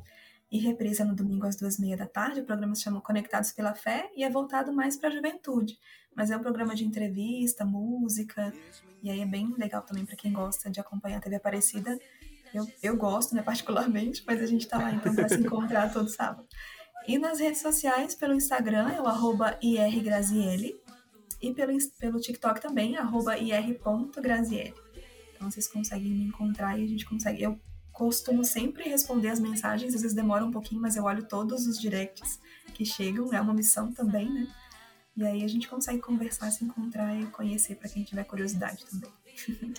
e 0.52 0.60
reprisa 0.60 1.04
no 1.04 1.16
domingo 1.16 1.46
às 1.46 1.56
duas 1.56 1.78
e 1.78 1.82
meia 1.82 1.98
da 1.98 2.06
tarde. 2.06 2.42
O 2.42 2.46
programa 2.46 2.76
se 2.76 2.84
chama 2.84 3.02
Conectados 3.02 3.52
pela 3.52 3.74
Fé 3.74 4.10
e 4.16 4.24
é 4.24 4.30
voltado 4.30 4.72
mais 4.72 4.96
para 4.96 5.10
a 5.10 5.12
juventude. 5.12 5.78
Mas 6.16 6.32
é 6.32 6.38
um 6.38 6.42
programa 6.42 6.74
de 6.74 6.86
entrevista, 6.86 7.66
música, 7.66 8.54
e 9.04 9.10
aí 9.10 9.20
é 9.20 9.26
bem 9.26 9.54
legal 9.58 9.82
também 9.82 10.06
para 10.06 10.16
quem 10.16 10.32
gosta 10.32 10.70
de 10.70 10.80
acompanhar 10.80 11.18
a 11.18 11.22
TV 11.22 11.36
Aparecida. 11.36 11.98
Eu, 12.54 12.66
eu 12.82 12.96
gosto, 12.96 13.36
né, 13.36 13.42
particularmente, 13.44 14.24
mas 14.26 14.42
a 14.42 14.46
gente 14.46 14.62
está 14.62 14.78
lá 14.78 14.92
então 14.92 15.14
para 15.14 15.28
se 15.28 15.40
encontrar 15.40 15.92
todo 15.92 16.08
sábado. 16.08 16.48
E 17.08 17.18
nas 17.18 17.40
redes 17.40 17.62
sociais, 17.62 18.14
pelo 18.16 18.34
Instagram, 18.34 18.90
é 18.90 19.02
o 19.02 19.08
arroba 19.08 19.58
irgraziele, 19.62 20.76
e 21.42 21.54
pelo, 21.54 21.72
pelo 22.00 22.20
TikTok 22.20 22.62
também, 22.62 22.98
arroba 22.98 23.38
ir.graziele. 23.38 24.74
Então 25.36 25.50
vocês 25.50 25.68
conseguem 25.68 26.12
me 26.12 26.26
encontrar 26.26 26.78
e 26.78 26.84
a 26.84 26.88
gente 26.88 27.06
consegue. 27.06 27.44
Eu 27.44 27.60
costumo 27.92 28.44
sempre 28.44 28.90
responder 28.90 29.30
as 29.30 29.40
mensagens, 29.40 29.96
às 29.96 30.02
vezes 30.02 30.16
demora 30.16 30.46
um 30.46 30.52
pouquinho, 30.52 30.82
mas 30.82 30.96
eu 30.96 31.04
olho 31.04 31.24
todos 31.24 31.66
os 31.66 31.80
directs 31.80 32.40
que 32.74 32.86
chegam, 32.86 33.34
é 33.34 33.40
uma 33.40 33.54
missão 33.54 33.92
também, 33.92 34.32
né? 34.32 34.48
E 35.16 35.24
aí 35.24 35.44
a 35.44 35.48
gente 35.48 35.68
consegue 35.68 36.00
conversar, 36.00 36.52
se 36.52 36.64
encontrar 36.64 37.20
e 37.20 37.26
conhecer 37.28 37.76
para 37.76 37.90
quem 37.90 38.04
tiver 38.04 38.24
curiosidade 38.24 38.86
também. 38.86 39.12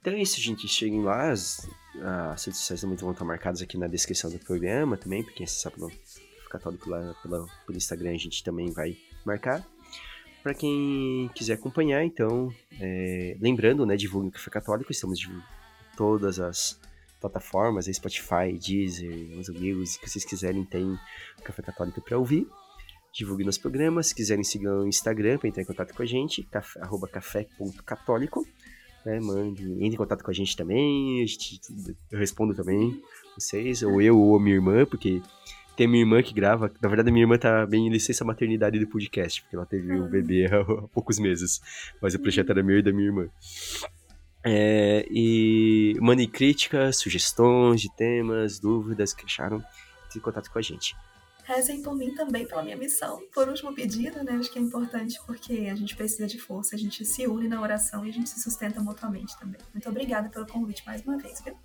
Então 0.00 0.12
é 0.12 0.22
isso, 0.22 0.40
gente. 0.40 0.68
Cheguem 0.68 1.02
lá, 1.02 1.32
as, 1.32 1.68
as 2.32 2.44
redes 2.44 2.60
sociais 2.60 2.80
também 2.80 2.96
vão 2.96 3.10
estar 3.10 3.24
marcadas 3.24 3.60
aqui 3.60 3.76
na 3.76 3.88
descrição 3.88 4.30
do 4.30 4.38
programa 4.38 4.96
também, 4.96 5.24
porque 5.24 5.44
você 5.44 5.60
sabe 5.60 5.80
no 5.80 5.90
católico 6.48 6.88
lá 6.90 7.14
pelo 7.22 7.48
Instagram 7.76 8.10
a 8.10 8.18
gente 8.18 8.42
também 8.42 8.70
vai 8.70 8.96
marcar 9.24 9.66
para 10.42 10.54
quem 10.54 11.30
quiser 11.34 11.54
acompanhar, 11.54 12.04
então, 12.04 12.52
é, 12.80 13.36
lembrando, 13.40 13.84
né, 13.84 13.96
divulgue 13.96 14.28
o 14.28 14.30
Café 14.30 14.50
Católico, 14.50 14.90
estamos 14.90 15.20
em 15.20 15.42
todas 15.96 16.38
as 16.38 16.80
plataformas, 17.20 17.86
Spotify, 17.86 18.56
Deezer, 18.58 19.32
Amazon 19.34 19.56
Music, 19.56 20.02
que 20.02 20.08
vocês 20.08 20.24
quiserem, 20.24 20.64
tem 20.64 20.84
o 20.84 21.42
Café 21.42 21.62
Católico 21.62 22.00
para 22.00 22.16
ouvir. 22.16 22.46
Divulgue 23.12 23.44
nos 23.44 23.58
programas, 23.58 24.08
se 24.08 24.14
quiserem 24.14 24.44
seguir 24.44 24.68
o 24.68 24.86
Instagram 24.86 25.38
para 25.38 25.48
entrar 25.48 25.62
em 25.62 25.66
contato 25.66 25.92
com 25.92 26.02
a 26.02 26.06
gente, 26.06 26.42
café, 26.44 26.80
arroba 26.80 27.08
café.católico, 27.08 28.46
né, 29.04 29.18
mande, 29.18 29.64
entre 29.72 29.86
em 29.86 29.96
contato 29.96 30.22
com 30.22 30.30
a 30.30 30.34
gente 30.34 30.56
também, 30.56 31.22
a 31.22 31.26
gente, 31.26 31.60
eu 32.12 32.18
respondo 32.18 32.54
também 32.54 33.02
vocês, 33.36 33.82
ou 33.82 34.00
eu 34.00 34.18
ou 34.18 34.38
minha 34.38 34.54
irmã, 34.54 34.86
porque 34.86 35.20
tem 35.78 35.86
minha 35.86 36.02
irmã 36.02 36.20
que 36.20 36.34
grava. 36.34 36.72
Na 36.82 36.88
verdade, 36.88 37.12
minha 37.12 37.22
irmã 37.22 37.38
tá 37.38 37.64
bem 37.64 37.86
em 37.86 37.88
licença 37.88 38.24
maternidade 38.24 38.80
do 38.80 38.86
podcast, 38.88 39.40
porque 39.42 39.54
ela 39.54 39.64
teve 39.64 39.92
um 39.92 40.08
bebê 40.08 40.46
há, 40.52 40.64
poucos 40.88 41.20
meses. 41.20 41.60
Mas 42.02 42.14
o 42.14 42.18
projeto 42.18 42.50
era 42.50 42.64
meu 42.64 42.80
e 42.80 42.82
da 42.82 42.92
minha 42.92 43.06
irmã. 43.06 43.28
É, 44.42 45.06
e 45.08 45.94
mande 46.00 46.26
críticas, 46.26 46.98
sugestões 46.98 47.80
de 47.80 47.94
temas, 47.94 48.58
dúvidas 48.58 49.12
que 49.12 49.24
acharam, 49.24 49.62
entre 50.06 50.18
em 50.18 50.20
contato 50.20 50.50
com 50.50 50.58
a 50.58 50.62
gente. 50.62 50.96
Rezem 51.44 51.80
por 51.80 51.94
mim 51.94 52.12
também, 52.12 52.44
pela 52.44 52.62
minha 52.62 52.76
missão. 52.76 53.22
Por 53.32 53.48
último 53.48 53.72
pedido, 53.72 54.24
né? 54.24 54.32
Acho 54.32 54.50
que 54.50 54.58
é 54.58 54.62
importante 54.62 55.16
porque 55.26 55.68
a 55.70 55.76
gente 55.76 55.94
precisa 55.94 56.26
de 56.26 56.40
força, 56.40 56.74
a 56.74 56.78
gente 56.78 57.04
se 57.04 57.24
une 57.28 57.46
na 57.46 57.60
oração 57.60 58.04
e 58.04 58.10
a 58.10 58.12
gente 58.12 58.28
se 58.28 58.40
sustenta 58.42 58.80
mutuamente 58.80 59.38
também. 59.38 59.60
Muito 59.72 59.88
obrigada 59.88 60.28
pelo 60.28 60.46
convite 60.46 60.84
mais 60.84 61.02
uma 61.02 61.16
vez, 61.18 61.40
viu? 61.40 61.56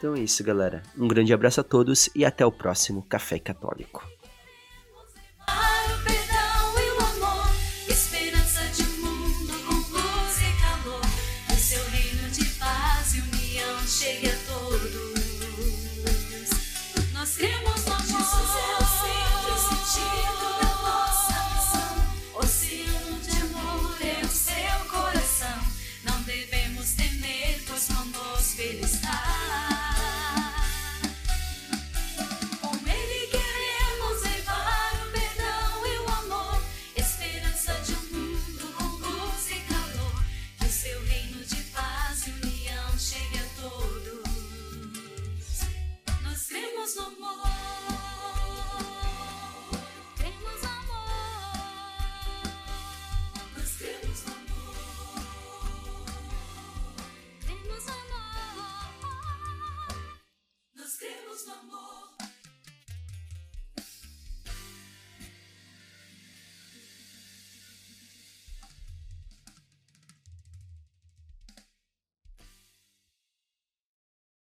Então 0.00 0.14
é 0.14 0.20
isso, 0.20 0.42
galera. 0.42 0.82
Um 0.96 1.06
grande 1.06 1.30
abraço 1.30 1.60
a 1.60 1.62
todos 1.62 2.08
e 2.14 2.24
até 2.24 2.46
o 2.46 2.50
próximo 2.50 3.02
Café 3.02 3.38
Católico. 3.38 4.02